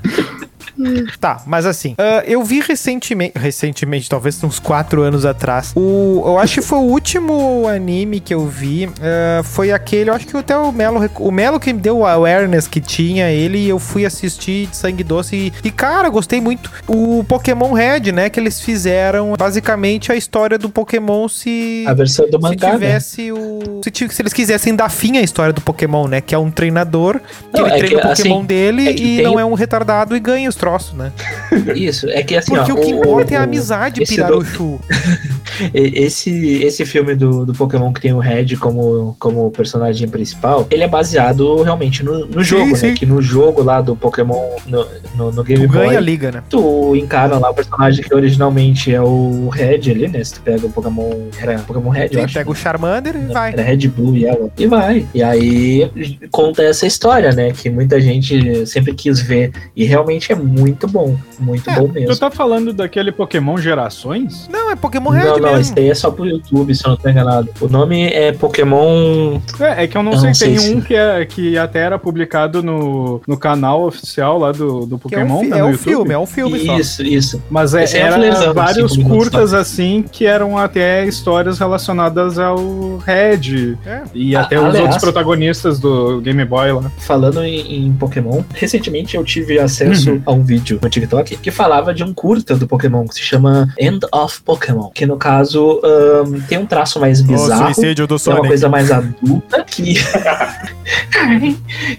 Tá, 1.21 1.43
mas 1.47 1.67
assim, 1.67 1.95
ah, 1.99 2.23
eu 2.27 2.43
vi 2.45 2.61
recentemente, 2.61 3.33
recentemente, 3.39 4.09
talvez 4.09 4.43
uns 4.45 4.59
4 4.59 5.03
anos 5.03 5.25
atrás, 5.25 5.73
o, 5.75 6.23
eu 6.27 6.39
acho 6.39 6.61
que 6.61 6.67
foi 6.67 6.79
o 6.79 6.83
último 6.83 7.67
anime 7.69 8.21
que 8.21 8.35
eu 8.35 8.47
vi, 8.47 8.89
ah, 9.01 9.43
foi 9.45 9.73
aquele, 9.73 10.11
eu 10.11 10.15
acho 10.15 10.27
que 10.27 10.37
até 10.37 10.57
o 10.57 10.71
Melo, 10.73 11.09
o 11.19 11.31
Melo 11.31 11.59
que 11.59 11.73
me 11.73 11.81
deu 11.81 12.05
a 12.05 12.13
awareness 12.13 12.67
que 12.69 12.81
tinha 12.81 13.31
ele, 13.31 13.59
e 13.59 13.69
eu 13.69 13.79
fui 13.79 14.05
assistir 14.05 14.67
de 14.67 14.77
Sangue 14.77 15.03
Doce 15.05 15.37
e, 15.37 15.53
e, 15.65 15.71
cara, 15.71 16.09
gostei 16.09 16.41
muito. 16.41 16.71
O 16.87 17.25
Pokémon 17.25 17.73
Red, 17.73 18.13
né, 18.13 18.29
que 18.29 18.39
eles 18.39 18.61
fizeram 18.61 19.35
basicamente 19.39 20.13
a 20.13 20.17
história 20.17 20.59
do 20.59 20.69
Pokémon 20.69 21.29
se... 21.29 21.85
A 21.87 21.95
versão 21.95 22.27
do 22.29 22.37
Se 22.37 22.43
mangá, 22.43 22.69
né? 22.69 22.75
tivesse 22.75 23.33
o. 23.33 23.81
Se, 23.83 24.09
se 24.11 24.23
eles 24.23 24.33
quisessem 24.33 24.75
dar 24.75 24.89
fim 24.91 25.17
à 25.19 25.23
história 25.23 25.53
do 25.53 25.61
Pokémon, 25.61 26.07
né? 26.07 26.21
Que 26.21 26.35
é 26.35 26.39
um 26.39 26.51
treinador 26.51 27.21
que 27.53 27.61
Não, 27.61 27.67
ele 27.67 27.75
é 27.75 27.79
treina 27.79 28.01
que, 28.01 28.07
o 28.07 28.11
Pokémon 28.11 28.37
assim, 28.39 28.47
dele 28.47 28.89
é 28.89 28.93
e 28.97 29.23
não 29.23 29.35
o- 29.35 29.41
é 29.41 29.45
um 29.45 29.55
retardado 29.55 30.17
e 30.17 30.21
ganha 30.21 30.49
os 30.49 30.55
troços, 30.67 30.95
né? 30.95 31.13
Isso, 31.77 32.09
é 32.11 32.25
que 32.25 32.35
assim, 32.37 32.55
Porque 32.57 32.73
ó, 32.73 32.75
o 32.75 32.81
que 32.81 32.91
importa 32.91 33.35
é 33.35 33.37
a 33.37 33.41
o- 33.41 33.45
amizade, 33.45 34.03
esse 34.03 34.17
Piraruchu. 34.17 34.81
E- 35.73 36.05
Esse, 36.05 36.63
esse 36.63 36.85
filme 36.85 37.15
do, 37.15 37.47
do 37.47 37.55
Pokémon 37.55 37.91
que 37.91 37.99
tem 38.01 38.13
o 38.13 38.19
Red 38.19 38.57
como, 38.61 39.17
como 39.19 39.51
personagem 39.51 40.07
principal, 40.07 40.67
ele 40.71 40.83
é 40.83 40.89
baseado 40.89 41.63
realmente 41.63 42.03
no, 42.05 42.27
no 42.27 42.45
jogo, 42.45 42.77
sim. 42.77 42.89
né? 42.89 42.95
Que 42.95 43.07
no 43.07 43.23
jogo 43.23 43.63
lá 43.63 43.81
do 43.81 43.97
Pokémon, 43.97 44.51
no, 44.67 44.87
no, 45.15 45.33
no 45.33 45.43
Game 45.43 45.67
Tu 45.67 45.73
Boy, 45.73 45.87
ganha 45.87 45.99
a 45.99 46.01
liga, 46.01 46.31
né? 46.31 46.43
tu 46.51 46.95
encara 46.95 47.39
lá 47.39 47.49
o 47.49 47.55
personagem 47.55 48.05
que 48.05 48.15
originalmente 48.15 48.93
é 48.95 49.01
o 49.01 49.49
Red 49.49 49.91
ali, 49.91 50.09
né? 50.09 50.23
Se 50.23 50.35
tu 50.35 50.41
pega 50.43 50.67
o 50.67 50.71
Pokémon. 50.71 51.11
Era 51.41 51.59
Pokémon 51.61 51.89
Red, 51.89 52.09
eu 52.11 52.19
Sim, 52.19 52.21
acho. 52.25 52.35
pega 52.35 52.51
o 52.51 52.55
Charmander 52.55 53.17
e 53.17 53.33
vai. 53.33 53.53
Era 53.55 53.63
Red 53.63 53.89
Blue 53.89 54.15
e 54.15 54.25
Yellow. 54.25 54.53
E 54.59 54.67
vai. 54.67 55.07
E 55.15 55.23
aí 55.23 55.91
conta 56.31 56.63
essa 56.65 56.87
história, 56.87 57.33
né? 57.33 57.53
Que 57.53 57.71
muita 57.71 57.99
gente 57.99 58.67
sempre 58.67 58.93
quis 58.93 59.21
ver. 59.23 59.53
E 59.75 59.85
realmente 59.87 60.31
é 60.33 60.35
muito 60.35 60.56
bom. 60.89 61.17
Muito 61.39 61.69
É, 61.71 61.75
bom 61.77 61.89
Tu 61.89 61.93
mesmo. 61.95 62.17
tá 62.17 62.31
falando 62.31 62.73
daquele 62.73 63.13
Pokémon 63.13 63.57
Gerações? 63.59 64.49
Não, 64.51 64.71
é 64.71 64.77
Pokémon 64.77 65.11
Red 65.11 65.25
não, 65.25 65.37
não, 65.39 65.43
mesmo. 65.49 65.61
esse 65.61 65.75
daí 65.75 65.91
é 65.91 65.95
só 65.95 66.11
pro 66.11 66.25
YouTube, 66.27 66.75
se 66.75 66.85
eu 66.87 66.91
não 66.91 66.97
tô 66.97 67.09
enganado. 67.09 67.49
O 67.61 67.69
nome 67.69 68.07
é 68.09 68.33
Pokémon. 68.33 69.39
É, 69.61 69.85
é 69.85 69.87
que 69.87 69.97
eu 69.97 70.03
não 70.03 70.13
Eu 70.13 70.19
sei, 70.19 70.29
não 70.29 70.35
sei 70.35 70.49
tem 70.49 70.59
se- 70.59 70.75
um 70.75 70.81
que, 70.81 70.95
é, 70.95 71.25
que 71.27 71.59
até 71.59 71.81
era 71.81 71.99
publicado 71.99 72.63
no, 72.63 73.21
no 73.27 73.37
canal 73.37 73.85
oficial 73.87 74.39
lá 74.39 74.53
do, 74.53 74.87
do 74.87 74.99
Que 74.99 75.15
é 75.15 75.19
um, 75.25 75.29
Pokémon, 75.29 75.41
fi- 75.41 75.47
né, 75.49 75.59
é 75.59 75.65
um 75.65 75.71
YouTube. 75.71 75.85
filme, 75.85 76.15
é 76.15 76.19
um 76.19 76.27
filme 76.27 76.59
só. 76.67 76.79
Isso, 76.79 77.03
isso. 77.03 77.43
Mas 77.51 77.75
é, 77.75 77.85
Esse 77.85 77.97
é 77.97 78.01
era 78.01 78.15
Flarzão, 78.17 78.55
vários 78.55 78.97
minutos 78.97 79.17
curtas 79.19 79.55
assim 79.55 80.05
que 80.11 80.27
eram 80.27 80.57
até 80.59 81.05
histórias 81.07 81.59
relacionadas 81.59 82.39
ao 82.39 82.97
Red 82.99 83.77
É. 83.87 84.03
e 84.15 84.35
A- 84.35 84.43
até 84.43 84.59
os 84.59 84.65
aliás- 84.67 84.81
outros 84.85 85.03
protagonistas 85.03 85.79
do 85.79 86.21
Game 86.21 86.45
Boy 86.45 86.73
lá. 86.73 86.91
Falando 86.99 87.43
em, 87.45 87.87
em 87.87 87.93
Pokémon, 87.93 88.43
recentemente 88.55 89.17
eu 89.17 89.25
tive 89.25 89.59
acesso 89.59 90.11
Uhum. 90.13 90.23
a 90.27 90.33
um 90.33 90.43
vídeo 90.47 90.79
no 90.83 90.89
TikTok 90.89 91.37
que 91.37 91.51
falava 91.51 91.93
de 91.93 92.03
um 92.05 92.15
curta 92.15 92.57
do 92.57 92.67
Pokémon 92.67 93.07
que 93.07 93.15
se 93.15 93.23
chama 93.23 93.73
End 93.79 94.07
of 94.13 94.41
Pokémon. 94.43 94.91
Que 94.95 95.05
no 95.05 95.17
caso 95.17 95.81
ahn, 95.85 96.41
tem 96.49 96.59
um 96.59 96.67
traço 96.67 97.01
mais 97.01 97.21
O 97.21 97.25
bizarro. 97.25 97.75
suicídio 97.75 98.07
do 98.07 98.17
É 98.17 98.31
uma 98.31 98.47
coisa 98.47 98.69
mais 98.69 98.91
adulta 98.91 99.65
que. 99.65 99.95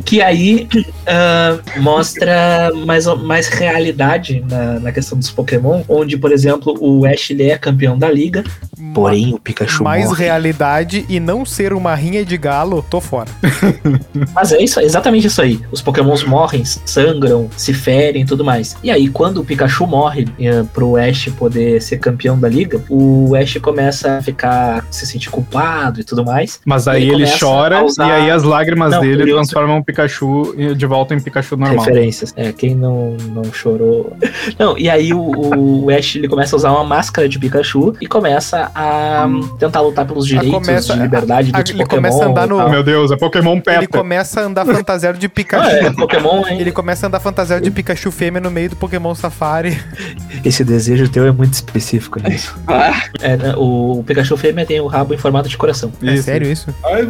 que 0.06 0.22
aí 0.22 0.68
ah, 1.06 1.60
mostra 1.78 2.72
mais, 2.86 3.06
mais 3.06 3.48
realidade 3.48 4.44
na, 4.50 4.80
na 4.80 4.92
questão 4.92 5.18
dos 5.18 5.30
Pokémon, 5.32 5.84
onde, 5.88 6.18
por 6.18 6.32
exemplo, 6.32 6.76
o 6.80 7.06
Ash 7.06 7.30
ele 7.30 7.50
é 7.50 7.58
campeão 7.58 7.98
da 7.98 8.10
liga, 8.10 8.44
porém 8.94 9.34
o 9.34 9.40
Pikachu 9.40 9.84
Mais 9.84 10.06
morre. 10.06 10.24
realidade 10.24 11.06
e 11.10 11.20
não 11.20 11.46
ser 11.46 11.74
uma 11.74 11.94
rinha 11.96 12.26
de 12.26 12.38
galo, 12.38 12.84
tô 12.90 13.02
fora. 13.02 13.30
Mas 14.34 14.52
é 14.52 14.62
isso, 14.62 14.80
exatamente 14.80 15.28
isso 15.28 15.42
aí. 15.42 15.60
Os 15.72 15.82
Pokémons 15.82 16.24
morrem, 16.24 16.64
sangram, 16.66 17.50
se 17.56 17.74
ferem 17.74 18.24
e 18.24 18.26
tudo 18.38 18.46
mais. 18.46 18.78
E 18.84 18.92
aí, 18.92 19.10
quando 19.10 19.40
o 19.42 19.44
Pikachu 19.46 19.88
morre 19.88 20.28
eh, 20.40 20.64
pro 20.74 20.96
Ash 20.96 21.28
poder 21.38 21.82
ser 21.82 21.98
campeão 21.98 22.38
da 22.40 22.48
liga, 22.48 22.80
o 22.90 23.34
Ash 23.36 23.58
começa 23.60 24.18
a 24.18 24.22
ficar, 24.22 24.86
se 24.92 25.08
sentir 25.08 25.30
culpado 25.32 26.00
e 26.00 26.04
tudo 26.04 26.24
mais. 26.24 26.60
Mas 26.66 26.88
aí 26.88 27.04
Ele 27.10 27.24
ele, 27.24 27.32
chora 27.40 27.84
usar- 27.84 28.08
e 28.08 28.12
aí 28.12 28.30
as 28.32 28.44
lágrimas 28.44 28.92
Não, 28.92 29.02
dele 29.02 29.24
ele 29.24 29.32
transformam 29.34 29.78
o 29.80 29.84
Pikachu 29.84 30.54
de 30.76 30.86
volta 30.86 31.16
em 31.16 31.20
Pikachu 31.20 31.58
normal. 31.58 31.84
Referências. 31.86 32.32
É, 32.38 32.52
quem 32.52 32.76
não, 32.76 33.18
não 33.34 33.44
chorou. 33.52 34.16
Não, 34.60 34.78
e 34.78 34.90
aí 34.90 35.14
o, 35.14 35.86
o 35.86 35.90
Ash 35.90 36.16
ele 36.16 36.28
começa 36.28 36.56
a 36.56 36.58
usar 36.58 36.72
uma 36.72 36.84
máscara 36.84 37.28
de 37.28 37.40
Pikachu 37.40 37.94
e 38.02 38.06
começa 38.08 38.72
a 38.76 39.28
tentar 39.60 39.82
lutar 39.82 40.06
pelos 40.06 40.26
direitos 40.28 40.52
começa- 40.52 40.94
de 40.94 41.00
liberdade 41.02 41.52
a- 41.54 41.62
dos 41.62 41.70
ele 41.72 41.80
Pokémon. 41.80 42.02
começa 42.02 42.24
a 42.24 42.28
andar 42.28 42.46
e 42.46 42.50
no-. 42.50 42.70
Meu 42.70 42.84
Deus, 42.84 43.12
é 43.12 43.18
Pokémon 43.18 43.54
Ele 43.54 43.62
Peta. 43.62 43.88
começa 43.98 44.42
a 44.42 44.44
andar 44.46 44.66
fantasiado 44.66 45.18
de 45.18 45.26
Ah, 45.28 45.30
Pikachu. 45.30 45.70
é, 45.70 45.92
Pokémon, 45.94 46.46
hein? 46.48 46.60
Ele 46.60 46.72
começa 46.72 47.06
a 47.06 47.08
andar 47.08 47.20
fantasiado 47.20 47.64
de 47.64 47.72
Pikachu 47.72 48.12
fêmea 48.28 48.42
no 48.42 48.52
meio 48.52 48.70
do 48.70 48.76
Pokémon 48.76 49.16
Safari. 49.16 49.80
Esse 50.44 50.62
desejo 50.62 51.08
teu 51.08 51.26
é 51.26 51.32
muito 51.32 51.54
específico 51.54 52.20
nisso. 52.20 52.54
Ah, 52.68 53.02
É, 53.22 53.38
né, 53.38 53.54
o, 53.56 54.04
Pikachu 54.06 54.36
fêmea 54.36 54.66
tem 54.66 54.82
o 54.82 54.88
rabo 54.88 55.14
em 55.14 55.18
formato 55.18 55.48
de 55.48 55.56
coração. 55.58 55.92
É 56.04 56.16
Isso. 56.16 56.24
sério 56.24 56.52
isso? 56.52 56.70
É 56.84 56.96
aí. 56.96 57.08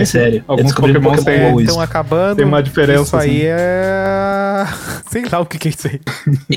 É 0.00 0.04
sério. 0.04 0.42
Alguns 0.48 0.72
isso. 0.72 1.60
Estão 1.60 1.80
acabando. 1.80 2.36
Tem 2.36 2.44
uma 2.44 2.60
diferença, 2.62 3.02
Isso 3.02 3.16
aí 3.16 3.48
assim. 3.48 3.50
é. 3.60 4.66
Sei 5.08 5.24
lá 5.30 5.38
o 5.40 5.46
que, 5.46 5.58
que 5.58 5.68
é 5.68 5.70
isso 5.70 5.86
aí. 5.86 6.00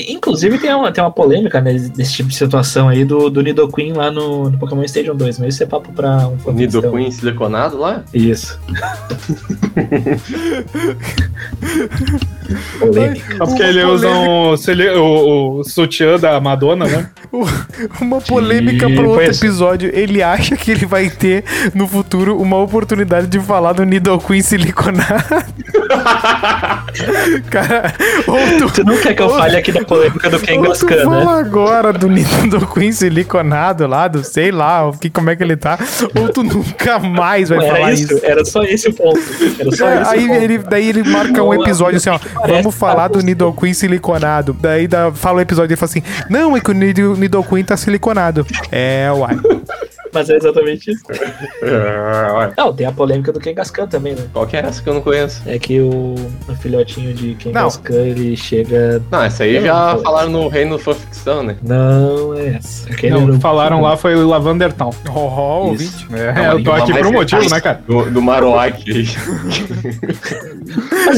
Inclusive 0.10 0.58
tem 0.58 0.74
uma, 0.74 0.92
tem 0.92 1.04
uma 1.04 1.12
polêmica 1.12 1.62
né, 1.62 1.74
desse 1.74 2.14
tipo 2.14 2.30
de 2.30 2.36
situação 2.36 2.90
aí 2.90 3.06
do, 3.06 3.30
do 3.30 3.42
Nidoqueen 3.42 3.94
lá 3.94 4.10
no, 4.12 4.50
no 4.50 4.58
Pokémon 4.58 4.84
Stadium 4.84 5.16
2, 5.16 5.38
mas 5.40 5.54
isso 5.54 5.64
é 5.64 5.68
papo 5.68 5.92
pra 5.94 6.28
um 6.28 6.38
o 6.44 6.52
Nidoqueen 6.52 7.12
siliconado 7.12 7.78
lá? 7.78 8.04
Isso. 8.14 8.60
polêmica. 12.80 13.38
Só 13.38 13.46
porque 13.46 13.64
ele 13.64 13.84
usa 13.84 13.99
um, 14.08 14.58
se 14.58 14.72
ele- 14.72 14.90
o, 14.92 15.60
o 15.60 15.64
sutiã 15.64 16.18
da 16.20 16.40
Madonna, 16.40 16.86
né? 16.86 17.10
Uma 18.02 18.20
polêmica 18.22 18.90
para 18.90 19.08
outro 19.08 19.24
episódio. 19.24 19.90
Ele 19.94 20.22
acha 20.24 20.56
que 20.56 20.72
ele 20.72 20.86
vai 20.86 21.10
ter 21.10 21.44
no 21.74 21.88
futuro 21.88 22.40
uma 22.40 22.58
oportunidade 22.58 23.28
de 23.28 23.40
falar 23.40 23.74
do 23.74 23.84
Nidoqueen 23.86 24.42
siliconado. 24.42 25.24
Cara, 27.50 27.94
ou 28.28 28.38
tu, 28.68 28.74
Tu 28.74 28.84
não 28.84 28.98
quer 28.98 29.14
que 29.16 29.22
eu 29.22 29.30
fale 29.30 29.58
aqui 29.58 29.72
da 29.72 29.84
polêmica 29.84 30.30
do 30.30 30.36
ou 30.36 30.42
tu 30.42 30.46
Kangaskhan, 30.48 30.96
né? 30.96 31.04
fala 31.04 31.40
agora 31.40 31.94
do 31.94 32.08
Nidoqueen 32.10 32.92
siliconado 32.92 33.88
lá, 33.88 34.08
do 34.08 34.24
sei 34.24 34.52
lá, 34.52 34.88
o 34.88 34.94
que, 34.98 35.10
como 35.10 35.30
é 35.30 35.36
que 35.36 35.44
ele 35.44 35.56
tá, 35.56 35.78
ou 36.20 36.30
tu 36.30 36.44
nunca 36.44 37.00
mais 37.00 37.50
vai 37.50 37.60
Não 37.60 37.68
falar 37.68 37.92
isso. 37.94 38.14
isso, 38.16 38.26
era 38.26 38.44
só 38.46 38.64
esse 38.64 38.90
o 38.90 38.94
ponto. 38.94 39.20
Era 39.60 39.72
só 39.76 39.88
É, 39.88 40.02
esse 40.02 40.12
aí 40.12 40.26
o 40.26 40.28
ponto. 40.30 40.42
ele, 40.44 40.58
daí 40.60 40.90
ele 40.90 41.04
marca 41.04 41.44
um 41.44 41.54
Não, 41.54 41.62
episódio 41.62 41.98
assim, 41.98 42.10
ó. 42.10 42.20
Vamos 42.48 42.76
falar 42.76 43.10
tá 43.10 43.20
do 43.20 43.22
Nidoqueen 43.24 43.74
siliconado. 43.74 43.89
Daí 44.54 44.88
dá, 44.88 45.12
fala 45.12 45.38
o 45.38 45.42
episódio 45.42 45.74
e 45.74 45.78
fala 45.78 45.90
assim: 45.90 46.04
Não, 46.30 46.56
é 46.56 46.60
que 46.60 46.70
o 46.70 46.74
Nido- 46.74 47.16
Nidoqueen 47.16 47.64
tá 47.64 47.76
siliconado. 47.78 48.46
É, 48.72 49.10
uai. 49.14 49.38
Mas 50.14 50.30
é 50.30 50.36
exatamente 50.38 50.92
isso. 50.92 51.04
É, 51.62 52.52
Não, 52.58 52.74
tem 52.74 52.86
a 52.88 52.92
polêmica 52.92 53.32
do 53.32 53.40
Kangaskhan 53.40 53.86
também, 53.88 54.14
né? 54.16 54.24
Qual 54.32 54.48
que 54.48 54.56
é 54.58 54.62
essa 54.62 54.82
que 54.82 54.90
eu 54.90 54.94
não 54.94 55.02
conheço? 55.02 55.42
É 55.46 55.60
que 55.60 55.80
o, 55.82 56.16
o 56.48 56.56
filhotinho 56.62 57.14
de 57.14 57.36
Kangaskhan, 57.36 58.08
ele 58.08 58.36
chega... 58.36 59.02
Não, 59.12 59.24
essa 59.24 59.44
aí 59.44 59.62
já 59.62 59.94
não 59.96 60.02
falaram 60.04 60.30
no 60.30 60.48
Reino 60.48 60.78
da 60.78 60.94
Ficção, 60.94 61.44
né? 61.44 61.58
Não 61.62 62.34
é 62.34 62.56
essa. 62.56 62.90
Aquele 62.90 63.14
Não, 63.14 63.30
era 63.30 63.40
falaram 63.40 63.82
lá 63.82 63.98
foi 63.98 64.16
Lavander 64.16 64.72
Town. 64.74 64.92
Ó, 65.10 65.74
Isso. 65.74 66.06
ouvinte. 66.08 66.14
É, 66.14 66.52
eu 66.54 66.64
tô 66.64 66.72
aqui 66.72 66.94
por 66.94 67.06
um 67.08 67.12
motivo, 67.12 67.50
né, 67.50 67.60
cara? 67.62 67.82
Do, 67.86 68.10
do 68.10 68.22
Marowak. 68.22 68.84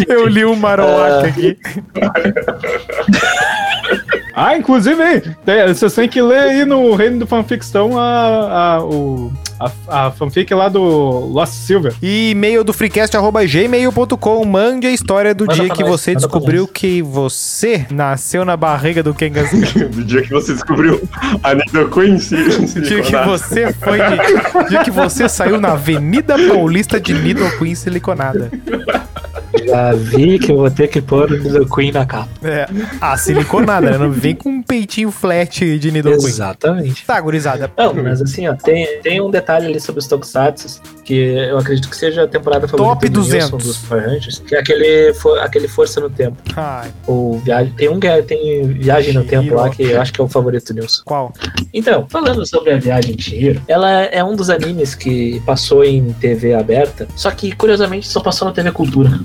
Eu 0.08 0.26
li 0.28 0.46
o 0.46 0.56
Marowak 0.56 1.12
Ah. 1.12 1.28
aqui. 1.28 1.58
Ah, 4.34 4.58
inclusive, 4.58 5.22
tem- 5.46 5.68
vocês 5.68 5.94
têm 5.94 6.08
que 6.08 6.22
ler 6.22 6.40
aí 6.40 6.66
no 6.66 6.94
Reino 6.96 7.20
do 7.20 7.28
Fanficção 7.28 7.98
a, 8.00 8.76
a, 8.76 8.84
o, 8.84 9.32
a, 9.60 10.08
a 10.08 10.12
fanfic 10.12 10.54
lá 10.54 10.70
do 10.70 10.82
Lost 10.82 11.54
Silver. 11.54 11.94
E 12.02 12.32
e-mail 12.32 12.64
do 12.64 12.74
freecast.gmail.com. 12.74 14.46
Mande 14.46 14.88
a 14.88 14.92
história 14.92 15.34
do 15.36 15.46
Manda 15.46 15.56
dia 15.56 15.70
que 15.70 15.84
você 15.84 16.16
descobriu 16.16 16.68
que 16.68 17.02
você 17.02 17.86
nasceu 17.90 18.46
na 18.46 18.56
barriga 18.56 19.04
do 19.04 19.14
Kangaskhan. 19.14 19.60
do 19.90 20.04
dia 20.04 20.22
que 20.22 20.30
você 20.30 20.54
descobriu 20.54 21.02
a 21.44 21.54
Nidoqueen 21.54 22.16
dia 22.16 23.02
que 23.02 23.16
você 23.26 23.74
foi. 23.74 23.98
De, 24.00 24.70
dia 24.70 24.84
que 24.84 24.92
você 24.92 25.28
saiu 25.28 25.60
na 25.60 25.74
Avenida 25.74 26.36
Paulista 26.48 27.00
de 27.00 27.14
Nidoqueen 27.14 27.76
siliconada. 27.76 28.52
Já 29.68 29.94
vi 29.94 30.40
que 30.40 30.52
eu 30.52 30.58
vou 30.58 30.72
ter 30.72 30.88
que 30.88 31.02
pôr 31.02 31.32
o 31.32 31.66
Queen 31.70 31.92
na 31.92 32.06
capa. 32.06 32.30
É. 32.44 32.68
Ah, 33.00 33.18
siliconada, 33.18 33.92
né? 33.92 33.98
Não 33.98 34.12
vem 34.12 34.36
com 34.36 34.50
um 34.50 34.62
peitinho 34.64 35.12
flat 35.12 35.78
de 35.80 35.92
Nidoqueen. 35.92 36.26
Exatamente. 36.28 37.06
Tá, 37.06 37.20
gurizada. 37.20 37.72
Não, 37.78 37.94
mas 37.94 38.22
assim, 38.22 38.48
ó, 38.48 38.54
tem, 38.56 39.00
tem 39.02 39.22
um 39.22 39.30
detalhe 39.30 39.68
ali 39.68 39.80
sobre 39.80 40.00
os 40.00 40.08
Tokusatsu 40.08 40.82
que 41.04 41.14
eu 41.16 41.58
acredito 41.58 41.90
que 41.90 41.96
seja 41.96 42.24
a 42.24 42.28
temporada 42.28 42.68
favorita 42.68 42.94
Top 42.96 43.10
do 43.10 43.20
200. 43.22 43.52
Nilson, 43.52 43.58
dos 43.58 43.84
Rangers, 43.90 44.40
que 44.46 44.56
é 44.56 44.60
aquele, 44.60 45.14
fo- 45.14 45.36
aquele 45.36 45.68
Força 45.68 46.00
no 46.00 46.10
Tempo. 46.10 46.38
Ai, 46.56 46.90
Ou 47.08 47.40
viagem, 47.40 47.74
tem 47.74 47.90
um 47.90 48.00
que 48.00 48.22
tem 48.24 48.68
Viagem 48.68 49.14
no 49.14 49.24
Tempo 49.24 49.56
lá 49.56 49.70
que 49.70 49.84
eu 49.84 50.02
acho 50.02 50.14
que 50.14 50.22
é 50.22 50.24
o 50.24 50.28
favorito 50.28 50.74
do 50.74 50.80
Nilson. 50.80 51.02
qual? 51.06 51.34
Então, 51.74 52.06
falando 52.10 52.46
sobre 52.46 52.72
a 52.72 52.78
Viagem 52.78 53.16
de 53.16 53.60
ela 53.68 53.90
é 54.04 54.24
um 54.24 54.36
dos 54.36 54.50
animes 54.50 54.96
que 54.96 55.42
passou 55.46 55.84
em 55.84 56.14
TV 56.14 56.54
aberta, 56.54 57.08
só 57.16 57.32
que 57.32 57.52
curiosamente 57.54 58.08
só 58.08 58.20
passou 58.20 58.48
na 58.48 58.54
TV 58.54 58.72
Cultura. 58.72 59.20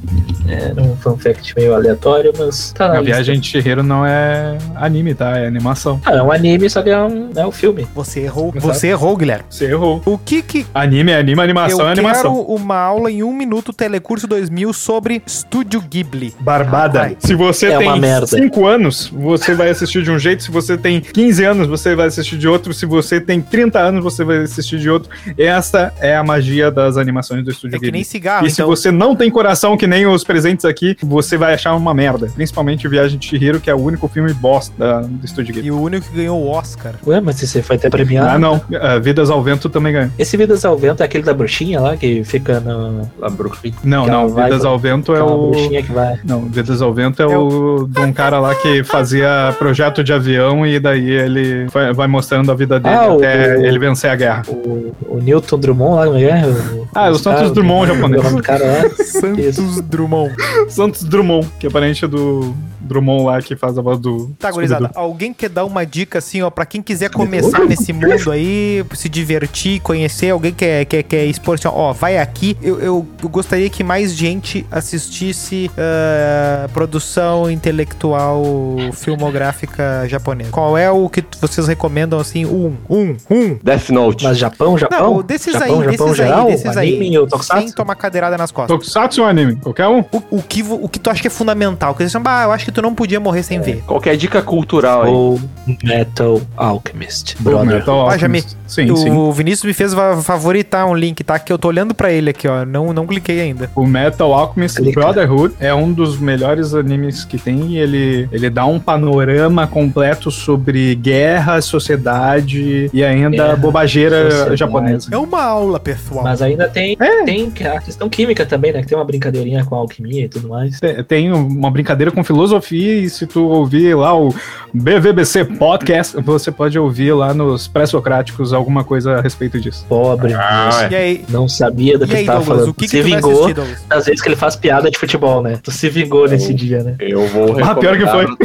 É 0.48 0.80
um 0.80 0.96
fun 0.96 1.16
fact 1.16 1.54
meio 1.56 1.74
aleatório, 1.74 2.32
mas 2.38 2.72
tá 2.72 2.88
na 2.88 2.94
A 2.94 3.00
lista. 3.00 3.14
Viagem 3.14 3.40
de 3.40 3.48
Chihiro 3.48 3.82
não 3.82 4.06
é 4.06 4.56
anime, 4.76 5.14
tá? 5.14 5.36
É 5.38 5.46
animação. 5.46 6.00
Ah, 6.04 6.12
é 6.12 6.22
um 6.22 6.30
anime, 6.30 6.68
só 6.70 6.82
que 6.82 6.90
é 6.90 6.98
um, 6.98 7.30
é 7.34 7.46
um 7.46 7.50
filme. 7.52 7.86
Você 7.94 8.20
errou. 8.20 8.52
Exato. 8.54 8.74
Você 8.74 8.88
errou, 8.88 9.16
Guilherme. 9.16 9.44
Você 9.50 9.64
errou. 9.66 10.00
O 10.06 10.16
que 10.16 10.42
que. 10.42 10.66
Anime 10.72 11.12
é 11.12 11.18
anime, 11.18 11.40
animação 11.40 11.80
eu 11.80 11.86
é 11.88 11.94
quero 11.94 12.06
animação. 12.06 12.40
uma 12.42 12.76
aula 12.76 13.10
em 13.10 13.22
um 13.22 13.32
minuto 13.32 13.72
Telecurso 13.72 14.26
2000 14.26 14.72
sobre 14.72 15.22
Estúdio 15.26 15.80
Ghibli. 15.80 16.34
Barbada. 16.40 17.12
Se 17.18 17.34
você 17.34 17.66
É 17.66 17.78
tem 17.78 18.00
merda. 18.00 18.26
5 18.26 18.66
anos, 18.66 19.08
você 19.12 19.54
vai 19.54 19.70
assistir 19.70 20.02
de 20.02 20.10
um 20.10 20.18
jeito. 20.18 20.42
Se 20.44 20.50
você 20.50 20.78
tem 20.78 21.00
15 21.00 21.44
anos, 21.44 21.66
você 21.66 21.94
vai 21.94 22.06
assistir 22.06 22.38
de 22.38 22.46
outro. 22.46 22.72
Se 22.72 22.86
você 22.86 23.20
tem 23.20 23.40
30 23.40 23.78
anos, 23.80 24.02
você 24.04 24.22
vai 24.24 24.38
assistir 24.38 24.78
de 24.78 24.88
outro. 24.88 25.10
Essa 25.36 25.92
é 26.00 26.16
a 26.16 26.22
magia 26.22 26.70
das 26.70 26.96
animações 26.96 27.44
do 27.44 27.50
Estúdio 27.50 27.76
É 27.76 27.78
que 27.78 27.84
nem 27.86 27.92
Ghibli. 28.02 28.04
cigarro, 28.04 28.46
E 28.46 28.50
se 28.50 28.60
então. 28.62 28.66
você 28.68 28.90
não 28.90 29.14
tem 29.16 29.30
coração, 29.30 29.76
que 29.76 29.86
nem 29.86 30.05
os 30.12 30.24
presentes 30.24 30.64
aqui, 30.64 30.96
você 31.02 31.36
vai 31.36 31.54
achar 31.54 31.74
uma 31.74 31.92
merda. 31.94 32.28
Principalmente 32.34 32.86
Viagem 32.88 33.18
de 33.18 33.26
Chihiro, 33.26 33.61
que 33.61 33.70
é 33.70 33.74
o 33.74 33.78
único 33.78 34.09
filme 34.09 34.32
bosta 34.32 34.72
da- 34.78 35.00
do 35.02 35.24
Estúdio 35.24 35.54
Ghibli. 35.54 35.68
E 35.68 35.70
o 35.72 35.80
único 35.80 36.09
que 36.09 36.16
ganhou 36.16 36.40
o 36.42 36.48
Oscar. 36.48 36.94
Ué, 37.07 37.20
mas 37.20 37.36
você 37.40 37.62
foi 37.62 37.76
até 37.76 37.88
premiado. 37.90 38.28
Ah, 38.30 38.38
não. 38.38 38.61
Ah, 38.80 38.98
Vidas 38.98 39.30
ao 39.30 39.42
Vento 39.42 39.68
também 39.68 39.92
ganha. 39.92 40.12
Esse 40.18 40.36
Vidas 40.36 40.64
ao 40.64 40.76
Vento 40.76 41.02
é 41.02 41.07
aquele 41.07 41.24
da 41.24 41.34
bruxinha 41.34 41.80
lá, 41.80 41.96
que 41.96 42.22
fica 42.24 42.61
no... 42.61 43.11
La 43.18 43.28
Bruxinha. 43.30 43.74
Não, 43.84 44.07
não. 44.07 44.28
vai 44.28 44.44
Vidas 44.44 44.61
pra- 44.62 44.70
ao 44.70 44.78
Vento 44.78 45.14
é 45.14 45.22
o. 45.22 45.50
bruxinha 45.50 45.82
que 45.82 45.92
vai... 45.92 46.18
Não, 46.24 46.42
Vidas 46.42 46.80
ao 46.82 46.92
Vento 46.92 47.22
é, 47.22 47.24
É 47.32 47.38
o 47.38 47.86
de 47.88 48.00
um 48.00 48.12
cara 48.12 48.38
lá 48.40 48.54
que 48.54 48.82
fazia 48.84 49.54
projeto 49.59 50.02
de 50.04 50.12
avião 50.12 50.66
e 50.66 50.78
daí 50.78 51.11
ele 51.11 51.66
vai, 51.66 51.92
vai 51.92 52.07
mostrando 52.07 52.50
a 52.50 52.54
vida 52.54 52.78
dele 52.80 52.94
Ah, 52.94 53.09
o- 53.12 53.16
até 53.18 53.57
o- 53.59 53.64
ele 53.66 53.78
vencer 53.78 54.11
a 54.11 54.16
guerra. 54.16 54.42
O, 54.48 54.94
o 55.09 55.20
Newton 55.22 55.59
Drummond 55.59 55.94
lá, 55.96 56.04
como 56.07 56.18
é 56.18 56.22
é? 56.24 56.46
O, 56.46 56.86
Ah, 56.95 57.11
o 57.11 57.18
Santos 57.18 57.53
Drummond 57.53 57.93
japonês. 57.95 58.20
o 58.20 58.24
nome 58.24 58.37
do 58.37 58.43
cara 58.43 58.64
lá. 58.64 58.91
Santos 59.05 59.80
Drummond. 59.82 60.34
Santos 60.68 61.05
Drummond, 61.05 61.49
que 61.59 61.66
é 61.66 61.70
parente 61.70 62.07
do 62.07 62.55
Drummond 62.87 63.24
lá 63.24 63.43
que 63.43 63.57
faz 63.57 63.76
a 63.78 63.82
voz 63.82 63.99
do. 63.99 64.34
Tá, 64.39 64.51
gurizada, 64.51 64.91
alguém 64.95 65.32
quer 65.32 65.49
dar 65.49 65.64
uma 65.64 65.84
dica 65.84 66.18
assim, 66.18 66.43
ó, 66.43 66.51
pra 66.51 66.64
quem 66.64 66.82
quiser 66.82 67.11
começar 67.11 67.64
nesse 67.64 67.93
mundo 67.93 68.30
aí, 68.30 68.84
se 68.95 69.09
divertir, 69.09 69.80
conhecer, 69.80 70.30
alguém 70.30 70.53
quer, 70.53 70.84
quer, 70.84 71.03
quer 71.03 71.24
expor 71.26 71.55
assim, 71.55 71.68
ó, 71.68 71.93
vai 71.93 72.18
aqui. 72.18 72.57
Eu, 72.62 72.80
eu, 72.80 73.07
eu 73.22 73.28
gostaria 73.28 73.68
que 73.68 73.84
mais 73.84 74.14
gente 74.14 74.66
assistisse 74.70 75.70
ah, 75.76 76.68
produção 76.72 77.51
intelectual 77.51 78.45
filmográfica 78.93 80.07
japonesa. 80.09 80.51
Qual 80.51 80.76
é 80.76 80.91
o 80.91 81.09
que 81.09 81.24
vocês 81.41 81.68
recomendam 81.68 82.18
assim? 82.18 82.45
Um, 82.45 82.76
um, 82.89 83.16
um. 83.30 83.59
Death 83.62 83.91
Note. 83.91 84.24
Mas 84.24 84.39
Japão, 84.39 84.78
Japão? 84.78 85.14
Não, 85.14 85.22
desses 85.22 85.53
Japão, 85.53 85.80
aí, 85.80 85.84
Japão 85.84 86.07
desses 86.07 86.16
geral, 86.16 86.47
aí, 86.47 86.53
desses 86.53 86.76
aí. 86.76 86.97
anime 86.97 87.26
tokusatsu? 87.28 87.62
Sem 87.62 87.72
tomar 87.72 87.95
cadeirada 87.97 88.37
nas 88.37 88.51
costas. 88.51 88.76
Tokusatsu 88.76 89.22
ou 89.22 89.28
anime? 89.28 89.57
Qualquer 89.57 89.89
um? 89.89 90.01
O, 90.01 90.39
o, 90.39 90.43
que, 90.43 90.62
o 90.62 90.89
que 90.89 90.99
tu 90.99 91.11
acha 91.11 91.20
que 91.20 91.28
é 91.28 91.30
fundamental? 91.30 91.95
Que 91.95 92.03
eles 92.03 92.12
chamam, 92.12 92.32
ah, 92.32 92.45
eu 92.45 92.53
acho 92.53 92.64
que 92.64 92.72
tu 92.77 92.83
não 92.83 92.95
podia 92.95 93.18
morrer 93.18 93.43
sem 93.43 93.61
ver. 93.61 93.83
Qualquer 93.87 94.16
dica 94.16 94.43
cultural 94.43 95.03
aí. 95.05 95.11
Ou 95.11 95.41
Metal 95.83 96.41
Alchemist. 96.57 97.37
Brother. 97.41 97.66
Metal 97.79 98.09
Ah, 98.09 98.16
já 98.18 98.29
me- 98.29 98.39
Alchemist. 98.39 98.57
Sim, 98.66 98.91
o 98.91 98.97
sim. 98.97 99.33
Vinícius 99.33 99.64
me 99.64 99.72
fez 99.72 99.95
fa- 99.95 100.16
favoritar 100.18 100.87
um 100.87 100.95
link, 100.95 101.22
tá? 101.24 101.39
Que 101.39 101.53
eu 101.53 101.59
tô 101.59 101.68
olhando 101.68 101.95
pra 101.95 102.11
ele 102.12 102.31
aqui, 102.31 102.47
ó. 102.49 102.64
Não, 102.64 102.93
não 102.93 103.07
cliquei 103.07 103.41
ainda. 103.41 103.70
O 103.74 103.87
Metal 103.87 104.33
Alchemist 104.35 104.77
Clica. 104.77 105.01
Brotherhood 105.01 105.55
é 105.61 105.72
um 105.72 105.93
dos 105.93 106.18
melhores 106.18 106.74
animes 106.74 107.24
que 107.24 107.39
tem 107.39 107.72
e 107.72 107.79
ele, 107.79 108.29
ele 108.33 108.51
dá 108.51 108.66
um 108.66 108.79
panorama 108.79 109.66
completo 109.66 110.31
sobre 110.31 110.95
guerra, 110.97 111.61
sociedade 111.61 112.91
e 112.93 113.05
ainda 113.05 113.31
Guerra, 113.31 113.57
bobageira 113.57 114.31
sociedade. 114.31 114.57
japonesa. 114.57 115.09
É 115.12 115.16
uma 115.16 115.43
aula, 115.43 115.79
pessoal. 115.81 116.24
Mas 116.24 116.43
ainda 116.43 116.68
tem, 116.68 116.97
É. 117.01 117.24
tem 117.24 117.53
a 117.72 117.81
questão 117.81 118.09
química 118.09 118.45
também, 118.45 118.72
né? 118.72 118.81
Que 118.83 118.89
tem 118.89 118.99
uma 118.99 119.05
brincadeirinha 119.05 119.64
com 119.64 119.74
a 119.74 119.79
alquimia 119.79 120.24
e 120.24 120.29
tudo 120.29 120.49
mais. 120.49 120.79
Tem- 120.81 121.03
Tem 121.05 121.33
uma 121.33 121.70
brincadeira 121.70 122.11
com 122.11 122.22
filosofia 122.24 122.65
e 122.72 123.08
se 123.08 123.26
tu 123.26 123.44
ouvir 123.46 123.94
lá 123.94 124.16
o 124.18 124.34
BVBC 124.72 125.44
Podcast, 125.44 126.20
você 126.20 126.52
pode 126.52 126.78
ouvir 126.78 127.12
lá 127.12 127.32
nos 127.32 127.66
pré-socráticos 127.66 128.52
alguma 128.52 128.84
coisa 128.84 129.16
a 129.16 129.20
respeito 129.20 129.58
disso. 129.60 129.86
Pobre. 129.88 130.34
Ah, 130.34 130.88
é. 130.90 131.20
Não 131.28 131.48
sabia 131.48 131.98
do 131.98 132.04
e 132.04 132.08
que 132.08 132.16
aí 132.16 132.20
você 132.20 132.26
tava 132.26 132.38
Douglas, 132.38 132.58
falando. 132.58 132.70
o 132.70 132.74
que, 132.74 132.84
que 132.84 132.88
se 132.90 132.96
tu 133.02 133.08
vai 133.08 133.20
vingou 133.20 133.54
das 133.88 134.06
vezes 134.06 134.20
que 134.20 134.28
ele 134.28 134.36
faz 134.36 134.56
piada 134.56 134.90
de 134.90 134.98
futebol, 134.98 135.42
né? 135.42 135.58
Tu 135.62 135.70
se 135.70 135.88
vingou 135.88 136.28
nesse 136.28 136.52
dia, 136.52 136.82
né? 136.82 136.96
Eu 137.00 137.26
vou 137.28 137.56
Ah, 137.62 137.74
pior 137.74 137.96
que 137.96 138.04
recomendar. 138.04 138.36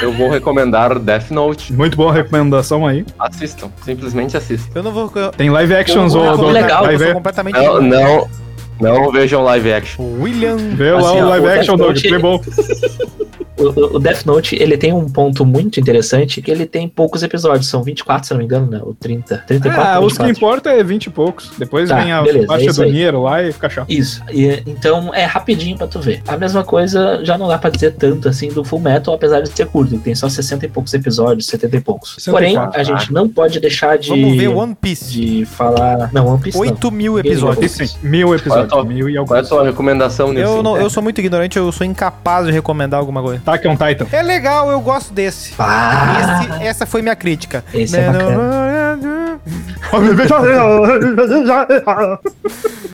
Eu 0.00 0.12
vou 0.12 0.30
recomendar 0.30 0.98
Death 0.98 1.30
Note. 1.30 1.72
Muito 1.72 1.96
boa 1.96 2.12
recomendação 2.12 2.86
aí. 2.86 3.04
Assistam. 3.18 3.70
Simplesmente 3.84 4.36
assistam. 4.36 4.70
Eu 4.74 4.82
não 4.82 4.92
vou... 4.92 5.10
Eu, 5.14 5.30
Tem 5.32 5.50
live 5.50 5.74
actions 5.74 6.14
ou 6.14 6.50
legal, 6.50 6.90
eu 6.90 6.98
ver? 6.98 7.14
completamente... 7.14 7.54
Não, 7.54 7.80
não, 7.80 8.28
não 8.80 9.10
vejam 9.12 9.42
live 9.42 9.72
action. 9.72 10.04
William... 10.20 10.56
Vê 10.56 10.92
lá 10.92 10.98
Assim, 10.98 11.20
o 11.22 11.28
live 11.28 11.46
action, 11.46 11.76
Doug, 11.76 11.98
foi 11.98 12.18
bom. 12.18 12.40
O, 13.56 13.62
o- 13.68 13.96
o 13.96 13.98
Death 13.98 14.24
Note, 14.26 14.56
ele 14.60 14.76
tem 14.76 14.92
um 14.92 15.08
ponto 15.08 15.44
muito 15.46 15.78
interessante, 15.78 16.42
que 16.42 16.50
ele 16.50 16.66
tem 16.66 16.88
poucos 16.88 17.22
episódios, 17.22 17.68
são 17.68 17.82
24, 17.82 18.26
se 18.26 18.32
não 18.32 18.38
me 18.38 18.44
engano, 18.44 18.66
né? 18.70 18.80
Ou 18.82 18.94
30, 18.94 19.44
34 19.46 19.82
Ah, 19.92 20.00
ou 20.00 20.06
os 20.06 20.16
que 20.18 20.24
24. 20.24 20.30
importa 20.46 20.70
é 20.70 20.82
20 20.82 21.06
e 21.06 21.10
poucos. 21.10 21.52
Depois 21.58 21.88
Tá, 21.88 21.96
vem 22.00 22.12
a 22.12 22.22
beleza, 22.22 22.44
é 22.44 22.46
parte 22.48 22.66
isso 22.66 22.76
do 22.80 22.82
aí. 22.84 22.90
dinheiro 22.92 23.22
lá 23.22 23.42
e 23.42 23.52
fica 23.52 23.68
chato. 23.70 23.90
Isso, 23.90 24.22
e, 24.30 24.62
então 24.66 25.14
é 25.14 25.24
rapidinho 25.24 25.76
pra 25.78 25.86
tu 25.86 26.00
ver. 26.00 26.22
A 26.26 26.36
mesma 26.36 26.64
coisa 26.64 27.20
já 27.24 27.38
não 27.38 27.46
dá 27.48 27.56
pra 27.58 27.70
dizer 27.70 27.92
tanto 27.94 28.28
assim 28.28 28.48
do 28.48 28.64
Full 28.64 28.80
Metal, 28.80 29.14
apesar 29.14 29.40
de 29.40 29.50
ser 29.50 29.66
curto, 29.66 29.96
tem 29.98 30.14
só 30.14 30.28
60 30.28 30.66
e 30.66 30.68
poucos 30.68 30.92
episódios, 30.94 31.46
70 31.46 31.76
e 31.76 31.80
poucos. 31.80 32.14
64, 32.18 32.70
Porém, 32.72 32.80
a 32.80 32.82
gente 32.84 33.12
não 33.12 33.28
pode 33.28 33.60
deixar 33.60 33.98
de, 33.98 34.08
Vamos 34.10 34.36
ver 34.36 34.48
One 34.48 34.74
Piece. 34.74 35.10
de 35.12 35.44
falar. 35.44 36.10
Não, 36.12 36.26
One 36.26 36.40
Piece 36.42 36.58
não. 36.58 36.66
8 36.66 36.90
mil 36.90 37.16
Ninguém 37.16 37.32
episódios. 37.32 37.72
Sim. 37.72 37.86
Mil 38.02 38.34
episódios. 38.34 38.68
Qual 38.70 38.80
é 38.80 38.82
a 38.82 38.84
tua- 38.84 38.84
mil 38.84 39.08
e 39.08 39.14
Qual 39.24 39.36
é 39.36 39.40
a 39.40 39.44
sua 39.44 39.64
recomendação 39.64 40.32
nesse? 40.32 40.44
Eu, 40.50 40.62
não, 40.62 40.76
eu 40.76 40.90
sou 40.90 41.02
muito 41.02 41.20
ignorante, 41.20 41.56
eu 41.58 41.70
sou 41.72 41.86
incapaz 41.86 42.46
de 42.46 42.52
recomendar 42.52 42.98
alguma 43.00 43.22
coisa. 43.22 43.42
Attack 43.46 43.66
on 43.68 43.76
Titan. 43.76 44.06
É 44.10 44.22
legal, 44.22 44.70
eu 44.70 44.80
gosto 44.80 45.12
desse. 45.12 45.52
Ah, 45.58 46.46
Esse- 46.56 46.64
essa 46.66 46.86
foi 46.86 47.02
minha 47.02 47.14
crítica. 47.14 47.62
Esse 47.74 47.96
é 47.98 48.08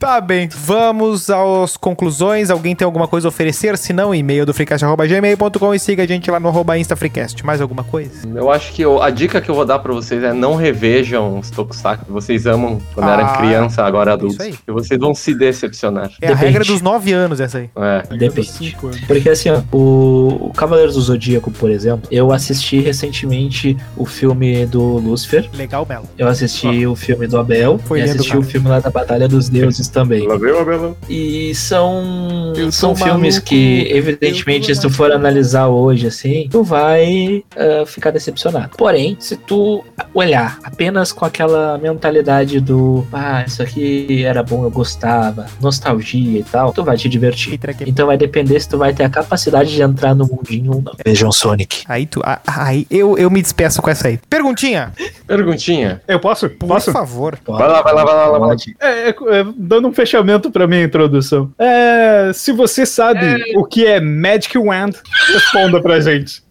Tá 0.01 0.20
bem, 0.20 0.48
vamos 0.48 1.28
às 1.30 1.76
conclusões. 1.76 2.51
Alguém 2.51 2.74
tem 2.74 2.84
alguma 2.84 3.07
coisa 3.07 3.28
a 3.28 3.30
oferecer? 3.30 3.76
Se 3.76 3.92
não, 3.92 4.14
e-mail 4.14 4.46
do 4.46 4.55
freecast.gmail.com 4.55 5.74
e 5.74 5.78
siga 5.78 6.03
a 6.03 6.07
gente 6.07 6.30
lá 6.30 6.40
no 6.40 6.48
arroba 6.48 6.78
InstaFreecast. 6.78 7.44
Mais 7.44 7.61
alguma 7.61 7.84
coisa? 7.84 8.11
Eu 8.34 8.51
acho 8.51 8.72
que 8.72 8.82
eu- 8.82 9.03
a 9.03 9.11
dica 9.11 9.40
que 9.40 9.51
eu 9.51 9.55
vou 9.55 9.66
dar 9.66 9.78
pra 9.78 9.92
vocês 9.92 10.22
é 10.22 10.32
não 10.32 10.55
revejam 10.55 11.38
os 11.38 11.51
Tokusatsu 11.51 12.07
que 12.07 12.12
vocês 12.12 12.46
amam 12.46 12.80
quando 12.94 13.09
Ah, 13.09 13.12
eram 13.12 13.36
criança, 13.36 13.84
agora 13.84 14.14
adultos. 14.14 14.34
isso 14.36 14.42
aí. 14.42 14.55
E 14.66 14.72
vocês 14.72 14.98
vão 14.98 15.14
se 15.14 15.34
decepcionar. 15.34 16.11
É 16.20 16.28
a 16.28 16.30
Depende. 16.30 16.46
regra 16.46 16.64
dos 16.64 16.80
9 16.80 17.12
anos 17.12 17.40
essa 17.40 17.59
aí. 17.59 17.70
É. 17.76 18.16
Depende. 18.16 18.76
Porque 19.07 19.28
assim, 19.28 19.51
ó, 19.51 19.61
o, 19.76 20.46
o 20.48 20.53
Cavaleiros 20.57 20.94
do 20.94 21.01
Zodíaco, 21.03 21.51
por 21.51 21.70
exemplo, 21.70 22.09
eu 22.11 22.32
assisti 22.32 22.80
recentemente 22.80 23.76
o 23.96 24.07
filme 24.07 24.64
do 24.66 24.80
Lúcifer, 24.98 25.48
Legal, 25.55 25.84
Melo. 25.88 26.05
eu 26.16 26.26
assisti 26.26 26.39
o 26.86 26.97
filme 26.97 27.26
do 27.26 27.38
Abel 27.38 27.78
Foi 27.84 28.01
e 28.01 28.03
assisti 28.03 28.36
o 28.36 28.43
filme 28.43 28.68
lá 28.68 28.80
da 28.80 28.91
Batalha 28.91 29.28
dos 29.28 29.49
Deuses 29.49 29.88
também. 29.88 30.26
veio 30.38 30.59
a 30.59 30.64
Bela. 30.64 30.97
E 31.09 31.55
são, 31.55 32.53
Eu 32.57 32.70
são 32.72 32.95
filmes 32.95 33.34
maluco, 33.36 33.49
que, 33.49 33.88
evidentemente, 33.91 34.74
se 34.74 34.80
tu 34.80 34.91
for 34.91 35.12
analisar 35.12 35.68
hoje, 35.68 36.07
assim, 36.07 36.49
tu 36.51 36.62
vai 36.62 37.43
ah, 37.57 37.84
ficar 37.86 38.11
decepcionado. 38.11 38.76
Porém, 38.76 39.16
se 39.20 39.36
tu 39.36 39.84
olhar 40.14 40.59
apenas 40.62 41.12
com 41.12 41.24
aquela 41.24 41.78
mentalidade 41.78 42.61
do 42.61 43.05
ah, 43.12 43.45
isso 43.47 43.62
aqui 43.62 44.24
era 44.24 44.43
bom, 44.43 44.64
eu 44.64 44.70
gostava, 44.70 45.47
nostalgia 45.61 46.41
e 46.41 46.45
tal, 46.45 46.72
tu 46.72 46.84
vai 46.84 46.97
te 46.97 47.09
divertir. 47.09 47.59
Então 47.86 48.07
vai 48.07 48.16
depender 48.16 48.59
se 48.61 48.68
tu 48.68 48.78
vai 48.78 48.93
ter 48.93 49.05
a 49.05 49.11
capacidade 49.11 49.72
de 49.72 49.82
entrar 49.82 50.14
no 50.14 50.26
mundinho 50.26 50.72
ou 50.74 50.82
não. 50.82 50.93
Vejam 51.05 51.30
Sonic. 51.32 51.82
Aí 51.88 52.07
tu. 52.07 52.20
ah, 52.24 52.41
Aí 52.47 52.86
eu, 52.91 53.16
eu 53.16 53.30
me 53.30 53.41
despeço 53.41 53.80
com 53.80 53.91
essa 53.91 54.09
aí. 54.09 54.18
Perguntinha, 54.28 54.93
Perguntinha. 55.26 56.01
Eu 56.07 56.18
posso? 56.18 56.30
Posso? 56.31 56.49
Por 56.51 56.68
posso? 56.68 56.93
favor. 56.93 57.39
Vai 57.45 57.68
lá, 57.68 57.83
vai 57.83 57.93
lá, 57.93 58.05
vai 58.05 58.14
lá, 58.14 58.31
vai 58.31 58.41
lá. 58.41 58.47
Vai 58.47 58.57
lá. 58.57 58.62
É, 58.81 59.09
é, 59.09 59.41
é 59.41 59.47
dando 59.57 59.89
um 59.89 59.93
fechamento 59.93 60.49
pra 60.51 60.66
minha 60.66 60.85
introdução. 60.85 61.53
É, 61.59 62.31
se 62.33 62.53
você 62.53 62.87
sabe 62.87 63.26
é. 63.26 63.59
o 63.59 63.64
que 63.64 63.85
é 63.85 64.01
Magic 64.01 64.57
Wand, 64.57 64.93
responda 65.26 65.83
pra 65.83 65.99
gente. 65.99 66.45